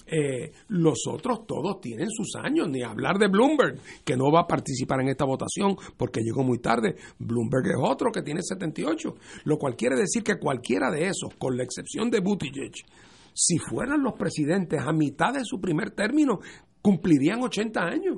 eh, 0.08 0.52
los 0.68 1.08
otros 1.08 1.46
todos 1.48 1.82
tienen 1.82 2.10
sus 2.10 2.36
años, 2.36 2.70
ni 2.70 2.84
hablar 2.84 3.18
de 3.18 3.28
Bloomberg, 3.28 3.80
que 4.04 4.16
no 4.16 4.32
va 4.32 4.42
a 4.42 4.48
participar 4.48 5.02
en 5.02 5.10
esta 5.10 5.26
votación 5.26 5.76
porque 5.98 6.22
llegó 6.22 6.44
muy 6.44 6.60
tarde. 6.60 6.96
Bloomberg 7.20 7.68
es 7.68 7.78
otro 7.82 8.12
que 8.12 8.22
tiene 8.22 8.42
78, 8.42 9.16
lo 9.46 9.58
cual 9.58 9.76
quiere 9.76 9.96
decir 9.96 10.24
que 10.24 10.40
cualquiera 10.40 10.92
de 10.92 11.08
esos, 11.08 11.34
con 11.38 11.58
la 11.58 11.64
excepción 11.64 12.10
de 12.10 12.20
Buttigieg, 12.20 12.74
si 13.34 13.58
fueran 13.58 14.02
los 14.02 14.14
presidentes 14.14 14.80
a 14.80 14.94
mitad 14.94 15.34
de 15.34 15.44
su 15.44 15.60
primer 15.60 15.92
término, 15.92 16.40
cumplirían 16.82 17.42
80 17.44 17.82
años. 17.82 18.18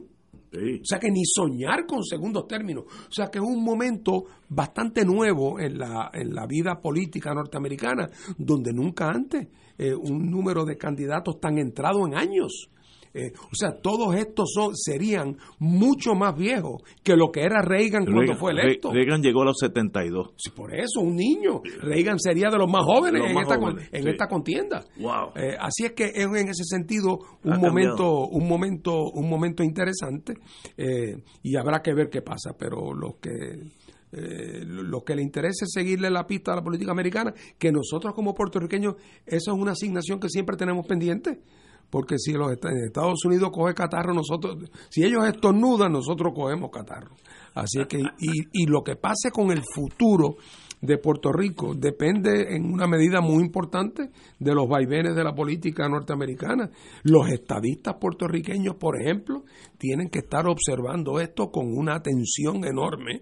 O 0.58 0.86
sea 0.86 1.00
que 1.00 1.10
ni 1.10 1.24
soñar 1.26 1.86
con 1.86 2.04
segundos 2.04 2.48
términos. 2.48 2.86
O 2.88 3.12
sea 3.12 3.28
que 3.28 3.40
es 3.40 3.44
un 3.44 3.64
momento 3.64 4.26
bastante 4.50 5.06
nuevo 5.06 5.60
en 5.60 5.78
la, 5.78 6.10
en 6.14 6.34
la 6.34 6.46
vida 6.46 6.80
política 6.82 7.34
norteamericana, 7.34 8.10
donde 8.38 8.74
nunca 8.74 9.10
antes 9.10 9.48
eh, 9.78 9.94
un 9.94 10.30
número 10.30 10.66
de 10.66 10.78
candidatos 10.78 11.40
tan 11.40 11.58
entrado 11.58 12.06
en 12.08 12.16
años 12.16 12.70
eh, 13.18 13.34
o 13.36 13.56
sea, 13.56 13.72
todos 13.82 14.16
estos 14.16 14.52
son, 14.54 14.76
serían 14.76 15.38
mucho 15.58 16.14
más 16.14 16.38
viejos 16.38 16.84
que 17.04 17.16
lo 17.16 17.32
que 17.32 17.42
era 17.42 17.64
Reagan 17.64 18.06
cuando 18.06 18.36
fue 18.36 18.52
electo. 18.52 18.92
Reagan 18.94 19.24
llegó 19.24 19.42
a 19.42 19.46
los 19.46 19.58
72. 19.60 20.34
Sí, 20.38 20.52
por 20.52 20.76
eso, 20.76 21.02
un 21.02 21.16
niño. 21.16 21.62
Reagan 21.82 22.20
sería 22.20 22.50
de 22.50 22.60
los 22.60 22.70
más 22.70 22.84
jóvenes 22.84 23.24
en, 23.26 23.38
esta, 23.38 23.60
en 23.92 24.08
esta 24.08 24.28
contienda. 24.28 24.86
Wow. 25.00 25.32
Eh, 25.36 25.58
así 25.60 25.86
es 25.86 25.94
que 25.94 26.12
es 26.14 26.26
en 26.26 26.48
ese 26.50 26.64
sentido 26.64 27.18
un 27.44 27.60
momento, 27.60 28.28
un 28.28 28.48
momento, 28.48 29.10
un 29.12 29.28
momento 29.28 29.64
interesante 29.64 30.36
eh, 30.78 31.18
y 31.42 31.56
habrá 31.56 31.82
que 31.82 31.96
ver 31.96 32.10
qué 32.10 32.22
pasa. 32.22 32.56
Pero 32.58 32.94
lo 32.94 33.18
que 33.20 33.78
lo 34.10 35.04
que 35.04 35.16
le 35.16 35.22
interesa 35.22 35.66
es 35.66 35.72
seguirle 35.74 36.10
la 36.10 36.26
pista 36.26 36.54
a 36.54 36.56
la 36.56 36.64
política 36.64 36.92
americana, 36.92 37.34
que 37.60 37.74
nosotros 37.74 38.14
como 38.16 38.34
puertorriqueños, 38.34 38.96
eso 39.26 39.52
es 39.52 39.58
una 39.60 39.74
asignación 39.74 40.20
que 40.20 40.30
siempre 40.30 40.56
tenemos 40.56 40.88
pendiente 40.88 41.42
porque 41.90 42.18
si 42.18 42.34
los 42.34 42.52
Estados 42.52 43.24
Unidos 43.26 43.50
coge 43.54 43.74
catarro, 43.74 44.14
nosotros, 44.14 44.70
si 44.90 45.04
ellos 45.04 45.26
estornudan, 45.26 45.92
nosotros 45.92 46.34
cogemos 46.36 46.70
catarro. 46.72 47.16
Así 47.54 47.80
que, 47.88 47.98
y, 47.98 48.64
y 48.64 48.66
lo 48.68 48.84
que 48.84 48.96
pase 48.96 49.32
con 49.32 49.52
el 49.52 49.64
futuro 49.74 50.36
de 50.82 50.98
Puerto 50.98 51.32
Rico 51.32 51.74
depende 51.76 52.56
en 52.56 52.72
una 52.72 52.88
medida 52.88 53.22
muy 53.22 53.44
importante 53.44 54.12
de 54.40 54.54
los 54.54 54.68
vaivenes 54.68 55.16
de 55.16 55.24
la 55.24 55.34
política 55.34 55.90
norteamericana. 55.90 56.70
Los 57.04 57.30
estadistas 57.30 57.96
puertorriqueños, 58.00 58.76
por 58.76 59.02
ejemplo, 59.02 59.44
tienen 59.78 60.10
que 60.10 60.20
estar 60.20 60.48
observando 60.48 61.20
esto 61.20 61.50
con 61.50 61.66
una 61.76 61.96
atención 61.96 62.64
enorme, 62.66 63.22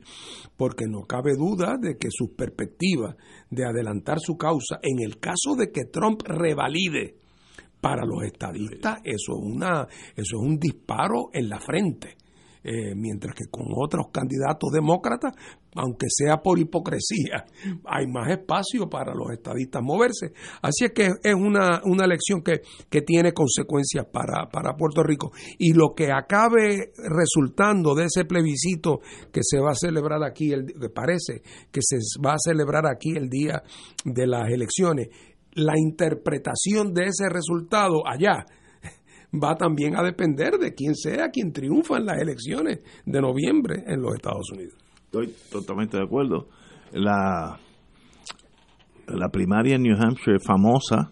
porque 0.58 0.86
no 0.88 1.04
cabe 1.08 1.32
duda 1.38 1.78
de 1.80 1.98
que 1.98 2.10
sus 2.12 2.32
perspectivas 2.32 3.16
de 3.50 3.66
adelantar 3.66 4.20
su 4.20 4.36
causa, 4.38 4.80
en 4.82 5.00
el 5.06 5.20
caso 5.20 5.56
de 5.58 5.72
que 5.72 5.86
Trump 5.86 6.24
revalide 6.26 7.25
para 7.86 8.04
los 8.04 8.24
estadistas 8.24 8.98
eso 9.04 9.34
es, 9.38 9.44
una, 9.44 9.88
eso 10.16 10.38
es 10.38 10.42
un 10.42 10.58
disparo 10.58 11.30
en 11.32 11.50
la 11.50 11.60
frente. 11.60 12.18
Eh, 12.68 12.96
mientras 12.96 13.36
que 13.36 13.46
con 13.52 13.68
otros 13.76 14.08
candidatos 14.12 14.72
demócratas, 14.74 15.34
aunque 15.76 16.08
sea 16.10 16.38
por 16.38 16.58
hipocresía, 16.58 17.46
hay 17.86 18.08
más 18.08 18.32
espacio 18.32 18.90
para 18.90 19.14
los 19.14 19.30
estadistas 19.34 19.84
moverse. 19.84 20.34
Así 20.64 20.86
es 20.86 20.92
que 20.94 21.12
es 21.22 21.36
una, 21.36 21.82
una 21.84 22.06
elección 22.06 22.42
que, 22.42 22.62
que 22.90 23.04
tiene 23.04 23.34
consecuencias 23.34 24.08
para, 24.12 24.50
para 24.50 24.76
Puerto 24.76 25.04
Rico. 25.04 25.32
Y 25.60 25.74
lo 25.74 25.94
que 25.96 26.12
acabe 26.12 26.92
resultando 26.98 27.94
de 27.94 28.06
ese 28.06 28.26
plebiscito 28.26 29.00
que 29.32 29.42
se 29.44 29.60
va 29.60 29.74
a 29.74 29.76
celebrar 29.76 30.24
aquí, 30.24 30.52
el, 30.52 30.66
que 30.66 30.90
parece 30.90 31.44
que 31.72 31.82
se 31.84 31.98
va 32.26 32.34
a 32.34 32.40
celebrar 32.44 32.88
aquí 32.88 33.12
el 33.16 33.30
día 33.30 33.62
de 34.04 34.26
las 34.26 34.50
elecciones, 34.50 35.10
la 35.56 35.74
interpretación 35.78 36.94
de 36.94 37.06
ese 37.06 37.30
resultado 37.30 38.08
allá 38.08 38.46
va 39.34 39.56
también 39.56 39.98
a 39.98 40.04
depender 40.04 40.58
de 40.60 40.74
quién 40.74 40.96
sea 40.96 41.30
quien 41.30 41.52
triunfa 41.52 41.98
en 41.98 42.06
las 42.06 42.22
elecciones 42.22 42.82
de 43.06 43.22
noviembre 43.22 43.84
en 43.88 44.02
los 44.02 44.16
Estados 44.16 44.52
Unidos. 44.54 44.76
Estoy 45.06 45.34
totalmente 45.50 45.98
de 45.98 46.04
acuerdo. 46.04 46.50
La, 46.92 47.58
la 49.08 49.30
primaria 49.30 49.76
en 49.76 49.84
New 49.84 49.96
Hampshire 49.98 50.38
es 50.38 50.44
famosa 50.46 51.12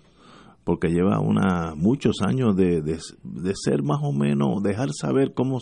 porque 0.63 0.89
lleva 0.89 1.19
una 1.19 1.73
muchos 1.75 2.17
años 2.25 2.55
de, 2.55 2.81
de, 2.81 3.53
ser 3.53 3.83
más 3.83 3.99
o 4.01 4.13
menos, 4.13 4.63
dejar 4.63 4.89
saber 4.93 5.33
cómo 5.33 5.59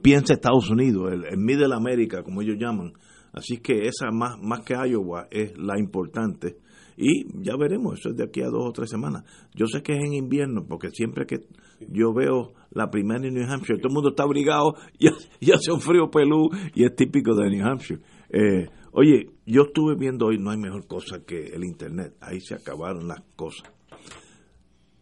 piensa 0.00 0.34
Estados 0.34 0.68
Unidos, 0.68 1.12
el, 1.12 1.24
el 1.24 1.38
Middle 1.38 1.74
America, 1.74 2.22
como 2.22 2.42
ellos 2.42 2.56
llaman. 2.58 2.92
Así 3.32 3.58
que 3.58 3.86
esa 3.86 4.10
más, 4.10 4.36
más 4.42 4.60
que 4.60 4.74
Iowa 4.74 5.28
es 5.30 5.56
la 5.56 5.78
importante 5.78 6.56
y 6.96 7.26
ya 7.42 7.56
veremos, 7.56 7.98
eso 7.98 8.10
es 8.10 8.16
de 8.16 8.24
aquí 8.24 8.42
a 8.42 8.48
dos 8.48 8.68
o 8.68 8.72
tres 8.72 8.90
semanas. 8.90 9.24
Yo 9.54 9.66
sé 9.66 9.82
que 9.82 9.94
es 9.94 10.04
en 10.04 10.14
invierno, 10.14 10.66
porque 10.66 10.90
siempre 10.90 11.26
que 11.26 11.40
yo 11.88 12.12
veo 12.12 12.52
la 12.70 12.90
primera 12.90 13.26
en 13.26 13.34
New 13.34 13.50
Hampshire, 13.50 13.78
todo 13.78 13.88
el 13.88 13.94
mundo 13.94 14.10
está 14.10 14.24
abrigado 14.24 14.74
y, 14.98 15.50
hace 15.50 15.72
un 15.72 15.80
frío 15.80 16.10
pelú 16.10 16.50
y 16.74 16.84
es 16.84 16.94
típico 16.94 17.34
de 17.34 17.50
New 17.50 17.66
Hampshire. 17.66 18.00
Eh, 18.30 18.68
oye, 18.92 19.30
yo 19.46 19.62
estuve 19.62 19.96
viendo 19.96 20.26
hoy, 20.26 20.38
no 20.38 20.50
hay 20.50 20.58
mejor 20.58 20.86
cosa 20.86 21.24
que 21.26 21.46
el 21.46 21.64
Internet, 21.64 22.14
ahí 22.20 22.40
se 22.40 22.54
acabaron 22.54 23.08
las 23.08 23.22
cosas. 23.36 23.70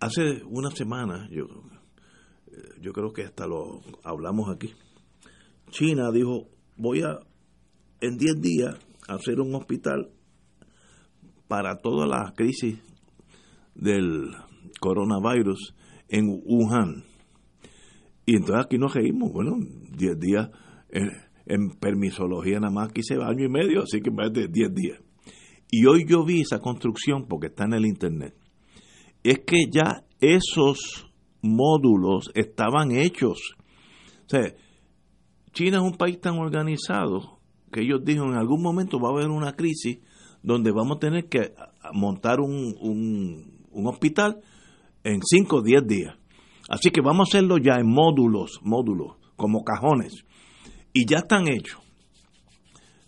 Hace 0.01 0.43
una 0.49 0.71
semana, 0.71 1.29
yo, 1.31 1.45
eh, 2.47 2.81
yo 2.81 2.93
creo 2.93 3.13
que 3.13 3.25
hasta 3.25 3.47
lo 3.47 3.81
hablamos 4.03 4.49
aquí, 4.49 4.73
China 5.71 6.11
dijo, 6.11 6.49
voy 6.77 7.03
a 7.03 7.21
en 8.01 8.17
10 8.17 8.41
días 8.41 8.77
hacer 9.09 9.41
un 9.41 9.55
hospital 9.55 10.11
para 11.51 11.79
toda 11.79 12.07
la 12.07 12.33
crisis 12.37 12.79
del 13.75 14.31
coronavirus 14.79 15.75
en 16.09 16.29
Wuhan. 16.45 17.03
Y 18.25 18.37
entonces 18.37 18.67
aquí 18.67 18.79
nos 18.79 18.95
reímos, 18.95 19.33
bueno, 19.33 19.57
10 19.59 20.21
días 20.21 20.49
eh, 20.91 21.01
en 21.47 21.71
permisología 21.71 22.61
nada 22.61 22.73
más 22.73 22.93
quise 22.93 23.17
año 23.17 23.47
y 23.47 23.49
medio, 23.49 23.83
así 23.83 24.01
que 24.01 24.13
más 24.13 24.33
de 24.33 24.47
10 24.47 24.73
días. 24.73 25.01
Y 25.73 25.87
hoy 25.87 26.05
yo 26.09 26.25
vi 26.25 26.43
esa 26.43 26.61
construcción 26.61 27.27
porque 27.27 27.49
está 27.49 27.65
en 27.65 27.75
el 27.75 27.85
internet. 27.85 28.37
Es 29.25 29.41
que 29.41 29.65
ya 29.73 30.05
esos 30.21 31.11
módulos 31.43 32.31
estaban 32.35 32.93
hechos. 32.93 33.57
China 35.53 35.79
es 35.79 35.83
un 35.83 35.97
país 35.97 36.21
tan 36.21 36.39
organizado 36.39 37.41
que 37.73 37.81
ellos 37.81 38.05
dijeron 38.05 38.35
en 38.35 38.39
algún 38.39 38.63
momento 38.63 39.01
va 39.01 39.09
a 39.09 39.13
haber 39.15 39.31
una 39.31 39.57
crisis 39.57 39.99
donde 40.43 40.73
vamos 40.73 40.97
a 40.97 41.01
tener 41.01 41.29
que 41.29 41.53
montar 41.93 42.41
un, 42.41 42.75
un, 42.81 43.87
hospital 43.87 44.41
en 45.05 45.21
5 45.23 45.57
o 45.57 45.63
10 45.63 45.87
días. 45.87 46.15
Así 46.69 46.91
que 46.91 47.01
vamos 47.01 47.29
a 47.29 47.31
hacerlo 47.31 47.59
ya 47.59 47.75
en 47.79 47.89
módulos, 47.89 48.61
módulos, 48.63 49.17
como 49.37 49.65
cajones. 49.65 50.25
Y 50.93 51.07
ya 51.07 51.19
están 51.19 51.49
hechos. 51.49 51.81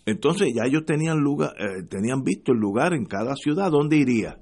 Entonces 0.04 0.48
ya 0.54 0.64
ellos 0.66 0.84
tenían 0.84 1.18
lugar, 1.18 1.52
eh, 1.59 1.84
tenían 1.88 2.22
visto 2.22 2.52
el 2.52 2.59
lugar 2.59 2.92
en 2.92 3.04
cada 3.04 3.34
ciudad 3.36 3.70
donde 3.70 3.96
iría. 3.96 4.38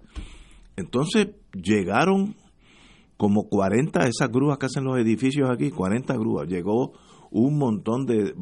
Entonces 0.76 1.28
llegaron 1.52 2.34
como 3.16 3.48
40 3.48 4.06
esas 4.08 4.30
grúas 4.30 4.56
que 4.56 4.66
hacen 4.66 4.84
los 4.84 4.98
edificios 4.98 5.50
aquí, 5.50 5.70
40 5.70 6.14
grúas. 6.14 6.48
Llegó 6.48 6.92
un 7.30 7.58
montón 7.58 8.06
de 8.06 8.28
eh, 8.28 8.34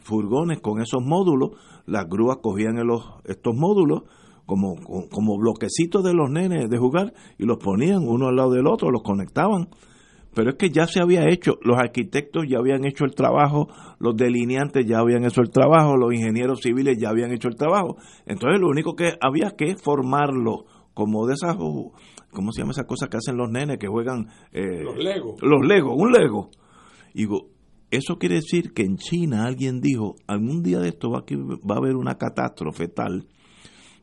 furgones 0.00 0.60
con 0.60 0.80
esos 0.80 1.02
módulos. 1.02 1.50
Las 1.86 2.06
grúas 2.08 2.38
cogían 2.42 2.76
los, 2.86 3.04
estos 3.24 3.54
módulos 3.54 4.02
como, 4.46 4.76
como 5.10 5.38
bloquecitos 5.38 6.04
de 6.04 6.14
los 6.14 6.30
nenes 6.30 6.68
de 6.68 6.78
jugar 6.78 7.14
y 7.38 7.44
los 7.44 7.58
ponían 7.58 8.06
uno 8.06 8.28
al 8.28 8.36
lado 8.36 8.52
del 8.52 8.66
otro, 8.66 8.90
los 8.90 9.02
conectaban 9.02 9.68
pero 10.34 10.50
es 10.50 10.56
que 10.56 10.70
ya 10.70 10.86
se 10.86 11.00
había 11.00 11.28
hecho, 11.28 11.58
los 11.62 11.78
arquitectos 11.78 12.44
ya 12.48 12.58
habían 12.58 12.84
hecho 12.84 13.04
el 13.04 13.14
trabajo, 13.14 13.68
los 13.98 14.16
delineantes 14.16 14.84
ya 14.84 14.98
habían 14.98 15.24
hecho 15.24 15.40
el 15.40 15.50
trabajo, 15.50 15.96
los 15.96 16.12
ingenieros 16.12 16.60
civiles 16.60 16.98
ya 16.98 17.10
habían 17.10 17.32
hecho 17.32 17.48
el 17.48 17.56
trabajo. 17.56 17.96
Entonces 18.26 18.60
lo 18.60 18.68
único 18.68 18.96
que 18.96 19.12
había 19.20 19.52
que 19.56 19.76
formarlo 19.76 20.64
como 20.92 21.26
de 21.26 21.34
esas, 21.34 21.56
¿cómo 21.56 22.52
se 22.52 22.60
llama 22.60 22.72
esa 22.72 22.84
cosa 22.84 23.08
que 23.08 23.16
hacen 23.16 23.36
los 23.36 23.50
nenes 23.50 23.78
que 23.78 23.86
juegan? 23.86 24.28
Eh, 24.52 24.82
los 24.82 24.96
Legos. 24.96 25.40
Los 25.40 25.66
Legos, 25.66 25.94
un 25.96 26.12
Lego. 26.12 26.50
Y 27.14 27.22
digo, 27.22 27.46
eso 27.90 28.18
quiere 28.18 28.36
decir 28.36 28.72
que 28.72 28.82
en 28.82 28.96
China 28.96 29.44
alguien 29.46 29.80
dijo, 29.80 30.16
algún 30.26 30.62
día 30.62 30.78
de 30.78 30.88
esto 30.88 31.10
va, 31.10 31.20
va 31.20 31.74
a 31.74 31.78
haber 31.78 31.96
una 31.96 32.16
catástrofe 32.16 32.88
tal 32.88 33.26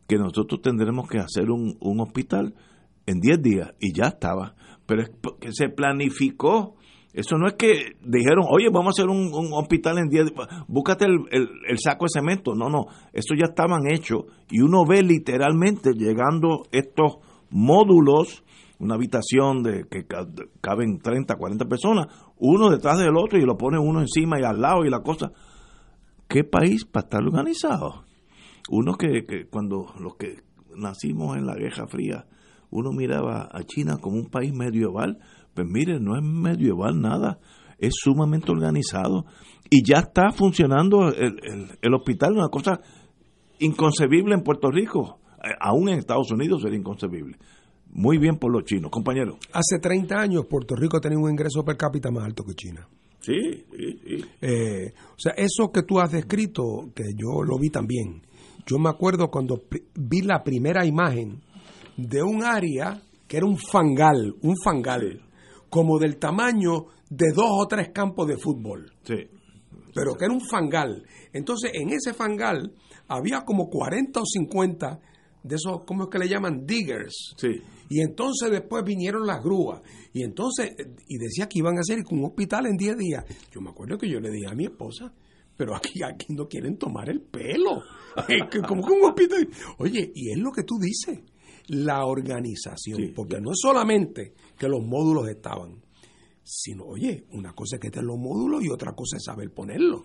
que 0.08 0.18
nosotros 0.18 0.62
tendremos 0.62 1.08
que 1.08 1.20
hacer 1.20 1.50
un, 1.50 1.78
un 1.80 2.00
hospital 2.00 2.54
en 3.06 3.20
10 3.20 3.42
días 3.42 3.74
y 3.80 3.94
ya 3.94 4.08
estaba 4.08 4.56
pero 4.92 5.04
es 5.04 5.12
que 5.40 5.54
se 5.54 5.70
planificó. 5.70 6.76
Eso 7.14 7.38
no 7.38 7.48
es 7.48 7.54
que 7.54 7.94
dijeron, 8.06 8.44
oye, 8.50 8.68
vamos 8.70 8.88
a 8.88 9.02
hacer 9.02 9.10
un, 9.10 9.32
hospital 9.54 10.00
en 10.00 10.10
10, 10.10 10.34
búscate 10.68 11.06
el, 11.06 11.20
el, 11.32 11.78
saco 11.78 12.06
de 12.06 12.20
cemento. 12.20 12.56
No, 12.56 12.70
no, 12.70 12.88
eso 13.14 13.34
ya 13.38 13.46
estaban 13.50 13.88
hechos. 13.90 14.26
Y 14.50 14.60
uno 14.60 14.86
ve 14.86 15.02
literalmente 15.02 15.92
llegando 15.94 16.64
estos 16.74 17.20
módulos, 17.50 18.44
una 18.80 18.96
habitación 18.96 19.64
de 19.64 19.86
que 19.90 20.06
caben 20.60 21.00
30, 21.00 21.36
40 21.36 21.66
personas, 21.66 22.08
uno 22.44 22.72
detrás 22.72 22.98
del 22.98 23.16
otro 23.18 23.38
y 23.38 23.46
lo 23.46 23.56
pone 23.56 23.78
uno 23.78 24.02
encima 24.02 24.40
y 24.40 24.44
al 24.44 24.60
lado 24.60 24.84
y 24.84 24.90
la 24.90 25.02
cosa. 25.02 25.32
¿Qué 26.28 26.44
país 26.44 26.86
para 26.86 27.04
estar 27.04 27.22
organizado? 27.24 28.06
Uno 28.70 28.96
que, 28.96 29.24
que 29.28 29.48
cuando 29.48 29.94
los 30.00 30.16
que 30.16 30.38
nacimos 30.76 31.38
en 31.38 31.46
la 31.46 31.54
Guerra 31.54 31.88
Fría, 31.88 32.26
uno 32.72 32.92
miraba 32.92 33.48
a 33.52 33.64
China 33.64 33.98
como 34.02 34.18
un 34.18 34.30
país 34.30 34.54
medieval, 34.54 35.20
pues 35.54 35.68
mire, 35.68 36.00
no 36.00 36.16
es 36.16 36.24
medieval 36.24 37.00
nada, 37.00 37.40
es 37.78 37.94
sumamente 37.96 38.52
organizado 38.52 39.26
y 39.70 39.84
ya 39.84 40.00
está 40.00 40.32
funcionando 40.32 41.10
el, 41.10 41.78
el, 41.80 41.94
hospital, 41.94 42.34
una 42.34 42.50
cosa 42.50 42.80
inconcebible 43.60 44.34
en 44.34 44.42
Puerto 44.42 44.72
Rico, 44.72 45.20
eh, 45.44 45.50
aún 45.60 45.90
en 45.90 46.00
Estados 46.00 46.32
Unidos 46.32 46.64
sería 46.64 46.80
inconcebible. 46.80 47.38
Muy 47.94 48.18
bien 48.18 48.38
por 48.38 48.52
los 48.52 48.64
chinos, 48.64 48.90
compañero. 48.90 49.38
Hace 49.52 49.80
30 49.80 50.16
años 50.16 50.46
Puerto 50.50 50.76
Rico 50.76 51.02
tenía 51.02 51.20
un 51.20 51.30
ingreso 51.30 51.64
per 51.64 51.78
cápita 51.78 52.10
más 52.10 52.26
alto 52.26 52.44
que 52.44 52.54
China. 52.54 52.88
Sí, 53.20 53.66
sí, 53.70 54.00
sí. 54.04 54.26
Eh, 54.42 54.94
o 55.10 55.20
sea, 55.20 55.34
eso 55.34 55.72
que 55.72 55.84
tú 55.84 56.00
has 56.00 56.12
descrito, 56.12 56.90
que 56.96 57.04
yo 57.16 57.44
lo 57.44 57.60
vi 57.60 57.70
también. 57.70 58.22
Yo 58.66 58.80
me 58.80 58.90
acuerdo 58.90 59.30
cuando 59.30 59.62
vi 59.96 60.22
la 60.22 60.44
primera 60.44 60.86
imagen 60.86 61.42
de 61.98 62.24
un 62.24 62.44
área 62.44 63.02
que 63.28 63.38
era 63.38 63.46
un 63.46 63.58
fangal, 63.58 64.36
un 64.42 64.56
fangal, 64.64 65.22
como 65.70 66.00
del 66.00 66.18
tamaño 66.18 66.86
de 67.10 67.32
dos 67.34 67.50
o 67.50 67.68
tres 67.68 67.90
campos 67.90 68.28
de 68.28 68.38
fútbol. 68.38 68.92
Sí. 69.04 69.28
Pero 69.94 70.16
que 70.16 70.26
era 70.26 70.34
un 70.34 70.42
fangal. 70.42 71.04
Entonces, 71.34 71.72
en 71.74 71.90
ese 71.90 72.14
fangal 72.14 72.74
había 73.08 73.42
como 73.42 73.70
40 73.70 74.20
o 74.20 74.26
50 74.26 75.00
de 75.44 75.56
esos, 75.56 75.84
¿cómo 75.86 76.04
es 76.04 76.10
que 76.10 76.20
le 76.20 76.30
llaman? 76.30 76.66
Diggers. 76.66 77.34
Sí. 77.38 77.62
Y 77.92 78.00
entonces 78.00 78.50
después 78.50 78.86
vinieron 78.86 79.28
las 79.28 79.44
grúas. 79.44 79.82
Y 80.14 80.24
entonces, 80.24 80.72
y 81.10 81.18
decía 81.18 81.50
que 81.50 81.60
iban 81.60 81.76
a 81.76 81.82
hacer 81.82 82.00
un 82.10 82.24
hospital 82.24 82.68
en 82.68 82.78
10 82.78 82.98
días. 82.98 83.26
Yo 83.52 83.60
me 83.60 83.70
acuerdo 83.70 83.98
que 83.98 84.10
yo 84.10 84.22
le 84.22 84.32
dije 84.32 84.48
a 84.50 84.56
mi 84.56 84.64
esposa, 84.64 85.14
pero 85.58 85.76
aquí, 85.76 86.02
aquí 86.02 86.28
no 86.34 86.48
quieren 86.48 86.78
tomar 86.78 87.10
el 87.10 87.20
pelo. 87.20 87.82
como 88.66 88.88
que 88.88 88.94
un 88.94 89.04
hospital. 89.04 89.46
Oye, 89.80 90.10
y 90.16 90.32
es 90.32 90.38
lo 90.38 90.54
que 90.54 90.64
tú 90.64 90.80
dices 90.80 91.20
la 91.68 92.06
organización, 92.06 93.12
porque 93.14 93.42
no 93.42 93.52
es 93.52 93.60
solamente 93.62 94.36
que 94.58 94.70
los 94.70 94.82
módulos 94.82 95.28
estaban, 95.28 95.84
sino, 96.42 96.86
oye, 96.86 97.26
una 97.34 97.52
cosa 97.52 97.76
es 97.76 97.82
que 97.82 97.88
estén 97.88 98.06
los 98.06 98.18
módulos 98.18 98.64
y 98.64 98.70
otra 98.70 98.94
cosa 98.94 99.18
es 99.18 99.26
saber 99.26 99.52
ponerlos. 99.54 100.04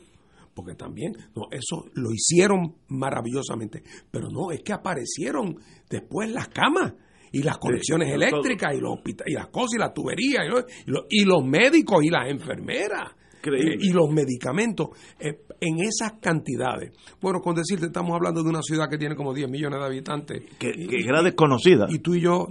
Porque 0.52 0.74
también, 0.74 1.12
no, 1.36 1.46
eso 1.52 1.84
lo 1.94 2.10
hicieron 2.10 2.78
maravillosamente, 2.88 3.84
pero 4.10 4.28
no, 4.28 4.50
es 4.50 4.62
que 4.64 4.72
aparecieron 4.72 5.60
después 5.88 6.32
las 6.32 6.48
camas 6.48 6.94
y 7.36 7.42
las 7.42 7.58
conexiones 7.58 8.12
eléctricas 8.12 8.74
y 8.74 8.80
los 8.80 8.98
y 9.26 9.32
las 9.32 9.48
cosas 9.48 9.74
y 9.76 9.78
las 9.78 9.92
tuberías 9.92 10.44
y 10.46 11.20
y 11.20 11.24
los 11.24 11.44
médicos 11.44 12.02
y 12.02 12.08
las 12.08 12.28
enfermeras 12.30 13.12
y 13.54 13.92
los 13.92 14.10
medicamentos 14.10 14.88
eh, 15.18 15.42
en 15.60 15.80
esas 15.80 16.14
cantidades. 16.20 16.92
Bueno, 17.20 17.40
con 17.40 17.54
decirte, 17.54 17.86
estamos 17.86 18.14
hablando 18.14 18.42
de 18.42 18.48
una 18.48 18.62
ciudad 18.62 18.88
que 18.88 18.98
tiene 18.98 19.14
como 19.14 19.32
10 19.32 19.48
millones 19.48 19.78
de 19.78 19.86
habitantes. 19.86 20.42
Que, 20.58 20.72
era 21.06 21.22
desconocida. 21.22 21.86
Y 21.88 22.00
tú 22.00 22.14
y 22.14 22.20
yo, 22.20 22.46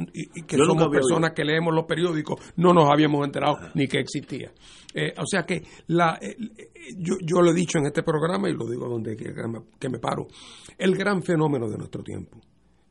que 0.47 0.57
somos 0.57 0.87
personas 0.89 1.31
que 1.35 1.43
leemos 1.43 1.73
los 1.73 1.85
periódicos, 1.85 2.39
no 2.57 2.73
nos 2.73 2.89
habíamos 2.89 3.25
enterado 3.25 3.57
ni 3.73 3.87
que 3.87 3.99
existía. 3.99 4.51
Eh, 4.93 5.13
o 5.17 5.25
sea 5.25 5.43
que 5.43 5.63
la, 5.87 6.17
eh, 6.21 6.35
yo, 6.97 7.15
yo 7.21 7.41
lo 7.41 7.51
he 7.51 7.53
dicho 7.53 7.79
en 7.79 7.87
este 7.87 8.01
programa 8.01 8.49
y 8.49 8.53
lo 8.53 8.65
digo 8.65 8.87
donde 8.87 9.15
que, 9.17 9.33
que 9.79 9.89
me 9.89 9.99
paro. 9.99 10.27
El 10.77 10.95
gran 10.95 11.21
fenómeno 11.21 11.69
de 11.69 11.77
nuestro 11.77 12.01
tiempo 12.01 12.39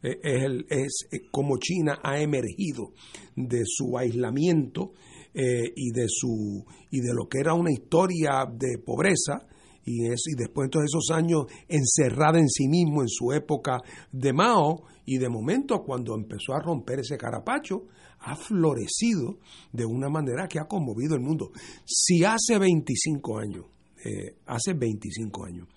es, 0.05 0.43
el, 0.43 0.67
es 0.69 1.07
como 1.31 1.59
China 1.59 1.99
ha 2.03 2.21
emergido 2.21 2.93
de 3.35 3.63
su 3.65 3.97
aislamiento 3.97 4.93
eh, 5.33 5.73
y 5.75 5.91
de 5.91 6.07
su 6.09 6.65
y 6.91 7.01
de 7.01 7.15
lo 7.15 7.27
que 7.29 7.39
era 7.39 7.55
una 7.55 7.73
historia 7.73 8.47
de 8.53 8.79
pobreza 8.79 9.47
y, 9.85 10.07
es, 10.07 10.23
y 10.27 10.37
después 10.37 10.67
de 10.67 10.71
todos 10.71 10.85
esos 10.85 11.11
años 11.11 11.47
encerrada 11.69 12.39
en 12.39 12.49
sí 12.49 12.69
mismo 12.69 13.03
en 13.03 13.09
su 13.09 13.33
época 13.33 13.81
de 14.13 14.33
Mao 14.33 14.85
y 15.07 15.19
de 15.19 15.29
momento 15.29 15.83
cuando 15.83 16.15
empezó 16.15 16.55
a 16.55 16.61
romper 16.61 17.01
ese 17.01 17.17
carapacho 17.17 17.87
ha 18.21 18.37
florecido 18.37 19.39
de 19.73 19.85
una 19.85 20.09
manera 20.09 20.49
que 20.49 20.59
ha 20.59 20.67
conmovido 20.67 21.15
el 21.15 21.21
mundo. 21.21 21.51
Si 21.85 22.25
hace 22.25 22.59
25 22.59 23.39
años, 23.39 23.67
eh, 24.05 24.37
hace 24.47 24.73
25 24.73 25.45
años, 25.45 25.69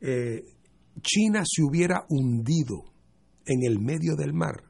eh, 0.00 0.44
China 1.02 1.42
se 1.44 1.62
hubiera 1.62 2.04
hundido 2.08 2.84
en 3.46 3.62
el 3.62 3.78
medio 3.80 4.16
del 4.16 4.32
mar, 4.32 4.64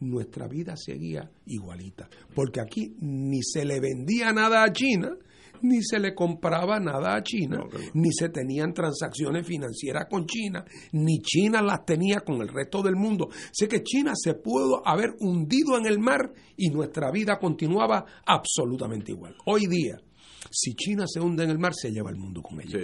nuestra 0.00 0.48
vida 0.48 0.76
seguía 0.76 1.30
igualita. 1.46 2.08
Porque 2.34 2.60
aquí 2.60 2.96
ni 3.00 3.42
se 3.42 3.64
le 3.64 3.80
vendía 3.80 4.32
nada 4.32 4.64
a 4.64 4.72
China, 4.72 5.16
ni 5.62 5.82
se 5.82 5.98
le 5.98 6.14
compraba 6.14 6.78
nada 6.78 7.16
a 7.16 7.22
China, 7.22 7.64
ni 7.94 8.12
se 8.12 8.28
tenían 8.28 8.74
transacciones 8.74 9.46
financieras 9.46 10.06
con 10.10 10.26
China, 10.26 10.64
ni 10.92 11.20
China 11.20 11.62
las 11.62 11.84
tenía 11.84 12.20
con 12.20 12.40
el 12.42 12.48
resto 12.48 12.82
del 12.82 12.96
mundo. 12.96 13.28
Sé 13.52 13.66
que 13.66 13.82
China 13.82 14.12
se 14.14 14.34
pudo 14.34 14.86
haber 14.86 15.14
hundido 15.20 15.78
en 15.78 15.86
el 15.86 15.98
mar 15.98 16.32
y 16.56 16.68
nuestra 16.68 17.10
vida 17.10 17.38
continuaba 17.38 18.04
absolutamente 18.26 19.12
igual. 19.12 19.36
Hoy 19.46 19.66
día, 19.66 19.96
si 20.50 20.74
China 20.74 21.04
se 21.06 21.20
hunde 21.20 21.44
en 21.44 21.50
el 21.50 21.58
mar, 21.58 21.72
se 21.74 21.90
lleva 21.90 22.10
el 22.10 22.16
mundo 22.16 22.42
con 22.42 22.60
ella. 22.60 22.78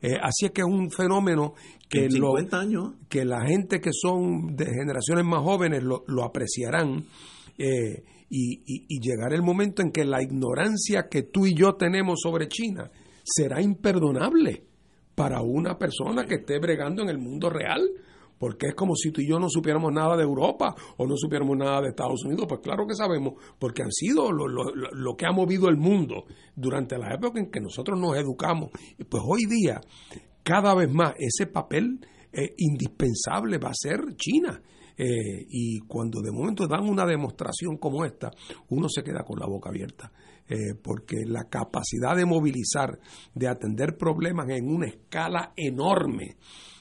Eh, 0.00 0.16
así 0.20 0.46
es 0.46 0.50
que 0.52 0.60
es 0.60 0.66
un 0.66 0.90
fenómeno 0.90 1.54
que, 1.88 2.08
que 3.08 3.24
la 3.24 3.46
gente 3.46 3.80
que 3.80 3.90
son 3.92 4.54
de 4.54 4.66
generaciones 4.66 5.24
más 5.24 5.42
jóvenes 5.42 5.82
lo, 5.82 6.24
apreciarán 6.24 7.04
eh, 7.56 8.02
y, 8.28 8.62
y, 8.66 9.00
llegará 9.00 9.34
el 9.34 9.42
momento 9.42 9.80
en 9.80 9.92
que 9.92 10.04
la 10.04 10.22
ignorancia 10.22 11.08
que 11.08 11.22
tú 11.22 11.46
y 11.46 11.54
yo 11.54 11.74
tenemos 11.74 12.20
sobre 12.20 12.48
China 12.48 12.90
será 13.22 13.62
imperdonable. 13.62 14.64
para 15.14 15.40
una 15.42 15.78
persona 15.78 16.26
que 16.26 16.36
esté 16.36 16.58
bregando 16.58 17.02
en 17.02 17.08
el 17.08 17.18
mundo 17.18 17.48
real 17.48 17.88
porque 18.44 18.66
es 18.66 18.74
como 18.74 18.94
si 18.94 19.10
tú 19.10 19.22
y 19.22 19.26
yo 19.26 19.38
no 19.38 19.48
supiéramos 19.48 19.90
nada 19.90 20.18
de 20.18 20.22
Europa 20.22 20.74
o 20.98 21.06
no 21.06 21.16
supiéramos 21.16 21.56
nada 21.56 21.80
de 21.80 21.88
Estados 21.88 22.22
Unidos. 22.26 22.44
Pues 22.46 22.60
claro 22.60 22.86
que 22.86 22.94
sabemos, 22.94 23.42
porque 23.58 23.82
han 23.82 23.90
sido 23.90 24.30
lo, 24.30 25.16
que 25.16 25.24
ha 25.24 25.32
movido 25.32 25.70
el 25.70 25.78
mundo 25.78 26.26
durante 26.54 26.98
la 26.98 27.14
época 27.14 27.40
en 27.40 27.50
que 27.50 27.62
nosotros 27.62 27.98
nos 27.98 28.14
educamos. 28.18 28.68
Pues 29.08 29.22
hoy 29.26 29.46
día, 29.48 29.80
cada 30.42 30.74
vez 30.74 30.92
más, 30.92 31.14
ese 31.18 31.46
papel 31.46 32.06
eh, 32.30 32.52
indispensable 32.58 33.56
va 33.56 33.70
a 33.70 33.74
ser 33.74 34.14
China. 34.14 34.60
Eh, 34.94 35.46
y 35.48 35.78
cuando 35.88 36.20
de 36.20 36.30
momento 36.30 36.66
dan 36.66 36.86
una 36.86 37.06
demostración 37.06 37.78
como 37.78 38.04
esta, 38.04 38.30
uno 38.68 38.90
se 38.90 39.02
queda 39.02 39.24
con 39.24 39.38
la 39.38 39.46
boca 39.46 39.70
abierta. 39.70 40.12
Eh, 40.46 40.74
porque 40.82 41.24
la 41.24 41.44
capacidad 41.44 42.14
de 42.14 42.26
movilizar, 42.26 42.98
de 43.34 43.48
atender 43.48 43.96
problemas 43.96 44.50
en 44.50 44.68
una 44.68 44.88
escala 44.88 45.54
enorme, 45.56 46.36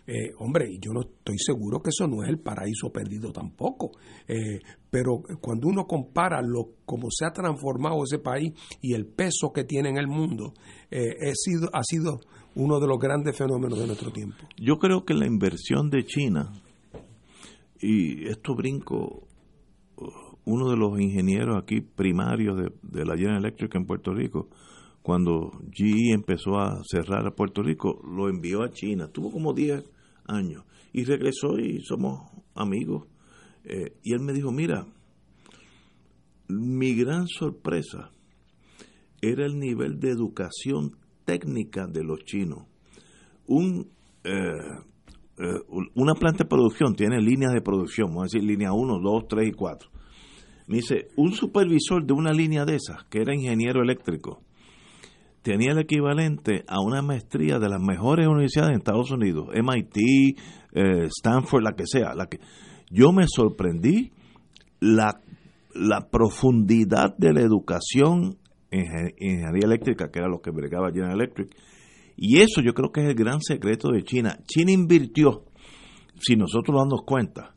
eh, 0.06 0.34
hombre, 0.40 0.78
yo 0.82 0.92
no 0.92 1.02
estoy 1.02 1.38
seguro 1.38 1.82
que 1.82 1.90
eso 1.90 2.08
no 2.08 2.24
es 2.24 2.30
el 2.30 2.40
paraíso 2.40 2.92
perdido 2.92 3.32
tampoco. 3.32 3.92
Eh, 4.28 4.60
pero 4.90 5.22
cuando 5.40 5.68
uno 5.68 5.86
compara 5.86 6.42
lo 6.42 6.76
cómo 6.86 7.08
se 7.10 7.26
ha 7.26 7.32
transformado 7.32 8.04
ese 8.04 8.20
país 8.20 8.54
y 8.82 8.94
el 8.94 9.06
peso 9.06 9.52
que 9.54 9.64
tiene 9.64 9.90
en 9.90 9.98
el 9.98 10.08
mundo, 10.08 10.54
eh, 10.92 11.32
ha 11.74 11.84
sido 11.84 12.20
uno 12.56 12.80
de 12.80 12.88
los 12.88 13.00
grandes 13.00 13.38
fenómenos 13.38 13.80
de 13.80 13.88
nuestro 13.88 14.12
tiempo. 14.12 14.46
Yo 14.58 14.78
creo 14.78 15.06
que 15.06 15.14
la 15.14 15.26
inversión 15.26 15.90
de 15.90 16.06
China, 16.06 16.52
y 17.80 18.28
esto 18.28 18.56
brinco, 18.56 19.28
uno 20.46 20.70
de 20.70 20.76
los 20.76 21.00
ingenieros 21.00 21.58
aquí 21.58 21.80
primarios 21.82 22.58
de, 22.58 22.72
de 22.82 23.06
la 23.06 23.16
General 23.16 23.38
Electric 23.38 23.74
en 23.76 23.86
Puerto 23.86 24.14
Rico, 24.14 24.50
cuando 25.04 25.52
GE 25.72 26.14
empezó 26.14 26.58
a 26.58 26.82
cerrar 26.90 27.28
a 27.28 27.36
Puerto 27.36 27.62
Rico, 27.62 28.02
lo 28.04 28.30
envió 28.30 28.64
a 28.64 28.72
China. 28.72 29.10
Tuvo 29.10 29.32
como 29.32 29.54
10 29.54 29.84
años. 30.26 30.64
Y 30.94 31.04
regresó 31.04 31.60
y 31.60 31.82
somos 31.82 32.32
amigos. 32.56 33.08
Eh, 33.66 33.98
y 34.02 34.14
él 34.14 34.22
me 34.22 34.32
dijo, 34.32 34.52
mira, 34.52 34.88
mi 36.48 36.96
gran 36.96 37.28
sorpresa 37.28 38.12
era 39.22 39.46
el 39.46 39.60
nivel 39.60 40.00
de 40.00 40.12
educación 40.12 40.96
técnica 41.26 41.86
de 41.86 42.04
los 42.04 42.24
chinos. 42.24 42.64
Un, 43.48 43.90
eh, 44.24 44.32
eh, 45.38 45.60
una 45.96 46.14
planta 46.14 46.44
de 46.44 46.50
producción 46.50 46.96
tiene 46.96 47.20
líneas 47.20 47.52
de 47.54 47.62
producción, 47.62 48.08
vamos 48.10 48.24
a 48.24 48.26
decir 48.26 48.44
línea 48.44 48.72
1, 48.72 49.00
2, 49.00 49.28
3 49.28 49.50
y 49.50 49.52
4. 49.52 49.90
Me 50.68 50.78
dice, 50.78 51.08
un 51.18 51.34
supervisor 51.34 52.06
de 52.06 52.14
una 52.14 52.32
línea 52.32 52.64
de 52.64 52.76
esas, 52.76 53.04
que 53.10 53.20
era 53.20 53.36
ingeniero 53.36 53.82
eléctrico, 53.82 54.42
tenía 55.44 55.74
el 55.74 55.80
equivalente 55.80 56.64
a 56.68 56.82
una 56.82 57.02
maestría 57.02 57.60
de 57.60 57.70
las 57.70 57.80
mejores 57.80 58.28
universidades 58.28 58.72
en 58.72 58.78
Estados 58.78 59.11
Unidos, 59.11 59.49
MIT, 59.53 59.98
eh, 60.74 61.06
Stanford, 61.18 61.64
la 61.64 61.74
que 61.74 61.86
sea. 61.86 62.15
La 62.15 62.26
que, 62.26 62.40
yo 62.90 63.11
me 63.11 63.26
sorprendí 63.28 64.11
la, 64.80 65.22
la 65.76 66.10
profundidad 66.10 67.15
de 67.18 67.34
la 67.34 67.41
educación 67.41 68.38
en 68.72 68.86
ingeniería 69.20 69.65
eléctrica, 69.65 70.10
que 70.10 70.20
era 70.20 70.28
lo 70.28 70.41
que 70.41 70.52
bregaba 70.52 70.91
General 70.91 71.14
Electric. 71.14 71.56
Y 72.15 72.40
eso 72.40 72.61
yo 72.61 72.74
creo 72.74 72.91
que 72.91 73.02
es 73.02 73.10
el 73.10 73.15
gran 73.15 73.41
secreto 73.41 73.90
de 73.90 74.03
China. 74.03 74.40
China 74.48 74.72
invirtió, 74.72 75.44
si 76.20 76.36
nosotros 76.36 76.74
nos 76.74 76.86
damos 76.86 77.03
cuenta, 77.06 77.53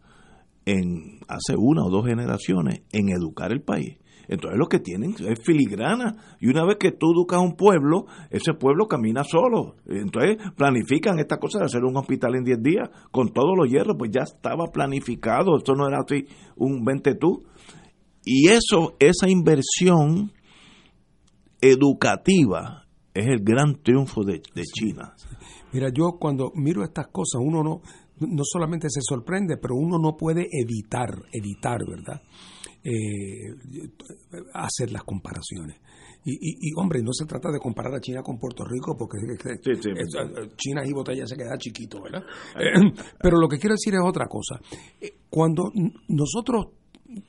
en 0.64 1.20
hace 1.28 1.54
una 1.56 1.84
o 1.84 1.90
dos 1.90 2.06
generaciones, 2.06 2.82
en 2.92 3.08
educar 3.10 3.52
el 3.52 3.62
país. 3.62 3.98
Entonces 4.28 4.58
lo 4.58 4.66
que 4.66 4.80
tienen 4.80 5.14
es 5.18 5.38
filigrana. 5.44 6.36
Y 6.40 6.48
una 6.48 6.64
vez 6.64 6.76
que 6.78 6.92
tú 6.92 7.12
educas 7.12 7.38
a 7.38 7.42
un 7.42 7.56
pueblo, 7.56 8.06
ese 8.30 8.54
pueblo 8.54 8.86
camina 8.86 9.24
solo. 9.24 9.76
Entonces 9.86 10.36
planifican 10.56 11.18
esta 11.18 11.38
cosa 11.38 11.58
de 11.60 11.66
hacer 11.66 11.84
un 11.84 11.96
hospital 11.96 12.34
en 12.36 12.44
10 12.44 12.62
días 12.62 12.90
con 13.10 13.32
todos 13.32 13.56
los 13.56 13.68
hierros, 13.68 13.96
pues 13.98 14.10
ya 14.12 14.22
estaba 14.22 14.66
planificado. 14.72 15.56
Esto 15.56 15.74
no 15.74 15.88
era 15.88 15.98
así 15.98 16.26
un 16.56 16.84
20 16.84 17.14
tú. 17.14 17.44
Y 18.24 18.48
eso, 18.48 18.96
esa 18.98 19.28
inversión 19.28 20.32
educativa 21.60 22.86
es 23.14 23.26
el 23.26 23.42
gran 23.42 23.82
triunfo 23.82 24.24
de, 24.24 24.42
de 24.54 24.62
China. 24.62 25.14
Mira, 25.72 25.88
yo 25.92 26.16
cuando 26.18 26.52
miro 26.54 26.82
estas 26.82 27.08
cosas, 27.08 27.40
uno 27.44 27.62
no, 27.62 27.80
no 28.20 28.42
solamente 28.44 28.88
se 28.90 29.00
sorprende, 29.02 29.56
pero 29.56 29.74
uno 29.74 29.98
no 29.98 30.16
puede 30.16 30.48
evitar, 30.52 31.10
evitar, 31.32 31.80
¿verdad? 31.86 32.22
eh, 32.86 33.90
hacer 34.54 34.92
las 34.92 35.02
comparaciones. 35.02 35.76
Y, 36.28 36.72
hombre, 36.76 37.02
no 37.04 37.12
se 37.12 37.24
trata 37.24 37.52
de 37.52 37.60
comparar 37.60 37.94
a 37.94 38.00
China 38.00 38.20
con 38.20 38.36
Puerto 38.36 38.64
Rico, 38.64 38.96
porque 38.96 39.18
eh, 39.18 39.60
China 40.56 40.82
y 40.84 40.92
botella 40.92 41.24
se 41.24 41.36
queda 41.36 41.56
chiquito, 41.56 42.02
¿verdad? 42.02 42.24
Eh, 42.58 42.92
pero 43.22 43.38
lo 43.38 43.46
que 43.46 43.58
quiero 43.58 43.74
decir 43.74 43.94
es 43.94 44.00
otra 44.04 44.26
cosa. 44.26 44.60
Eh, 45.00 45.18
cuando 45.30 45.70
nosotros 46.08 46.66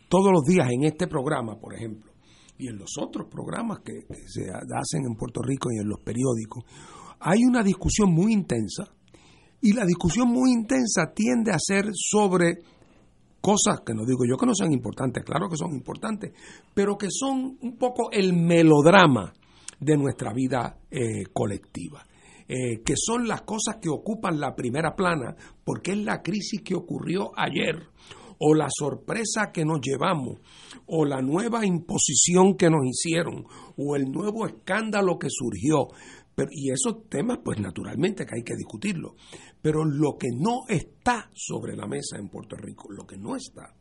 todos 0.10 0.32
los 0.32 0.44
días 0.46 0.68
en 0.72 0.86
este 0.86 1.06
programa, 1.06 1.60
por 1.60 1.76
ejemplo, 1.76 2.12
y 2.58 2.70
en 2.70 2.80
los 2.80 2.90
otros 3.00 3.28
programas 3.30 3.82
que, 3.82 4.08
que 4.08 4.28
se 4.28 4.50
hacen 4.50 5.06
en 5.06 5.16
Puerto 5.16 5.44
Rico 5.44 5.70
y 5.72 5.80
en 5.80 5.88
los 5.88 6.00
periódicos, 6.00 6.64
hay 7.20 7.44
una 7.48 7.62
discusión 7.62 8.12
muy 8.12 8.34
intensa, 8.34 8.97
y 9.62 9.74
la 9.74 9.86
discusión 9.86 10.30
muy 10.30 10.52
intensa 10.52 11.12
tiende 11.14 11.52
a 11.52 11.60
ser 11.60 11.86
sobre 11.94 12.60
cosas 13.42 13.82
que 13.86 13.94
no 13.94 14.06
digo 14.06 14.26
yo 14.30 14.38
que 14.38 14.46
no 14.46 14.54
sean 14.54 14.74
importantes, 14.74 15.24
claro 15.24 15.50
que 15.50 15.58
son 15.58 15.74
importantes, 15.74 16.34
pero 16.74 16.98
que 16.98 17.08
son 17.10 17.58
un 17.62 17.78
poco 17.78 18.12
el 18.12 18.34
melodrama 18.34 19.34
de 19.80 19.98
nuestra 19.98 20.34
vida 20.34 20.78
eh, 20.92 21.24
colectiva. 21.32 22.06
Eh, 22.50 22.82
que 22.86 22.94
son 22.96 23.28
las 23.28 23.42
cosas 23.42 23.76
que 23.82 23.90
ocupan 23.90 24.40
la 24.40 24.56
primera 24.56 24.96
plana, 24.96 25.36
porque 25.66 25.92
es 25.92 25.98
la 25.98 26.22
crisis 26.22 26.62
que 26.62 26.76
ocurrió 26.76 27.32
ayer, 27.36 27.90
o 28.40 28.54
la 28.54 28.70
sorpresa 28.70 29.52
que 29.52 29.66
nos 29.66 29.82
llevamos, 29.82 30.40
o 30.86 31.04
la 31.04 31.22
nueva 31.22 31.66
imposición 31.66 32.56
que 32.56 32.70
nos 32.70 32.86
hicieron, 32.86 33.46
o 33.76 33.98
el 33.98 34.06
nuevo 34.06 34.48
escándalo 34.48 35.20
que 35.20 35.28
surgió. 35.30 35.90
Pero, 36.38 36.50
y 36.52 36.70
esos 36.70 37.10
temas, 37.10 37.40
pues 37.44 37.60
naturalmente 37.60 38.24
que 38.24 38.36
hay 38.36 38.44
que 38.44 38.56
discutirlo. 38.56 39.16
Pero 39.60 39.84
lo 39.84 40.18
que 40.20 40.28
no 40.38 40.68
está 40.70 41.32
sobre 41.34 41.76
la 41.76 41.88
mesa 41.88 42.20
en 42.20 42.30
Puerto 42.30 42.56
Rico, 42.56 42.92
lo 42.92 43.08
que 43.08 43.18
no 43.18 43.36
está, 43.36 43.74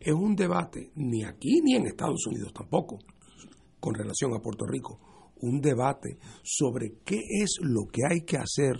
es 0.00 0.12
un 0.12 0.34
debate, 0.34 0.90
ni 0.96 1.22
aquí 1.22 1.60
ni 1.62 1.76
en 1.76 1.86
Estados 1.86 2.26
Unidos 2.26 2.52
tampoco, 2.52 2.98
con 3.78 3.94
relación 3.94 4.34
a 4.34 4.42
Puerto 4.42 4.66
Rico, 4.66 5.30
un 5.40 5.60
debate 5.60 6.18
sobre 6.42 6.94
qué 7.04 7.20
es 7.42 7.58
lo 7.60 7.86
que 7.86 8.00
hay 8.10 8.22
que 8.22 8.38
hacer 8.38 8.74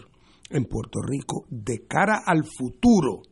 en 0.51 0.65
Puerto 0.65 1.01
Rico 1.01 1.47
de 1.51 1.87
cara 1.87 2.23
al 2.27 2.43
futuro 2.45 3.23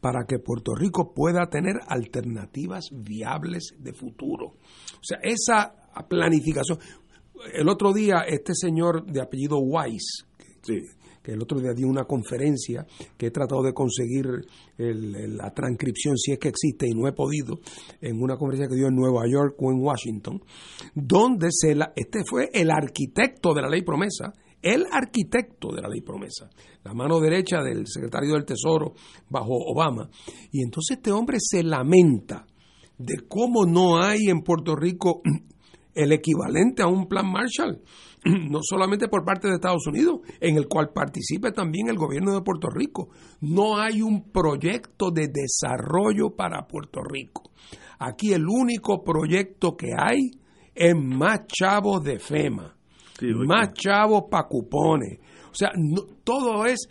para 0.00 0.24
que 0.26 0.38
Puerto 0.38 0.74
Rico 0.74 1.12
pueda 1.12 1.50
tener 1.50 1.74
alternativas 1.88 2.88
viables 2.90 3.74
de 3.78 3.92
futuro. 3.92 4.46
O 4.46 5.02
sea, 5.02 5.18
esa 5.22 5.84
planificación. 6.02 6.78
El 7.52 7.68
otro 7.68 7.92
día 7.92 8.24
este 8.26 8.54
señor 8.54 9.04
de 9.06 9.20
apellido 9.20 9.58
Weiss, 9.58 10.24
que 11.24 11.32
el 11.32 11.42
otro 11.42 11.58
día 11.58 11.72
dio 11.72 11.88
una 11.88 12.04
conferencia 12.04 12.86
que 13.16 13.26
he 13.26 13.30
tratado 13.30 13.62
de 13.62 13.72
conseguir 13.72 14.26
la 14.76 15.52
transcripción 15.52 16.16
si 16.18 16.32
es 16.32 16.38
que 16.38 16.48
existe 16.48 16.86
y 16.86 16.94
no 16.94 17.08
he 17.08 17.12
podido, 17.12 17.60
en 18.00 18.22
una 18.22 18.36
conferencia 18.36 18.68
que 18.68 18.76
dio 18.76 18.88
en 18.88 18.94
Nueva 18.94 19.22
York 19.26 19.56
o 19.58 19.72
en 19.72 19.80
Washington, 19.80 20.42
donde 20.94 21.48
se 21.50 21.74
la, 21.74 21.92
este 21.96 22.24
fue 22.28 22.50
el 22.52 22.70
arquitecto 22.70 23.54
de 23.54 23.62
la 23.62 23.68
ley 23.68 23.82
promesa, 23.82 24.32
el 24.60 24.86
arquitecto 24.90 25.74
de 25.74 25.82
la 25.82 25.88
ley 25.88 26.02
promesa, 26.02 26.48
la 26.84 26.94
mano 26.94 27.20
derecha 27.20 27.62
del 27.62 27.86
secretario 27.86 28.34
del 28.34 28.44
Tesoro 28.44 28.92
bajo 29.28 29.54
Obama. 29.54 30.08
Y 30.52 30.62
entonces 30.62 30.98
este 30.98 31.10
hombre 31.10 31.38
se 31.40 31.62
lamenta 31.62 32.46
de 32.98 33.26
cómo 33.28 33.66
no 33.66 34.00
hay 34.00 34.28
en 34.28 34.42
Puerto 34.42 34.76
Rico 34.76 35.20
el 35.94 36.12
equivalente 36.12 36.82
a 36.82 36.86
un 36.86 37.06
plan 37.06 37.30
Marshall 37.30 37.82
no 38.50 38.60
solamente 38.62 39.08
por 39.08 39.24
parte 39.24 39.48
de 39.48 39.54
Estados 39.54 39.86
Unidos, 39.86 40.20
en 40.40 40.56
el 40.56 40.66
cual 40.66 40.90
participe 40.94 41.52
también 41.52 41.88
el 41.88 41.96
gobierno 41.96 42.32
de 42.32 42.40
Puerto 42.40 42.68
Rico. 42.70 43.10
No 43.40 43.78
hay 43.78 44.00
un 44.00 44.30
proyecto 44.30 45.10
de 45.10 45.28
desarrollo 45.28 46.30
para 46.34 46.66
Puerto 46.66 47.00
Rico. 47.02 47.50
Aquí 47.98 48.32
el 48.32 48.46
único 48.48 49.02
proyecto 49.04 49.76
que 49.76 49.90
hay 49.96 50.30
es 50.74 50.94
más 50.96 51.46
chavos 51.46 52.02
de 52.02 52.18
FEMA, 52.18 52.74
más 53.46 53.72
chavos 53.74 54.24
para 54.30 54.48
cupones. 54.48 55.18
O 55.50 55.54
sea, 55.54 55.70
todo 56.24 56.66
es 56.66 56.88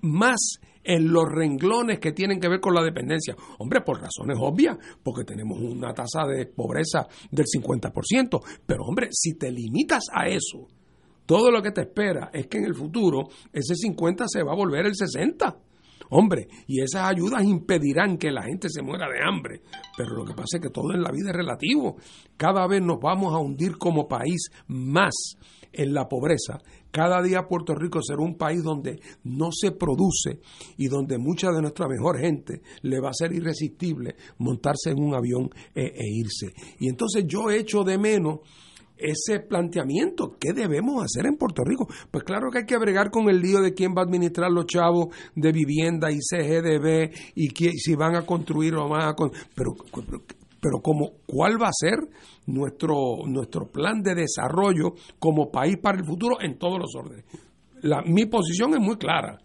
más 0.00 0.38
en 0.86 1.12
los 1.12 1.24
renglones 1.28 1.98
que 1.98 2.12
tienen 2.12 2.38
que 2.38 2.48
ver 2.48 2.60
con 2.60 2.74
la 2.74 2.82
dependencia. 2.82 3.34
Hombre, 3.58 3.80
por 3.80 4.00
razones 4.00 4.38
obvias, 4.40 4.78
porque 5.02 5.24
tenemos 5.24 5.60
una 5.60 5.92
tasa 5.92 6.26
de 6.26 6.46
pobreza 6.46 7.06
del 7.30 7.46
50%, 7.46 8.40
pero 8.64 8.84
hombre, 8.84 9.08
si 9.10 9.34
te 9.34 9.50
limitas 9.50 10.04
a 10.12 10.28
eso, 10.28 10.68
todo 11.26 11.50
lo 11.50 11.60
que 11.60 11.72
te 11.72 11.82
espera 11.82 12.30
es 12.32 12.46
que 12.46 12.58
en 12.58 12.66
el 12.66 12.74
futuro 12.74 13.28
ese 13.52 13.74
50 13.74 14.26
se 14.28 14.42
va 14.44 14.52
a 14.52 14.56
volver 14.56 14.86
el 14.86 14.94
60. 14.94 15.56
Hombre, 16.10 16.46
y 16.68 16.80
esas 16.80 17.08
ayudas 17.08 17.42
impedirán 17.42 18.16
que 18.16 18.30
la 18.30 18.44
gente 18.44 18.68
se 18.70 18.80
muera 18.80 19.08
de 19.08 19.20
hambre. 19.26 19.62
Pero 19.96 20.14
lo 20.14 20.24
que 20.24 20.34
pasa 20.34 20.58
es 20.58 20.60
que 20.62 20.70
todo 20.70 20.94
en 20.94 21.02
la 21.02 21.10
vida 21.10 21.30
es 21.30 21.36
relativo. 21.36 21.96
Cada 22.36 22.66
vez 22.68 22.80
nos 22.80 23.00
vamos 23.00 23.34
a 23.34 23.38
hundir 23.38 23.76
como 23.76 24.06
país 24.06 24.50
más 24.68 25.14
en 25.72 25.92
la 25.92 26.08
pobreza, 26.08 26.60
cada 26.90 27.22
día 27.22 27.46
Puerto 27.48 27.74
Rico 27.74 28.00
será 28.02 28.22
un 28.22 28.36
país 28.36 28.62
donde 28.62 29.00
no 29.24 29.50
se 29.52 29.72
produce 29.72 30.40
y 30.76 30.88
donde 30.88 31.18
mucha 31.18 31.50
de 31.50 31.60
nuestra 31.60 31.88
mejor 31.88 32.18
gente 32.18 32.62
le 32.82 33.00
va 33.00 33.10
a 33.10 33.14
ser 33.14 33.32
irresistible 33.32 34.16
montarse 34.38 34.90
en 34.90 35.02
un 35.02 35.14
avión 35.14 35.50
e, 35.74 35.82
e 35.84 36.08
irse. 36.08 36.52
Y 36.78 36.88
entonces 36.88 37.24
yo 37.26 37.50
echo 37.50 37.84
de 37.84 37.98
menos 37.98 38.40
ese 38.96 39.40
planteamiento. 39.40 40.36
¿Qué 40.38 40.52
debemos 40.52 41.04
hacer 41.04 41.26
en 41.26 41.36
Puerto 41.36 41.62
Rico? 41.64 41.86
Pues 42.10 42.24
claro 42.24 42.50
que 42.50 42.58
hay 42.58 42.66
que 42.66 42.78
bregar 42.78 43.10
con 43.10 43.28
el 43.28 43.40
lío 43.40 43.60
de 43.60 43.74
quién 43.74 43.94
va 43.94 44.02
a 44.02 44.04
administrar 44.04 44.50
los 44.50 44.66
chavos 44.66 45.08
de 45.34 45.52
vivienda 45.52 46.10
y 46.10 46.18
CGDB 46.20 47.12
y 47.34 47.48
si 47.78 47.94
van 47.94 48.16
a 48.16 48.22
construir 48.22 48.74
o 48.74 48.88
van 48.88 49.02
a... 49.02 49.14
Pero 49.54 49.74
como, 50.82 51.12
¿cuál 51.26 51.60
va 51.60 51.68
a 51.68 51.72
ser 51.72 51.98
nuestro, 52.46 53.26
nuestro 53.26 53.70
plan 53.70 54.02
de 54.02 54.14
desarrollo 54.14 54.94
como 55.18 55.50
país 55.50 55.76
para 55.78 55.98
el 55.98 56.04
futuro 56.04 56.36
en 56.40 56.58
todos 56.58 56.78
los 56.78 56.94
órdenes? 56.94 57.24
La, 57.82 58.02
mi 58.02 58.26
posición 58.26 58.74
es 58.74 58.80
muy 58.80 58.96
clara. 58.96 59.38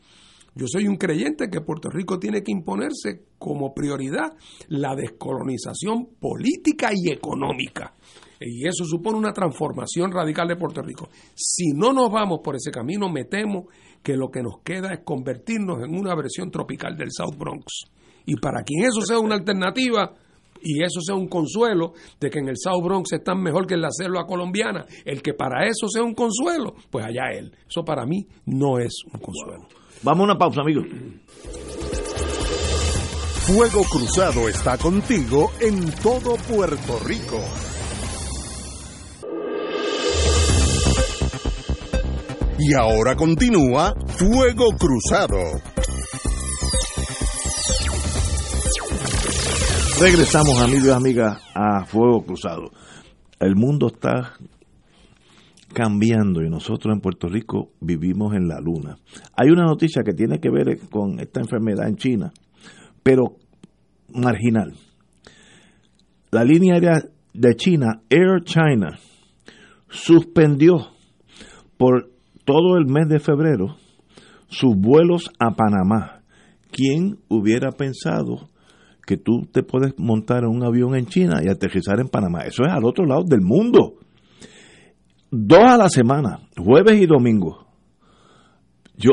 Yo 0.54 0.66
soy 0.68 0.88
un 0.88 0.98
creyente 0.98 1.50
que 1.50 1.62
Puerto 1.62 1.90
Rico 1.90 2.20
tiene 2.20 2.44
que 2.44 2.52
imponerse 2.52 3.24
como 3.38 3.74
prioridad 3.74 4.34
la 4.68 4.96
descolonización 4.96 6.10
política 6.20 6.92
y 6.94 7.10
económica. 7.10 7.94
Y 8.40 8.68
eso 8.68 8.84
supone 8.84 9.18
una 9.18 9.34
transformación 9.34 10.12
radical 10.12 10.48
de 10.48 10.58
Puerto 10.58 10.82
Rico. 10.82 11.10
Si 11.36 11.72
no 11.74 11.94
nos 11.94 12.12
vamos 12.12 12.40
por 12.44 12.56
ese 12.56 12.72
camino, 12.72 13.08
me 13.08 13.26
temo 13.26 13.68
que 14.04 14.18
lo 14.18 14.30
que 14.30 14.42
nos 14.42 14.62
queda 14.64 14.94
es 14.94 15.02
convertirnos 15.06 15.84
en 15.84 15.96
una 15.96 16.16
versión 16.16 16.50
tropical 16.50 16.98
del 16.98 17.12
South 17.12 17.38
Bronx. 17.38 17.86
Y 18.26 18.36
para 18.38 18.64
quien 18.64 18.86
eso 18.86 19.02
sea 19.02 19.20
una 19.20 19.36
alternativa, 19.36 20.14
y 20.62 20.84
eso 20.84 21.02
sea 21.02 21.16
un 21.16 21.28
consuelo 21.28 21.94
de 22.20 22.30
que 22.30 22.40
en 22.40 22.50
el 22.50 22.56
South 22.58 22.84
Bronx 22.84 23.14
están 23.14 23.42
mejor 23.42 23.68
que 23.68 23.76
en 23.76 23.82
la 23.82 23.92
selva 23.92 24.26
colombiana, 24.26 24.86
el 25.06 25.22
que 25.22 25.34
para 25.34 25.66
eso 25.66 25.88
sea 25.88 26.04
un 26.04 26.14
consuelo, 26.14 26.76
pues 26.90 27.06
allá 27.06 27.32
él. 27.34 27.52
Eso 27.68 27.84
para 27.84 28.06
mí 28.06 28.26
no 28.46 28.80
es 28.80 28.94
un 29.12 29.20
consuelo. 29.20 29.68
Vamos 30.04 30.22
a 30.22 30.24
una 30.24 30.38
pausa, 30.38 30.62
amigos. 30.62 30.86
Fuego 33.42 33.84
Cruzado 33.84 34.48
está 34.48 34.78
contigo 34.78 35.52
en 35.60 35.92
todo 36.02 36.36
Puerto 36.48 37.00
Rico. 37.06 37.40
Y 42.60 42.74
ahora 42.76 43.16
continúa 43.16 43.96
Fuego 44.08 44.70
Cruzado. 44.78 45.71
Regresamos, 50.02 50.60
amigos 50.60 50.88
y 50.88 50.90
amigas, 50.90 51.44
a 51.54 51.86
Fuego 51.86 52.26
Cruzado. 52.26 52.72
El 53.40 53.56
mundo 53.56 53.86
está 53.94 54.34
cambiando 55.76 56.42
y 56.42 56.50
nosotros 56.50 56.96
en 56.96 57.02
Puerto 57.02 57.28
Rico 57.28 57.74
vivimos 57.80 58.34
en 58.34 58.48
la 58.48 58.60
luna. 58.60 58.98
Hay 59.38 59.52
una 59.52 59.64
noticia 59.64 60.02
que 60.04 60.14
tiene 60.14 60.40
que 60.40 60.50
ver 60.50 60.80
con 60.90 61.20
esta 61.20 61.42
enfermedad 61.42 61.88
en 61.88 61.98
China, 61.98 62.34
pero 63.04 63.36
marginal. 64.12 64.74
La 66.32 66.44
línea 66.46 66.74
aérea 66.74 67.04
de 67.36 67.56
China, 67.56 68.02
Air 68.10 68.44
China, 68.44 68.98
suspendió 69.88 70.88
por 71.78 72.10
todo 72.44 72.78
el 72.78 72.88
mes 72.88 73.08
de 73.08 73.20
febrero 73.20 73.76
sus 74.50 74.76
vuelos 74.76 75.30
a 75.38 75.52
Panamá. 75.52 76.24
¿Quién 76.72 77.20
hubiera 77.28 77.72
pensado 77.72 78.50
que 79.12 79.18
tú 79.18 79.46
te 79.52 79.62
puedes 79.62 80.00
montar 80.00 80.46
un 80.46 80.64
avión 80.64 80.96
en 80.96 81.06
China 81.06 81.42
y 81.44 81.50
aterrizar 81.50 82.00
en 82.00 82.08
Panamá? 82.08 82.44
Eso 82.46 82.64
es 82.64 82.72
al 82.72 82.86
otro 82.86 83.06
lado 83.06 83.24
del 83.28 83.42
mundo. 83.42 83.96
Dos 85.30 85.60
a 85.60 85.76
la 85.76 85.90
semana, 85.90 86.48
jueves 86.58 87.02
y 87.02 87.08
domingo. 87.08 87.68
Yo, 88.96 89.12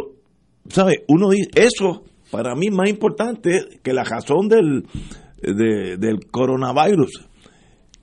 ¿sabes? 0.68 0.98
Uno 1.08 1.30
dice, 1.30 1.50
eso 1.56 2.04
para 2.30 2.54
mí 2.54 2.70
más 2.70 2.88
importante 2.88 3.80
que 3.82 3.92
la 3.92 4.04
razón 4.04 4.48
del, 4.48 4.86
del 5.42 6.20
coronavirus. 6.30 7.28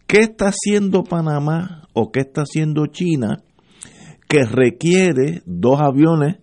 ¿Qué 0.06 0.18
está 0.18 0.48
haciendo 0.50 1.04
Panamá 1.04 1.88
o 1.94 2.12
qué 2.12 2.22
está 2.22 2.42
haciendo 2.42 2.88
China 2.88 3.38
que 4.28 4.44
requiere 4.44 5.44
dos 5.46 5.80
aviones 5.80 6.40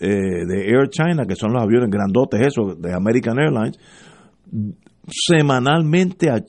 eh, 0.00 0.08
de 0.08 0.70
Air 0.70 0.88
China, 0.88 1.26
que 1.26 1.36
son 1.36 1.52
los 1.52 1.62
aviones 1.62 1.90
grandotes 1.90 2.40
esos 2.46 2.80
de 2.80 2.94
American 2.94 3.38
Airlines, 3.38 3.78
semanalmente 5.08 6.30
a, 6.30 6.40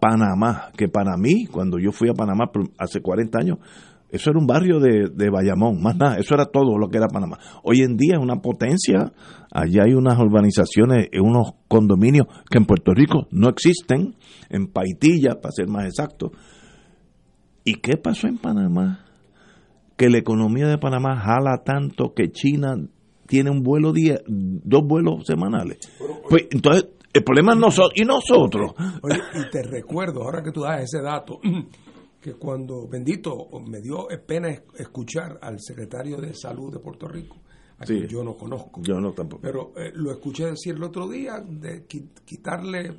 Panamá, 0.00 0.72
que 0.76 0.88
para 0.88 1.16
mí, 1.16 1.46
cuando 1.46 1.78
yo 1.78 1.92
fui 1.92 2.08
a 2.08 2.12
Panamá 2.12 2.50
hace 2.78 3.00
40 3.00 3.38
años, 3.38 3.58
eso 4.10 4.30
era 4.30 4.38
un 4.40 4.46
barrio 4.46 4.80
de, 4.80 5.08
de, 5.14 5.30
Bayamón, 5.30 5.80
más 5.80 5.96
nada, 5.96 6.16
eso 6.16 6.34
era 6.34 6.46
todo 6.46 6.76
lo 6.78 6.88
que 6.88 6.96
era 6.96 7.06
Panamá. 7.06 7.38
Hoy 7.62 7.82
en 7.82 7.96
día 7.96 8.14
es 8.16 8.20
una 8.20 8.40
potencia, 8.40 9.12
allá 9.52 9.84
hay 9.84 9.94
unas 9.94 10.18
urbanizaciones, 10.18 11.08
unos 11.20 11.52
condominios 11.68 12.26
que 12.50 12.58
en 12.58 12.64
Puerto 12.64 12.92
Rico 12.92 13.28
no 13.30 13.48
existen, 13.48 14.16
en 14.50 14.66
Paitilla, 14.66 15.40
para 15.40 15.52
ser 15.52 15.68
más 15.68 15.84
exacto. 15.84 16.32
¿Y 17.62 17.74
qué 17.74 17.98
pasó 17.98 18.26
en 18.26 18.38
Panamá? 18.38 19.04
que 19.98 20.08
la 20.08 20.18
economía 20.18 20.68
de 20.68 20.78
Panamá 20.78 21.16
jala 21.16 21.64
tanto 21.64 22.14
que 22.14 22.30
China 22.30 22.76
tiene 23.26 23.50
un 23.50 23.62
vuelo 23.62 23.92
día, 23.92 24.20
dos 24.26 24.86
vuelos 24.86 25.26
semanales. 25.26 25.78
Pues 26.30 26.46
entonces 26.52 26.86
el 27.18 27.24
problema 27.24 27.52
es 27.52 27.58
nosotros 27.58 27.92
y 27.96 28.04
nosotros. 28.04 28.72
Oye, 29.02 29.20
y 29.34 29.50
te 29.50 29.62
recuerdo, 29.62 30.22
ahora 30.22 30.42
que 30.42 30.52
tú 30.52 30.62
das 30.62 30.82
ese 30.82 31.00
dato, 31.02 31.40
que 32.20 32.34
cuando, 32.34 32.88
bendito, 32.88 33.48
me 33.66 33.80
dio 33.80 34.08
pena 34.26 34.48
escuchar 34.76 35.38
al 35.40 35.60
secretario 35.60 36.16
de 36.16 36.34
Salud 36.34 36.72
de 36.72 36.80
Puerto 36.80 37.06
Rico, 37.06 37.36
a 37.78 37.84
quien 37.84 38.08
yo 38.08 38.24
no 38.24 38.34
conozco. 38.34 38.80
Yo 38.82 39.00
no 39.00 39.12
tampoco. 39.12 39.42
Pero 39.42 39.72
eh, 39.76 39.92
lo 39.94 40.10
escuché 40.10 40.46
decir 40.46 40.74
el 40.74 40.82
otro 40.82 41.08
día, 41.08 41.40
de 41.40 41.86
quitarle 41.86 42.96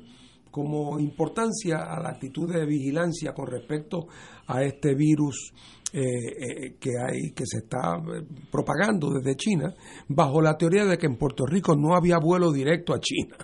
como 0.50 0.98
importancia 0.98 1.78
a 1.78 2.00
la 2.00 2.10
actitud 2.10 2.52
de 2.52 2.66
vigilancia 2.66 3.32
con 3.32 3.46
respecto 3.46 4.08
a 4.46 4.62
este 4.62 4.94
virus 4.94 5.52
eh, 5.92 6.00
eh, 6.02 6.76
que 6.78 6.90
hay 6.98 7.32
que 7.32 7.44
se 7.44 7.58
está 7.58 7.96
eh, 7.96 8.22
propagando 8.50 9.10
desde 9.10 9.36
China 9.36 9.74
bajo 10.08 10.40
la 10.40 10.56
teoría 10.56 10.84
de 10.84 10.96
que 10.96 11.06
en 11.06 11.16
Puerto 11.16 11.44
Rico 11.46 11.74
no 11.74 11.96
había 11.96 12.18
vuelo 12.18 12.52
directo 12.52 12.94
a 12.94 13.00
China 13.00 13.36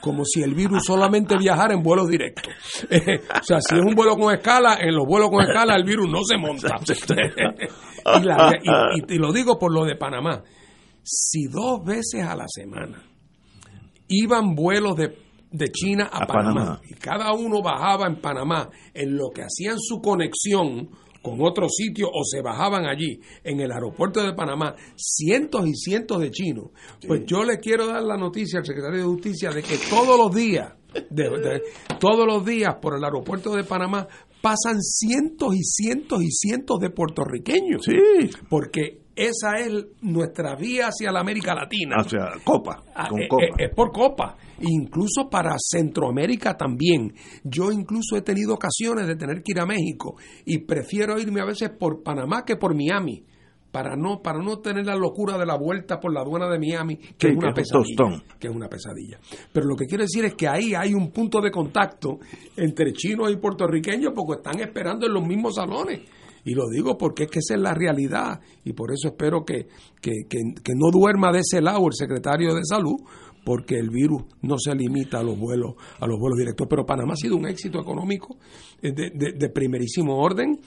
como 0.00 0.24
si 0.24 0.42
el 0.42 0.54
virus 0.54 0.84
solamente 0.86 1.36
viajara 1.36 1.74
en 1.74 1.82
vuelos 1.82 2.08
directos. 2.08 2.52
o 2.84 3.44
sea, 3.44 3.60
si 3.60 3.76
es 3.76 3.84
un 3.84 3.94
vuelo 3.94 4.16
con 4.16 4.32
escala, 4.34 4.78
en 4.80 4.94
los 4.94 5.06
vuelos 5.06 5.30
con 5.30 5.42
escala 5.42 5.74
el 5.74 5.84
virus 5.84 6.08
no 6.08 6.20
se 6.24 6.36
monta. 6.36 6.78
y, 9.08 9.18
lo 9.18 9.32
digo 9.32 9.58
por 9.58 9.72
lo 9.72 9.84
de 9.84 9.96
Panamá. 9.96 10.42
Si 11.02 11.46
dos 11.46 11.84
veces 11.84 12.24
a 12.24 12.36
la 12.36 12.46
semana 12.48 13.02
iban 14.08 14.54
vuelos 14.54 14.96
de, 14.96 15.14
China 15.72 16.08
a, 16.12 16.26
Panamá, 16.26 16.80
y 16.88 16.94
cada 16.94 17.32
uno 17.32 17.62
bajaba 17.62 18.06
en 18.06 18.20
Panamá 18.20 18.68
en 18.92 19.16
lo 19.16 19.30
que 19.30 19.42
hacían 19.42 19.78
su 19.78 20.00
conexión 20.00 20.90
con 21.22 21.40
otro 21.40 21.68
sitio 21.68 22.08
o 22.08 22.22
se 22.24 22.42
bajaban 22.42 22.86
allí 22.86 23.20
en 23.44 23.60
el 23.60 23.72
aeropuerto 23.72 24.22
de 24.22 24.34
Panamá 24.34 24.74
cientos 24.96 25.66
y 25.66 25.74
cientos 25.74 26.20
de 26.20 26.30
chinos, 26.30 26.70
pues 27.06 27.22
yo 27.26 27.44
le 27.44 27.58
quiero 27.58 27.86
dar 27.86 28.02
la 28.02 28.16
noticia 28.16 28.60
al 28.60 28.66
secretario 28.66 29.00
de 29.00 29.04
Justicia 29.04 29.50
de 29.50 29.62
que 29.62 29.78
todos 29.90 30.18
los 30.18 30.34
días, 30.34 30.72
todos 31.98 32.26
los 32.26 32.44
días 32.44 32.76
por 32.80 32.96
el 32.96 33.04
aeropuerto 33.04 33.54
de 33.54 33.64
Panamá 33.64 34.06
pasan 34.40 34.80
cientos 34.80 35.54
y 35.54 35.62
cientos 35.62 36.22
y 36.22 36.30
cientos 36.30 36.78
de 36.78 36.90
puertorriqueños. 36.90 37.82
Sí. 37.84 38.30
Porque 38.48 39.07
esa 39.18 39.56
es 39.58 39.84
nuestra 40.00 40.54
vía 40.54 40.86
hacia 40.86 41.10
la 41.10 41.18
América 41.18 41.52
Latina. 41.52 41.96
Hacia 41.98 42.40
Copa. 42.44 42.84
Ah, 42.94 43.08
con 43.08 43.20
eh, 43.20 43.26
copa. 43.28 43.44
Eh, 43.44 43.64
es, 43.64 43.74
por 43.74 43.90
Copa. 43.90 44.36
Incluso 44.60 45.28
para 45.28 45.56
Centroamérica 45.58 46.56
también. 46.56 47.12
Yo 47.42 47.72
incluso 47.72 48.16
he 48.16 48.22
tenido 48.22 48.54
ocasiones 48.54 49.08
de 49.08 49.16
tener 49.16 49.42
que 49.42 49.52
ir 49.52 49.60
a 49.60 49.66
México 49.66 50.14
y 50.44 50.58
prefiero 50.58 51.18
irme 51.18 51.40
a 51.40 51.46
veces 51.46 51.70
por 51.70 52.04
Panamá 52.04 52.44
que 52.44 52.56
por 52.56 52.76
Miami. 52.76 53.24
Para 53.72 53.96
no, 53.96 54.22
para 54.22 54.38
no 54.38 54.60
tener 54.60 54.86
la 54.86 54.94
locura 54.94 55.36
de 55.36 55.44
la 55.44 55.58
vuelta 55.58 55.98
por 55.98 56.12
la 56.14 56.20
aduana 56.20 56.48
de 56.48 56.58
Miami, 56.58 56.96
que 56.96 57.28
es 57.28 57.36
una 57.36 57.52
pesadilla. 57.52 58.22
Que 58.38 58.46
es 58.46 58.54
una 58.54 58.68
pesadilla. 58.68 59.18
Pero 59.52 59.66
lo 59.66 59.76
que 59.76 59.84
quiero 59.86 60.04
decir 60.04 60.24
es 60.24 60.34
que 60.34 60.48
ahí 60.48 60.74
hay 60.74 60.94
un 60.94 61.10
punto 61.10 61.40
de 61.40 61.50
contacto 61.50 62.18
entre 62.56 62.92
chinos 62.92 63.30
y 63.30 63.36
puertorriqueños 63.36 64.12
porque 64.14 64.40
están 64.40 64.60
esperando 64.60 65.06
en 65.06 65.12
los 65.12 65.26
mismos 65.26 65.56
salones 65.56 66.00
y 66.48 66.54
lo 66.54 66.66
digo 66.70 66.96
porque 66.96 67.24
es 67.24 67.30
que 67.30 67.40
esa 67.40 67.56
es 67.56 67.60
la 67.60 67.74
realidad. 67.74 68.40
Y 68.64 68.72
por 68.72 68.90
eso 68.90 69.08
espero 69.08 69.44
que, 69.44 69.68
que, 70.00 70.12
que, 70.30 70.72
no 70.74 70.90
duerma 70.90 71.30
de 71.30 71.40
ese 71.40 71.60
lado 71.60 71.86
el 71.86 71.92
secretario 71.92 72.54
de 72.54 72.62
salud 72.64 72.96
porque 73.44 73.78
el 73.78 73.90
virus 73.90 74.22
no 74.40 74.56
se 74.58 74.74
limita 74.74 75.18
a 75.18 75.22
los 75.22 75.38
vuelos 75.38 75.74
a 76.00 76.06
los 76.06 76.18
vuelos 76.18 76.38
directos. 76.38 76.66
Pero 76.70 76.86
Panamá 76.86 77.12
ha 77.12 77.16
sido 77.16 77.36
un 77.36 77.46
éxito 77.46 77.78
económico 77.78 78.38
de, 78.80 79.10
de, 79.10 79.48
primerísimo 79.48 80.16
orden 80.18 80.60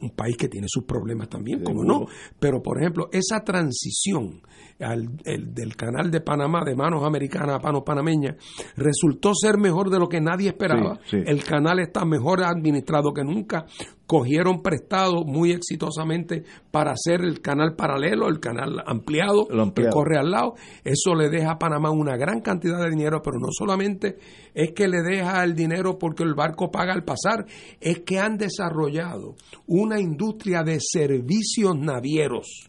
un 0.00 0.10
país 0.10 0.36
que 0.36 0.48
tiene 0.48 0.66
sus 0.68 0.84
problemas 0.84 1.28
también, 1.28 1.62
como 1.62 1.84
no. 1.84 2.06
Pero, 2.38 2.62
por 2.62 2.78
ejemplo, 2.80 3.08
esa 3.12 3.40
transición 3.40 4.42
al, 4.80 5.16
del 5.16 5.76
canal 5.76 6.10
de 6.10 6.20
Panamá, 6.20 6.62
de 6.64 6.76
manos 6.76 7.04
americanas 7.04 7.56
a 7.56 7.58
manos 7.58 7.82
panameñas, 7.84 8.36
resultó 8.76 9.34
ser 9.34 9.58
mejor 9.58 9.90
de 9.90 9.98
lo 9.98 10.08
que 10.08 10.20
nadie 10.20 10.48
esperaba. 10.48 10.98
El 11.10 11.42
canal 11.42 11.80
está 11.80 12.04
mejor 12.04 12.44
administrado 12.44 13.12
que 13.12 13.24
nunca. 13.24 13.66
Cogieron 14.06 14.62
prestado 14.62 15.24
muy 15.24 15.52
exitosamente 15.52 16.42
para 16.70 16.92
hacer 16.92 17.20
el 17.20 17.42
canal 17.42 17.74
paralelo, 17.76 18.28
el 18.28 18.40
canal 18.40 18.82
ampliado, 18.86 19.48
ampliado, 19.50 19.74
que 19.74 19.86
corre 19.90 20.18
al 20.18 20.30
lado. 20.30 20.54
Eso 20.82 21.14
le 21.14 21.28
deja 21.28 21.52
a 21.52 21.58
Panamá 21.58 21.90
una 21.90 22.16
gran 22.16 22.40
cantidad 22.40 22.82
de 22.82 22.88
dinero, 22.88 23.20
pero 23.22 23.38
no 23.38 23.48
solamente 23.50 24.16
es 24.54 24.72
que 24.72 24.88
le 24.88 25.02
deja 25.02 25.44
el 25.44 25.54
dinero 25.54 25.98
porque 25.98 26.22
el 26.22 26.34
barco 26.34 26.70
paga 26.70 26.94
al 26.94 27.04
pasar, 27.04 27.44
es 27.80 28.00
que 28.00 28.18
han 28.18 28.36
desarrollado 28.36 29.36
una 29.66 30.00
industria 30.00 30.62
de 30.62 30.78
servicios 30.80 31.76
navieros 31.78 32.68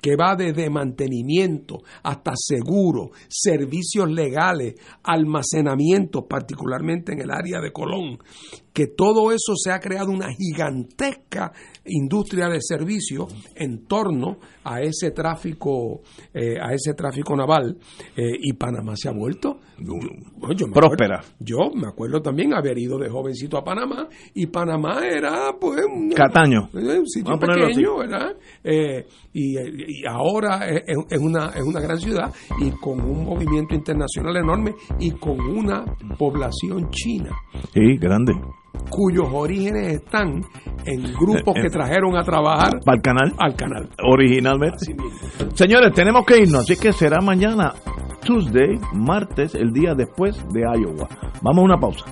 que 0.00 0.16
va 0.16 0.36
desde 0.36 0.70
mantenimiento 0.70 1.82
hasta 2.02 2.32
seguro, 2.34 3.10
servicios 3.28 4.10
legales, 4.10 4.74
almacenamiento, 5.02 6.26
particularmente 6.26 7.12
en 7.12 7.20
el 7.20 7.30
área 7.30 7.60
de 7.60 7.72
Colón, 7.72 8.18
que 8.72 8.86
todo 8.86 9.32
eso 9.32 9.54
se 9.56 9.70
ha 9.70 9.80
creado 9.80 10.10
una 10.10 10.28
gigantesca 10.32 11.52
industria 11.86 12.48
de 12.48 12.60
servicios 12.60 13.34
en 13.54 13.86
torno 13.86 14.38
a 14.64 14.80
ese 14.80 15.10
tráfico 15.10 16.00
eh, 16.32 16.56
a 16.60 16.72
ese 16.72 16.94
tráfico 16.94 17.34
naval 17.36 17.76
eh, 18.16 18.30
y 18.40 18.52
Panamá 18.52 18.94
se 18.96 19.08
ha 19.08 19.12
vuelto 19.12 19.58
próspera. 20.72 21.22
yo 21.40 21.70
me 21.74 21.88
acuerdo 21.88 22.20
también 22.20 22.54
haber 22.54 22.78
ido 22.78 22.98
de 22.98 23.08
jovencito 23.08 23.58
a 23.58 23.64
Panamá 23.64 24.08
y 24.34 24.46
Panamá 24.46 25.00
era 25.04 25.52
pues 25.60 25.80
Cataño. 26.14 26.68
un 26.72 27.06
sitio 27.06 27.38
pequeño 27.38 27.98
¿verdad? 27.98 28.36
Eh, 28.62 29.04
y, 29.32 29.58
y, 29.58 30.06
ahora 30.06 30.68
es, 30.68 30.82
es, 31.10 31.18
una 31.18 31.50
es 31.56 31.62
una 31.62 31.80
gran 31.80 31.98
ciudad 31.98 32.32
y 32.60 32.70
con 32.72 33.00
un 33.00 33.24
movimiento 33.24 33.74
internacional 33.74 34.36
enorme 34.36 34.74
y 35.00 35.10
con 35.12 35.40
una 35.40 35.84
población 36.16 36.90
china. 36.90 37.30
Sí 37.74 37.96
grande 37.96 38.34
cuyos 38.90 39.28
orígenes 39.32 39.94
están 39.94 40.42
en 40.84 41.12
grupos 41.14 41.54
que 41.54 41.68
trajeron 41.68 42.16
a 42.16 42.22
trabajar 42.22 42.80
al 42.86 43.00
canal. 43.00 43.32
Al 43.38 43.54
canal. 43.54 43.88
Originalmente. 44.02 44.94
Señores, 45.54 45.92
tenemos 45.94 46.24
que 46.26 46.38
irnos, 46.38 46.62
así 46.62 46.76
que 46.76 46.92
será 46.92 47.20
mañana, 47.20 47.72
Tuesday, 48.24 48.78
martes, 48.94 49.54
el 49.54 49.72
día 49.72 49.94
después 49.94 50.36
de 50.52 50.60
Iowa. 50.60 51.08
Vamos 51.42 51.58
a 51.58 51.62
una 51.62 51.78
pausa. 51.78 52.04